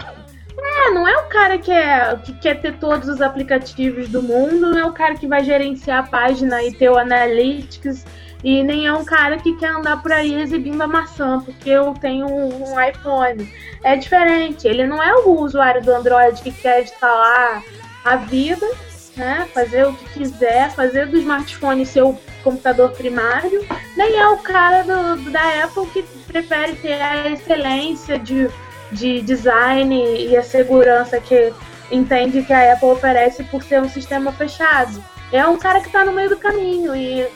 é, 0.58 0.92
não 0.92 1.08
é 1.08 1.18
o 1.18 1.28
cara 1.28 1.58
que, 1.58 1.72
é, 1.72 2.16
que 2.24 2.34
quer 2.34 2.62
ter 2.62 2.78
todos 2.78 3.08
os 3.08 3.22
aplicativos 3.22 4.08
do 4.10 4.22
mundo, 4.22 4.72
não 4.72 4.78
é 4.78 4.86
o 4.86 4.94
cara 4.94 5.16
que 5.16 5.28
vai 5.28 5.44
gerenciar 5.44 6.00
a 6.00 6.08
página 6.08 6.64
e 6.64 6.74
ter 6.74 6.90
o 6.90 6.98
Analytics, 6.98 8.06
e 8.44 8.64
nem 8.64 8.88
é 8.88 8.94
um 8.94 9.06
cara 9.06 9.38
que 9.38 9.56
quer 9.58 9.70
andar 9.70 10.02
por 10.02 10.12
aí 10.12 10.34
exibindo 10.42 10.82
a 10.82 10.88
maçã, 10.88 11.40
porque 11.42 11.70
eu 11.70 11.94
tenho 11.94 12.28
um, 12.28 12.74
um 12.74 12.82
iPhone. 12.82 13.52
É 13.84 13.96
diferente, 13.96 14.68
ele 14.68 14.86
não 14.86 15.02
é 15.02 15.14
o 15.16 15.40
usuário 15.42 15.82
do 15.82 15.92
Android 15.94 16.42
que 16.42 16.52
quer 16.52 16.84
instalar 16.84 17.64
a 18.04 18.16
vida, 18.16 18.66
né? 19.16 19.48
Fazer 19.54 19.86
o 19.86 19.94
que 19.94 20.20
quiser, 20.20 20.72
fazer 20.72 21.08
do 21.08 21.18
smartphone 21.18 21.86
seu 21.86 22.20
computador 22.44 22.92
primário, 22.92 23.66
nem 23.96 24.18
é 24.18 24.28
o 24.28 24.38
cara 24.38 24.84
do, 24.84 25.30
da 25.32 25.64
Apple 25.64 25.88
que 25.88 26.04
prefere 26.28 26.76
ter 26.76 27.02
a 27.02 27.30
excelência 27.30 28.18
de, 28.18 28.50
de 28.92 29.22
design 29.22 30.28
e 30.28 30.36
a 30.36 30.44
segurança 30.44 31.20
que 31.20 31.54
entende 31.92 32.42
que 32.44 32.54
a 32.54 32.74
Apple 32.74 32.90
oferece 32.90 33.44
por 33.44 33.64
ser 33.64 33.82
um 33.82 33.90
sistema 33.90 34.32
fechado. 34.32 35.04
É 35.32 35.46
um 35.46 35.58
cara 35.58 35.80
que 35.80 35.88
está 35.88 36.04
no 36.04 36.12
meio 36.12 36.30
do 36.30 36.38
caminho 36.38 36.96
e 36.96 37.28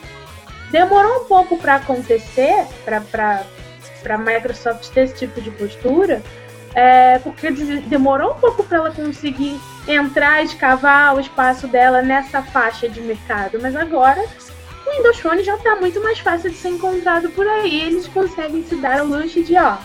demorou 0.70 1.22
um 1.22 1.24
pouco 1.24 1.56
para 1.56 1.76
acontecer, 1.76 2.66
para 2.84 3.44
a 4.08 4.18
Microsoft 4.18 4.88
ter 4.90 5.04
esse 5.04 5.14
tipo 5.14 5.40
de 5.40 5.50
postura, 5.50 6.22
é, 6.76 7.18
porque 7.20 7.50
de- 7.50 7.80
demorou 7.80 8.32
um 8.32 8.38
pouco 8.38 8.62
para 8.62 8.76
ela 8.76 8.90
conseguir 8.90 9.58
entrar, 9.88 10.44
escavar 10.44 11.16
o 11.16 11.20
espaço 11.20 11.66
dela 11.66 12.02
nessa 12.02 12.42
faixa 12.42 12.86
de 12.86 13.00
mercado, 13.00 13.58
mas 13.62 13.74
agora 13.74 14.22
o 14.86 14.90
Windows 14.90 15.18
Phone 15.18 15.42
já 15.42 15.54
está 15.56 15.74
muito 15.76 16.02
mais 16.02 16.18
fácil 16.18 16.50
de 16.50 16.56
ser 16.56 16.68
encontrado 16.68 17.30
por 17.30 17.46
aí. 17.48 17.80
Eles 17.80 18.06
conseguem 18.06 18.62
se 18.62 18.76
dar 18.76 19.02
o 19.02 19.06
luxo 19.06 19.42
de, 19.42 19.56
ó, 19.56 19.76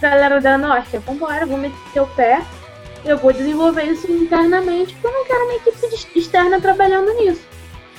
galera 0.00 0.40
da 0.40 0.56
Nokia, 0.56 1.00
vambora, 1.00 1.44
vou 1.44 1.58
meter 1.58 2.00
o 2.00 2.06
pé, 2.06 2.40
eu 3.04 3.18
vou 3.18 3.32
desenvolver 3.32 3.82
isso 3.84 4.10
internamente, 4.10 4.94
porque 4.94 5.06
eu 5.08 5.12
não 5.12 5.26
quero 5.26 5.44
uma 5.44 5.54
equipe 5.54 6.18
externa 6.18 6.60
trabalhando 6.60 7.12
nisso. 7.14 7.42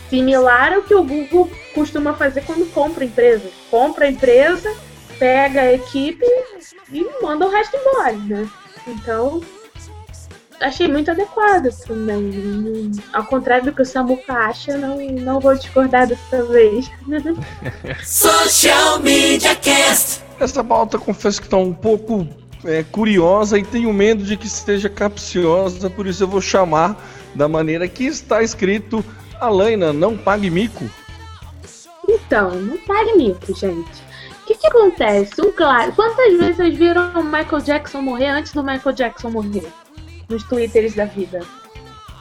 Similar 0.09 0.73
ao 0.73 0.83
que 0.83 0.95
o 0.95 1.03
Google 1.03 1.51
costuma 1.75 2.13
fazer 2.13 2.45
quando 2.45 2.71
compra 2.73 3.03
empresa. 3.03 3.49
Compra 3.69 4.05
a 4.05 4.09
empresa, 4.09 4.73
pega 5.19 5.61
a 5.61 5.73
equipe 5.73 6.25
e 6.91 7.05
manda 7.21 7.45
o 7.45 7.49
resto 7.49 7.75
embora, 7.75 8.13
né? 8.13 8.49
Então, 8.87 9.41
achei 10.61 10.87
muito 10.87 11.11
adequado 11.11 11.69
também. 11.85 12.91
Ao 13.13 13.25
contrário 13.25 13.65
do 13.65 13.73
que 13.73 13.81
o 13.81 13.85
Samuca 13.85 14.33
acha, 14.33 14.77
não, 14.77 14.97
não 14.97 15.39
vou 15.39 15.55
discordar 15.55 16.07
dessa 16.07 16.43
vez. 16.45 16.89
Social 18.03 18.99
Media 18.99 19.55
Cast. 19.55 20.23
Essa 20.39 20.63
pauta 20.63 20.97
confesso 20.97 21.41
que 21.41 21.47
está 21.47 21.57
um 21.57 21.73
pouco 21.73 22.27
é, 22.63 22.83
curiosa 22.83 23.57
e 23.57 23.63
tenho 23.63 23.91
medo 23.91 24.23
de 24.23 24.37
que 24.37 24.47
esteja 24.47 24.89
capciosa, 24.89 25.89
por 25.89 26.05
isso 26.05 26.23
eu 26.23 26.27
vou 26.27 26.41
chamar 26.41 27.01
da 27.33 27.47
maneira 27.47 27.87
que 27.87 28.05
está 28.05 28.41
escrito 28.41 29.03
Alaina, 29.39 29.93
não 29.93 30.17
pague 30.17 30.49
mico. 30.49 30.89
Então, 32.07 32.51
não 32.55 32.77
pague 32.77 33.13
mico, 33.13 33.53
gente. 33.53 34.06
O 34.47 34.49
que, 34.49 34.55
que 34.55 34.67
acontece? 34.67 35.41
Um 35.41 35.51
claro. 35.51 35.91
Quantas 35.91 36.37
vezes 36.37 36.55
vocês 36.55 36.77
viram 36.77 37.11
o 37.19 37.23
Michael 37.23 37.61
Jackson 37.61 38.01
morrer 38.01 38.27
antes 38.29 38.53
do 38.53 38.63
Michael 38.63 38.95
Jackson 38.95 39.29
morrer? 39.29 39.67
Nos 40.29 40.41
twitters 40.43 40.95
da 40.95 41.03
vida. 41.03 41.41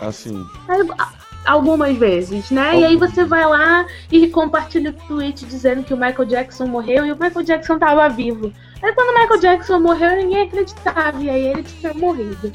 Assim, 0.01 0.45
Al- 0.69 1.09
Algumas 1.47 1.97
vezes, 1.97 2.51
né? 2.51 2.81
E 2.81 2.85
aí 2.85 2.97
você 2.97 3.25
vai 3.25 3.45
lá 3.47 3.87
e 4.11 4.27
compartilha 4.27 4.91
o 4.91 5.07
tweet 5.07 5.45
dizendo 5.47 5.85
que 5.85 5.95
o 5.95 5.97
Michael 5.97 6.25
Jackson 6.25 6.67
morreu 6.67 7.07
e 7.07 7.13
o 7.13 7.17
Michael 7.17 7.45
Jackson 7.45 7.79
tava 7.79 8.09
vivo. 8.09 8.53
Aí 8.83 8.93
quando 8.93 9.11
o 9.17 9.21
Michael 9.21 9.41
Jackson 9.41 9.79
morreu, 9.79 10.17
ninguém 10.17 10.43
acreditava, 10.49 11.23
e 11.23 11.31
aí 11.31 11.47
ele 11.47 11.63
tinha 11.63 11.95
morrido. 11.95 12.53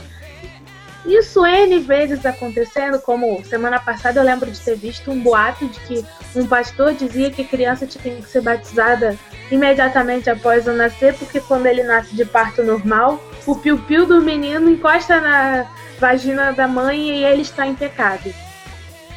Isso 1.05 1.45
N 1.45 1.79
vezes 1.79 2.25
acontecendo, 2.25 2.99
como 2.99 3.43
semana 3.43 3.79
passada 3.79 4.19
eu 4.19 4.23
lembro 4.23 4.51
de 4.51 4.59
ter 4.59 4.75
visto 4.75 5.11
um 5.11 5.19
boato 5.19 5.67
de 5.67 5.79
que 5.81 6.05
um 6.35 6.45
pastor 6.45 6.93
dizia 6.93 7.31
que 7.31 7.41
a 7.41 7.45
criança 7.45 7.87
tinha 7.87 8.15
que 8.15 8.29
ser 8.29 8.41
batizada 8.41 9.17
imediatamente 9.49 10.29
após 10.29 10.67
o 10.67 10.73
nascer, 10.73 11.15
porque 11.15 11.39
quando 11.39 11.65
ele 11.65 11.83
nasce 11.83 12.15
de 12.15 12.23
parto 12.23 12.63
normal, 12.63 13.21
o 13.47 13.55
piu-piu 13.55 14.05
do 14.05 14.21
menino 14.21 14.69
encosta 14.69 15.19
na 15.19 15.65
vagina 15.99 16.51
da 16.51 16.67
mãe 16.67 17.09
e 17.09 17.23
ele 17.23 17.41
está 17.41 17.65
em 17.65 17.75
pecado. 17.75 18.33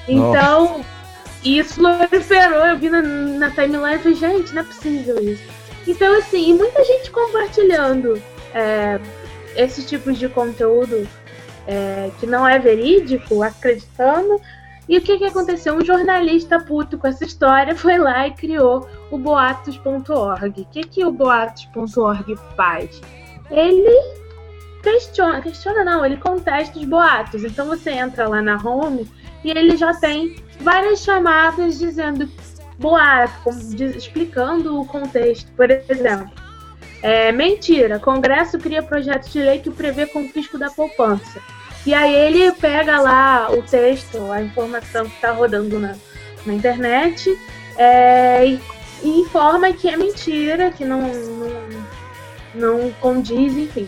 Então, 0.08 0.84
isso 1.44 1.80
proliferou, 1.80 2.66
eu 2.66 2.78
vi 2.78 2.88
na, 2.88 3.02
na 3.02 3.50
timeline 3.50 3.96
e 3.96 3.98
falei, 3.98 4.14
gente, 4.14 4.54
não 4.54 4.62
é 4.62 4.64
possível 4.64 5.18
isso. 5.22 5.42
Então, 5.86 6.16
assim, 6.16 6.50
e 6.50 6.54
muita 6.54 6.82
gente 6.82 7.10
compartilhando 7.10 8.20
é, 8.54 8.98
esses 9.54 9.86
tipos 9.86 10.18
de 10.18 10.28
conteúdo 10.28 11.06
é, 11.66 12.10
que 12.18 12.26
não 12.26 12.46
é 12.46 12.58
verídico, 12.58 13.42
acreditando. 13.42 14.40
E 14.88 14.98
o 14.98 15.00
que, 15.00 15.18
que 15.18 15.24
aconteceu? 15.24 15.74
Um 15.74 15.84
jornalista 15.84 16.60
puto 16.60 16.98
com 16.98 17.06
essa 17.06 17.24
história 17.24 17.74
foi 17.74 17.96
lá 17.98 18.26
e 18.26 18.32
criou 18.32 18.88
o 19.10 19.18
boatos.org. 19.18 20.60
O 20.60 20.64
que, 20.66 20.82
que 20.82 21.04
o 21.04 21.10
boatos.org 21.10 22.36
faz? 22.54 23.00
Ele 23.50 24.24
questiona, 24.82 25.40
questiona 25.40 25.84
não, 25.84 26.04
ele 26.04 26.18
contesta 26.18 26.78
os 26.78 26.84
boatos. 26.84 27.44
Então 27.44 27.66
você 27.66 27.92
entra 27.92 28.28
lá 28.28 28.42
na 28.42 28.56
home 28.56 29.10
e 29.42 29.50
ele 29.50 29.76
já 29.76 29.94
tem 29.94 30.36
várias 30.60 31.00
chamadas 31.00 31.78
dizendo 31.78 32.28
boato, 32.78 33.50
explicando 33.96 34.80
o 34.80 34.86
contexto. 34.86 35.50
Por 35.52 35.70
exemplo, 35.70 36.43
é, 37.04 37.30
mentira, 37.32 37.98
Congresso 37.98 38.58
cria 38.58 38.82
projeto 38.82 39.28
de 39.28 39.38
lei 39.38 39.58
que 39.58 39.68
prevê 39.68 40.06
confisco 40.06 40.56
da 40.56 40.70
poupança. 40.70 41.38
E 41.84 41.92
aí 41.92 42.14
ele 42.14 42.50
pega 42.52 42.98
lá 42.98 43.50
o 43.52 43.60
texto, 43.60 44.32
a 44.32 44.40
informação 44.40 45.04
que 45.04 45.14
está 45.14 45.30
rodando 45.30 45.78
na, 45.78 45.96
na 46.46 46.54
internet 46.54 47.38
é, 47.76 48.46
e, 48.46 48.60
e 49.02 49.20
informa 49.20 49.70
que 49.74 49.86
é 49.86 49.98
mentira, 49.98 50.70
que 50.70 50.82
não, 50.82 51.02
não, 51.02 51.84
não 52.54 52.90
condiz, 52.92 53.54
enfim. 53.54 53.86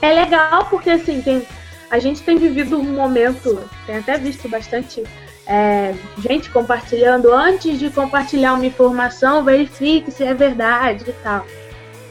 É 0.00 0.10
legal 0.10 0.64
porque 0.70 0.88
assim, 0.88 1.20
tem, 1.20 1.46
a 1.90 1.98
gente 1.98 2.22
tem 2.22 2.38
vivido 2.38 2.78
um 2.78 2.94
momento, 2.94 3.62
tem 3.84 3.98
até 3.98 4.16
visto 4.16 4.48
bastante 4.48 5.04
é, 5.46 5.94
gente 6.18 6.48
compartilhando, 6.48 7.30
antes 7.30 7.78
de 7.78 7.90
compartilhar 7.90 8.54
uma 8.54 8.64
informação, 8.64 9.44
verifique 9.44 10.10
se 10.10 10.24
é 10.24 10.32
verdade 10.32 11.04
e 11.06 11.12
tal, 11.22 11.44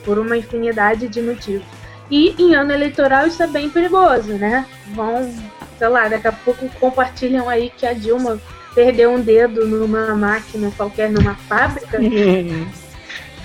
por 0.06 0.20
uma 0.20 0.38
infinidade 0.38 1.08
de 1.08 1.22
motivos. 1.22 1.66
E 2.10 2.36
em 2.38 2.54
ano 2.54 2.72
eleitoral 2.72 3.26
isso 3.28 3.42
é 3.42 3.48
bem 3.48 3.70
perigoso, 3.70 4.34
né? 4.34 4.66
Vão, 4.94 5.34
sei 5.78 5.88
lá, 5.88 6.08
daqui 6.08 6.28
a 6.28 6.32
pouco 6.32 6.70
compartilham 6.80 7.50
aí 7.50 7.72
que 7.76 7.86
a 7.86 7.94
Dilma 7.94 8.40
perdeu 8.76 9.12
um 9.12 9.20
dedo 9.20 9.66
numa 9.66 10.14
máquina 10.16 10.72
qualquer, 10.78 11.10
numa 11.10 11.36
fábrica. 11.36 12.00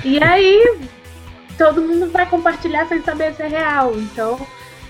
E 0.02 0.22
aí 0.22 0.78
todo 1.58 1.82
mundo 1.82 2.10
vai 2.10 2.24
compartilhar 2.24 2.86
sem 2.86 3.02
saber 3.02 3.34
se 3.34 3.42
é 3.42 3.48
real. 3.48 3.92
Então 3.94 4.40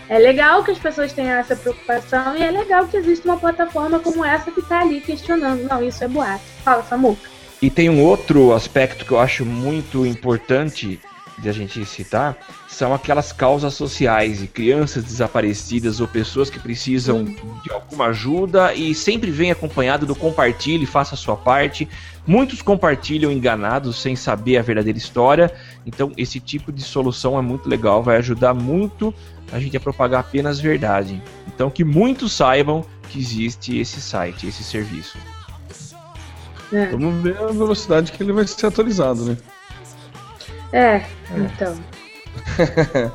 é 0.09 0.18
legal 0.18 0.62
que 0.62 0.70
as 0.70 0.78
pessoas 0.78 1.12
tenham 1.12 1.38
essa 1.38 1.56
preocupação 1.56 2.36
e 2.36 2.42
é 2.42 2.51
legal 2.51 2.86
que 2.86 2.97
exista 2.97 3.28
uma 3.28 3.36
plataforma 3.36 3.98
como 3.98 4.24
essa 4.24 4.51
que 4.51 4.60
está 4.60 4.80
ali 4.80 5.01
questionando. 5.01 5.68
Não, 5.68 5.82
isso 5.82 6.05
é 6.05 6.09
boato. 6.09 6.42
Fala, 6.64 6.82
Samuca. 6.84 7.28
E 7.60 7.68
tem 7.68 7.90
um 7.90 8.02
outro 8.02 8.55
aspecto 8.55 9.05
que 9.05 9.12
eu 9.12 9.18
acho 9.18 9.44
muito 9.44 10.06
importante 10.06 11.01
de 11.41 11.49
a 11.49 11.53
gente 11.53 11.85
citar, 11.85 12.37
são 12.69 12.93
aquelas 12.95 13.33
causas 13.33 13.75
sociais 13.75 14.43
e 14.43 14.47
crianças 14.47 15.03
desaparecidas 15.03 16.01
ou 16.01 16.07
pessoas 16.07 16.51
que 16.51 16.59
precisam 16.59 17.25
de 17.25 17.73
alguma 17.73 18.07
ajuda 18.07 18.75
e 18.75 18.95
sempre 18.95 19.31
vem 19.31 19.51
acompanhado 19.51 20.07
do 20.07 20.15
compartilhe, 20.15 20.87
faça 20.87 21.15
a 21.15 21.19
sua 21.19 21.37
parte. 21.37 21.89
Muitos 22.27 22.62
compartilham 22.62 23.33
enganados 23.33 24.01
sem 24.01 24.15
saber 24.15 24.59
a 24.59 24.62
verdadeira 24.62 24.99
história, 24.99 25.53
então 25.87 26.12
esse 26.17 26.39
tipo 26.39 26.71
de 26.71 26.83
solução 26.83 27.39
é 27.39 27.43
muito 27.43 27.69
legal, 27.69 28.03
vai 28.03 28.19
ajudar 28.19 28.55
muito 28.55 29.15
a 29.53 29.59
gente 29.59 29.77
a 29.77 29.81
propagar 29.81 30.21
apenas 30.21 30.61
verdade. 30.61 31.21
Então 31.49 31.71
que 31.71 31.85
muitos 31.85 32.33
saibam 32.33 32.85
que 33.09 33.19
existe 33.19 33.79
esse 33.79 34.01
site, 34.01 34.47
esse 34.47 34.62
serviço. 34.62 35.19
É, 36.73 36.87
Vamos 36.87 37.23
ver 37.23 37.37
a 37.37 37.47
velocidade 37.47 38.12
que 38.12 38.23
ele 38.23 38.33
vai 38.33 38.47
ser 38.47 38.67
atualizado, 38.67 39.25
né? 39.25 39.37
É, 40.72 41.02
então. 41.34 41.74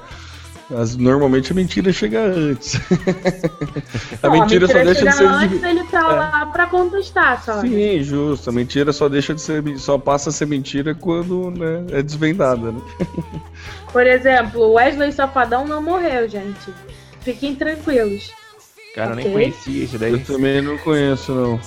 Mas 0.68 0.96
normalmente 0.96 1.52
a 1.52 1.56
mentira 1.56 1.94
chega 1.94 2.22
antes. 2.22 2.76
a 4.24 4.28
Bom, 4.30 4.40
mentira 4.42 4.66
só 4.68 4.74
deixa 4.74 4.94
de 4.94 4.98
chega 5.00 5.12
ser. 5.12 5.26
antes, 5.28 5.64
ele 5.64 5.84
tá 5.84 6.00
É. 6.00 6.02
lá 6.02 6.46
pra 6.48 6.66
contestar, 6.66 7.44
só. 7.44 7.62
Sim, 7.62 8.02
justo. 8.02 8.50
A 8.50 8.54
mentira 8.54 8.92
só 8.92 9.08
deixa 9.08 9.36
de 9.36 9.42
ser. 9.42 9.64
só 9.78 10.00
passa 10.00 10.32
a 10.32 10.34
ser 10.34 10.48
mentira 10.48 10.96
quando 10.96 11.52
né, 11.52 11.86
é 11.92 12.02
desvendada, 12.02 12.72
né? 12.72 12.82
Por 13.94 14.08
exemplo, 14.08 14.62
o 14.62 14.74
Wesley 14.74 15.12
Safadão 15.12 15.68
não 15.68 15.84
morreu, 15.84 16.28
gente. 16.28 16.74
Fiquem 17.22 17.54
tranquilos. 17.56 18.32
Cara, 18.96 19.12
eu 19.12 19.16
nem 19.18 19.32
conhecia 19.32 19.84
esse 19.84 19.98
daí. 20.00 20.14
Eu 20.14 20.24
também 20.26 20.62
não 20.64 20.78
conheço, 20.80 21.32
não. 21.34 21.60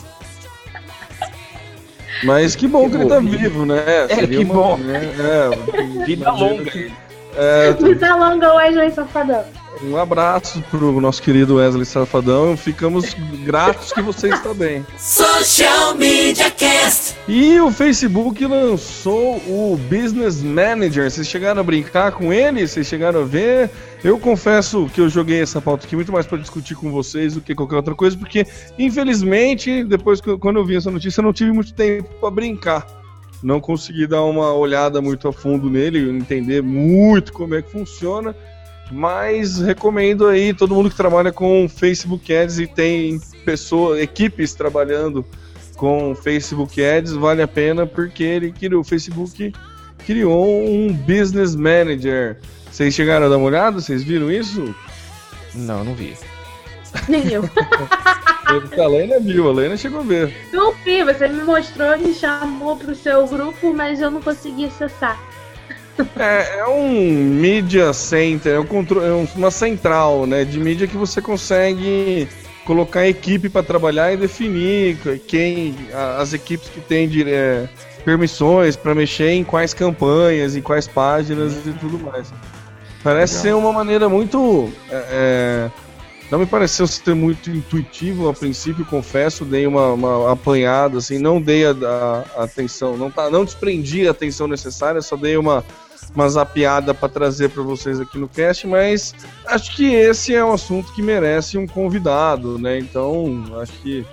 Mas 2.24 2.56
que 2.56 2.66
bom 2.66 2.88
que, 2.90 2.96
ele 2.96 3.06
tá 3.06 3.20
vivo, 3.20 3.64
né? 3.66 3.82
É, 4.08 4.26
que 4.26 4.44
bom. 4.44 4.76
né, 4.78 5.00
É, 5.18 5.50
Vida 6.04 6.30
longa. 6.30 6.64
que- 6.70 6.92
é, 7.36 7.72
Vida 7.72 8.14
longa, 8.16 8.54
Wesley 8.54 8.90
Safadão. 8.90 9.44
Um 9.82 9.96
abraço 9.96 10.62
pro 10.70 11.00
nosso 11.00 11.22
querido 11.22 11.56
Wesley 11.56 11.84
Safadão. 11.84 12.56
Ficamos 12.56 13.14
gratos 13.44 13.92
que 13.92 14.02
você 14.02 14.28
está 14.28 14.52
bem. 14.52 14.84
Social 14.98 15.94
Media 15.94 16.50
Cast. 16.50 17.14
E 17.28 17.60
o 17.60 17.70
Facebook 17.70 18.44
lançou 18.44 19.36
o 19.46 19.78
Business 19.88 20.42
Manager. 20.42 21.10
Vocês 21.10 21.28
chegaram 21.28 21.60
a 21.60 21.64
brincar 21.64 22.12
com 22.12 22.32
ele? 22.32 22.66
Vocês 22.66 22.86
chegaram 22.86 23.20
a 23.20 23.24
ver? 23.24 23.70
Eu 24.02 24.18
confesso 24.18 24.90
que 24.92 25.00
eu 25.00 25.08
joguei 25.08 25.40
essa 25.42 25.60
pauta 25.60 25.86
aqui 25.86 25.94
muito 25.96 26.12
mais 26.12 26.26
para 26.26 26.38
discutir 26.38 26.74
com 26.74 26.90
vocês 26.90 27.34
do 27.34 27.40
que 27.40 27.54
qualquer 27.54 27.76
outra 27.76 27.94
coisa, 27.94 28.16
porque 28.16 28.46
infelizmente, 28.78 29.84
depois 29.84 30.20
que 30.20 30.28
eu- 30.28 30.38
quando 30.38 30.58
eu 30.58 30.64
vi 30.64 30.76
essa 30.76 30.90
notícia, 30.90 31.20
eu 31.20 31.24
não 31.24 31.32
tive 31.32 31.52
muito 31.52 31.72
tempo 31.72 32.08
para 32.20 32.30
brincar. 32.30 32.86
Não 33.42 33.60
consegui 33.60 34.06
dar 34.06 34.24
uma 34.24 34.52
olhada 34.52 35.00
muito 35.00 35.28
a 35.28 35.32
fundo 35.32 35.70
nele, 35.70 36.10
entender 36.10 36.60
muito 36.62 37.32
como 37.32 37.54
é 37.54 37.62
que 37.62 37.70
funciona. 37.70 38.34
Mas 38.90 39.58
recomendo 39.58 40.26
aí 40.26 40.54
todo 40.54 40.74
mundo 40.74 40.90
que 40.90 40.96
trabalha 40.96 41.30
com 41.30 41.68
Facebook 41.68 42.34
Ads 42.34 42.58
e 42.58 42.66
tem 42.66 43.20
pessoas, 43.44 44.00
equipes 44.00 44.54
trabalhando 44.54 45.24
com 45.76 46.14
Facebook 46.14 46.82
Ads, 46.82 47.12
vale 47.12 47.42
a 47.42 47.48
pena 47.48 47.86
porque 47.86 48.22
ele 48.22 48.52
criou, 48.52 48.80
o 48.80 48.84
Facebook 48.84 49.52
criou 50.06 50.64
um 50.66 50.92
Business 50.92 51.54
Manager. 51.54 52.38
Vocês 52.70 52.94
chegaram 52.94 53.26
a 53.26 53.28
dar 53.28 53.36
uma 53.36 53.46
olhada? 53.46 53.80
Vocês 53.80 54.02
viram 54.02 54.30
isso? 54.30 54.74
Não, 55.54 55.84
não 55.84 55.94
vi. 55.94 56.16
Nem 57.08 57.28
eu. 57.28 57.42
A 58.48 58.86
Lena 58.86 59.20
viu, 59.20 59.48
a 59.48 59.52
Lena 59.52 59.76
chegou 59.76 60.00
a 60.00 60.04
ver. 60.04 60.34
Não 60.52 60.72
vi, 60.72 61.04
você 61.04 61.28
me 61.28 61.42
mostrou, 61.42 61.98
me 61.98 62.14
chamou 62.14 62.76
pro 62.76 62.94
seu 62.94 63.26
grupo, 63.26 63.74
mas 63.74 64.00
eu 64.00 64.10
não 64.10 64.22
consegui 64.22 64.64
acessar. 64.64 65.18
É, 66.18 66.58
é 66.60 66.66
um 66.66 67.12
media 67.12 67.92
center, 67.92 68.52
é, 68.54 68.60
um 68.60 68.64
é 69.04 69.12
um- 69.12 69.28
uma 69.36 69.50
central 69.50 70.26
né, 70.26 70.44
de 70.44 70.58
mídia 70.58 70.86
que 70.86 70.96
você 70.96 71.20
consegue 71.20 72.28
colocar 72.64 73.00
a 73.00 73.08
equipe 73.08 73.48
para 73.48 73.62
trabalhar 73.62 74.12
e 74.12 74.16
definir 74.16 74.98
quem 75.26 75.74
as 76.18 76.32
equipes 76.34 76.68
que 76.68 76.80
têm 76.80 77.10
é, 77.26 77.68
permissões 78.04 78.76
para 78.76 78.94
mexer 78.94 79.30
em 79.30 79.42
quais 79.42 79.72
campanhas, 79.74 80.54
em 80.54 80.60
quais 80.62 80.86
páginas 80.86 81.54
e 81.66 81.72
tudo 81.72 81.98
mais. 81.98 82.32
Parece 83.02 83.36
Legal. 83.38 83.42
ser 83.60 83.64
uma 83.64 83.72
maneira 83.72 84.08
muito. 84.08 84.70
é, 84.90 85.04
é, 85.10 85.70
não 86.30 86.38
me 86.38 86.44
pareceu 86.44 86.86
ser 86.86 87.14
muito 87.14 87.48
intuitivo 87.50 88.28
a 88.28 88.34
princípio, 88.34 88.84
confesso, 88.84 89.46
dei 89.46 89.66
uma, 89.66 89.94
uma 89.94 90.32
apanhada, 90.32 90.98
assim, 90.98 91.18
não 91.18 91.40
dei 91.40 91.64
a, 91.64 91.70
a- 91.70 92.24
a 92.40 92.44
atenção, 92.44 92.98
não, 92.98 93.10
tá, 93.10 93.30
não 93.30 93.46
desprendi 93.46 94.06
a 94.06 94.10
atenção 94.10 94.46
necessária, 94.46 95.00
só 95.00 95.16
dei 95.16 95.38
uma, 95.38 95.64
uma 96.14 96.28
zapiada 96.28 96.92
para 96.92 97.08
trazer 97.08 97.50
para 97.50 97.62
vocês 97.62 98.00
aqui 98.00 98.18
no 98.18 98.28
cast, 98.28 98.66
mas 98.66 99.14
acho 99.46 99.76
que 99.76 99.94
esse 99.94 100.34
é 100.34 100.44
um 100.44 100.52
assunto 100.52 100.92
que 100.92 101.02
merece 101.02 101.56
um 101.56 101.66
convidado, 101.66 102.58
né? 102.58 102.78
Então, 102.78 103.44
acho 103.60 103.72
que 103.74 104.06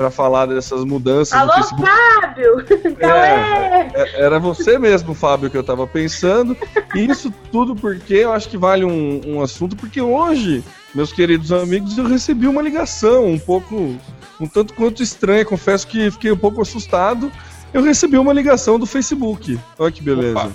para 0.00 0.10
falar 0.10 0.46
dessas 0.46 0.82
mudanças 0.82 1.38
Alô, 1.38 1.52
Facebook. 1.52 1.86
Fábio! 1.86 2.64
Cauê! 2.96 3.60
É, 3.92 4.22
Era 4.22 4.38
você 4.38 4.78
mesmo, 4.78 5.12
Fábio, 5.12 5.50
que 5.50 5.56
eu 5.56 5.62
tava 5.62 5.86
pensando. 5.86 6.56
E 6.94 7.04
isso 7.04 7.30
tudo 7.52 7.74
porque 7.74 8.14
eu 8.14 8.32
acho 8.32 8.48
que 8.48 8.56
vale 8.56 8.84
um, 8.84 9.20
um 9.26 9.42
assunto, 9.42 9.76
porque 9.76 10.00
hoje, 10.00 10.64
meus 10.94 11.12
queridos 11.12 11.52
amigos, 11.52 11.98
eu 11.98 12.06
recebi 12.06 12.46
uma 12.46 12.62
ligação 12.62 13.26
um 13.26 13.38
pouco, 13.38 13.94
um 14.40 14.46
tanto 14.46 14.72
quanto 14.72 15.02
estranha. 15.02 15.44
Confesso 15.44 15.86
que 15.86 16.10
fiquei 16.10 16.30
um 16.30 16.36
pouco 16.36 16.62
assustado. 16.62 17.30
Eu 17.74 17.82
recebi 17.82 18.16
uma 18.16 18.32
ligação 18.32 18.78
do 18.78 18.86
Facebook. 18.86 19.58
Olha 19.78 19.92
que 19.92 20.02
beleza. 20.02 20.38
Opa. 20.38 20.50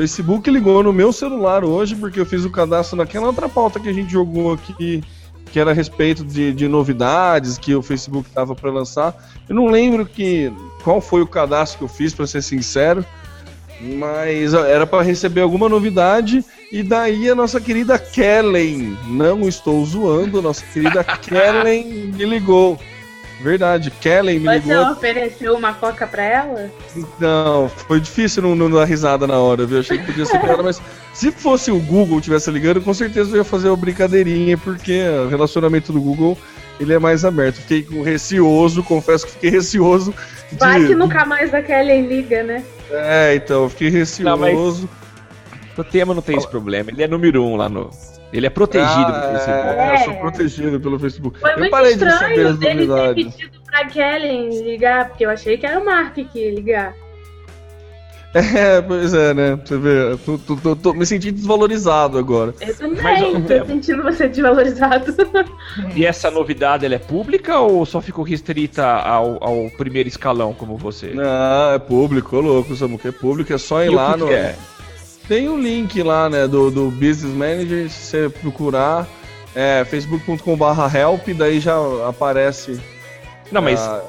Facebook 0.00 0.50
ligou 0.50 0.82
no 0.82 0.94
meu 0.94 1.12
celular 1.12 1.62
hoje, 1.62 1.94
porque 1.94 2.18
eu 2.18 2.24
fiz 2.24 2.42
o 2.46 2.50
cadastro 2.50 2.96
naquela 2.96 3.26
outra 3.26 3.50
pauta 3.50 3.78
que 3.78 3.86
a 3.86 3.92
gente 3.92 4.10
jogou 4.10 4.54
aqui, 4.54 5.04
que 5.52 5.60
era 5.60 5.72
a 5.72 5.74
respeito 5.74 6.24
de, 6.24 6.54
de 6.54 6.66
novidades 6.66 7.58
que 7.58 7.74
o 7.74 7.82
Facebook 7.82 8.26
estava 8.26 8.54
para 8.54 8.70
lançar. 8.70 9.14
Eu 9.46 9.54
não 9.54 9.66
lembro 9.66 10.06
que 10.06 10.50
qual 10.82 11.02
foi 11.02 11.20
o 11.20 11.26
cadastro 11.26 11.76
que 11.76 11.84
eu 11.84 11.88
fiz, 11.88 12.14
para 12.14 12.26
ser 12.26 12.40
sincero, 12.40 13.04
mas 13.98 14.54
era 14.54 14.86
para 14.86 15.02
receber 15.02 15.42
alguma 15.42 15.68
novidade. 15.68 16.42
E 16.72 16.82
daí 16.82 17.28
a 17.28 17.34
nossa 17.34 17.60
querida 17.60 17.98
Kellen, 17.98 18.96
não 19.06 19.46
estou 19.46 19.84
zoando, 19.84 20.40
nossa 20.40 20.64
querida 20.72 21.04
Kellen 21.20 22.10
me 22.16 22.24
ligou. 22.24 22.80
Verdade, 23.42 23.90
Kellen 23.90 24.38
me 24.38 24.46
Você 24.46 24.68
ligou. 24.68 24.92
ofereceu 24.92 25.54
uma 25.54 25.72
coca 25.72 26.06
pra 26.06 26.22
ela? 26.22 26.70
Não, 27.18 27.68
foi 27.68 27.98
difícil 27.98 28.42
não, 28.42 28.54
não 28.54 28.70
dar 28.70 28.84
risada 28.84 29.26
na 29.26 29.38
hora, 29.38 29.64
viu? 29.64 29.80
Achei 29.80 29.98
que 29.98 30.06
podia 30.06 30.26
ser 30.26 30.38
piada, 30.38 30.62
mas 30.62 30.80
se 31.14 31.32
fosse 31.32 31.70
o 31.70 31.80
Google 31.80 32.20
tivesse 32.20 32.50
ligando, 32.50 32.82
com 32.82 32.92
certeza 32.92 33.30
eu 33.30 33.36
ia 33.38 33.44
fazer 33.44 33.68
uma 33.68 33.76
brincadeirinha, 33.76 34.58
porque 34.58 35.02
o 35.24 35.28
relacionamento 35.28 35.92
do 35.92 36.00
Google 36.00 36.36
ele 36.78 36.92
é 36.94 36.98
mais 36.98 37.24
aberto. 37.24 37.56
Fiquei 37.56 37.86
receoso, 38.02 38.82
confesso 38.82 39.26
que 39.26 39.32
fiquei 39.32 39.50
receoso. 39.50 40.14
De... 40.50 40.58
Vai 40.58 40.86
que 40.86 40.94
nunca 40.94 41.24
mais 41.24 41.52
a 41.54 41.62
Kelly 41.62 42.06
liga, 42.06 42.42
né? 42.42 42.64
É, 42.90 43.34
então, 43.34 43.64
eu 43.64 43.70
fiquei 43.70 43.88
receoso. 43.88 44.88
O 45.76 45.84
tema 45.84 46.14
não 46.14 46.22
tem 46.22 46.36
esse 46.36 46.48
problema. 46.48 46.90
Ele 46.90 47.02
é 47.02 47.08
número 47.08 47.42
um 47.44 47.56
lá 47.56 47.68
no. 47.68 47.90
Ele 48.32 48.46
é 48.46 48.50
protegido 48.50 48.90
Ah, 49.12 49.32
no 49.32 49.38
Facebook. 49.38 49.78
É, 49.78 49.94
eu 49.94 49.98
sou 50.04 50.12
É. 50.12 50.16
protegido 50.20 50.80
pelo 50.80 50.98
Facebook. 50.98 51.38
Foi 51.40 51.52
eu 51.52 51.58
muito 51.58 51.70
parei 51.70 51.94
de 51.94 51.98
saber 51.98 52.12
estranho 52.12 52.48
as 52.48 52.58
dele 52.58 52.78
ter 52.80 52.86
novidades. 52.86 53.34
pedido 53.34 53.58
pra 53.66 53.84
Kelly 53.86 54.62
ligar, 54.62 55.08
porque 55.08 55.24
eu 55.26 55.30
achei 55.30 55.56
que 55.58 55.66
era 55.66 55.80
o 55.80 55.84
Mark 55.84 56.14
que 56.14 56.38
ia 56.38 56.54
ligar. 56.54 56.94
É, 58.32 58.80
pois 58.80 59.12
é, 59.12 59.34
né? 59.34 59.58
Você 59.64 59.76
vê, 59.76 60.12
eu 60.12 60.18
tô, 60.18 60.38
tô- 60.38 60.54
tô- 60.56 60.76
tô 60.76 60.92
me 60.92 61.04
sentindo 61.04 61.34
desvalorizado 61.34 62.16
agora. 62.16 62.54
Eu 62.60 62.76
também, 62.76 63.02
Mas, 63.02 63.22
ó, 63.24 63.40
tô 63.60 63.66
sentindo 63.66 64.02
você 64.04 64.28
desvalorizado. 64.28 65.12
E 65.96 66.06
essa 66.06 66.30
novidade 66.30 66.86
ela 66.86 66.94
é 66.94 66.98
pública 66.98 67.58
ou 67.58 67.84
só 67.84 68.00
ficou 68.00 68.24
restrita 68.24 68.84
ao, 68.86 69.42
ao 69.42 69.68
primeiro 69.76 70.08
escalão 70.08 70.54
como 70.54 70.76
você? 70.76 71.08
Não, 71.08 71.72
é 71.74 71.78
público, 71.80 72.36
ô 72.36 72.40
louco, 72.40 72.76
Samuca, 72.76 73.08
é 73.08 73.12
público, 73.12 73.52
é 73.52 73.58
só 73.58 73.82
ir 73.82 73.86
E 73.86 73.88
o 73.88 73.92
lá 73.94 74.12
que 74.14 74.20
no. 74.20 74.26
que 74.28 74.32
é? 74.34 74.54
Tem 75.30 75.48
um 75.48 75.60
link 75.60 76.02
lá, 76.02 76.28
né, 76.28 76.48
do, 76.48 76.72
do 76.72 76.90
Business 76.90 77.32
Manager, 77.32 77.88
se 77.88 78.00
você 78.06 78.28
procurar, 78.28 79.06
é 79.54 79.84
facebook.com.br 79.88 80.96
help, 80.96 81.28
daí 81.38 81.60
já 81.60 81.76
aparece. 82.08 82.80
Não, 83.52 83.62
mas 83.62 83.78
a- 83.80 84.02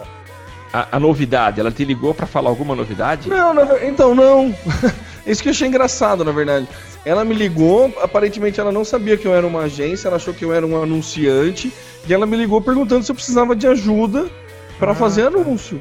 a, 0.73 0.88
a 0.93 0.99
novidade, 0.99 1.60
ela 1.60 1.69
te 1.69 1.85
ligou 1.85 2.11
pra 2.11 2.26
falar 2.26 2.49
alguma 2.49 2.73
novidade? 2.76 3.30
Não, 3.30 3.53
ver- 3.53 3.84
então 3.88 4.15
não. 4.15 4.52
Isso 5.27 5.43
que 5.43 5.49
eu 5.49 5.52
achei 5.52 5.68
engraçado, 5.68 6.26
na 6.26 6.31
verdade. 6.31 6.68
Ela 7.06 7.23
me 7.23 7.35
ligou, 7.35 7.93
aparentemente 8.02 8.60
ela 8.60 8.72
não 8.72 8.84
sabia 8.84 9.15
que 9.15 9.27
eu 9.27 9.35
era 9.35 9.45
uma 9.45 9.61
agência, 9.65 10.07
ela 10.07 10.18
achou 10.18 10.34
que 10.34 10.43
eu 10.43 10.52
era 10.52 10.65
um 10.65 10.81
anunciante, 10.81 11.72
e 12.07 12.11
ela 12.11 12.26
me 12.26 12.35
ligou 12.35 12.60
perguntando 12.61 13.03
se 13.06 13.11
eu 13.11 13.15
precisava 13.15 13.56
de 13.56 13.68
ajuda 13.68 14.26
Ah, 14.27 14.73
para 14.80 14.95
fazer 14.95 15.27
anúncio. 15.27 15.80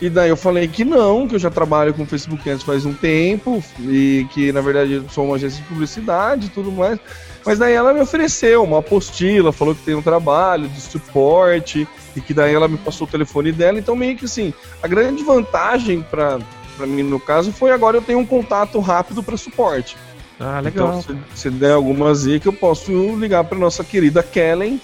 E 0.00 0.10
daí 0.10 0.30
eu 0.30 0.36
falei 0.36 0.66
que 0.66 0.84
não, 0.84 1.28
que 1.28 1.36
eu 1.36 1.38
já 1.38 1.50
trabalho 1.50 1.94
com 1.94 2.04
Facebook 2.04 2.48
Ads 2.50 2.64
faz 2.64 2.84
um 2.84 2.92
tempo 2.92 3.62
e 3.80 4.26
que 4.32 4.50
na 4.50 4.60
verdade 4.60 4.94
eu 4.94 5.08
sou 5.08 5.24
uma 5.24 5.36
agência 5.36 5.62
de 5.62 5.68
publicidade 5.68 6.46
e 6.46 6.50
tudo 6.50 6.72
mais. 6.72 6.98
Mas 7.44 7.58
daí 7.58 7.72
ela 7.72 7.92
me 7.92 8.00
ofereceu 8.00 8.64
uma 8.64 8.78
apostila, 8.78 9.52
falou 9.52 9.74
que 9.74 9.82
tem 9.82 9.94
um 9.94 10.02
trabalho 10.02 10.68
de 10.68 10.80
suporte 10.80 11.86
e 12.16 12.20
que 12.20 12.34
daí 12.34 12.52
ela 12.52 12.66
me 12.66 12.78
passou 12.78 13.06
o 13.06 13.10
telefone 13.10 13.52
dela. 13.52 13.78
Então 13.78 13.94
meio 13.94 14.16
que 14.16 14.24
assim, 14.24 14.52
a 14.82 14.88
grande 14.88 15.22
vantagem 15.22 16.02
para 16.02 16.38
mim 16.80 17.02
no 17.04 17.20
caso 17.20 17.52
foi 17.52 17.70
agora 17.70 17.96
eu 17.96 18.02
tenho 18.02 18.18
um 18.18 18.26
contato 18.26 18.80
rápido 18.80 19.22
para 19.22 19.36
suporte. 19.36 19.96
Ah, 20.40 20.58
legal. 20.58 20.98
Então, 20.98 21.16
se, 21.34 21.42
se 21.42 21.50
der 21.50 21.74
alguma 21.74 22.12
zica, 22.14 22.48
eu 22.48 22.52
posso 22.52 22.90
ligar 23.16 23.44
para 23.44 23.56
nossa 23.56 23.84
querida 23.84 24.22
Kellen 24.22 24.80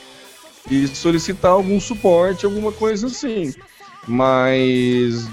e 0.71 0.87
solicitar 0.87 1.51
algum 1.51 1.81
suporte, 1.81 2.47
alguma 2.47 2.71
coisa 2.71 3.09
assim. 3.09 3.53
Mas 4.09 5.29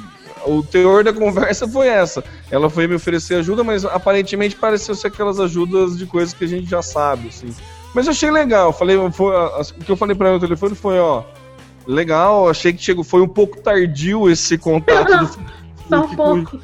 o 0.45 0.61
teor 0.61 1.03
da 1.03 1.13
conversa 1.13 1.67
foi 1.67 1.87
essa. 1.87 2.23
Ela 2.51 2.69
foi 2.69 2.87
me 2.87 2.95
oferecer 2.95 3.35
ajuda, 3.35 3.63
mas 3.63 3.85
aparentemente 3.85 4.55
pareceu 4.55 4.93
ser 4.93 5.07
aquelas 5.07 5.39
ajudas 5.39 5.97
de 5.97 6.05
coisas 6.05 6.33
que 6.33 6.43
a 6.43 6.47
gente 6.47 6.69
já 6.69 6.81
sabe, 6.81 7.29
assim. 7.29 7.53
Mas 7.93 8.05
eu 8.05 8.11
achei 8.11 8.29
legal. 8.29 8.73
Falei, 8.73 8.97
foi, 9.11 9.35
o 9.35 9.63
que 9.85 9.91
eu 9.91 9.95
falei 9.95 10.15
para 10.15 10.27
ela 10.27 10.37
no 10.37 10.41
telefone 10.41 10.75
foi, 10.75 10.99
ó, 10.99 11.23
legal. 11.87 12.49
Achei 12.49 12.73
que 12.73 12.83
chegou, 12.83 13.03
foi 13.03 13.21
um 13.21 13.27
pouco 13.27 13.59
tardio 13.61 14.29
esse 14.29 14.57
contato 14.57 15.17
do 15.17 15.55
Só 15.89 16.01
um 16.03 16.15
pouco. 16.15 16.59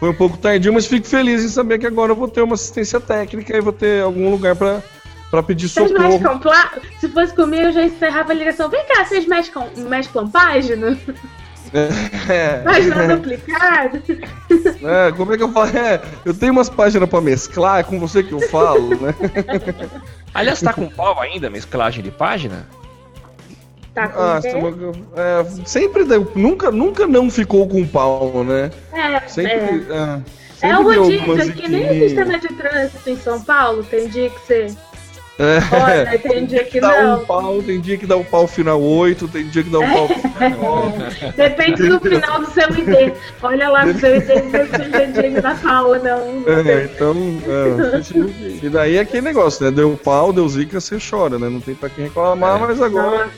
Foi 0.00 0.10
um 0.10 0.14
pouco 0.14 0.36
tardio, 0.36 0.72
mas 0.72 0.86
fico 0.86 1.06
feliz 1.06 1.44
em 1.44 1.48
saber 1.48 1.78
que 1.78 1.86
agora 1.86 2.10
eu 2.10 2.16
vou 2.16 2.26
ter 2.26 2.42
uma 2.42 2.54
assistência 2.54 2.98
técnica 2.98 3.56
e 3.56 3.60
vou 3.60 3.72
ter 3.72 4.02
algum 4.02 4.30
lugar 4.30 4.56
para 4.56 4.82
para 5.32 5.42
pedir 5.42 5.66
Vocês 5.66 5.88
socorro. 5.88 6.10
mesclam 6.10 6.40
Se 7.00 7.08
fosse 7.08 7.34
comigo, 7.34 7.62
eu 7.62 7.72
já 7.72 7.82
encerrava 7.82 8.32
a 8.32 8.34
ligação. 8.34 8.68
Vem 8.68 8.84
cá, 8.84 9.02
vocês 9.02 9.26
mesclam, 9.26 9.66
mesclam 9.78 10.28
página? 10.28 10.98
Página 12.64 13.02
É, 13.02 13.16
duplicada? 13.16 14.02
é, 15.08 15.12
como 15.16 15.32
é 15.32 15.38
que 15.38 15.42
eu 15.42 15.50
falo? 15.50 15.70
É, 15.74 16.02
eu 16.26 16.34
tenho 16.34 16.52
umas 16.52 16.68
páginas 16.68 17.08
para 17.08 17.22
mesclar, 17.22 17.80
é 17.80 17.82
com 17.82 17.98
você 17.98 18.22
que 18.22 18.32
eu 18.32 18.40
falo, 18.50 18.90
né? 19.00 19.14
Aliás, 20.34 20.60
tá 20.60 20.74
com 20.74 20.86
pau 20.86 21.18
ainda, 21.18 21.48
mesclagem 21.48 22.04
de 22.04 22.10
página? 22.10 22.68
Tá 23.94 24.08
com 24.08 24.20
Ah, 24.20 24.38
o 24.38 25.18
é, 25.18 25.66
sempre 25.66 26.04
deu, 26.04 26.30
nunca, 26.34 26.70
nunca 26.70 27.06
não 27.06 27.30
ficou 27.30 27.66
com 27.66 27.86
pau, 27.86 28.44
né? 28.44 28.70
É, 28.92 29.26
Sempre, 29.28 29.52
é. 29.54 29.64
é, 29.64 30.20
É 30.60 30.74
sempre 30.74 30.76
o 30.84 30.90
deu 30.90 31.02
rodízio, 31.04 31.40
é 31.40 31.52
que 31.54 31.68
nem 31.70 31.86
o 31.86 32.08
sistema 32.08 32.38
de 32.38 32.48
trânsito 32.48 33.08
em 33.08 33.16
São 33.16 33.40
Paulo. 33.40 33.82
Tem 33.82 34.08
dia 34.08 34.28
que 34.28 34.38
você 34.40 34.66
É. 34.66 34.91
olha, 35.38 36.18
tem 36.18 36.44
dia 36.46 36.64
que 36.64 36.80
Dá 36.80 37.02
não. 37.02 37.22
um 37.22 37.26
pau, 37.26 37.62
tem 37.62 37.80
dia 37.80 37.96
que 37.96 38.06
dá 38.06 38.16
o 38.16 38.24
pau 38.24 38.46
final 38.46 38.80
8, 38.80 39.26
tem 39.28 39.48
dia 39.48 39.62
que 39.64 39.70
dá 39.70 39.78
o 39.78 39.82
pau 39.82 40.08
final 40.38 40.90
9. 40.90 41.32
Depende 41.36 41.88
do 41.88 41.98
final 42.00 42.40
do 42.40 42.50
seu 42.50 42.68
ID. 42.68 43.14
Olha 43.42 43.68
lá 43.70 43.86
no 43.86 43.98
seu 43.98 44.16
ID 44.16 44.26
se 44.26 44.90
tem 44.90 45.12
dia 45.12 45.30
que 45.30 45.40
dá 45.40 45.54
pau 45.54 45.94
não. 45.96 46.44
É, 46.46 46.84
então, 46.84 47.14
é, 47.46 48.64
e 48.66 48.68
daí 48.68 48.96
é 48.96 49.00
aquele 49.00 49.22
negócio, 49.22 49.64
né? 49.64 49.70
Deu 49.70 49.98
pau, 50.02 50.32
deu 50.32 50.48
zica, 50.48 50.80
você 50.80 50.98
chora, 50.98 51.38
né? 51.38 51.48
Não 51.48 51.60
tem 51.60 51.74
pra 51.74 51.88
quem 51.88 52.04
reclamar, 52.04 52.60
mas 52.60 52.80
agora 52.80 53.28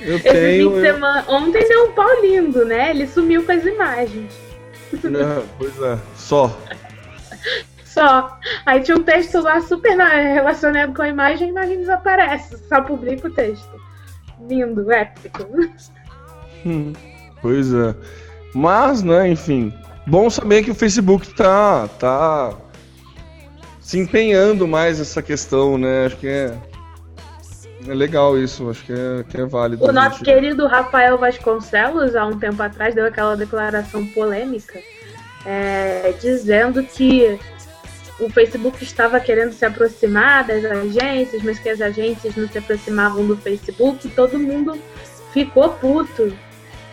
eu 0.00 0.16
Esse 0.16 0.28
fim 0.28 0.32
tenho. 0.34 0.70
de 0.70 0.76
eu- 0.76 0.82
semana. 0.82 1.24
Ontem 1.28 1.66
deu 1.68 1.84
um 1.86 1.92
pau 1.92 2.20
lindo, 2.22 2.64
né? 2.64 2.90
Ele 2.90 3.06
sumiu 3.06 3.42
com 3.44 3.52
as 3.52 3.64
imagens. 3.64 4.32
É, 4.94 5.42
pois 5.58 5.82
é, 5.82 5.98
só. 6.16 6.56
Só. 7.94 8.38
Aí 8.66 8.80
tinha 8.80 8.96
um 8.96 9.02
texto 9.04 9.40
lá 9.40 9.60
super 9.60 9.96
na- 9.96 10.08
relacionado 10.08 10.92
com 10.92 11.02
a 11.02 11.08
imagem, 11.08 11.46
a 11.46 11.50
imagem 11.50 11.78
desaparece. 11.78 12.58
Só 12.68 12.80
publica 12.82 13.28
o 13.28 13.30
texto. 13.30 13.70
Lindo, 14.48 14.90
épico. 14.90 15.46
Hum, 16.66 16.92
Pois 17.40 17.72
é. 17.72 17.94
Mas, 18.54 19.02
né, 19.02 19.28
enfim. 19.28 19.72
Bom 20.06 20.28
saber 20.28 20.64
que 20.64 20.70
o 20.70 20.74
Facebook 20.74 21.32
tá, 21.34 21.88
tá 21.98 22.52
se 23.80 23.98
empenhando 23.98 24.66
mais 24.66 24.98
nessa 24.98 25.22
questão, 25.22 25.78
né? 25.78 26.06
Acho 26.06 26.16
que 26.16 26.26
é, 26.28 26.52
é 27.86 27.94
legal 27.94 28.36
isso, 28.38 28.68
acho 28.70 28.84
que 28.84 28.92
é, 28.92 29.24
que 29.28 29.40
é 29.40 29.44
válido. 29.46 29.84
O 29.84 29.92
nosso 29.92 30.18
gente- 30.18 30.24
querido 30.24 30.66
Rafael 30.66 31.16
Vasconcelos, 31.18 32.14
há 32.16 32.26
um 32.26 32.38
tempo 32.38 32.62
atrás, 32.62 32.94
deu 32.94 33.06
aquela 33.06 33.36
declaração 33.36 34.06
polêmica 34.08 34.78
é, 35.46 36.14
dizendo 36.20 36.82
que 36.82 37.38
o 38.24 38.30
Facebook 38.30 38.82
estava 38.82 39.20
querendo 39.20 39.52
se 39.52 39.64
aproximar 39.64 40.44
das 40.44 40.64
agências, 40.64 41.42
mas 41.42 41.58
que 41.58 41.68
as 41.68 41.80
agências 41.80 42.34
não 42.36 42.48
se 42.48 42.58
aproximavam 42.58 43.26
do 43.26 43.36
Facebook. 43.36 44.08
Todo 44.10 44.38
mundo 44.38 44.78
ficou 45.32 45.70
puto 45.70 46.32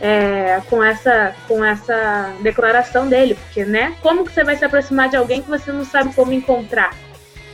é, 0.02 0.62
com, 0.70 0.84
essa, 0.84 1.36
com 1.48 1.64
essa 1.64 2.34
declaração 2.42 3.08
dele, 3.08 3.36
porque, 3.36 3.64
né? 3.64 3.96
Como 4.02 4.26
que 4.26 4.32
você 4.32 4.44
vai 4.44 4.56
se 4.56 4.66
aproximar 4.66 5.10
de 5.10 5.16
alguém 5.16 5.42
que 5.42 5.50
você 5.50 5.72
não 5.72 5.86
sabe 5.86 6.14
como 6.14 6.34
encontrar? 6.34 6.96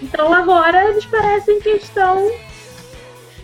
Então 0.01 0.33
agora 0.33 0.89
eles 0.89 1.05
parecem 1.05 1.59
que 1.59 1.69
estão 1.69 2.31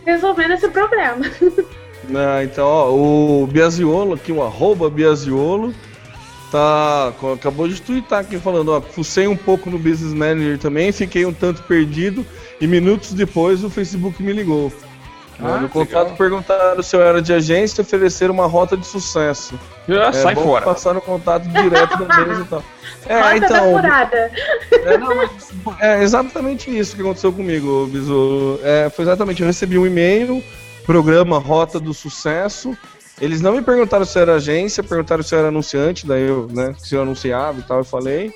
resolvendo 0.05 0.53
esse 0.53 0.67
problema. 0.69 1.25
Ah, 2.13 2.43
então, 2.43 2.67
ó, 2.67 2.91
o 2.91 3.47
Biasiolo, 3.47 4.15
aqui, 4.15 4.29
o 4.29 4.43
arroba 4.43 4.89
Biasiolo, 4.89 5.73
tá, 6.53 7.11
acabou 7.33 7.67
de 7.67 7.81
twittar 7.81 8.19
aqui 8.19 8.37
falando, 8.37 8.69
ó, 8.69 8.79
fucei 8.79 9.27
um 9.27 9.35
pouco 9.35 9.71
no 9.71 9.79
Business 9.79 10.13
Manager 10.13 10.59
também, 10.59 10.91
fiquei 10.91 11.25
um 11.25 11.33
tanto 11.33 11.63
perdido 11.63 12.23
e 12.61 12.67
minutos 12.67 13.11
depois 13.13 13.63
o 13.63 13.71
Facebook 13.71 14.21
me 14.21 14.31
ligou. 14.31 14.71
Ah, 15.39 15.57
no 15.57 15.67
contato 15.67 16.03
legal. 16.03 16.15
perguntaram 16.15 16.83
se 16.83 16.95
eu 16.95 17.01
era 17.01 17.19
de 17.19 17.33
agência 17.33 17.81
e 17.81 17.83
ofereceram 17.83 18.35
uma 18.35 18.45
rota 18.45 18.77
de 18.77 18.85
sucesso. 18.85 19.59
Ah, 19.89 20.09
é, 20.09 20.13
sai 20.13 20.35
bom 20.35 20.43
fora. 20.43 20.63
Passar 20.63 20.93
no 20.93 21.01
contato 21.01 21.43
direto 21.49 21.97
da 21.97 22.21
empresa 22.21 22.41
e 22.41 22.45
tal. 22.45 22.63
É, 23.05 23.19
Rota 23.19 23.39
da 23.39 23.47
então, 23.47 23.71
furada. 23.73 24.31
é, 24.71 24.97
não, 24.97 25.29
é 25.81 26.03
exatamente 26.03 26.71
isso 26.71 26.95
que 26.95 27.01
aconteceu 27.01 27.33
comigo, 27.33 27.85
Bisu. 27.87 28.61
É, 28.63 28.89
foi 28.89 29.03
exatamente, 29.03 29.41
eu 29.41 29.47
recebi 29.47 29.77
um 29.77 29.85
e-mail, 29.85 30.41
programa 30.85 31.37
Rota 31.37 31.81
do 31.81 31.93
Sucesso. 31.93 32.77
Eles 33.21 33.41
não 33.41 33.53
me 33.53 33.61
perguntaram 33.61 34.05
se 34.05 34.17
era 34.19 34.35
agência, 34.35 34.83
perguntaram 34.83 35.23
se 35.23 35.35
era 35.35 35.47
anunciante, 35.49 36.05
daí 36.05 36.27
eu, 36.27 36.47
né, 36.51 36.75
se 36.77 36.95
eu 36.95 37.01
anunciava 37.03 37.59
e 37.59 37.63
tal, 37.63 37.79
eu 37.79 37.83
falei. 37.85 38.33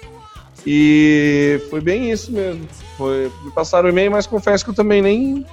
E 0.65 1.59
foi 1.69 1.81
bem 1.81 2.11
isso 2.11 2.31
mesmo. 2.31 2.67
Foi, 2.97 3.31
me 3.43 3.51
passaram 3.51 3.87
o 3.87 3.91
e-mail, 3.91 4.11
mas 4.11 4.27
confesso 4.27 4.63
que 4.63 4.71
eu 4.71 4.75
também 4.75 5.01
nem 5.01 5.45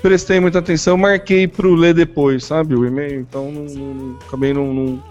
prestei 0.00 0.40
muita 0.40 0.58
atenção, 0.58 0.96
marquei 0.96 1.46
pro 1.46 1.74
ler 1.74 1.94
depois, 1.94 2.44
sabe, 2.44 2.74
o 2.74 2.84
e-mail, 2.84 3.20
então 3.20 3.50
não, 3.52 3.64
não- 3.64 4.18
acabei 4.26 4.52
não, 4.52 4.72
não 4.72 5.02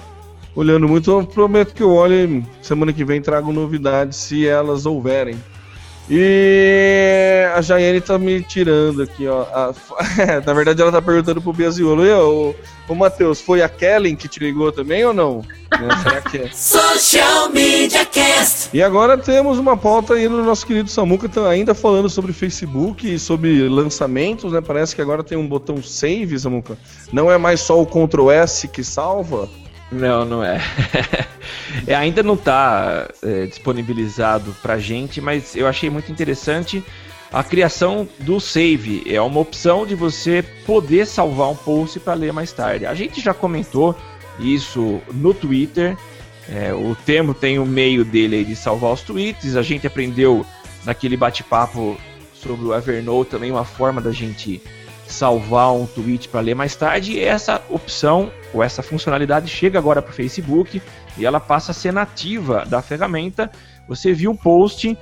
olhando 0.56 0.88
muito. 0.88 1.10
Eu 1.12 1.26
prometo 1.26 1.74
que 1.74 1.82
eu 1.82 1.92
olhe 1.94 2.44
semana 2.62 2.92
que 2.92 3.06
vem 3.06 3.22
trago 3.22 3.54
novidades, 3.54 4.18
se 4.18 4.46
elas 4.48 4.86
houverem. 4.86 5.36
E 6.10 7.46
a 7.56 7.62
Jaiane 7.62 8.02
tá 8.02 8.18
me 8.18 8.42
tirando 8.42 9.02
aqui, 9.04 9.28
ó. 9.28 9.42
A- 9.44 9.74
na 10.46 10.54
verdade, 10.54 10.82
ela 10.82 10.92
tá 10.92 11.02
perguntando 11.02 11.42
pro 11.42 11.54
Biasiolo. 11.54 12.06
E, 12.06 12.12
ô, 12.12 12.56
ô 12.88 12.96
Matheus, 12.96 13.40
foi 13.40 13.62
a 13.62 13.70
Kellen 13.70 14.16
que 14.16 14.28
te 14.28 14.40
ligou 14.40 14.72
também 14.72 15.06
ou 15.06 15.14
não? 15.14 15.38
Né, 15.38 15.88
Será 16.04 16.22
que 16.22 16.38
é? 16.38 16.50
Social 16.52 17.50
Media 17.50 18.06
Cast. 18.06 18.70
E 18.74 18.82
agora 18.84 19.18
temos 19.18 19.58
uma 19.58 19.78
pauta 19.78 20.16
aí 20.16 20.28
no 20.28 20.44
nosso 20.44 20.66
querido 20.66 20.90
Samuca, 20.90 21.30
tá 21.30 21.48
ainda 21.50 21.74
falando 21.74 22.10
sobre 22.10 22.34
Facebook 22.34 23.14
e 23.14 23.18
sobre 23.18 23.68
lançamentos, 23.70 24.52
né? 24.52 24.60
Parece 24.60 24.96
que 24.96 25.02
agora 25.02 25.24
tem 25.24 25.38
um 25.38 25.48
botão 25.48 25.82
save, 25.82 26.38
Samuca. 26.38 26.78
Não 27.14 27.32
é 27.32 27.38
mais 27.38 27.62
só 27.62 27.82
o 27.82 27.86
Ctrl 27.86 28.30
S 28.32 28.68
que 28.68 28.84
salva. 28.84 29.48
Não, 29.92 30.26
não 30.26 30.44
é. 30.44 30.60
É, 31.88 31.96
ainda 31.96 32.22
não 32.22 32.34
está 32.34 33.08
disponibilizado 33.48 34.54
pra 34.62 34.78
gente, 34.78 35.22
mas 35.22 35.56
eu 35.56 35.68
achei 35.68 35.90
muito 35.90 36.12
interessante 36.12 36.84
a 37.32 37.44
criação 37.44 38.08
do 38.20 38.40
save. 38.40 39.04
É 39.08 39.22
uma 39.22 39.40
opção 39.40 39.86
de 39.86 39.96
você 39.96 40.44
poder 40.66 41.08
salvar 41.08 41.50
um 41.50 41.56
post 41.56 42.00
para 42.00 42.14
ler 42.14 42.34
mais 42.34 42.52
tarde. 42.52 42.86
A 42.86 42.94
gente 42.94 43.22
já 43.22 43.34
comentou 43.34 43.96
isso 44.40 45.02
no 45.14 45.34
Twitter. 45.34 45.98
É, 46.50 46.74
o 46.74 46.96
termo 47.06 47.34
tem 47.34 47.58
o 47.58 47.66
meio 47.66 48.04
dele 48.04 48.44
de 48.44 48.56
salvar 48.56 48.92
os 48.92 49.02
tweets. 49.02 49.56
A 49.56 49.62
gente 49.62 49.88
aprendeu 49.88 50.46
naquele 50.84 51.16
bate-papo 51.16 51.98
sobre 52.34 52.66
o 52.66 52.76
Evernote 52.76 53.32
também 53.32 53.52
uma 53.52 53.66
forma 53.66 54.02
da 54.02 54.12
gente 54.12 54.62
salvar 55.12 55.74
um 55.74 55.86
tweet 55.86 56.30
para 56.30 56.42
ler 56.42 56.56
mais 56.56 56.76
tarde. 56.76 57.20
Essa 57.20 57.62
opção 57.70 58.32
ou 58.54 58.64
essa 58.64 58.82
funcionalidade 58.82 59.48
chega 59.48 59.78
agora 59.78 60.02
para 60.02 60.12
o 60.12 60.16
Facebook 60.16 60.82
e 61.18 61.26
ela 61.26 61.40
passa 61.40 61.72
a 61.72 61.76
ser 61.76 61.94
nativa 61.94 62.66
da 62.66 62.82
ferramenta. 62.82 63.52
Você 63.88 64.14
viu 64.14 64.32
o 64.32 64.38
post 64.38 64.98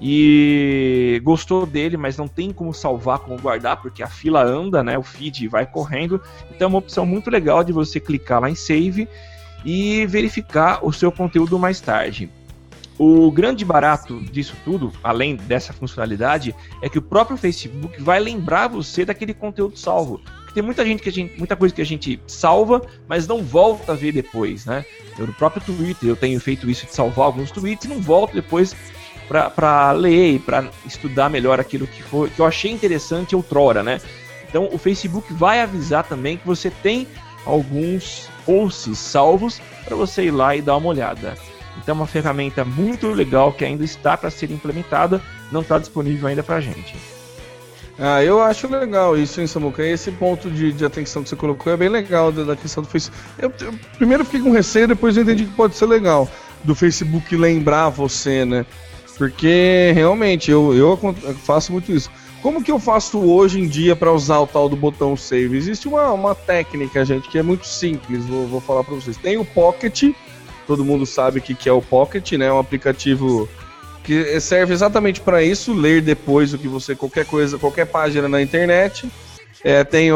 e 0.00 1.20
gostou 1.22 1.64
dele, 1.64 1.96
mas 1.96 2.16
não 2.16 2.26
tem 2.26 2.52
como 2.52 2.74
salvar, 2.74 3.20
como 3.20 3.40
guardar, 3.40 3.80
porque 3.80 4.02
a 4.02 4.08
fila 4.08 4.42
anda, 4.42 4.82
né? 4.82 4.98
O 4.98 5.02
feed 5.02 5.46
vai 5.46 5.64
correndo. 5.64 6.20
Então 6.50 6.66
é 6.66 6.68
uma 6.68 6.78
opção 6.78 7.06
muito 7.06 7.30
legal 7.30 7.62
de 7.62 7.72
você 7.72 8.00
clicar 8.00 8.40
lá 8.40 8.50
em 8.50 8.54
save 8.56 9.08
e 9.64 10.04
verificar 10.06 10.84
o 10.84 10.92
seu 10.92 11.12
conteúdo 11.12 11.56
mais 11.58 11.80
tarde. 11.80 12.28
O 13.04 13.32
grande 13.32 13.64
barato 13.64 14.20
disso 14.20 14.54
tudo, 14.64 14.92
além 15.02 15.34
dessa 15.34 15.72
funcionalidade, 15.72 16.54
é 16.80 16.88
que 16.88 16.98
o 16.98 17.02
próprio 17.02 17.36
Facebook 17.36 18.00
vai 18.00 18.20
lembrar 18.20 18.68
você 18.68 19.04
daquele 19.04 19.34
conteúdo 19.34 19.76
salvo. 19.76 20.20
tem 20.54 20.62
muita 20.62 20.86
gente 20.86 21.02
que 21.02 21.08
a 21.08 21.12
gente, 21.12 21.36
muita 21.36 21.56
coisa 21.56 21.74
que 21.74 21.82
a 21.82 21.84
gente 21.84 22.22
salva, 22.28 22.80
mas 23.08 23.26
não 23.26 23.42
volta 23.42 23.90
a 23.90 23.96
ver 23.96 24.12
depois, 24.12 24.66
né? 24.66 24.84
Eu 25.18 25.26
no 25.26 25.32
próprio 25.32 25.60
Twitter 25.62 26.08
eu 26.08 26.14
tenho 26.14 26.38
feito 26.38 26.70
isso 26.70 26.86
de 26.86 26.94
salvar 26.94 27.26
alguns 27.26 27.50
tweets 27.50 27.86
e 27.86 27.88
não 27.88 28.00
volto 28.00 28.34
depois 28.34 28.76
para 29.26 29.90
ler 29.90 30.34
e 30.34 30.38
para 30.38 30.70
estudar 30.86 31.28
melhor 31.28 31.58
aquilo 31.58 31.88
que 31.88 32.04
foi 32.04 32.30
que 32.30 32.38
eu 32.38 32.46
achei 32.46 32.70
interessante 32.70 33.34
outrora, 33.34 33.82
né? 33.82 34.00
Então 34.48 34.68
o 34.72 34.78
Facebook 34.78 35.34
vai 35.34 35.60
avisar 35.60 36.04
também 36.04 36.36
que 36.36 36.46
você 36.46 36.70
tem 36.70 37.08
alguns 37.44 38.28
posts 38.46 38.96
salvos 38.96 39.60
para 39.84 39.96
você 39.96 40.26
ir 40.26 40.30
lá 40.30 40.54
e 40.54 40.62
dar 40.62 40.76
uma 40.76 40.90
olhada. 40.90 41.36
Então 41.78 41.94
é 41.94 41.98
uma 41.98 42.06
ferramenta 42.06 42.64
muito 42.64 43.08
legal 43.08 43.52
que 43.52 43.64
ainda 43.64 43.84
está 43.84 44.16
para 44.16 44.30
ser 44.30 44.50
implementada, 44.50 45.22
não 45.50 45.62
está 45.62 45.78
disponível 45.78 46.28
ainda 46.28 46.42
para 46.42 46.56
a 46.56 46.60
gente. 46.60 46.94
Ah, 47.98 48.22
eu 48.24 48.40
acho 48.40 48.66
legal 48.68 49.16
isso, 49.16 49.40
hein, 49.40 49.46
Samuca? 49.46 49.84
Esse 49.84 50.10
ponto 50.10 50.50
de, 50.50 50.72
de 50.72 50.84
atenção 50.84 51.22
que 51.22 51.28
você 51.28 51.36
colocou 51.36 51.72
é 51.72 51.76
bem 51.76 51.88
legal 51.88 52.32
da, 52.32 52.42
da 52.42 52.56
questão 52.56 52.82
do 52.82 52.88
Facebook. 52.88 53.22
Eu, 53.38 53.52
eu, 53.60 53.74
primeiro 53.96 54.24
fiquei 54.24 54.40
com 54.40 54.50
receio, 54.50 54.88
depois 54.88 55.16
eu 55.16 55.22
entendi 55.22 55.44
que 55.44 55.54
pode 55.54 55.76
ser 55.76 55.86
legal 55.86 56.28
do 56.64 56.74
Facebook 56.74 57.36
lembrar 57.36 57.90
você, 57.90 58.44
né? 58.44 58.64
Porque 59.18 59.92
realmente 59.94 60.50
eu, 60.50 60.74
eu 60.74 60.98
faço 61.44 61.70
muito 61.70 61.92
isso. 61.92 62.10
Como 62.42 62.62
que 62.62 62.72
eu 62.72 62.78
faço 62.78 63.20
hoje 63.20 63.60
em 63.60 63.68
dia 63.68 63.94
para 63.94 64.12
usar 64.12 64.40
o 64.40 64.46
tal 64.48 64.68
do 64.68 64.74
botão 64.74 65.16
save? 65.16 65.56
Existe 65.56 65.86
uma, 65.86 66.10
uma 66.10 66.34
técnica, 66.34 67.04
gente, 67.04 67.28
que 67.28 67.38
é 67.38 67.42
muito 67.42 67.66
simples, 67.66 68.24
vou, 68.24 68.48
vou 68.48 68.60
falar 68.60 68.82
para 68.82 68.96
vocês. 68.96 69.16
Tem 69.16 69.36
o 69.36 69.44
Pocket, 69.44 70.10
todo 70.72 70.86
mundo 70.86 71.04
sabe 71.04 71.38
o 71.38 71.42
que, 71.42 71.54
que 71.54 71.68
é 71.68 71.72
o 71.72 71.82
Pocket, 71.82 72.32
né? 72.32 72.46
É 72.46 72.52
um 72.52 72.58
aplicativo 72.58 73.46
que 74.02 74.40
serve 74.40 74.72
exatamente 74.72 75.20
para 75.20 75.42
isso, 75.42 75.74
ler 75.74 76.00
depois 76.00 76.54
o 76.54 76.58
que 76.58 76.66
você 76.66 76.96
qualquer 76.96 77.26
coisa, 77.26 77.58
qualquer 77.58 77.84
página 77.84 78.26
na 78.26 78.40
internet. 78.40 79.06
É, 79.62 79.84
tem 79.84 80.08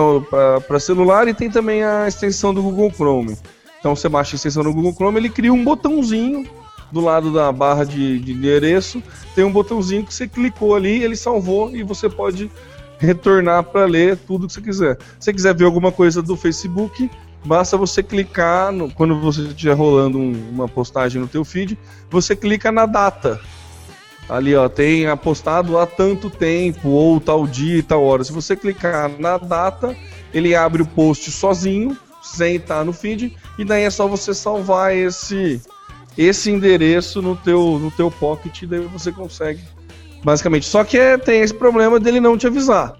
para 0.66 0.81
celular 0.81 1.28
e 1.28 1.35
tem 1.35 1.51
também 1.51 1.85
a 1.85 2.09
extensão 2.09 2.55
do 2.55 2.62
Google 2.62 2.91
Chrome. 2.91 3.37
Então 3.78 3.95
você 3.95 4.09
baixa 4.09 4.35
a 4.35 4.37
extensão 4.37 4.62
do 4.62 4.73
Google 4.73 4.95
Chrome, 4.95 5.19
ele 5.19 5.28
cria 5.28 5.53
um 5.53 5.62
botãozinho 5.62 6.49
do 6.91 7.01
lado 7.01 7.31
da 7.31 7.53
barra 7.53 7.85
de, 7.85 8.19
de 8.19 8.33
endereço, 8.33 9.03
tem 9.35 9.45
um 9.45 9.53
botãozinho 9.53 10.07
que 10.07 10.15
você 10.15 10.27
clicou 10.27 10.74
ali, 10.74 11.03
ele 11.03 11.16
salvou 11.16 11.77
e 11.77 11.83
você 11.83 12.09
pode 12.09 12.51
retornar 12.99 13.62
para 13.62 13.85
ler 13.85 14.16
tudo 14.16 14.47
que 14.47 14.55
você 14.55 14.62
quiser. 14.62 14.97
Se 15.19 15.27
você 15.27 15.33
quiser 15.35 15.55
ver 15.55 15.65
alguma 15.66 15.93
coisa 15.93 16.23
do 16.23 16.35
Facebook, 16.35 17.11
basta 17.47 17.77
você 17.77 18.02
clicar 18.02 18.73
no, 18.73 18.90
quando 18.90 19.18
você 19.20 19.43
estiver 19.43 19.74
rolando 19.74 20.18
um, 20.18 20.51
uma 20.51 20.68
postagem 20.68 21.20
no 21.20 21.28
teu 21.28 21.44
feed, 21.44 21.78
você 22.10 22.36
clica 22.36 22.70
na 22.70 22.85
data 22.85 23.40
ali 24.28 24.55
ó, 24.55 24.68
tem 24.68 25.06
apostado 25.06 25.78
há 25.78 25.86
tanto 25.86 26.28
tempo, 26.28 26.89
ou 26.89 27.20
tal 27.20 27.47
dia 27.47 27.78
e 27.78 27.82
tal 27.82 28.02
hora. 28.02 28.24
Se 28.24 28.32
você 28.32 28.56
clicar 28.56 29.10
na 29.18 29.39
data, 29.39 29.97
ele 30.35 30.55
abre 30.55 30.82
o 30.82 30.86
post 30.86 31.31
sozinho, 31.31 31.97
sem 32.23 32.56
estar 32.56 32.85
no 32.85 32.93
feed, 32.93 33.36
e 33.59 33.64
daí 33.64 33.85
é 33.85 33.90
só 33.90 34.06
você 34.06 34.35
salvar 34.35 34.94
esse 34.94 35.60
esse 36.18 36.51
endereço 36.51 37.20
no 37.20 37.36
teu 37.36 37.78
no 37.78 37.90
teu 37.90 38.10
pocket, 38.10 38.64
daí 38.64 38.81
você 38.81 39.12
consegue 39.12 39.60
basicamente. 40.24 40.66
Só 40.66 40.82
que 40.82 40.98
é, 40.98 41.16
tem 41.16 41.43
esse 41.43 41.55
problema 41.55 42.01
dele 42.01 42.20
não 42.20 42.36
te 42.36 42.47
avisar. 42.47 42.97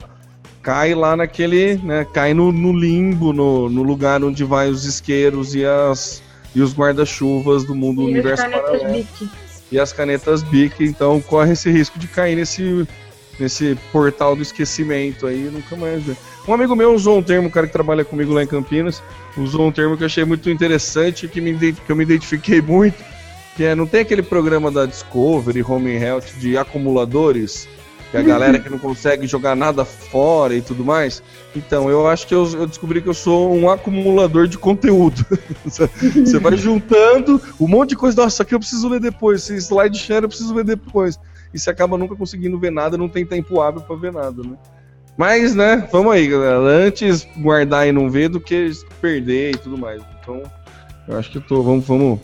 Cai 0.67 0.97
lá 0.97 1.17
naquele, 1.17 1.77
né, 1.77 2.05
cai 2.13 2.35
no, 2.35 2.51
no 2.51 2.77
limbo, 2.77 3.33
no, 3.33 3.69
no 3.69 3.85
lugar 3.85 4.25
onde 4.25 4.43
vai 4.43 4.69
os 4.69 4.85
isqueiros 4.85 5.55
e 5.55 5.65
as 5.65 6.21
e 6.57 6.61
os 6.61 6.75
guarda-chuvas 6.75 7.63
do 7.63 7.73
mundo 7.73 8.03
E 8.03 8.07
universo 8.07 8.51
paralelo. 8.51 9.07
E 9.71 9.79
as 9.79 9.93
canetas 9.93 10.43
Bic, 10.43 10.83
então 10.83 11.21
corre 11.21 11.53
esse 11.53 11.71
risco 11.71 12.01
de 12.01 12.09
cair 12.09 12.35
nesse, 12.35 12.85
nesse 13.39 13.79
portal 13.93 14.35
do 14.35 14.43
esquecimento 14.43 15.29
aí, 15.29 15.49
nunca 15.53 15.77
mais 15.77 16.03
ver. 16.03 16.17
Um 16.49 16.55
amigo 16.55 16.75
meu 16.75 16.93
usou 16.93 17.19
um 17.19 17.23
termo, 17.23 17.47
um 17.47 17.51
cara 17.51 17.69
que 17.69 17.73
trabalha 17.73 18.05
comigo 18.05 18.33
lá 18.33 18.43
em 18.43 18.47
Campinas, 18.49 19.01
usou 19.37 19.69
um 19.69 19.71
termo 19.71 19.97
que 19.97 20.03
eu 20.03 20.07
achei 20.07 20.25
muito 20.25 20.51
interessante, 20.51 21.29
que, 21.29 21.41
me, 21.41 21.57
que 21.75 21.89
eu 21.89 21.95
me 21.95 22.03
identifiquei 22.03 22.61
muito, 22.61 23.05
que 23.57 23.63
é, 23.63 23.73
não 23.73 23.87
tem 23.87 24.01
aquele 24.01 24.23
programa 24.23 24.69
da 24.69 24.85
Discovery, 24.85 25.63
Home 25.63 25.93
Health, 25.93 26.41
de 26.41 26.59
acumuladores, 26.59 27.69
que 28.11 28.17
a 28.17 28.23
galera 28.23 28.59
que 28.59 28.71
não 28.71 28.79
consegue 28.79 29.27
jogar 29.27 29.57
nada 29.57 29.85
fora 29.85 30.55
e 30.55 30.63
tudo 30.63 30.85
mais. 30.85 31.23
Então, 31.55 31.91
eu 31.91 32.07
acho 32.07 32.27
que 32.27 32.35
eu, 32.35 32.47
eu 32.53 32.67
descobri 32.67 33.03
que 33.03 33.09
eu 33.09 33.15
sou 33.15 33.55
um 33.55 33.69
acumulador 33.69 34.47
de 34.47 34.59
conteúdo. 34.59 35.25
Você 35.65 36.39
vai 36.39 36.57
juntando 36.57 37.41
um 37.61 37.67
monte 37.67 37.91
de 37.91 37.97
coisa. 37.97 38.23
Nossa, 38.23 38.43
aqui 38.43 38.55
eu 38.55 38.61
preciso 38.61 38.89
ler 38.89 39.01
depois. 39.01 39.43
Esse 39.43 39.57
slide 39.57 39.99
share 39.99 40.23
eu 40.23 40.29
preciso 40.29 40.55
ver 40.55 40.65
depois. 40.65 41.19
E 41.53 41.59
você 41.59 41.71
acaba 41.71 41.97
nunca 41.97 42.15
conseguindo 42.15 42.59
ver 42.59 42.71
nada, 42.71 42.99
não 42.99 43.09
tem 43.09 43.25
tempo 43.25 43.61
hábil 43.61 43.81
pra 43.81 43.97
ver 43.97 44.13
nada, 44.13 44.43
né? 44.43 44.57
Mas, 45.17 45.55
né, 45.55 45.89
vamos 45.91 46.13
aí, 46.13 46.29
galera. 46.29 46.59
Antes 46.59 47.27
guardar 47.39 47.89
e 47.89 47.93
não 47.93 48.11
ver 48.11 48.29
do 48.29 48.39
que 48.39 48.71
perder 49.01 49.55
e 49.55 49.59
tudo 49.59 49.79
mais. 49.79 50.03
Então, 50.21 50.43
eu 51.09 51.17
acho 51.17 51.31
que 51.31 51.39
eu 51.39 51.43
tô. 51.43 51.63
Vamos, 51.63 51.87
vamos. 51.87 52.21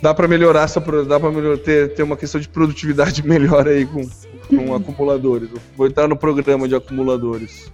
Dá 0.00 0.14
pra 0.14 0.26
melhorar 0.26 0.62
essa. 0.62 0.80
Dá 0.80 1.18
melhor, 1.18 1.58
ter, 1.58 1.92
ter 1.92 2.02
uma 2.02 2.16
questão 2.16 2.40
de 2.40 2.48
produtividade 2.48 3.22
melhor 3.26 3.68
aí 3.68 3.84
com, 3.84 4.08
com 4.50 4.74
acumuladores. 4.74 5.48
Eu 5.52 5.60
Vou 5.76 5.86
entrar 5.86 6.06
no 6.08 6.16
programa 6.16 6.68
de 6.68 6.74
acumuladores. 6.74 7.70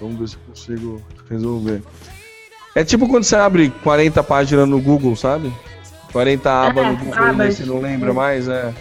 Vamos 0.00 0.18
ver 0.18 0.28
se 0.28 0.36
eu 0.36 0.40
consigo 0.48 1.02
resolver. 1.30 1.82
É 2.74 2.84
tipo 2.84 3.08
quando 3.08 3.24
você 3.24 3.36
abre 3.36 3.70
40 3.82 4.22
páginas 4.22 4.68
no 4.68 4.78
Google, 4.80 5.16
sabe? 5.16 5.50
40 6.12 6.50
abas 6.50 6.84
É, 6.84 6.90
no 6.90 6.96
Google 6.98 7.14
abas. 7.24 7.54
e 7.54 7.56
você 7.62 7.64
não 7.70 7.80
lembra 7.80 8.12
mais, 8.12 8.48
é. 8.48 8.72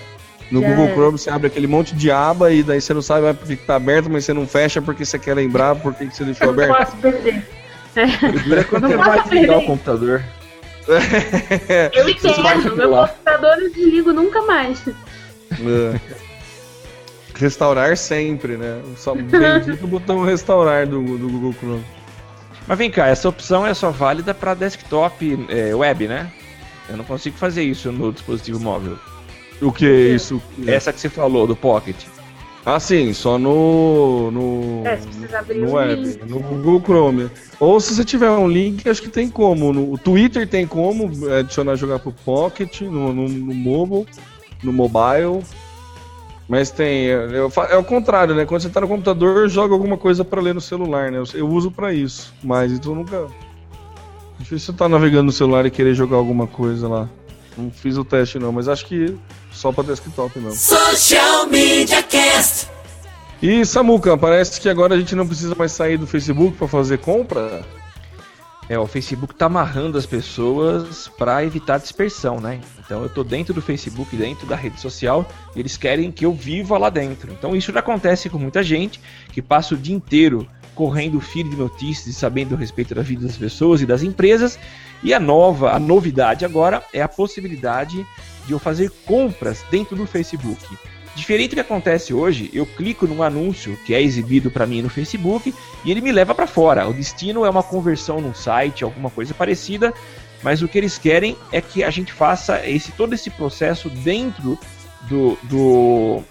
No 0.52 0.62
Já 0.62 0.68
Google 0.70 0.86
é. 0.86 0.94
Chrome 0.94 1.18
você 1.18 1.30
abre 1.30 1.48
aquele 1.48 1.66
monte 1.68 1.96
de 1.96 2.12
aba 2.12 2.52
e 2.52 2.62
daí 2.62 2.80
você 2.82 2.94
não 2.94 3.02
sabe 3.02 3.22
mais 3.24 3.38
por 3.38 3.48
que 3.48 3.56
que 3.56 3.66
tá 3.66 3.76
aberto, 3.76 4.10
mas 4.10 4.26
você 4.26 4.34
não 4.34 4.46
fecha 4.46 4.82
porque 4.82 5.04
você 5.06 5.18
quer 5.18 5.34
lembrar 5.34 5.76
por 5.76 5.94
que 5.94 6.08
que 6.08 6.16
você 6.16 6.24
deixou 6.26 6.48
Eu 6.48 6.54
não 6.54 6.64
aberto. 6.64 6.86
posso 6.86 6.98
perder. 6.98 7.48
Dura 8.44 8.64
quando 8.66 8.82
Não 8.84 8.90
você 8.90 8.98
posso 8.98 9.10
vai 9.10 9.22
desligar 9.24 9.48
perder. 9.48 9.64
o 9.64 9.66
computador. 9.68 10.24
Eu 10.88 12.10
entendo, 12.10 12.76
meu 12.76 12.90
computador 12.92 13.58
eu 13.60 13.72
desligo 13.72 14.14
nunca 14.14 14.42
mais. 14.44 14.86
É. 14.88 16.00
Restaurar 17.36 17.98
sempre, 17.98 18.58
né? 18.58 18.82
Só 18.98 19.14
bendito 19.16 19.84
o 19.84 19.88
botão 19.88 20.24
restaurar 20.24 20.88
do, 20.88 21.02
do 21.02 21.30
Google 21.30 21.54
Chrome. 21.54 21.86
Mas 22.68 22.78
vem 22.78 22.90
cá, 22.90 23.08
essa 23.08 23.30
opção 23.30 23.66
é 23.66 23.74
só 23.74 23.92
válida 23.92 24.34
para 24.34 24.54
desktop 24.54 25.46
é, 25.50 25.76
web, 25.76 26.08
né? 26.08 26.32
Eu 26.90 26.98
não 26.98 27.04
consigo 27.04 27.38
fazer 27.38 27.64
isso 27.64 27.92
no 27.92 28.12
dispositivo 28.12 28.60
móvel. 28.60 28.98
O 29.62 29.72
que 29.72 29.86
é 29.86 30.16
isso? 30.16 30.42
Essa 30.68 30.92
que 30.92 31.00
você 31.00 31.10
falou, 31.10 31.48
do 31.48 31.56
Pocket. 31.56 31.96
Ah, 32.66 32.80
sim, 32.80 33.14
só 33.14 33.38
no. 33.38 34.32
no 34.32 34.82
É, 34.88 34.98
se 34.98 35.06
precisa 35.06 35.40
abrir 35.40 35.60
no 35.60 35.74
web, 35.74 36.20
no 36.28 36.40
Google 36.40 36.82
Chrome. 36.82 37.30
Ou 37.60 37.80
se 37.80 37.94
você 37.94 38.04
tiver 38.04 38.30
um 38.32 38.48
link, 38.48 38.90
acho 38.90 39.04
que 39.04 39.08
tem 39.08 39.30
como. 39.30 39.72
No 39.72 39.94
o 39.94 39.98
Twitter 40.00 40.48
tem 40.48 40.66
como 40.66 41.12
adicionar 41.32 41.76
jogar 41.76 42.00
pro 42.00 42.12
Pocket, 42.12 42.82
no, 42.82 43.14
no, 43.14 43.30
no 43.30 43.54
mobile, 43.54 44.08
no 44.64 44.74
mobile. 44.74 45.44
Mas 46.48 46.70
tem. 46.70 47.06
eu 47.06 47.52
é 47.70 47.76
o 47.76 47.84
contrário, 47.84 48.36
né? 48.36 48.46
Quando 48.46 48.62
você 48.62 48.70
tá 48.70 48.82
no 48.82 48.88
computador, 48.88 49.50
joga 49.50 49.74
alguma 49.74 49.98
coisa 49.98 50.24
pra 50.24 50.42
ler 50.42 50.54
no 50.54 50.62
celular, 50.62 51.12
né? 51.12 51.18
Eu, 51.18 51.26
eu 51.34 51.48
uso 51.48 51.72
pra 51.72 51.94
isso. 51.94 52.34
Mas 52.44 52.72
então 52.72 52.94
nunca. 52.94 53.28
Difícil 54.38 54.74
você 54.74 54.78
tá 54.78 54.88
navegando 54.88 55.24
no 55.24 55.32
celular 55.32 55.66
e 55.66 55.72
querer 55.72 55.96
jogar 55.96 56.18
alguma 56.18 56.46
coisa 56.46 56.88
lá. 56.88 57.10
Não 57.58 57.72
fiz 57.72 57.98
o 57.98 58.04
teste 58.04 58.38
não, 58.38 58.52
mas 58.52 58.68
acho 58.68 58.86
que 58.86 59.18
só 59.52 59.72
pra 59.72 59.84
desktop 59.84 60.38
mesmo. 60.38 60.56
Social 60.56 61.48
Media 61.48 62.04
Cast. 62.04 62.70
E 63.42 63.66
Samuca, 63.66 64.18
parece 64.18 64.60
que 64.60 64.68
agora 64.70 64.96
a 64.96 64.98
gente 64.98 65.16
não 65.16 65.26
precisa 65.26 65.56
mais 65.56 65.72
sair 65.72 65.98
do 65.98 66.06
Facebook 66.06 66.58
pra 66.58 66.68
fazer 66.68 66.98
compra. 67.00 67.64
É, 68.68 68.80
o 68.80 68.88
Facebook 68.88 69.36
tá 69.36 69.46
amarrando 69.46 69.98
as 69.98 70.08
pessoas 70.08 71.08
para 71.08 71.44
evitar 71.44 71.78
dispersão, 71.78 72.40
né? 72.40 72.60
Então 72.80 73.04
eu 73.04 73.10
tô 73.10 73.24
dentro 73.24 73.54
do 73.54 73.62
Facebook, 73.62 74.16
dentro 74.16 74.48
da 74.48 74.56
rede 74.56 74.80
social, 74.80 75.28
e 75.56 75.60
eles 75.60 75.78
querem 75.78 76.12
que 76.12 76.26
eu 76.26 76.34
viva 76.34 76.78
lá 76.78 76.90
dentro. 76.90 77.32
Então 77.32 77.56
isso 77.56 77.72
já 77.72 77.80
acontece 77.80 78.28
com 78.30 78.40
muita 78.40 78.64
gente 78.64 79.00
que 79.32 79.42
passa 79.42 79.76
o 79.76 79.78
dia 79.78 79.96
inteiro 79.96 80.48
correndo 80.74 81.18
o 81.18 81.22
feed 81.22 81.50
de 81.50 81.56
notícias 81.56 82.08
e 82.08 82.14
sabendo 82.14 82.56
a 82.56 82.58
respeito 82.58 82.94
da 82.96 83.02
vida 83.02 83.26
das 83.26 83.38
pessoas 83.38 83.82
e 83.82 83.86
das 83.86 84.02
empresas. 84.02 84.58
E 85.04 85.14
a 85.14 85.20
nova, 85.20 85.72
a 85.72 85.80
novidade 85.80 86.44
agora 86.44 86.84
é 86.92 87.02
a 87.02 87.08
possibilidade 87.08 88.06
de 88.48 88.52
eu 88.52 88.60
fazer 88.60 88.92
compras 89.06 89.64
dentro 89.70 89.96
do 89.96 90.08
Facebook. 90.08 90.66
Diferente 91.16 91.52
do 91.52 91.56
que 91.56 91.62
acontece 91.62 92.14
hoje, 92.14 92.50
eu 92.54 92.66
clico 92.66 93.08
num 93.08 93.24
anúncio 93.24 93.78
que 93.86 93.96
é 93.96 94.02
exibido 94.02 94.52
para 94.52 94.68
mim 94.68 94.82
no 94.82 94.90
Facebook 94.90 95.56
e 95.86 95.90
ele 95.90 96.02
me 96.02 96.12
leva 96.12 96.36
para 96.36 96.46
fora. 96.46 96.88
O 96.88 96.94
destino 96.94 97.46
é 97.46 97.50
uma 97.50 97.64
conversão 97.64 98.20
num 98.20 98.34
site, 98.34 98.84
alguma 98.84 99.10
coisa 99.10 99.34
parecida, 99.34 99.94
mas 100.44 100.62
o 100.62 100.68
que 100.68 100.78
eles 100.78 100.98
querem 100.98 101.38
é 101.54 101.62
que 101.62 101.86
a 101.86 101.90
gente 101.90 102.12
faça 102.12 102.68
esse 102.68 102.92
todo 102.92 103.14
esse 103.14 103.30
processo 103.30 103.90
dentro 103.90 104.60
do, 105.04 105.38
do, 105.44 106.22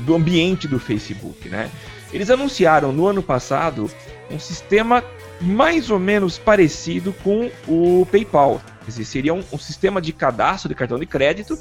do 0.00 0.14
ambiente 0.16 0.66
do 0.66 0.80
Facebook, 0.80 1.48
né? 1.48 1.70
Eles 2.12 2.30
anunciaram 2.30 2.92
no 2.92 3.06
ano 3.06 3.22
passado 3.22 3.88
um 4.28 4.40
sistema 4.40 5.04
mais 5.40 5.88
ou 5.90 6.00
menos 6.00 6.36
parecido 6.36 7.12
com 7.22 7.50
o 7.68 8.06
PayPal. 8.10 8.60
Quer 8.80 8.86
dizer, 8.86 9.04
seria 9.04 9.34
um, 9.34 9.42
um 9.52 9.58
sistema 9.58 10.00
de 10.00 10.12
cadastro 10.12 10.68
de 10.68 10.74
cartão 10.74 10.98
de 10.98 11.06
crédito, 11.06 11.58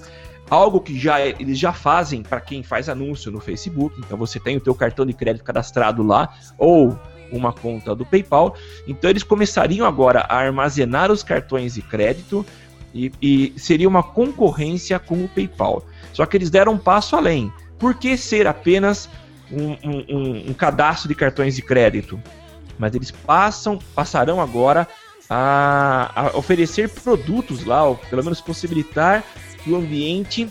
algo 0.54 0.80
que 0.80 0.98
já 0.98 1.20
é- 1.20 1.36
eles 1.40 1.58
já 1.58 1.74
fazem 1.74 2.22
para 2.22 2.40
quem 2.40 2.62
faz 2.62 2.88
anúncio 2.88 3.32
no 3.32 3.40
Facebook. 3.40 4.00
Então 4.00 4.18
você 4.18 4.40
tem 4.40 4.56
o 4.58 4.62
teu 4.62 4.76
cartão 4.76 5.06
de 5.06 5.14
crédito 5.14 5.44
cadastrado 5.44 6.04
lá, 6.04 6.30
ou 6.58 6.98
uma 7.32 7.52
conta 7.52 7.96
do 7.96 8.06
PayPal. 8.06 8.56
Então 8.88 9.10
eles 9.10 9.24
começariam 9.24 9.88
agora 9.88 10.22
a 10.30 10.38
armazenar 10.38 11.12
os 11.12 11.24
cartões 11.24 11.74
de 11.74 11.82
crédito 11.82 12.46
e, 12.94 13.12
e 13.20 13.54
seria 13.58 13.88
uma 13.88 14.04
concorrência 14.04 15.00
com 15.00 15.24
o 15.24 15.28
PayPal. 15.28 15.84
Só 16.14 16.26
que 16.26 16.38
eles 16.38 16.52
deram 16.52 16.74
um 16.74 16.78
passo 16.78 17.16
além. 17.16 17.52
Por 17.80 17.96
que 17.96 18.16
ser 18.16 18.46
apenas 18.46 19.10
um, 19.52 19.72
um, 19.84 20.50
um 20.52 20.54
cadastro 20.54 21.10
de 21.10 21.16
cartões 21.16 21.56
de 21.56 21.64
crédito? 21.64 22.22
Mas 22.78 22.94
eles 22.94 23.10
passam, 23.10 23.80
passarão 23.96 24.40
agora 24.40 24.88
a, 25.28 26.12
a 26.16 26.38
oferecer 26.38 26.90
produtos 26.90 27.66
lá, 27.66 27.84
ou 27.84 27.96
pelo 27.96 28.24
menos 28.24 28.40
possibilitar 28.40 29.24
que 29.64 29.72
o 29.72 29.76
ambiente 29.76 30.48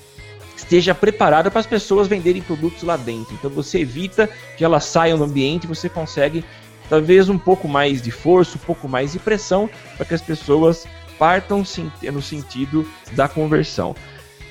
esteja 0.57 0.95
preparado 0.95 1.51
para 1.51 1.61
as 1.61 1.67
pessoas 1.67 2.09
venderem 2.09 2.43
produtos 2.43 2.83
lá 2.83 2.97
dentro. 2.97 3.35
Então 3.35 3.51
você 3.51 3.81
evita 3.81 4.29
que 4.57 4.65
elas 4.65 4.85
saiam 4.85 5.19
do 5.19 5.25
ambiente, 5.25 5.67
você 5.67 5.89
consegue 5.89 6.45
talvez 6.89 7.29
um 7.29 7.39
pouco 7.39 7.69
mais 7.69 8.01
de 8.03 8.11
força, 8.11 8.57
um 8.57 8.61
pouco 8.67 8.89
mais 8.89 9.13
de 9.13 9.19
pressão 9.19 9.69
para 9.97 10.07
que 10.07 10.15
as 10.15 10.23
pessoas 10.23 10.87
partam 11.19 11.63
no 12.03 12.23
sentido 12.23 12.89
da 13.13 13.29
conversão. 13.29 13.95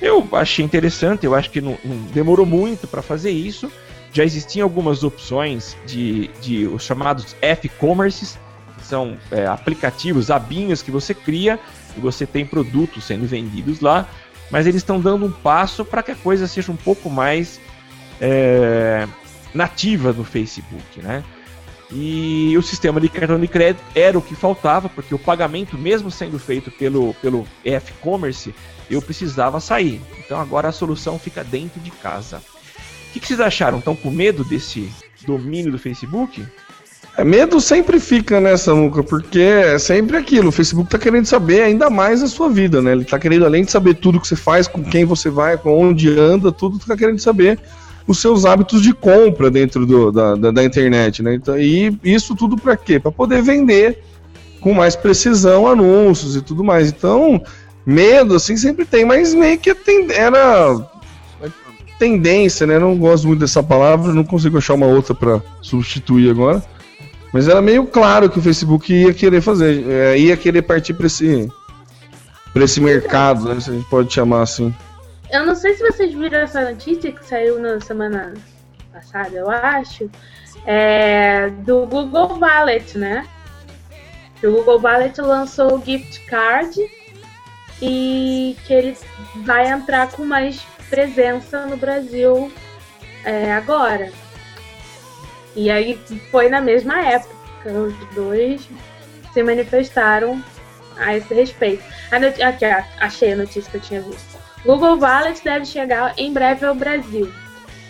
Eu 0.00 0.26
achei 0.32 0.64
interessante, 0.64 1.24
eu 1.24 1.34
acho 1.34 1.50
que 1.50 1.60
não, 1.60 1.78
não 1.84 1.96
demorou 2.12 2.44
muito 2.44 2.88
para 2.88 3.02
fazer 3.02 3.30
isso. 3.30 3.70
Já 4.12 4.24
existiam 4.24 4.64
algumas 4.64 5.04
opções 5.04 5.76
de, 5.86 6.28
de 6.40 6.66
os 6.66 6.82
chamados 6.82 7.36
F-commerces, 7.40 8.38
são 8.82 9.16
é, 9.30 9.46
aplicativos, 9.46 10.30
abinhos 10.30 10.82
que 10.82 10.90
você 10.90 11.14
cria 11.14 11.58
e 11.96 12.00
você 12.00 12.26
tem 12.26 12.44
produtos 12.44 13.04
sendo 13.04 13.26
vendidos 13.26 13.80
lá, 13.80 14.08
mas 14.52 14.66
eles 14.66 14.82
estão 14.82 15.00
dando 15.00 15.24
um 15.24 15.32
passo 15.32 15.82
para 15.82 16.02
que 16.02 16.10
a 16.10 16.14
coisa 16.14 16.46
seja 16.46 16.70
um 16.70 16.76
pouco 16.76 17.08
mais 17.08 17.58
é, 18.20 19.08
nativa 19.54 20.12
no 20.12 20.22
Facebook, 20.22 21.00
né? 21.00 21.24
E 21.90 22.54
o 22.56 22.62
sistema 22.62 23.00
de 23.00 23.08
cartão 23.08 23.40
de 23.40 23.48
crédito 23.48 23.82
era 23.94 24.16
o 24.16 24.22
que 24.22 24.34
faltava, 24.34 24.88
porque 24.88 25.14
o 25.14 25.18
pagamento, 25.18 25.76
mesmo 25.76 26.10
sendo 26.10 26.38
feito 26.38 26.70
pelo, 26.70 27.12
pelo 27.14 27.46
e-commerce, 27.64 28.54
eu 28.90 29.00
precisava 29.02 29.58
sair. 29.58 30.00
Então 30.18 30.38
agora 30.38 30.68
a 30.68 30.72
solução 30.72 31.18
fica 31.18 31.42
dentro 31.42 31.80
de 31.80 31.90
casa. 31.90 32.38
O 32.38 33.12
que, 33.12 33.20
que 33.20 33.26
vocês 33.26 33.40
acharam? 33.40 33.78
Estão 33.78 33.96
com 33.96 34.10
medo 34.10 34.44
desse 34.44 34.90
domínio 35.26 35.72
do 35.72 35.78
Facebook? 35.78 36.46
É, 37.16 37.24
medo 37.24 37.60
sempre 37.60 38.00
fica 38.00 38.40
nessa, 38.40 38.74
Muca, 38.74 39.02
porque 39.02 39.40
é 39.40 39.78
sempre 39.78 40.16
aquilo. 40.16 40.48
O 40.48 40.52
Facebook 40.52 40.88
tá 40.88 40.98
querendo 40.98 41.26
saber 41.26 41.62
ainda 41.62 41.90
mais 41.90 42.22
a 42.22 42.26
sua 42.26 42.48
vida, 42.48 42.80
né? 42.80 42.92
Ele 42.92 43.04
tá 43.04 43.18
querendo, 43.18 43.44
além 43.44 43.64
de 43.64 43.70
saber 43.70 43.94
tudo 43.94 44.20
que 44.20 44.26
você 44.26 44.36
faz, 44.36 44.66
com 44.66 44.82
quem 44.82 45.04
você 45.04 45.28
vai, 45.28 45.58
com 45.58 45.78
onde 45.78 46.08
anda, 46.18 46.50
tudo, 46.50 46.78
tá 46.78 46.96
querendo 46.96 47.18
saber 47.18 47.58
os 48.06 48.18
seus 48.18 48.44
hábitos 48.44 48.82
de 48.82 48.92
compra 48.92 49.50
dentro 49.50 49.86
do, 49.86 50.10
da, 50.10 50.34
da, 50.34 50.50
da, 50.50 50.64
internet, 50.64 51.22
né? 51.22 51.34
Então, 51.34 51.58
e 51.58 51.96
isso 52.02 52.34
tudo 52.34 52.56
para 52.56 52.76
quê? 52.76 52.98
Para 52.98 53.12
poder 53.12 53.42
vender 53.42 54.02
com 54.60 54.72
mais 54.72 54.96
precisão 54.96 55.66
anúncios 55.66 56.34
e 56.34 56.40
tudo 56.40 56.64
mais. 56.64 56.88
Então, 56.88 57.42
medo 57.84 58.34
assim 58.34 58.56
sempre 58.56 58.84
tem, 58.84 59.04
mas 59.04 59.34
meio 59.34 59.58
que 59.58 59.70
era 60.10 60.80
tendência, 61.98 62.66
né? 62.66 62.78
Não 62.78 62.96
gosto 62.96 63.28
muito 63.28 63.40
dessa 63.40 63.62
palavra, 63.62 64.12
não 64.12 64.24
consigo 64.24 64.58
achar 64.58 64.74
uma 64.74 64.86
outra 64.86 65.14
para 65.14 65.42
substituir 65.60 66.30
agora. 66.30 66.62
Mas 67.32 67.48
era 67.48 67.62
meio 67.62 67.86
claro 67.86 68.28
que 68.28 68.38
o 68.38 68.42
Facebook 68.42 68.92
ia 68.92 69.14
querer 69.14 69.40
fazer, 69.40 69.88
é, 69.88 70.18
ia 70.18 70.36
querer 70.36 70.62
partir 70.62 70.92
para 70.92 71.06
esse, 71.06 71.50
pra 72.52 72.64
esse 72.64 72.80
mercado, 72.80 73.54
né? 73.54 73.60
Se 73.60 73.70
a 73.70 73.72
gente 73.72 73.88
pode 73.88 74.12
chamar 74.12 74.42
assim. 74.42 74.74
Eu 75.30 75.46
não 75.46 75.54
sei 75.54 75.74
se 75.74 75.82
vocês 75.82 76.12
viram 76.12 76.38
essa 76.40 76.70
notícia 76.70 77.10
que 77.10 77.24
saiu 77.24 77.58
na 77.58 77.80
semana 77.80 78.34
passada, 78.92 79.34
eu 79.34 79.50
acho, 79.50 80.10
é, 80.66 81.48
do 81.48 81.86
Google 81.86 82.38
Wallet, 82.38 82.98
né? 82.98 83.26
O 84.44 84.50
Google 84.50 84.80
Wallet 84.80 85.18
lançou 85.20 85.78
o 85.78 85.82
gift 85.84 86.20
card 86.26 86.78
e 87.80 88.56
que 88.66 88.72
ele 88.74 88.96
vai 89.36 89.68
entrar 89.68 90.10
com 90.10 90.24
mais 90.24 90.60
presença 90.90 91.64
no 91.66 91.76
Brasil 91.76 92.52
é, 93.24 93.54
agora. 93.54 94.12
E 95.54 95.70
aí 95.70 95.98
foi 96.30 96.48
na 96.48 96.60
mesma 96.60 97.04
época, 97.04 97.34
os 97.64 97.94
dois 98.14 98.68
se 99.32 99.42
manifestaram 99.42 100.42
a 100.98 101.16
esse 101.16 101.32
respeito. 101.32 101.82
A 102.10 102.16
Aqui, 102.48 102.64
achei 103.00 103.32
a 103.32 103.36
notícia 103.36 103.70
que 103.70 103.76
eu 103.76 103.80
tinha 103.80 104.00
visto. 104.02 104.38
Google 104.64 104.98
Wallet 104.98 105.42
deve 105.42 105.66
chegar 105.66 106.14
em 106.16 106.32
breve 106.32 106.64
ao 106.64 106.74
Brasil. 106.74 107.32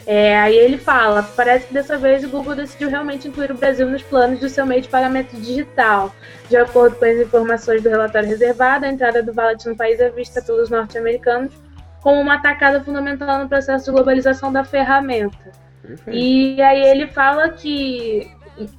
É, 0.07 0.37
aí 0.39 0.57
ele 0.57 0.79
fala: 0.79 1.23
parece 1.23 1.67
que 1.67 1.75
dessa 1.75 1.97
vez 1.97 2.25
o 2.25 2.29
Google 2.29 2.57
decidiu 2.57 2.89
realmente 2.89 3.29
incluir 3.29 3.53
o 3.53 3.57
Brasil 3.57 3.89
nos 3.89 4.03
planos 4.03 4.41
do 4.41 4.49
seu 4.49 4.67
meio 4.67 4.83
de 4.83 4.89
pagamento 4.89 5.37
digital. 5.37 6.15
De 6.49 6.57
acordo 6.57 6.97
com 6.97 7.05
as 7.05 7.19
informações 7.19 7.83
do 7.83 7.89
relatório 7.89 8.29
reservado, 8.29 8.85
a 8.85 8.89
entrada 8.89 9.23
do 9.23 9.33
Wallet 9.33 9.69
no 9.69 9.77
país 9.77 10.01
é 10.01 10.11
vista 10.11 10.43
pelos 10.43 10.71
norte-americanos 10.71 11.53
como 12.01 12.21
uma 12.21 12.35
atacada 12.35 12.83
fundamental 12.83 13.39
no 13.39 13.49
processo 13.49 13.85
de 13.85 13.93
globalização 13.93 14.53
da 14.53 14.65
ferramenta. 14.65 15.62
Perfeito. 15.83 16.17
E 16.17 16.63
aí 16.63 16.83
ele 16.83 17.07
fala 17.09 17.51
que 17.51 18.31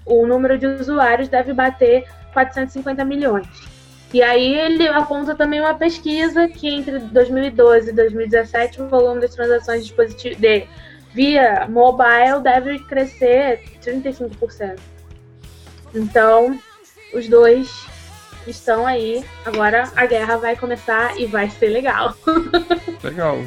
o 0.05 0.25
número 0.25 0.57
de 0.57 0.65
usuários 0.65 1.27
deve 1.27 1.53
bater 1.53 2.05
450 2.33 3.03
milhões. 3.03 3.47
E 4.13 4.21
aí 4.21 4.53
ele 4.53 4.87
aponta 4.87 5.35
também 5.35 5.59
uma 5.59 5.73
pesquisa 5.73 6.47
que 6.47 6.67
entre 6.67 6.99
2012 6.99 7.89
e 7.89 7.93
2017 7.93 8.81
o 8.81 8.87
volume 8.87 9.21
das 9.21 9.33
transações 9.33 9.87
de, 9.87 10.35
de 10.35 10.67
via 11.13 11.67
mobile 11.67 12.41
deve 12.43 12.79
crescer 12.79 13.63
35%. 13.83 14.79
Então, 15.95 16.59
os 17.13 17.27
dois 17.27 17.85
estão 18.47 18.85
aí. 18.85 19.23
Agora 19.45 19.91
a 19.95 20.05
guerra 20.05 20.37
vai 20.37 20.55
começar 20.55 21.19
e 21.19 21.25
vai 21.25 21.49
ser 21.49 21.69
legal. 21.69 22.15
legal. 23.03 23.37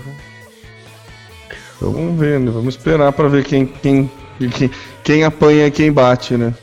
Vamos 1.81 2.19
ver, 2.19 2.41
né? 2.41 2.51
Vamos 2.51 2.75
esperar 2.75 3.13
para 3.13 3.29
ver 3.29 3.45
quem, 3.45 3.67
quem, 3.67 4.11
quem, 4.51 4.71
quem 5.03 5.25
apanha 5.25 5.67
e 5.67 5.71
quem 5.71 5.93
bate, 5.93 6.37
né? 6.37 6.55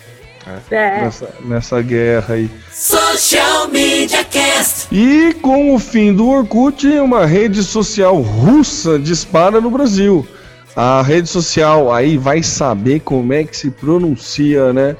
É. 0.71 1.03
Nessa, 1.03 1.29
nessa 1.45 1.81
guerra 1.81 2.35
aí. 2.35 2.49
Social 2.71 3.69
Media 3.69 4.23
Cast. 4.25 4.87
E 4.91 5.33
com 5.35 5.73
o 5.73 5.79
fim 5.79 6.13
do 6.13 6.27
Orkut, 6.27 6.85
uma 6.99 7.25
rede 7.25 7.63
social 7.63 8.19
russa 8.19 8.99
dispara 8.99 9.61
no 9.61 9.71
Brasil. 9.71 10.27
A 10.75 11.01
rede 11.01 11.29
social 11.29 11.93
aí 11.93 12.17
vai 12.17 12.41
saber 12.41 12.99
como 13.01 13.31
é 13.31 13.43
que 13.43 13.55
se 13.55 13.69
pronuncia, 13.69 14.73
né? 14.73 14.95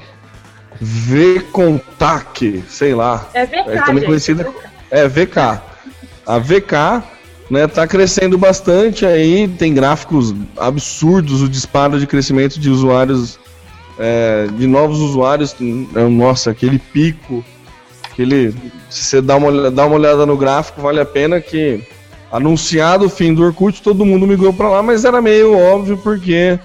VContact, 0.80 2.64
sei 2.68 2.94
lá. 2.94 3.28
É 3.34 3.44
VK, 3.44 3.56
é 3.66 3.82
também 3.82 4.04
conhecida. 4.04 4.48
É 4.90 5.08
VK. 5.08 5.60
A 6.26 6.38
VK 6.38 7.02
né, 7.50 7.66
tá 7.66 7.86
crescendo 7.86 8.38
bastante 8.38 9.04
aí, 9.04 9.48
tem 9.48 9.74
gráficos 9.74 10.34
absurdos, 10.56 11.42
o 11.42 11.48
disparo 11.48 11.98
de 11.98 12.06
crescimento 12.06 12.58
de 12.58 12.70
usuários 12.70 13.38
é, 13.98 14.46
de 14.56 14.66
novos 14.66 14.98
usuários, 14.98 15.54
é, 15.94 16.08
nossa, 16.08 16.50
aquele 16.50 16.78
pico, 16.78 17.44
aquele, 18.10 18.52
se 18.90 19.04
você 19.04 19.22
dá 19.22 19.36
uma, 19.36 19.70
dá 19.70 19.86
uma 19.86 19.96
olhada 19.96 20.26
no 20.26 20.36
gráfico, 20.36 20.80
vale 20.80 21.00
a 21.00 21.04
pena 21.04 21.40
que 21.40 21.82
anunciado 22.30 23.06
o 23.06 23.10
fim 23.10 23.32
do 23.32 23.44
Orkut, 23.44 23.82
todo 23.82 24.04
mundo 24.04 24.26
migrou 24.26 24.52
para 24.52 24.68
lá, 24.68 24.82
mas 24.82 25.04
era 25.04 25.22
meio 25.22 25.56
óbvio 25.56 25.96
porque 25.98 26.58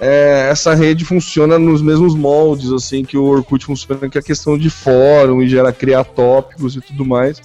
é, 0.00 0.48
essa 0.50 0.74
rede 0.74 1.04
funciona 1.04 1.58
nos 1.58 1.80
mesmos 1.80 2.14
moldes 2.14 2.70
assim 2.72 3.04
que 3.04 3.16
o 3.16 3.24
Orkut 3.24 3.64
funciona, 3.64 4.08
que 4.08 4.18
é 4.18 4.20
a 4.20 4.24
questão 4.24 4.58
de 4.58 4.68
fórum 4.68 5.40
e 5.40 5.48
gera 5.48 5.72
criar 5.72 6.04
tópicos 6.04 6.76
e 6.76 6.80
tudo 6.80 7.04
mais. 7.04 7.40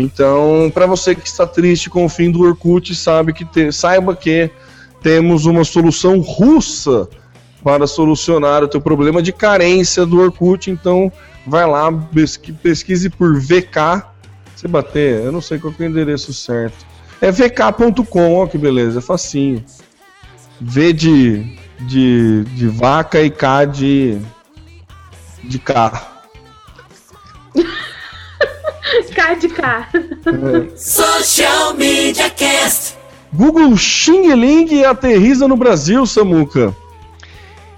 Então, 0.00 0.70
para 0.72 0.86
você 0.86 1.12
que 1.12 1.26
está 1.26 1.44
triste 1.44 1.90
com 1.90 2.04
o 2.04 2.08
fim 2.08 2.30
do 2.30 2.42
Orkut, 2.42 2.94
sabe 2.94 3.32
que 3.32 3.44
te, 3.44 3.72
saiba 3.72 4.14
que 4.14 4.48
temos 5.02 5.44
uma 5.44 5.64
solução 5.64 6.20
russa 6.20 7.08
para 7.64 7.84
solucionar 7.84 8.62
o 8.62 8.68
teu 8.68 8.80
problema 8.80 9.20
de 9.20 9.32
carência 9.32 10.06
do 10.06 10.20
Orkut. 10.20 10.70
Então, 10.70 11.10
vai 11.44 11.66
lá, 11.66 11.90
pesquise 12.62 13.10
por 13.10 13.40
VK. 13.40 14.04
Você 14.54 14.68
bater, 14.68 15.24
eu 15.24 15.32
não 15.32 15.40
sei 15.40 15.58
qual 15.58 15.74
é 15.76 15.82
o 15.82 15.86
endereço 15.86 16.32
certo. 16.32 16.86
É 17.20 17.32
vk.com, 17.32 18.34
ó 18.36 18.46
que 18.46 18.56
beleza, 18.56 19.00
é 19.00 19.02
facinho. 19.02 19.64
V 20.60 20.92
de, 20.92 21.56
de, 21.80 22.44
de 22.44 22.68
vaca 22.68 23.20
e 23.20 23.30
K 23.30 23.64
de, 23.64 24.18
de 25.42 25.58
K. 25.58 26.22
K 29.14 29.34
de. 29.34 29.46
É. 29.46 30.76
Social 30.76 31.74
Media 31.74 32.30
Cast. 32.30 32.96
Google 33.32 33.76
Xing 33.76 34.32
Ling 34.34 34.84
aterriza 34.84 35.46
no 35.46 35.56
Brasil, 35.56 36.06
Samuca. 36.06 36.74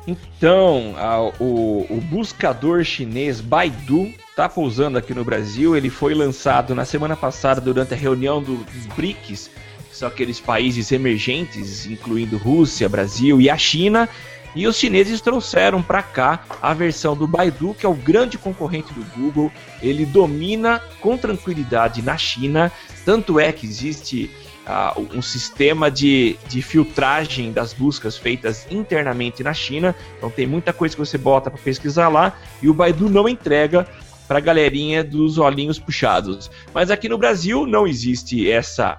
Então, 0.06 0.94
a, 0.96 1.20
o, 1.42 1.86
o, 1.90 2.00
buscador 2.08 2.84
chinês 2.84 3.40
Baidu 3.40 4.12
está 4.28 4.48
pousando 4.48 4.96
aqui 4.96 5.12
no 5.12 5.24
Brasil. 5.24 5.76
Ele 5.76 5.90
foi 5.90 6.14
lançado 6.14 6.74
na 6.74 6.84
semana 6.84 7.16
passada 7.16 7.60
durante 7.60 7.94
a 7.94 7.96
reunião 7.96 8.42
do, 8.42 8.56
dos 8.56 8.86
BRICS, 8.96 9.50
que 9.90 9.96
são 9.96 10.08
aqueles 10.08 10.40
países 10.40 10.90
emergentes, 10.92 11.86
incluindo 11.86 12.38
Rússia, 12.38 12.88
Brasil 12.88 13.40
e 13.40 13.50
a 13.50 13.58
China. 13.58 14.08
E 14.54 14.66
os 14.66 14.76
chineses 14.76 15.20
trouxeram 15.20 15.82
para 15.82 16.02
cá 16.02 16.44
a 16.60 16.74
versão 16.74 17.16
do 17.16 17.26
Baidu, 17.26 17.74
que 17.74 17.86
é 17.86 17.88
o 17.88 17.94
grande 17.94 18.36
concorrente 18.36 18.92
do 18.92 19.04
Google. 19.16 19.52
Ele 19.80 20.04
domina 20.04 20.82
com 21.00 21.16
tranquilidade 21.16 22.02
na 22.02 22.16
China, 22.16 22.70
tanto 23.04 23.38
é 23.38 23.52
que 23.52 23.66
existe 23.66 24.30
uh, 24.66 25.00
um 25.16 25.22
sistema 25.22 25.90
de, 25.90 26.36
de 26.48 26.62
filtragem 26.62 27.52
das 27.52 27.72
buscas 27.72 28.16
feitas 28.16 28.66
internamente 28.70 29.42
na 29.44 29.54
China. 29.54 29.94
Então 30.18 30.30
tem 30.30 30.46
muita 30.46 30.72
coisa 30.72 30.94
que 30.94 31.00
você 31.00 31.16
bota 31.16 31.50
para 31.50 31.60
pesquisar 31.60 32.08
lá 32.08 32.36
e 32.60 32.68
o 32.68 32.74
Baidu 32.74 33.08
não 33.08 33.28
entrega 33.28 33.86
para 34.26 34.38
a 34.38 34.40
galerinha 34.40 35.02
dos 35.02 35.38
olhinhos 35.38 35.78
puxados. 35.78 36.50
Mas 36.72 36.90
aqui 36.90 37.08
no 37.08 37.18
Brasil 37.18 37.66
não 37.66 37.86
existe 37.86 38.50
essa 38.50 38.98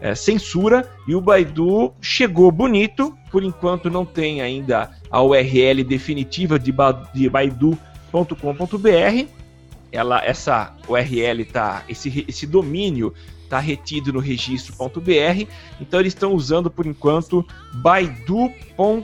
é, 0.00 0.14
censura 0.14 0.88
e 1.06 1.14
o 1.14 1.20
Baidu 1.20 1.92
chegou 2.00 2.50
bonito. 2.50 3.16
Por 3.30 3.42
enquanto 3.42 3.90
não 3.90 4.06
tem 4.06 4.40
ainda 4.40 4.90
a 5.10 5.22
URL 5.22 5.84
definitiva 5.84 6.58
de, 6.58 6.72
ba 6.72 6.92
de 7.12 7.28
baidu.com.br. 7.28 7.78
Ela, 9.90 10.24
essa 10.24 10.74
URL 10.88 11.44
tá, 11.44 11.84
esse, 11.88 12.24
esse 12.28 12.46
domínio 12.46 13.12
está 13.42 13.58
retido 13.58 14.12
no 14.12 14.20
registro.br. 14.20 15.46
Então 15.80 15.98
eles 16.00 16.12
estão 16.12 16.32
usando 16.34 16.70
por 16.70 16.86
enquanto 16.86 17.44
br.baidu.com. 17.74 19.02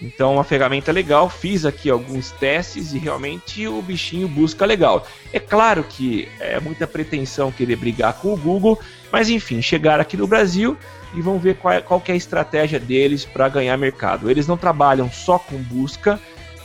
Então, 0.00 0.34
uma 0.34 0.44
ferramenta 0.44 0.92
legal, 0.92 1.28
fiz 1.30 1.64
aqui 1.64 1.88
alguns 1.88 2.30
testes 2.32 2.92
e 2.92 2.98
realmente 2.98 3.66
o 3.66 3.80
bichinho 3.80 4.28
busca 4.28 4.66
legal. 4.66 5.06
É 5.32 5.40
claro 5.40 5.82
que 5.84 6.28
é 6.38 6.60
muita 6.60 6.86
pretensão 6.86 7.50
querer 7.50 7.76
brigar 7.76 8.14
com 8.14 8.34
o 8.34 8.36
Google, 8.36 8.78
mas 9.10 9.30
enfim, 9.30 9.62
chegaram 9.62 10.02
aqui 10.02 10.16
no 10.16 10.26
Brasil 10.26 10.76
e 11.14 11.22
vão 11.22 11.38
ver 11.38 11.56
qual, 11.56 11.72
é, 11.72 11.80
qual 11.80 12.02
é 12.06 12.12
a 12.12 12.16
estratégia 12.16 12.78
deles 12.78 13.24
para 13.24 13.48
ganhar 13.48 13.76
mercado. 13.78 14.30
Eles 14.30 14.46
não 14.46 14.56
trabalham 14.56 15.10
só 15.10 15.38
com 15.38 15.56
busca 15.56 16.20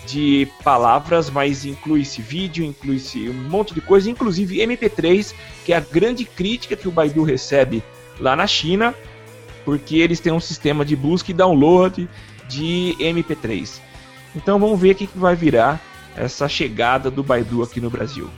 de 0.05 0.47
palavras, 0.61 1.29
mas 1.29 1.63
inclui-se 1.63 2.21
vídeo, 2.21 2.65
inclui-se 2.65 3.29
um 3.29 3.49
monte 3.49 3.73
de 3.73 3.79
coisa, 3.79 4.09
inclusive 4.09 4.57
MP3, 4.57 5.33
que 5.63 5.71
é 5.71 5.77
a 5.77 5.79
grande 5.79 6.25
crítica 6.25 6.75
que 6.75 6.87
o 6.87 6.91
Baidu 6.91 7.23
recebe 7.23 7.81
lá 8.19 8.35
na 8.35 8.45
China, 8.45 8.93
porque 9.63 9.97
eles 9.97 10.19
têm 10.19 10.33
um 10.33 10.39
sistema 10.39 10.83
de 10.83 10.95
busca 10.95 11.31
e 11.31 11.33
download 11.33 12.09
de 12.51 12.95
MP3. 12.99 13.79
Então 14.35 14.59
vamos 14.59 14.79
ver 14.79 14.91
o 14.91 14.95
que, 14.95 15.07
que 15.07 15.17
vai 15.17 15.35
virar 15.35 15.81
essa 16.15 16.47
chegada 16.49 17.09
do 17.09 17.23
Baidu 17.23 17.63
aqui 17.63 17.79
no 17.79 17.89
Brasil. 17.89 18.29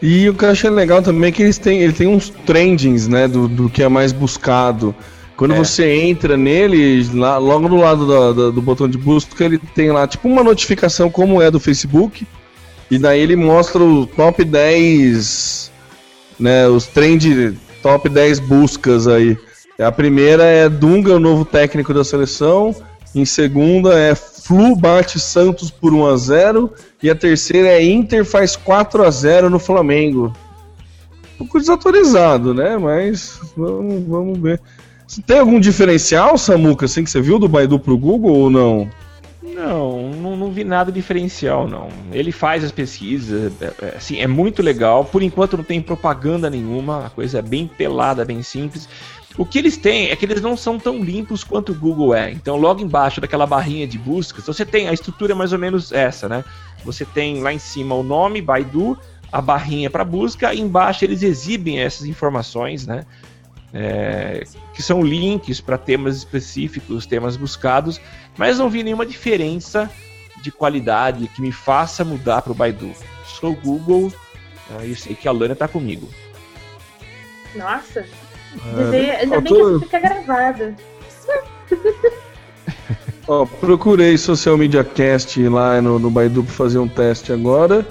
E 0.00 0.28
o 0.28 0.34
que 0.34 0.44
eu 0.44 0.50
achei 0.50 0.70
legal 0.70 1.02
também 1.02 1.28
é 1.28 1.32
que 1.32 1.42
eles 1.42 1.58
têm, 1.58 1.80
ele 1.80 1.92
tem 1.92 2.06
uns 2.06 2.30
trendings, 2.46 3.08
né, 3.08 3.26
do, 3.26 3.48
do 3.48 3.68
que 3.68 3.82
é 3.82 3.88
mais 3.88 4.12
buscado. 4.12 4.94
Quando 5.36 5.54
é. 5.54 5.58
você 5.58 5.90
entra 5.90 6.36
nele, 6.36 7.02
lá, 7.14 7.38
logo 7.38 7.68
do 7.68 7.76
lado 7.76 8.06
do, 8.06 8.34
do, 8.34 8.52
do, 8.52 8.62
botão 8.62 8.88
de 8.88 8.96
busca, 8.96 9.44
ele 9.44 9.58
tem 9.58 9.90
lá 9.90 10.06
tipo 10.06 10.28
uma 10.28 10.42
notificação 10.44 11.10
como 11.10 11.42
é 11.42 11.50
do 11.50 11.58
Facebook. 11.58 12.26
E 12.90 12.98
daí 12.98 13.20
ele 13.20 13.36
mostra 13.36 13.82
o 13.82 14.06
top 14.06 14.44
10, 14.44 15.70
né, 16.38 16.68
os 16.68 16.86
trend 16.86 17.58
top 17.82 18.08
10 18.08 18.40
buscas 18.40 19.06
aí. 19.06 19.36
A 19.78 19.92
primeira 19.92 20.44
é 20.44 20.68
Dunga, 20.68 21.14
o 21.14 21.20
novo 21.20 21.44
técnico 21.44 21.94
da 21.94 22.02
seleção. 22.02 22.74
Em 23.14 23.24
segunda 23.24 23.98
é 23.98 24.14
Flu 24.14 24.76
bate 24.76 25.18
Santos 25.18 25.70
por 25.70 25.92
1 25.92 26.06
a 26.06 26.16
0 26.16 26.72
e 27.02 27.10
a 27.10 27.14
terceira 27.14 27.68
é 27.68 27.84
Inter 27.84 28.24
faz 28.24 28.56
4 28.56 29.04
a 29.04 29.10
0 29.10 29.50
no 29.50 29.58
Flamengo. 29.58 30.32
Um 31.34 31.44
pouco 31.44 31.58
desatualizado, 31.58 32.52
né? 32.52 32.76
Mas 32.76 33.40
vamos, 33.56 34.04
vamos 34.06 34.38
ver. 34.38 34.60
Tem 35.26 35.38
algum 35.38 35.58
diferencial, 35.58 36.36
Samuca, 36.36 36.84
assim 36.84 37.02
que 37.02 37.10
você 37.10 37.20
viu 37.20 37.38
do 37.38 37.48
Baidu 37.48 37.78
pro 37.78 37.96
Google 37.96 38.36
ou 38.36 38.50
não? 38.50 38.90
Não, 39.42 40.10
não, 40.12 40.36
não, 40.36 40.52
vi 40.52 40.62
nada 40.62 40.92
diferencial, 40.92 41.66
não. 41.66 41.88
Ele 42.12 42.30
faz 42.30 42.62
as 42.62 42.70
pesquisas, 42.70 43.52
é, 43.60 43.72
é, 43.82 43.96
assim, 43.96 44.18
é 44.20 44.26
muito 44.26 44.62
legal. 44.62 45.04
Por 45.04 45.22
enquanto 45.22 45.56
não 45.56 45.64
tem 45.64 45.80
propaganda 45.80 46.48
nenhuma, 46.48 47.06
a 47.06 47.10
coisa 47.10 47.38
é 47.38 47.42
bem 47.42 47.66
pelada, 47.66 48.24
bem 48.24 48.42
simples. 48.42 48.88
O 49.38 49.46
que 49.46 49.56
eles 49.56 49.76
têm 49.76 50.10
é 50.10 50.16
que 50.16 50.24
eles 50.24 50.42
não 50.42 50.56
são 50.56 50.80
tão 50.80 50.98
limpos 50.98 51.44
quanto 51.44 51.70
o 51.70 51.74
Google 51.74 52.12
é. 52.12 52.32
Então, 52.32 52.56
logo 52.56 52.82
embaixo 52.82 53.20
daquela 53.20 53.46
barrinha 53.46 53.86
de 53.86 53.96
buscas, 53.96 54.44
você 54.44 54.66
tem 54.66 54.88
a 54.88 54.92
estrutura 54.92 55.32
é 55.32 55.36
mais 55.36 55.52
ou 55.52 55.60
menos 55.60 55.92
essa, 55.92 56.28
né? 56.28 56.44
Você 56.84 57.04
tem 57.04 57.40
lá 57.40 57.52
em 57.52 57.58
cima 57.58 57.94
o 57.94 58.02
nome, 58.02 58.42
Baidu, 58.42 58.98
a 59.30 59.40
barrinha 59.40 59.88
para 59.88 60.04
busca, 60.04 60.52
e 60.52 60.60
embaixo 60.60 61.04
eles 61.04 61.22
exibem 61.22 61.78
essas 61.78 62.04
informações, 62.04 62.84
né? 62.84 63.06
É, 63.72 64.44
que 64.74 64.82
são 64.82 65.02
links 65.02 65.60
para 65.60 65.78
temas 65.78 66.16
específicos, 66.16 67.06
temas 67.06 67.36
buscados, 67.36 68.00
mas 68.36 68.58
não 68.58 68.68
vi 68.68 68.82
nenhuma 68.82 69.06
diferença 69.06 69.88
de 70.42 70.50
qualidade 70.50 71.28
que 71.28 71.40
me 71.40 71.52
faça 71.52 72.04
mudar 72.04 72.42
para 72.42 72.50
o 72.50 72.54
Baidu. 72.56 72.92
Sou 73.24 73.54
Google 73.54 74.12
e 74.84 74.96
sei 74.96 75.14
que 75.14 75.28
a 75.28 75.32
Lana 75.32 75.52
está 75.52 75.68
comigo. 75.68 76.08
Nossa, 77.54 78.04
é, 78.92 79.22
ainda 79.22 79.40
bem 79.40 79.54
que 79.54 79.60
isso 79.60 79.80
fica 79.80 79.98
gravado. 80.00 80.74
Ó, 83.28 83.44
procurei 83.44 84.16
Social 84.16 84.56
Media 84.56 84.82
Cast 84.82 85.40
lá 85.48 85.82
no, 85.82 85.98
no 85.98 86.10
Baidu 86.10 86.42
para 86.42 86.52
fazer 86.52 86.78
um 86.78 86.88
teste 86.88 87.30
agora. 87.32 87.86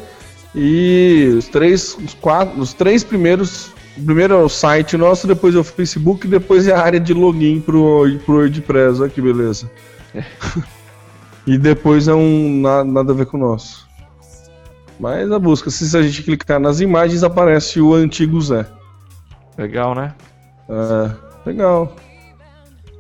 E 0.55 1.31
os 1.37 1.47
três, 1.47 1.95
os 2.03 2.15
quatro, 2.15 2.59
os 2.59 2.73
três 2.73 3.03
primeiros. 3.03 3.71
O 3.95 4.03
primeiro 4.03 4.33
é 4.33 4.37
o 4.37 4.49
site 4.49 4.97
nosso, 4.97 5.27
depois 5.27 5.55
é 5.55 5.59
o 5.59 5.63
Facebook, 5.63 6.27
depois 6.27 6.67
é 6.67 6.73
a 6.73 6.81
área 6.81 6.99
de 6.99 7.13
login 7.13 7.59
pro, 7.59 8.03
pro 8.25 8.35
WordPress. 8.35 9.01
Olha 9.01 9.09
que 9.09 9.21
beleza. 9.21 9.69
É. 10.13 10.23
e 11.45 11.57
depois 11.57 12.07
é 12.07 12.13
um 12.13 12.61
nada, 12.61 12.83
nada 12.83 13.11
a 13.11 13.15
ver 13.15 13.27
com 13.27 13.37
o 13.37 13.39
nosso. 13.39 13.87
Mas 14.99 15.31
a 15.31 15.37
busca, 15.37 15.69
se 15.69 15.95
a 15.95 16.01
gente 16.01 16.23
clicar 16.23 16.59
nas 16.59 16.79
imagens, 16.79 17.23
aparece 17.23 17.79
o 17.79 17.93
antigo 17.93 18.41
Zé. 18.41 18.65
Legal, 19.57 19.93
né? 19.93 20.13
É, 20.69 21.11
legal. 21.45 21.95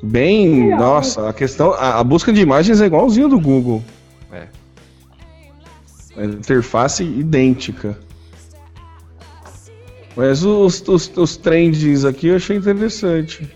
Bem, 0.01 0.63
legal. 0.63 0.79
nossa, 0.79 1.29
a 1.29 1.33
questão. 1.33 1.73
A, 1.73 1.99
a, 1.99 2.03
busca 2.03 2.31
de 2.31 2.41
imagens 2.41 2.81
é 2.81 2.85
igualzinho 2.85 3.27
do 3.27 3.39
Google. 3.39 3.83
É. 4.31 4.47
A 6.15 6.25
interface 6.25 7.03
idêntica. 7.03 7.97
Mas 10.15 10.43
os, 10.43 10.83
os, 10.87 11.11
os 11.15 11.37
trends 11.37 12.05
aqui 12.05 12.27
eu 12.27 12.35
achei 12.35 12.57
interessante. 12.57 13.47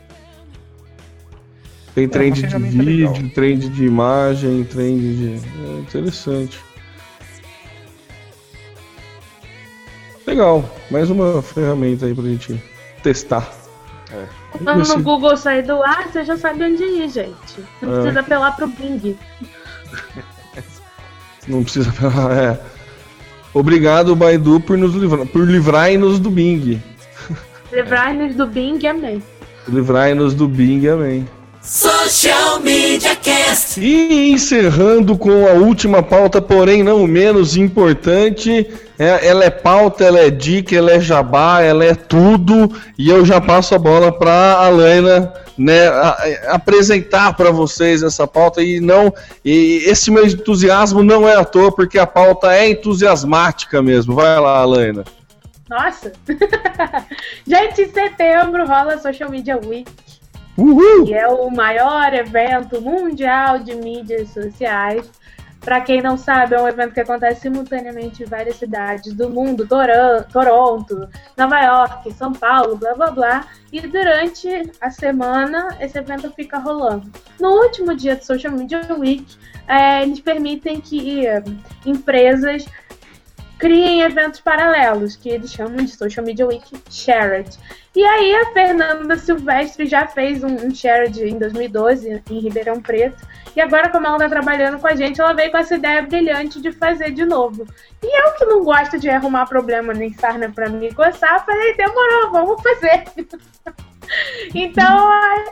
Tem 1.93 2.05
é 2.05 2.07
trend 2.07 2.47
de 2.47 2.57
vídeo, 2.57 3.11
legal. 3.11 3.29
trend 3.33 3.69
de 3.69 3.85
imagem, 3.85 4.63
trend 4.63 4.99
de. 4.99 5.33
É 5.33 5.79
interessante. 5.79 6.59
Legal, 10.25 10.63
mais 10.89 11.09
uma 11.09 11.41
ferramenta 11.41 12.05
aí 12.05 12.13
pra 12.13 12.23
gente 12.23 12.63
testar. 13.03 13.60
É. 14.13 14.25
Quando 14.63 14.87
no 14.87 15.03
Google 15.03 15.37
sair 15.37 15.63
do 15.63 15.81
ar, 15.81 16.09
você 16.09 16.23
já 16.23 16.37
sabe 16.37 16.63
onde 16.63 16.83
ir, 16.83 17.09
gente. 17.09 17.63
Não 17.81 17.91
é. 17.91 18.01
precisa 18.01 18.19
apelar 18.19 18.55
pro 18.55 18.67
Bing. 18.67 19.17
Não 21.47 21.63
precisa 21.63 21.89
apelar, 21.89 22.37
é. 22.37 22.59
Obrigado, 23.53 24.15
Baidu, 24.15 24.59
por 24.59 24.77
nos 24.77 24.93
livrar, 24.93 25.25
por 25.27 25.47
livrar-nos 25.47 26.19
do 26.19 26.29
Bing. 26.29 26.81
Livrar-nos 27.71 28.35
do 28.35 28.45
Bing, 28.45 28.85
amém. 28.85 29.23
Livrai-nos 29.67 30.33
do 30.33 30.47
Bing, 30.47 30.87
amém. 30.87 31.27
Social 31.61 32.59
Media 32.59 33.15
Cast. 33.15 33.79
E 33.79 34.31
encerrando 34.31 35.15
com 35.15 35.47
a 35.47 35.51
última 35.51 36.01
pauta, 36.01 36.41
porém 36.41 36.81
não 36.81 37.05
menos 37.05 37.55
importante, 37.55 38.67
é, 38.97 39.27
ela 39.27 39.45
é 39.45 39.49
pauta, 39.51 40.03
ela 40.03 40.19
é 40.19 40.31
dica, 40.31 40.75
ela 40.75 40.91
é 40.91 40.99
jabá, 40.99 41.61
ela 41.61 41.85
é 41.85 41.93
tudo, 41.93 42.71
e 42.97 43.09
eu 43.09 43.23
já 43.23 43.39
passo 43.39 43.75
a 43.75 43.79
bola 43.79 44.11
para 44.11 44.31
a 44.31 44.65
Alaina 44.65 45.31
né, 45.55 45.87
apresentar 46.49 47.33
para 47.33 47.51
vocês 47.51 48.01
essa 48.01 48.25
pauta 48.25 48.63
e 48.63 48.79
não 48.79 49.13
e 49.45 49.83
esse 49.85 50.09
meu 50.09 50.25
entusiasmo 50.25 51.03
não 51.03 51.29
é 51.29 51.35
à 51.35 51.45
toa 51.45 51.71
porque 51.71 51.99
a 51.99 52.07
pauta 52.07 52.51
é 52.51 52.71
entusiasmática 52.71 53.81
mesmo. 53.81 54.15
Vai 54.15 54.39
lá, 54.39 54.57
Alaina. 54.59 55.03
Nossa! 55.69 56.11
Gente, 57.45 57.83
em 57.83 57.91
setembro 57.91 58.65
rola 58.65 58.95
a 58.95 58.97
Social 58.97 59.29
Media 59.29 59.59
Week. 59.63 59.89
Uhul. 60.61 61.05
que 61.05 61.13
é 61.13 61.27
o 61.27 61.49
maior 61.49 62.13
evento 62.13 62.81
mundial 62.81 63.59
de 63.59 63.75
mídias 63.75 64.29
sociais. 64.29 65.09
Para 65.59 65.79
quem 65.81 66.01
não 66.01 66.17
sabe, 66.17 66.55
é 66.55 66.61
um 66.61 66.67
evento 66.67 66.93
que 66.93 66.99
acontece 66.99 67.41
simultaneamente 67.41 68.23
em 68.23 68.25
várias 68.25 68.55
cidades 68.55 69.13
do 69.13 69.29
mundo, 69.29 69.67
Toronto, 69.67 71.07
Nova 71.37 71.61
York, 71.61 72.11
São 72.13 72.33
Paulo, 72.33 72.75
blá 72.75 72.95
blá 72.95 73.11
blá. 73.11 73.47
E 73.71 73.79
durante 73.81 74.71
a 74.81 74.89
semana 74.89 75.77
esse 75.79 75.99
evento 75.99 76.31
fica 76.31 76.57
rolando. 76.57 77.11
No 77.39 77.49
último 77.61 77.95
dia 77.95 78.15
do 78.15 78.25
Social 78.25 78.53
Media 78.53 78.81
Week, 78.97 79.37
é, 79.67 80.01
eles 80.01 80.19
permitem 80.19 80.81
que 80.81 81.27
é, 81.27 81.43
empresas 81.85 82.65
criem 83.61 84.01
eventos 84.01 84.41
paralelos, 84.41 85.15
que 85.15 85.29
eles 85.29 85.53
chamam 85.53 85.85
de 85.85 85.95
Social 85.95 86.25
Media 86.25 86.47
Week 86.47 86.65
Shared. 86.89 87.47
E 87.95 88.03
aí 88.03 88.33
a 88.35 88.51
Fernanda 88.53 89.15
Silvestre 89.17 89.85
já 89.85 90.07
fez 90.07 90.43
um, 90.43 90.47
um 90.65 90.73
Shared 90.73 91.21
em 91.23 91.37
2012 91.37 92.23
em 92.31 92.39
Ribeirão 92.39 92.81
Preto. 92.81 93.23
E 93.55 93.61
agora, 93.61 93.89
como 93.89 94.07
ela 94.07 94.15
está 94.15 94.29
trabalhando 94.29 94.79
com 94.79 94.87
a 94.87 94.95
gente, 94.95 95.21
ela 95.21 95.33
veio 95.33 95.51
com 95.51 95.57
essa 95.57 95.75
ideia 95.75 96.01
brilhante 96.01 96.59
de 96.59 96.71
fazer 96.71 97.11
de 97.11 97.23
novo. 97.23 97.67
E 98.01 98.27
eu 98.27 98.33
que 98.33 98.45
não 98.45 98.63
gosto 98.63 98.97
de 98.97 99.09
arrumar 99.09 99.45
problema 99.45 99.93
nem 99.93 100.11
sarna 100.13 100.49
para 100.49 100.67
me 100.67 100.91
coçar, 100.93 101.45
falei, 101.45 101.75
demorou, 101.75 102.31
vamos 102.31 102.61
fazer. 102.63 103.03
Então, 104.53 105.09
a, 105.09 105.45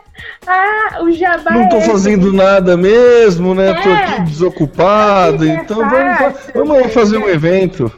a, 0.46 1.04
o 1.04 1.12
jabá. 1.12 1.52
Não 1.52 1.78
é 1.78 1.82
fazendo 1.82 2.28
esse. 2.28 2.36
nada 2.36 2.76
mesmo, 2.76 3.56
né? 3.56 3.74
Tô 3.82 3.90
É. 3.90 4.04
aqui 4.04 4.22
desocupado. 4.24 5.48
É 5.48 5.56
Então 5.56 5.78
vamos, 5.78 6.40
vamos 6.54 6.78
aí 6.78 6.90
fazer 6.90 7.18
um 7.18 7.30
evento. 7.30 7.92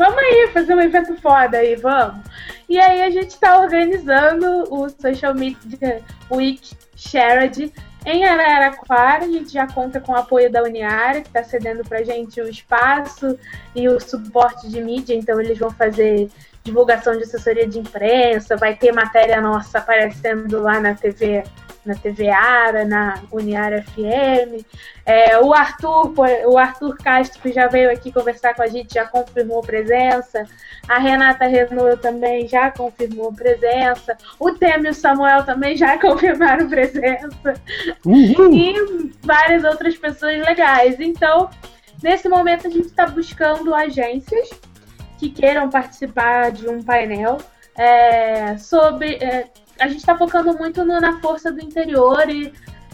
Vamos 0.00 0.16
aí 0.16 0.48
fazer 0.54 0.74
um 0.74 0.80
evento 0.80 1.14
foda 1.20 1.58
aí, 1.58 1.76
vamos. 1.76 2.24
E 2.66 2.78
aí 2.78 3.02
a 3.02 3.10
gente 3.10 3.38
tá 3.38 3.60
organizando 3.60 4.64
o 4.74 4.88
Social 4.88 5.34
Media 5.34 6.02
Week 6.30 6.70
Shared 6.96 7.70
em 8.06 8.24
Araraquara. 8.24 9.26
A 9.26 9.28
gente 9.28 9.52
já 9.52 9.66
conta 9.66 10.00
com 10.00 10.12
o 10.12 10.16
apoio 10.16 10.50
da 10.50 10.62
Uniária, 10.62 11.20
que 11.20 11.28
está 11.28 11.44
cedendo 11.44 11.86
pra 11.86 12.02
gente 12.02 12.40
o 12.40 12.48
espaço 12.48 13.38
e 13.76 13.90
o 13.90 14.00
suporte 14.00 14.70
de 14.70 14.80
mídia, 14.80 15.14
então 15.14 15.38
eles 15.38 15.58
vão 15.58 15.70
fazer 15.70 16.30
divulgação 16.64 17.14
de 17.18 17.24
assessoria 17.24 17.68
de 17.68 17.78
imprensa, 17.78 18.56
vai 18.56 18.74
ter 18.74 18.92
matéria 18.92 19.38
nossa 19.38 19.80
aparecendo 19.80 20.62
lá 20.62 20.80
na 20.80 20.94
TV, 20.94 21.44
na 21.84 21.94
TV 21.94 22.28
Ara, 22.28 22.84
na 22.84 23.22
Uniara 23.32 23.82
FM. 23.82 24.64
É, 25.06 25.38
o 25.38 25.52
Arthur, 25.52 26.12
o 26.46 26.58
Arthur 26.58 26.96
Castro 26.98 27.40
que 27.40 27.52
já 27.52 27.66
veio 27.66 27.90
aqui 27.90 28.12
conversar 28.12 28.54
com 28.54 28.62
a 28.62 28.66
gente, 28.66 28.94
já 28.94 29.06
confirmou 29.06 29.60
presença. 29.60 30.44
A 30.88 30.98
Renata 30.98 31.46
Renault 31.46 32.00
também 32.00 32.46
já 32.46 32.70
confirmou 32.70 33.32
presença. 33.32 34.16
O 34.38 34.52
Temer 34.52 34.86
e 34.86 34.90
o 34.90 34.94
Samuel 34.94 35.44
também 35.44 35.76
já 35.76 35.96
confirmaram 36.00 36.68
presença. 36.68 37.54
Uhul. 38.04 38.52
E 38.52 39.12
várias 39.22 39.64
outras 39.64 39.96
pessoas 39.96 40.38
legais. 40.44 41.00
Então, 41.00 41.48
nesse 42.02 42.28
momento, 42.28 42.66
a 42.66 42.70
gente 42.70 42.86
está 42.86 43.06
buscando 43.06 43.74
agências 43.74 44.50
que 45.18 45.30
queiram 45.30 45.68
participar 45.68 46.50
de 46.50 46.68
um 46.68 46.82
painel 46.82 47.38
é, 47.76 48.56
sobre. 48.58 49.14
é, 49.16 49.48
a 49.80 49.88
gente 49.88 49.98
está 49.98 50.16
focando 50.16 50.56
muito 50.56 50.84
no- 50.84 51.00
na 51.00 51.20
força 51.20 51.50
do 51.50 51.60
interior 51.60 52.28
e 52.28 52.52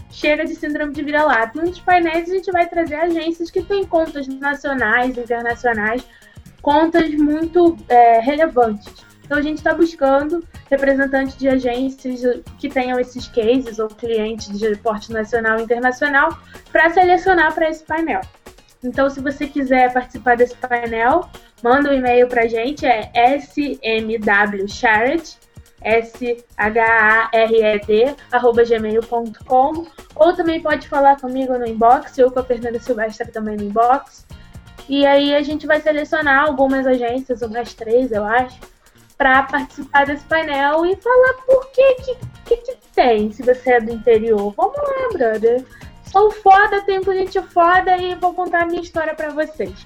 chega 0.09 0.45
de 0.45 0.55
síndrome 0.55 0.93
de 0.93 1.03
vira-lata. 1.03 1.61
Dos 1.61 1.79
painéis, 1.79 2.29
a 2.29 2.33
gente 2.33 2.51
vai 2.51 2.67
trazer 2.67 2.95
agências 2.95 3.51
que 3.51 3.61
têm 3.61 3.85
contas 3.85 4.27
nacionais, 4.27 5.17
internacionais, 5.17 6.03
contas 6.61 7.13
muito 7.13 7.77
é, 7.89 8.19
relevantes. 8.19 9.05
Então, 9.23 9.37
a 9.37 9.41
gente 9.41 9.57
está 9.57 9.73
buscando 9.73 10.41
representantes 10.71 11.35
de 11.35 11.49
agências 11.49 12.21
que 12.57 12.69
tenham 12.69 12.97
esses 12.97 13.27
cases 13.27 13.77
ou 13.77 13.89
clientes 13.89 14.57
de 14.57 14.73
porte 14.77 15.11
nacional 15.11 15.59
e 15.59 15.63
internacional 15.63 16.29
para 16.71 16.89
selecionar 16.89 17.53
para 17.53 17.69
esse 17.69 17.83
painel. 17.83 18.21
Então, 18.81 19.09
se 19.09 19.19
você 19.19 19.47
quiser 19.47 19.91
participar 19.91 20.37
desse 20.37 20.55
painel, 20.55 21.29
manda 21.61 21.89
um 21.89 21.93
e-mail 21.93 22.27
para 22.27 22.43
a 22.43 22.47
gente, 22.47 22.85
é 22.85 23.35
smwshared, 23.35 25.23
S-H-A-R-E-D, 25.81 26.45
arroba 28.31 28.63
gmail.com, 28.63 29.87
ou 30.15 30.33
também 30.35 30.61
pode 30.61 30.87
falar 30.87 31.19
comigo 31.19 31.57
no 31.57 31.67
inbox, 31.67 32.17
eu 32.17 32.31
com 32.31 32.39
a 32.39 32.43
Fernanda 32.43 32.79
Silvestre 32.79 33.31
também 33.31 33.57
no 33.57 33.63
inbox. 33.63 34.25
E 34.89 35.05
aí 35.05 35.35
a 35.35 35.41
gente 35.41 35.67
vai 35.67 35.81
selecionar 35.81 36.45
algumas 36.47 36.87
agências, 36.87 37.41
umas 37.41 37.73
três, 37.73 38.11
eu 38.11 38.23
acho, 38.23 38.59
para 39.17 39.43
participar 39.43 40.05
desse 40.05 40.23
painel 40.25 40.85
e 40.85 40.95
falar 40.95 41.33
por 41.45 41.71
que 41.71 41.95
que, 41.95 42.15
que 42.45 42.57
que 42.57 42.77
tem, 42.93 43.31
se 43.31 43.43
você 43.43 43.73
é 43.73 43.81
do 43.81 43.91
interior. 43.91 44.53
Vamos 44.55 44.77
lá, 44.77 45.09
brother. 45.13 45.63
Sou 46.11 46.31
foda, 46.31 46.81
tenho 46.81 47.01
cliente 47.01 47.41
foda 47.41 47.97
e 47.97 48.15
vou 48.15 48.33
contar 48.33 48.63
a 48.63 48.65
minha 48.65 48.81
história 48.81 49.13
para 49.13 49.29
vocês. 49.29 49.85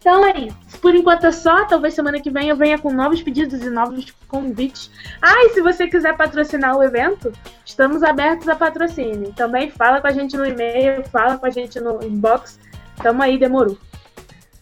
Então 0.00 0.24
é 0.24 0.46
isso. 0.46 0.56
Por 0.80 0.94
enquanto 0.94 1.26
é 1.26 1.32
só. 1.32 1.66
Talvez 1.66 1.92
semana 1.92 2.20
que 2.20 2.30
vem 2.30 2.48
eu 2.48 2.56
venha 2.56 2.78
com 2.78 2.90
novos 2.90 3.22
pedidos 3.22 3.60
e 3.60 3.68
novos 3.68 4.06
convites. 4.26 4.90
Ah, 5.20 5.44
e 5.44 5.50
se 5.50 5.60
você 5.60 5.86
quiser 5.86 6.16
patrocinar 6.16 6.76
o 6.76 6.82
evento, 6.82 7.30
estamos 7.64 8.02
abertos 8.02 8.48
a 8.48 8.56
patrocínio. 8.56 9.32
Também 9.34 9.70
fala 9.70 10.00
com 10.00 10.06
a 10.06 10.12
gente 10.12 10.36
no 10.36 10.46
e-mail, 10.46 11.04
fala 11.12 11.36
com 11.36 11.44
a 11.44 11.50
gente 11.50 11.78
no 11.78 12.02
inbox. 12.02 12.58
Tamo 13.02 13.22
aí, 13.22 13.38
demorou. 13.38 13.76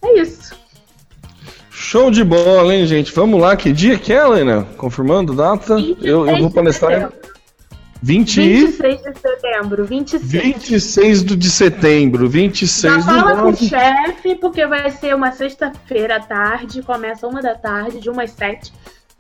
É 0.03 0.19
isso. 0.19 0.57
Show 1.71 2.11
de 2.11 2.25
bola, 2.25 2.75
hein, 2.75 2.85
gente? 2.85 3.13
Vamos 3.13 3.41
lá, 3.41 3.57
que 3.57 3.73
dia 3.73 3.97
que 3.97 4.13
é, 4.13 4.17
Helena? 4.17 4.67
Confirmando 4.77 5.35
data? 5.35 5.75
Eu, 6.03 6.29
eu 6.29 6.39
vou 6.41 6.51
palestrar 6.51 6.93
em 6.93 7.09
20 8.01 8.37
e 8.41 8.67
26 8.67 9.03
de 9.03 9.19
setembro. 9.21 9.85
26. 9.85 10.23
26 10.33 11.23
do- 11.23 11.37
de 11.37 11.51
setembro. 11.51 12.27
Já 12.27 12.33
26 12.33 12.97
do 12.97 13.03
fala 13.03 13.33
com 13.37 13.43
o 13.43 13.45
9. 13.47 13.69
chefe, 13.69 14.35
porque 14.37 14.67
vai 14.67 14.91
ser 14.91 15.15
uma 15.15 15.33
sexta-feira 15.33 16.17
à 16.17 16.21
tarde, 16.21 16.83
começa 16.83 17.27
uma 17.27 17.43
da 17.43 17.55
tarde, 17.55 18.01
de 18.01 18.09
1 18.11 18.21
às 18.21 18.31
7, 18.31 18.73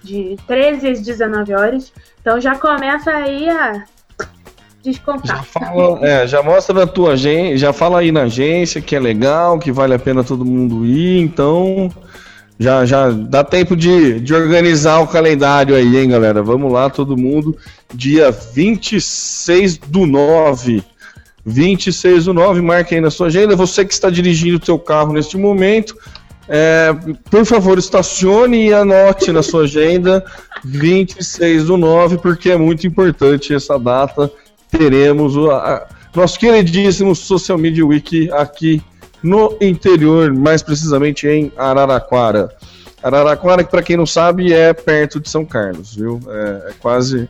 de 0.02 0.36
13 0.46 0.88
às 0.88 1.00
19 1.00 1.54
horas. 1.54 1.92
Então 2.20 2.40
já 2.40 2.54
começa 2.56 3.10
aí 3.10 3.48
a 3.48 3.72
Já 3.72 3.84
descontar. 4.82 5.44
fala, 5.44 6.06
é, 6.06 6.26
já 6.26 6.42
mostra 6.42 6.72
na 6.74 6.86
tua 6.86 7.12
agência, 7.12 7.58
já 7.58 7.72
fala 7.72 7.98
aí 7.98 8.12
na 8.12 8.22
agência 8.22 8.80
que 8.80 8.94
é 8.94 9.00
legal, 9.00 9.58
que 9.58 9.72
vale 9.72 9.92
a 9.94 9.98
pena 9.98 10.22
todo 10.22 10.44
mundo 10.44 10.86
ir, 10.86 11.20
então 11.20 11.90
já, 12.58 12.84
já 12.84 13.10
dá 13.10 13.44
tempo 13.44 13.76
de, 13.76 14.20
de 14.20 14.34
organizar 14.34 14.98
o 15.00 15.06
calendário 15.06 15.74
aí, 15.76 15.96
hein, 15.96 16.08
galera? 16.08 16.42
Vamos 16.42 16.72
lá, 16.72 16.90
todo 16.90 17.16
mundo, 17.16 17.56
dia 17.94 18.30
26 18.30 19.78
do 19.78 20.06
9. 20.06 20.82
26 21.46 22.26
do 22.26 22.34
9, 22.34 22.60
marque 22.60 22.94
aí 22.94 23.00
na 23.00 23.10
sua 23.10 23.28
agenda. 23.28 23.56
Você 23.56 23.84
que 23.84 23.92
está 23.92 24.10
dirigindo 24.10 24.58
o 24.60 24.64
seu 24.64 24.78
carro 24.78 25.12
neste 25.12 25.36
momento, 25.38 25.96
é, 26.48 26.94
por 27.30 27.44
favor, 27.46 27.78
estacione 27.78 28.66
e 28.68 28.72
anote 28.74 29.32
na 29.32 29.42
sua 29.42 29.62
agenda 29.64 30.24
26 30.64 31.64
do 31.64 31.76
9, 31.76 32.18
porque 32.18 32.50
é 32.50 32.56
muito 32.58 32.86
importante 32.86 33.54
essa 33.54 33.78
data. 33.78 34.30
Teremos 34.70 35.36
o 35.36 35.50
a- 35.50 35.86
nosso 36.14 36.38
queridíssimo 36.38 37.14
Social 37.14 37.56
Media 37.56 37.86
Week 37.86 38.28
aqui 38.32 38.82
no 39.22 39.56
interior, 39.60 40.32
mais 40.32 40.62
precisamente 40.62 41.26
em 41.26 41.52
Araraquara. 41.56 42.50
Araraquara, 43.02 43.62
que 43.64 43.70
para 43.70 43.82
quem 43.82 43.96
não 43.96 44.06
sabe, 44.06 44.52
é 44.52 44.72
perto 44.72 45.20
de 45.20 45.28
São 45.28 45.44
Carlos, 45.44 45.94
viu? 45.94 46.20
É, 46.28 46.70
é 46.70 46.72
quase. 46.80 47.28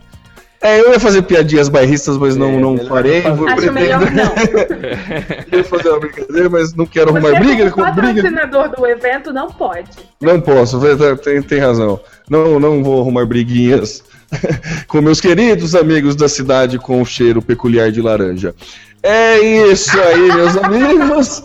É, 0.61 0.81
eu 0.81 0.91
ia 0.91 0.99
fazer 0.99 1.21
piadinhas 1.21 1.69
bairristas, 1.69 2.17
mas 2.17 2.35
não, 2.35 2.49
É, 2.49 2.59
não 2.59 2.77
farei. 2.79 3.21
não 3.21 3.35
Vou 3.35 3.47
Acho 3.47 3.55
pretender 3.61 3.81
melhor 3.81 4.11
não. 4.11 4.33
ia 5.57 5.63
fazer 5.63 5.89
uma 5.89 5.99
brincadeira, 5.99 6.49
mas 6.49 6.73
não 6.73 6.85
quero 6.85 7.11
arrumar 7.11 7.29
Você, 7.29 7.39
briga 7.39 7.71
como 7.71 7.85
com 7.85 7.93
briga. 7.93 8.13
patrocinador 8.21 8.75
do 8.75 8.85
evento, 8.85 9.31
não 9.31 9.47
pode. 9.47 9.89
Não 10.19 10.41
posso, 10.41 10.77
tem, 11.23 11.41
tem 11.41 11.59
razão. 11.59 11.99
Não, 12.29 12.59
não 12.59 12.83
vou 12.83 12.99
arrumar 12.99 13.25
briguinhas 13.25 14.03
com 14.87 15.01
meus 15.01 15.21
queridos 15.21 15.75
amigos 15.75 16.15
da 16.15 16.27
cidade 16.27 16.77
com 16.77 17.01
o 17.01 17.05
cheiro 17.05 17.41
peculiar 17.41 17.89
de 17.89 18.01
laranja. 18.01 18.53
É 19.01 19.39
isso 19.39 19.97
aí, 19.97 20.33
meus 20.33 20.57
amigos. 20.57 21.43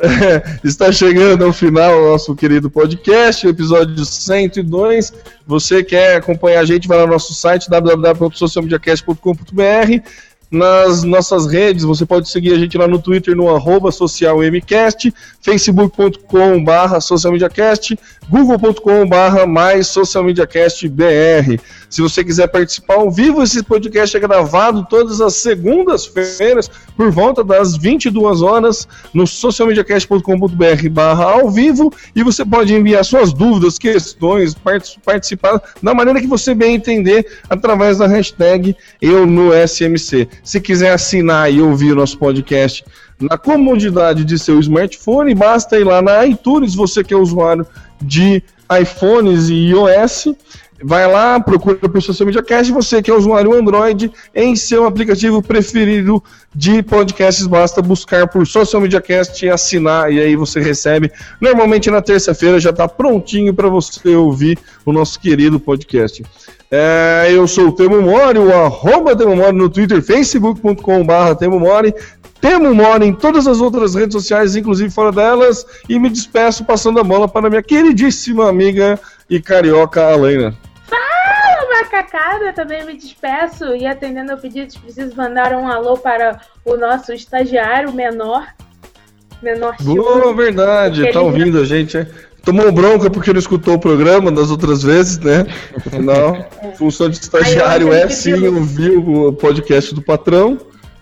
Está 0.64 0.90
chegando 0.90 1.44
ao 1.44 1.52
final 1.52 1.98
o 1.98 2.12
nosso 2.12 2.34
querido 2.34 2.70
podcast, 2.70 3.46
episódio 3.46 4.02
102. 4.04 5.12
Você 5.46 5.84
quer 5.84 6.16
acompanhar 6.16 6.60
a 6.60 6.64
gente, 6.64 6.88
vai 6.88 6.96
lá 6.98 7.06
no 7.06 7.12
nosso 7.12 7.34
site 7.34 7.68
www.socialmediacast.com.br 7.68 10.02
nas 10.50 11.04
nossas 11.04 11.46
redes. 11.46 11.84
Você 11.84 12.04
pode 12.04 12.28
seguir 12.28 12.52
a 12.52 12.58
gente 12.58 12.76
lá 12.76 12.88
no 12.88 12.98
Twitter 12.98 13.36
no 13.36 13.54
arroba 13.54 13.92
socialmcast, 13.92 15.14
facebook.com 15.40 16.64
barra 16.64 17.00
socialmediacast, 17.00 17.96
google.com 18.28 19.06
barra 19.06 19.46
mais 19.46 19.86
socialmediacast 19.86 20.88
BR. 20.88 21.60
Se 21.90 22.00
você 22.00 22.22
quiser 22.22 22.46
participar 22.46 22.94
ao 22.94 23.10
vivo, 23.10 23.42
esse 23.42 23.62
podcast 23.64 24.16
é 24.16 24.20
gravado 24.20 24.86
todas 24.88 25.20
as 25.20 25.34
segundas-feiras 25.34 26.70
por 26.96 27.10
volta 27.10 27.42
das 27.42 27.76
22 27.76 28.42
horas 28.42 28.86
no 29.12 29.26
socialmediacast.com.br 29.26 30.88
barra 30.90 31.24
ao 31.24 31.50
vivo 31.50 31.92
e 32.14 32.22
você 32.22 32.44
pode 32.44 32.72
enviar 32.74 33.04
suas 33.04 33.32
dúvidas, 33.32 33.76
questões, 33.78 34.54
part- 34.54 34.98
participar 35.04 35.60
da 35.82 35.92
maneira 35.92 36.20
que 36.20 36.26
você 36.26 36.54
bem 36.54 36.76
entender 36.76 37.26
através 37.48 37.98
da 37.98 38.06
hashtag 38.06 38.76
eu 39.02 39.26
no 39.26 39.50
SMC. 39.52 40.28
Se 40.44 40.60
quiser 40.60 40.92
assinar 40.92 41.52
e 41.52 41.60
ouvir 41.60 41.92
o 41.92 41.96
nosso 41.96 42.16
podcast 42.18 42.84
na 43.20 43.36
comodidade 43.36 44.24
de 44.24 44.38
seu 44.38 44.58
smartphone, 44.60 45.34
basta 45.34 45.78
ir 45.78 45.84
lá 45.84 46.00
na 46.00 46.24
iTunes, 46.24 46.74
você 46.74 47.02
que 47.04 47.12
é 47.12 47.16
usuário 47.16 47.66
de 48.00 48.42
iPhones 48.80 49.48
e 49.48 49.54
iOS, 49.70 50.28
Vai 50.82 51.06
lá, 51.06 51.38
procura 51.38 51.76
por 51.76 52.02
Social 52.02 52.26
Media 52.26 52.42
Cast, 52.42 52.72
você 52.72 53.02
que 53.02 53.10
é 53.10 53.14
usuário 53.14 53.52
Android, 53.52 54.10
em 54.34 54.56
seu 54.56 54.86
aplicativo 54.86 55.42
preferido 55.42 56.22
de 56.54 56.82
podcasts, 56.82 57.46
basta 57.46 57.82
buscar 57.82 58.26
por 58.28 58.46
Social 58.46 58.80
Media 58.80 59.00
Cast 59.00 59.44
e 59.44 59.50
assinar, 59.50 60.10
e 60.10 60.18
aí 60.18 60.34
você 60.36 60.58
recebe. 60.58 61.12
Normalmente 61.38 61.90
na 61.90 62.00
terça-feira 62.00 62.58
já 62.58 62.70
está 62.70 62.88
prontinho 62.88 63.52
para 63.52 63.68
você 63.68 64.16
ouvir 64.16 64.58
o 64.86 64.92
nosso 64.92 65.20
querido 65.20 65.60
podcast. 65.60 66.24
É, 66.70 67.26
eu 67.30 67.46
sou 67.46 67.68
o 67.68 67.72
Temo 67.72 68.00
Mori, 68.00 68.38
o 68.38 68.54
arroba 68.54 69.14
Temo 69.14 69.36
Mori 69.36 69.56
no 69.56 69.68
Twitter, 69.68 70.00
facebook.com.br 70.00 71.34
Temo 71.38 71.60
Mori, 71.60 71.94
Temo 72.40 72.74
Mori 72.74 73.06
em 73.06 73.12
todas 73.12 73.46
as 73.46 73.60
outras 73.60 73.94
redes 73.94 74.14
sociais, 74.14 74.56
inclusive 74.56 74.88
fora 74.88 75.12
delas, 75.12 75.66
e 75.88 75.98
me 75.98 76.08
despeço 76.08 76.64
passando 76.64 76.98
a 76.98 77.04
bola 77.04 77.28
para 77.28 77.50
minha 77.50 77.62
queridíssima 77.62 78.48
amiga 78.48 78.98
e 79.28 79.40
carioca 79.40 80.10
Alena. 80.10 80.56
Fala, 81.90 82.02
macacada! 82.02 82.52
Também 82.52 82.86
me 82.86 82.96
despeço 82.96 83.74
e 83.74 83.86
atendendo 83.86 84.32
ao 84.32 84.38
pedido, 84.38 84.72
preciso 84.80 85.14
mandar 85.16 85.52
um 85.52 85.68
alô 85.68 85.96
para 85.98 86.40
o 86.64 86.76
nosso 86.76 87.12
estagiário 87.12 87.92
menor. 87.92 88.46
Menor 89.42 89.74
Boa, 89.80 90.34
verdade, 90.34 91.10
tá 91.12 91.20
ouvindo 91.20 91.58
a 91.58 91.64
gente, 91.64 91.96
é? 91.96 92.06
Tomou 92.44 92.70
bronca 92.72 93.10
porque 93.10 93.32
não 93.32 93.40
escutou 93.40 93.74
o 93.74 93.78
programa 93.78 94.30
das 94.30 94.50
outras 94.50 94.82
vezes, 94.82 95.18
né? 95.18 95.46
Afinal, 95.76 96.36
é. 96.62 96.72
função 96.72 97.08
de 97.08 97.16
estagiário 97.16 97.92
é 97.92 98.08
sim 98.08 98.46
ouvir 98.46 98.96
o 98.96 99.32
podcast 99.32 99.94
do 99.94 100.02
patrão. 100.02 100.58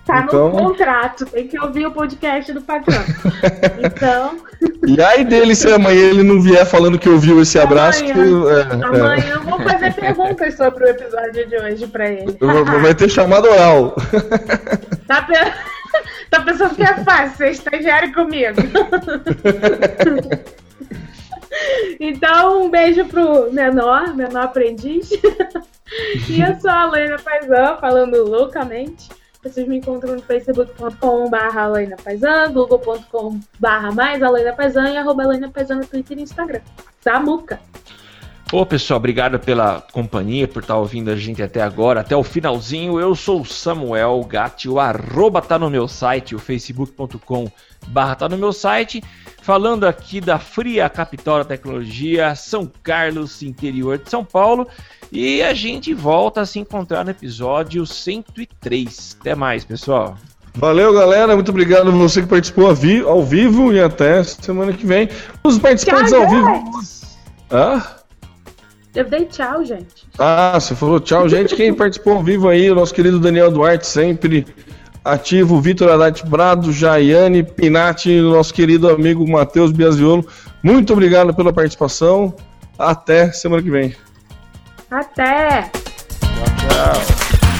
Tá 0.09 0.21
então... 0.21 0.49
no 0.49 0.57
contrato, 0.57 1.23
tem 1.27 1.47
que 1.47 1.59
ouvir 1.59 1.85
o 1.85 1.91
podcast 1.91 2.51
do 2.51 2.63
patrão. 2.63 2.99
então. 3.77 4.39
E 4.87 4.99
aí 4.99 5.23
dele 5.23 5.53
se 5.53 5.71
amanhã 5.71 6.01
ele 6.01 6.23
não 6.23 6.41
vier 6.41 6.65
falando 6.65 6.97
que 6.97 7.07
ouviu 7.07 7.39
esse 7.39 7.59
abraço. 7.59 8.03
Amanhã, 8.03 8.15
que, 8.15 8.49
é, 8.49 8.85
amanhã 8.87 9.23
é. 9.23 9.35
eu 9.35 9.41
vou 9.41 9.59
fazer 9.61 9.93
perguntas 9.93 10.57
sobre 10.57 10.85
o 10.85 10.87
episódio 10.87 11.47
de 11.47 11.55
hoje 11.55 11.85
pra 11.85 12.09
ele. 12.09 12.35
Vai 12.81 12.95
ter 12.95 13.07
chamado 13.07 13.47
oral. 13.47 13.95
Tá, 15.05 15.21
pe... 15.21 15.35
tá 16.31 16.41
pensando 16.41 16.73
que 16.73 16.81
é 16.81 16.95
fácil 17.03 17.37
ser 17.37 17.51
estagiário 17.51 18.11
comigo. 18.11 18.55
Então, 21.99 22.63
um 22.63 22.69
beijo 22.69 23.03
pro 23.05 23.51
menor, 23.51 24.15
menor 24.15 24.45
aprendiz. 24.45 25.09
e 26.29 26.41
eu 26.41 26.55
sou 26.61 26.69
a 26.69 26.85
Lena 26.85 27.17
Paisan, 27.17 27.75
falando 27.81 28.23
loucamente. 28.23 29.09
Vocês 29.41 29.67
me 29.69 29.77
encontram 29.77 30.15
no 30.15 30.21
facebook.com.br 30.21 31.57
Alena 31.57 31.95
Paisan, 32.03 32.51
google.com.br 32.51 33.95
mais 33.95 34.21
Alena 34.21 34.51
Paisan 34.53 34.89
e 34.89 34.97
arroba 34.97 35.23
Alena 35.23 35.49
Paisan 35.49 35.75
no 35.75 35.85
Twitter 35.85 36.17
e 36.17 36.23
Instagram. 36.23 36.59
Samuca! 36.99 37.59
Ô 38.51 38.65
pessoal, 38.65 38.97
obrigado 38.97 39.39
pela 39.39 39.79
companhia, 39.93 40.47
por 40.47 40.63
estar 40.63 40.75
ouvindo 40.75 41.09
a 41.11 41.15
gente 41.15 41.41
até 41.41 41.61
agora, 41.61 42.01
até 42.01 42.17
o 42.17 42.23
finalzinho. 42.23 42.99
Eu 42.99 43.15
sou 43.15 43.41
o 43.41 43.45
Samuel 43.45 44.19
Gatti, 44.27 44.67
o 44.67 44.79
arroba 44.79 45.39
tá 45.39 45.57
no 45.57 45.69
meu 45.69 45.87
site, 45.87 46.35
o 46.35 46.39
facebook.com 46.39 47.49
barra 47.87 48.15
tá 48.15 48.27
no 48.27 48.37
meu 48.37 48.51
site. 48.51 49.03
Falando 49.41 49.85
aqui 49.85 50.19
da 50.19 50.37
fria 50.37 50.89
capital 50.89 51.37
da 51.37 51.45
tecnologia, 51.45 52.35
São 52.35 52.69
Carlos, 52.83 53.41
interior 53.41 53.99
de 53.99 54.09
São 54.09 54.25
Paulo. 54.25 54.67
E 55.11 55.41
a 55.41 55.53
gente 55.53 55.93
volta 55.93 56.41
a 56.41 56.45
se 56.45 56.59
encontrar 56.59 57.03
no 57.03 57.11
episódio 57.11 57.85
103. 57.85 59.17
Até 59.19 59.33
mais, 59.33 59.65
pessoal. 59.65 60.15
Valeu, 60.55 60.93
galera. 60.93 61.35
Muito 61.35 61.49
obrigado 61.49 61.89
a 61.89 61.91
você 61.91 62.21
que 62.21 62.27
participou 62.27 62.67
ao 62.67 63.23
vivo 63.23 63.73
e 63.73 63.79
até 63.79 64.23
semana 64.23 64.73
que 64.73 64.85
vem. 64.85 65.09
Os 65.43 65.57
participantes 65.57 66.11
tchau, 66.11 66.21
ao 66.21 66.29
vivo. 66.29 66.63
Ah? 67.49 67.95
Eu 68.93 69.05
dei 69.05 69.25
tchau, 69.25 69.63
gente. 69.63 70.07
Ah, 70.17 70.59
você 70.59 70.75
falou 70.75 70.99
tchau, 70.99 71.29
gente. 71.29 71.55
Quem 71.55 71.73
participou 71.73 72.13
ao 72.17 72.23
vivo 72.23 72.49
aí, 72.49 72.69
o 72.69 72.75
nosso 72.75 72.93
querido 72.93 73.19
Daniel 73.19 73.51
Duarte, 73.51 73.87
sempre 73.87 74.45
ativo, 75.03 75.61
Vitor 75.61 75.89
Haddad 75.89 76.23
Brado, 76.27 76.71
Jaiane 76.71 77.43
Pinati, 77.43 78.19
nosso 78.19 78.53
querido 78.53 78.89
amigo 78.89 79.27
Matheus 79.27 79.71
Biasiolo. 79.71 80.27
Muito 80.61 80.93
obrigado 80.93 81.33
pela 81.33 81.53
participação. 81.53 82.33
Até 82.77 83.31
semana 83.31 83.61
que 83.61 83.69
vem. 83.69 83.95
Até! 84.91 85.69
Tchau, 86.19 86.45
tchau. 86.57 87.01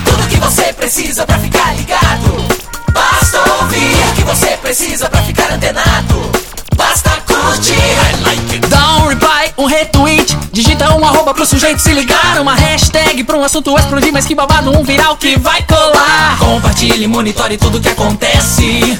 Tudo 0.03 0.27
que 0.29 0.37
você 0.37 0.73
precisa 0.73 1.27
pra 1.27 1.37
ficar 1.37 1.75
ligado. 1.75 2.43
Basta 2.91 3.37
ouvir 3.61 3.95
o 4.09 4.15
que 4.15 4.23
você 4.23 4.57
precisa 4.57 5.07
pra 5.07 5.21
ficar 5.21 5.51
antenado. 5.51 6.31
Basta 6.75 7.11
curtir. 7.27 7.75
I 7.75 8.23
like 8.23 8.55
it. 8.55 8.67
Dá 8.67 8.97
um 8.97 9.07
reply, 9.09 9.53
um 9.59 9.65
retweet. 9.65 10.35
Digita 10.51 10.91
um 10.95 11.05
arroba 11.05 11.31
pro 11.35 11.45
sujeito 11.45 11.79
se 11.79 11.93
ligar. 11.93 12.41
Uma 12.41 12.55
hashtag 12.55 13.23
pra 13.23 13.37
um 13.37 13.43
assunto 13.43 13.77
explodir, 13.77 14.11
mas 14.11 14.25
que 14.25 14.33
babado, 14.33 14.71
um 14.75 14.83
viral 14.83 15.15
que 15.15 15.37
vai 15.37 15.61
colar. 15.67 16.35
Compartilhe, 16.39 17.05
monitore 17.05 17.57
tudo 17.57 17.79
que 17.79 17.89
acontece. 17.89 18.99